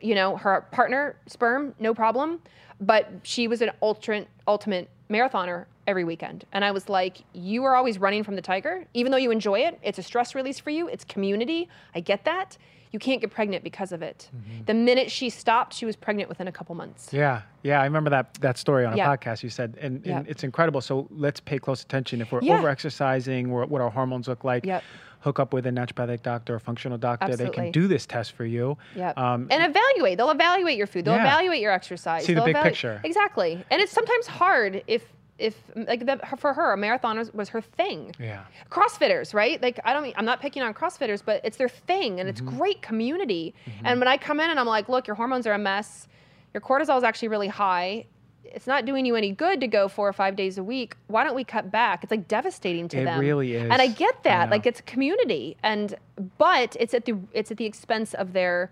You 0.00 0.14
know, 0.14 0.36
her 0.36 0.62
partner 0.72 1.16
sperm 1.26 1.74
no 1.78 1.94
problem, 1.94 2.40
but 2.80 3.08
she 3.22 3.48
was 3.48 3.60
an 3.60 3.70
ultimate 3.82 4.28
ultimate 4.46 4.88
marathoner 5.10 5.66
every 5.86 6.04
weekend. 6.04 6.44
And 6.52 6.64
I 6.64 6.70
was 6.70 6.88
like, 6.88 7.18
you 7.32 7.64
are 7.64 7.74
always 7.74 7.98
running 7.98 8.22
from 8.22 8.36
the 8.36 8.42
tiger, 8.42 8.86
even 8.94 9.10
though 9.10 9.18
you 9.18 9.32
enjoy 9.32 9.60
it. 9.60 9.78
It's 9.82 9.98
a 9.98 10.02
stress 10.02 10.34
release 10.34 10.60
for 10.60 10.70
you. 10.70 10.88
It's 10.88 11.04
community. 11.04 11.68
I 11.94 12.00
get 12.00 12.24
that. 12.24 12.56
You 12.92 12.98
can't 12.98 13.20
get 13.22 13.30
pregnant 13.30 13.64
because 13.64 13.90
of 13.92 14.02
it. 14.02 14.28
The 14.66 14.74
minute 14.74 15.10
she 15.10 15.30
stopped, 15.30 15.72
she 15.72 15.86
was 15.86 15.96
pregnant 15.96 16.28
within 16.28 16.46
a 16.46 16.52
couple 16.52 16.74
months. 16.74 17.10
Yeah, 17.12 17.42
yeah, 17.62 17.80
I 17.80 17.84
remember 17.84 18.10
that 18.10 18.34
that 18.34 18.58
story 18.58 18.84
on 18.84 18.92
a 18.92 18.96
Yeah. 18.96 19.08
podcast 19.16 19.42
you 19.42 19.48
said, 19.48 19.76
and, 19.80 19.96
and 19.96 20.06
Yeah. 20.06 20.22
it's 20.26 20.44
incredible. 20.44 20.80
So 20.82 21.08
let's 21.10 21.40
pay 21.40 21.58
close 21.58 21.82
attention 21.82 22.20
if 22.20 22.30
we're 22.32 22.42
Yeah. 22.42 22.58
over 22.58 22.68
exercising, 22.68 23.50
or 23.50 23.64
what 23.66 23.80
our 23.80 23.90
hormones 23.90 24.28
look 24.28 24.44
like. 24.44 24.66
Yep. 24.66 24.82
Hook 25.20 25.38
up 25.38 25.52
with 25.54 25.66
a 25.66 25.70
naturopathic 25.70 26.22
doctor 26.22 26.56
or 26.56 26.58
functional 26.58 26.98
doctor. 26.98 27.26
Absolutely. 27.26 27.56
They 27.56 27.62
can 27.62 27.70
do 27.72 27.86
this 27.86 28.06
test 28.06 28.32
for 28.32 28.44
you. 28.44 28.76
Yeah. 28.96 29.12
Um, 29.16 29.46
and 29.50 29.62
evaluate. 29.64 30.18
They'll 30.18 30.30
evaluate 30.30 30.76
your 30.76 30.88
food. 30.88 31.04
They'll 31.04 31.14
evaluate 31.14 31.60
your 31.60 31.70
exercise. 31.72 32.24
See 32.24 32.34
the 32.34 32.40
They'll 32.40 32.46
big 32.52 32.56
picture. 32.62 33.00
Exactly. 33.04 33.64
And 33.70 33.80
it's 33.80 33.92
sometimes 33.92 34.26
hard 34.26 34.82
if 34.88 35.04
if 35.42 35.54
like 35.74 36.06
the, 36.06 36.18
for 36.38 36.52
her 36.54 36.72
a 36.72 36.76
marathon 36.76 37.18
was, 37.18 37.32
was 37.34 37.48
her 37.50 37.60
thing. 37.60 38.14
yeah. 38.18 38.44
CrossFitters, 38.70 39.34
right? 39.34 39.60
Like 39.62 39.78
I 39.84 39.92
don't 39.92 40.02
mean 40.02 40.14
I'm 40.16 40.24
not 40.24 40.40
picking 40.40 40.62
on 40.62 40.72
CrossFitters, 40.74 41.22
but 41.24 41.40
it's 41.44 41.56
their 41.56 41.68
thing 41.68 42.20
and 42.20 42.28
it's 42.28 42.40
Mm-hmm. 42.40 42.58
great 42.58 42.82
community. 42.82 43.54
And 43.84 43.98
when 44.00 44.08
I 44.08 44.16
come 44.16 44.40
in 44.40 44.48
and 44.50 44.58
I'm 44.60 44.66
like, 44.66 44.88
look, 44.88 45.06
your 45.06 45.16
hormones 45.16 45.46
are 45.46 45.52
a 45.52 45.58
mess. 45.58 46.08
Your 46.54 46.60
cortisol 46.60 46.96
is 46.98 47.04
actually 47.04 47.28
really 47.28 47.48
high. 47.48 48.06
It's 48.44 48.66
not 48.66 48.84
doing 48.84 49.06
you 49.06 49.16
any 49.16 49.32
good 49.32 49.60
to 49.60 49.66
go 49.66 49.88
four 49.88 50.06
or 50.08 50.12
five 50.12 50.36
days 50.36 50.58
a 50.58 50.64
week. 50.64 50.94
Why 51.06 51.24
don't 51.24 51.34
we 51.34 51.44
cut 51.44 51.70
back? 51.70 52.02
It's 52.04 52.10
like 52.10 52.28
devastating 52.28 52.88
to 52.88 52.98
It 53.00 53.04
them. 53.06 53.18
really 53.20 53.54
is. 53.54 53.62
And 53.62 53.80
I 53.80 53.86
get 53.86 54.22
that. 54.24 54.44
Yeah. 54.46 54.50
Like 54.50 54.66
it's 54.66 54.80
a 54.80 54.82
community, 54.82 55.56
and 55.62 55.94
but 56.38 56.76
it's 56.78 56.92
at 56.92 57.04
the 57.06 57.14
it's 57.32 57.50
at 57.50 57.56
the 57.56 57.64
expense 57.64 58.12
of 58.14 58.32
their 58.34 58.70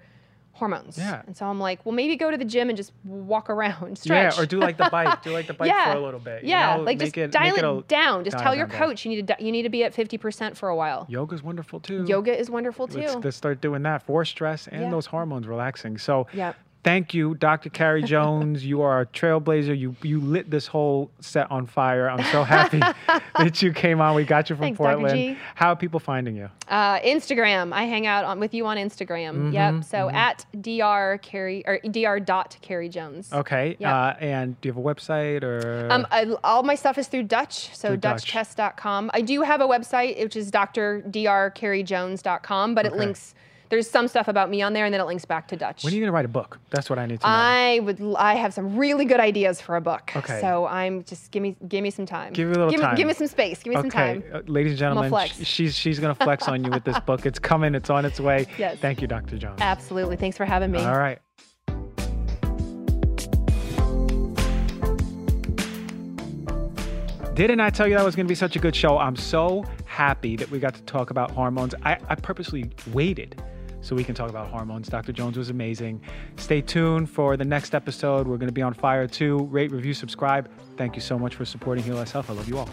hormones. 0.53 0.99
Yeah. 0.99 1.23
And 1.27 1.37
so 1.37 1.47
I'm 1.47 1.59
like, 1.59 1.85
well, 1.87 1.95
maybe 1.95 2.17
go 2.17 2.31
to 2.31 2.37
the 2.37 2.45
gym 2.45 2.69
and 2.69 2.77
just 2.77 2.93
walk 3.05 3.49
around, 3.49 3.99
Yeah, 4.05 4.31
stretch. 4.31 4.39
or 4.39 4.47
do 4.47 4.59
like 4.59 4.77
the 4.77 4.89
bike. 4.91 5.23
Do 5.23 5.31
like 5.31 5.47
the 5.47 5.55
bike 5.61 5.69
yeah. 5.69 5.93
for 5.93 5.99
a 5.99 6.03
little 6.05 6.21
bit. 6.21 6.43
you 6.43 6.51
Yeah, 6.51 6.77
know, 6.77 6.83
like 6.83 6.99
just 6.99 7.17
it- 7.17 7.31
dial 7.31 7.57
it, 7.57 7.65
a- 7.65 7.83
down. 7.89 8.25
Just 8.25 8.37
dial 8.37 8.45
tell 8.45 8.55
your 8.55 8.67
down, 8.67 8.79
down. 8.79 8.89
coach 8.91 9.05
you 9.05 9.11
need 9.11 9.27
to 9.27 9.35
di- 9.35 9.45
you 9.45 9.53
need 9.53 9.63
to 9.63 9.69
be 9.71 9.85
at 9.85 9.95
50% 9.95 10.57
for 10.57 10.69
a 10.69 10.77
while. 10.77 11.07
Yoga's 11.09 11.43
wonderful 11.43 11.81
too. 11.81 12.05
Yoga 12.07 12.39
is 12.39 12.51
wonderful 12.51 12.89
too. 12.89 12.99
Let's, 13.01 13.17
let's 13.25 13.37
start 13.37 13.61
doing 13.61 13.83
that 13.85 14.03
for 14.03 14.25
stress 14.25 14.67
and 14.69 14.83
Yeah. 14.83 14.91
those 14.91 15.07
hormones 15.07 15.47
relaxing. 15.47 15.97
So, 15.99 16.27
Yep. 16.35 16.57
Thank 16.83 17.13
you, 17.13 17.35
Dr. 17.35 17.69
Carrie 17.69 18.03
Jones. 18.15 18.65
you 18.65 18.81
are 18.81 19.03
a 19.03 19.07
trailblazer. 19.07 19.79
You 19.79 19.95
you 20.03 20.19
lit 20.21 20.51
this 20.51 20.67
whole 20.67 21.11
set 21.21 21.51
on 21.51 21.67
fire. 21.67 22.09
I'm 22.09 22.25
so 22.33 22.43
happy 22.43 22.79
that 23.37 23.61
you 23.61 23.71
came 23.73 24.01
on. 24.01 24.15
We 24.15 24.25
got 24.25 24.49
you 24.49 24.57
from 24.57 24.63
Thanks, 24.65 24.79
Dr. 24.79 24.93
Portland. 24.97 25.15
G. 25.15 25.37
How 25.55 25.73
are 25.73 25.77
people 25.77 26.01
finding 26.01 26.37
you? 26.37 26.49
Uh, 26.69 26.99
Instagram. 27.01 27.73
I 27.75 27.85
hang 27.85 28.07
out 28.07 28.25
on 28.25 28.41
with 28.41 28.55
you 28.55 28.65
on 28.67 28.79
Instagram. 28.79 29.35
Mm-hmm, 29.35 29.53
Yep. 29.53 29.85
So 29.85 30.09
at 30.11 30.47
dr 30.61 31.19
Carrie 31.23 31.65
or 31.67 31.79
dr 31.81 32.21
dot 32.21 32.57
carrie 32.63 32.89
jones. 32.89 33.31
Okay. 33.33 33.77
Yeah. 33.79 33.95
Uh, 33.95 34.17
and 34.21 34.59
do 34.61 34.69
you 34.69 34.73
have 34.73 34.83
a 34.83 34.95
website 34.95 35.43
or? 35.43 35.89
Um, 35.91 36.07
I, 36.11 36.35
all 36.43 36.63
my 36.63 36.77
stuff 36.77 36.97
is 36.97 37.09
through 37.09 37.25
Dutch, 37.25 37.77
so 37.77 37.89
Through 37.89 37.99
Dutch. 37.99 38.33
DutchTest.com. 38.33 39.11
I 39.13 39.21
do 39.21 39.43
have 39.43 39.61
a 39.61 39.67
website, 39.69 40.19
which 40.23 40.37
is 40.37 40.51
drdrcarriejones.com, 40.51 42.75
but 42.75 42.87
it 42.87 42.95
links. 42.95 43.35
There's 43.71 43.89
some 43.89 44.09
stuff 44.09 44.27
about 44.27 44.51
me 44.51 44.63
on 44.63 44.73
there, 44.73 44.85
and 44.85 44.93
then 44.93 45.01
it 45.01 45.05
links 45.07 45.25
back 45.25 45.47
to 45.49 45.57
Dutch. 45.57 45.85
when 45.85 45.93
are 45.93 45.97
you 45.97 46.03
gonna 46.03 46.11
write 46.11 46.25
a 46.25 46.29
book? 46.29 46.59
That's 46.71 46.91
what 46.91 46.99
I 46.99 47.07
need 47.07 47.21
to 47.21 47.27
know. 47.27 47.33
I 47.33 47.79
would. 47.85 48.03
I 48.19 48.35
have 48.35 48.53
some 48.53 48.77
really 48.77 49.05
good 49.05 49.21
ideas 49.21 49.61
for 49.61 49.77
a 49.77 49.81
book. 49.81 50.11
Okay. 50.17 50.41
So 50.41 50.67
I'm 50.67 51.05
just 51.05 51.31
give 51.31 51.41
me 51.41 51.57
give 51.69 51.85
me 51.85 51.91
some 51.91 52.05
time. 52.05 52.33
Give 52.33 52.49
me 52.49 52.55
a 52.55 52.57
little 52.59 52.71
give 52.73 52.81
time. 52.81 52.95
Me, 52.95 52.97
give 52.97 53.07
me 53.07 53.15
some 53.15 53.29
space. 53.29 53.63
Give 53.63 53.73
me 53.73 53.81
some 53.81 53.89
time. 53.89 54.25
uh, 54.35 54.41
ladies 54.47 54.73
and 54.73 54.79
gentlemen, 54.81 55.09
flex. 55.09 55.39
sh- 55.39 55.47
she's 55.47 55.77
she's 55.77 56.01
gonna 56.01 56.17
flex 56.17 56.49
on 56.49 56.65
you 56.65 56.71
with 56.71 56.83
this 56.83 56.99
book. 57.01 57.25
It's 57.27 57.39
coming. 57.39 57.77
It's 57.77 57.91
on 57.91 58.05
its 58.05 58.19
way. 58.19 58.47
Yes. 58.59 58.79
Thank 58.79 59.01
you, 59.01 59.07
Dr. 59.07 59.39
Jones. 59.39 59.59
Absolutely. 59.61 60.17
Thanks 60.17 60.37
for 60.37 60.45
having 60.45 60.71
me. 60.73 60.81
All 60.81 60.99
right. 60.99 61.19
Didn't 67.35 67.61
I 67.61 67.71
tell 67.71 67.87
you 67.89 67.95
that 67.95 68.05
was 68.05 68.17
going 68.17 68.27
to 68.27 68.29
be 68.29 68.35
such 68.35 68.57
a 68.57 68.59
good 68.59 68.75
show? 68.77 68.99
I'm 68.99 69.17
so 69.17 69.65
happy 69.87 70.37
that 70.37 70.51
we 70.51 70.59
got 70.59 70.75
to 70.75 70.83
talk 70.83 71.11
about 71.11 71.31
hormones. 71.31 71.75
I, 71.85 71.97
I 72.09 72.15
purposely 72.17 72.71
waited 72.93 73.41
so 73.81 73.97
we 73.97 74.05
can 74.05 74.15
talk 74.15 74.31
about 74.31 74.49
hormones. 74.49 74.89
Dr. 74.89 75.13
Jones 75.13 75.37
was 75.37 75.51
amazing. 75.51 76.01
Stay 76.37 76.61
tuned 76.61 77.09
for 77.11 77.37
the 77.37 77.45
next 77.45 77.75
episode. 77.75 78.27
We're 78.27 78.37
going 78.37 78.49
to 78.49 78.53
be 78.53 78.63
on 78.63 78.75
fire 78.75 79.07
too. 79.07 79.45
Rate, 79.51 79.71
review, 79.71 79.95
subscribe. 79.95 80.51
Thank 80.77 80.97
you 80.97 81.03
so 81.03 81.19
much 81.19 81.35
for 81.35 81.45
supporting 81.45 81.85
Heal 81.85 81.97
Health. 81.97 82.31
I 82.31 82.35
love 82.35 82.49
you 82.49 82.59
all. 82.59 82.69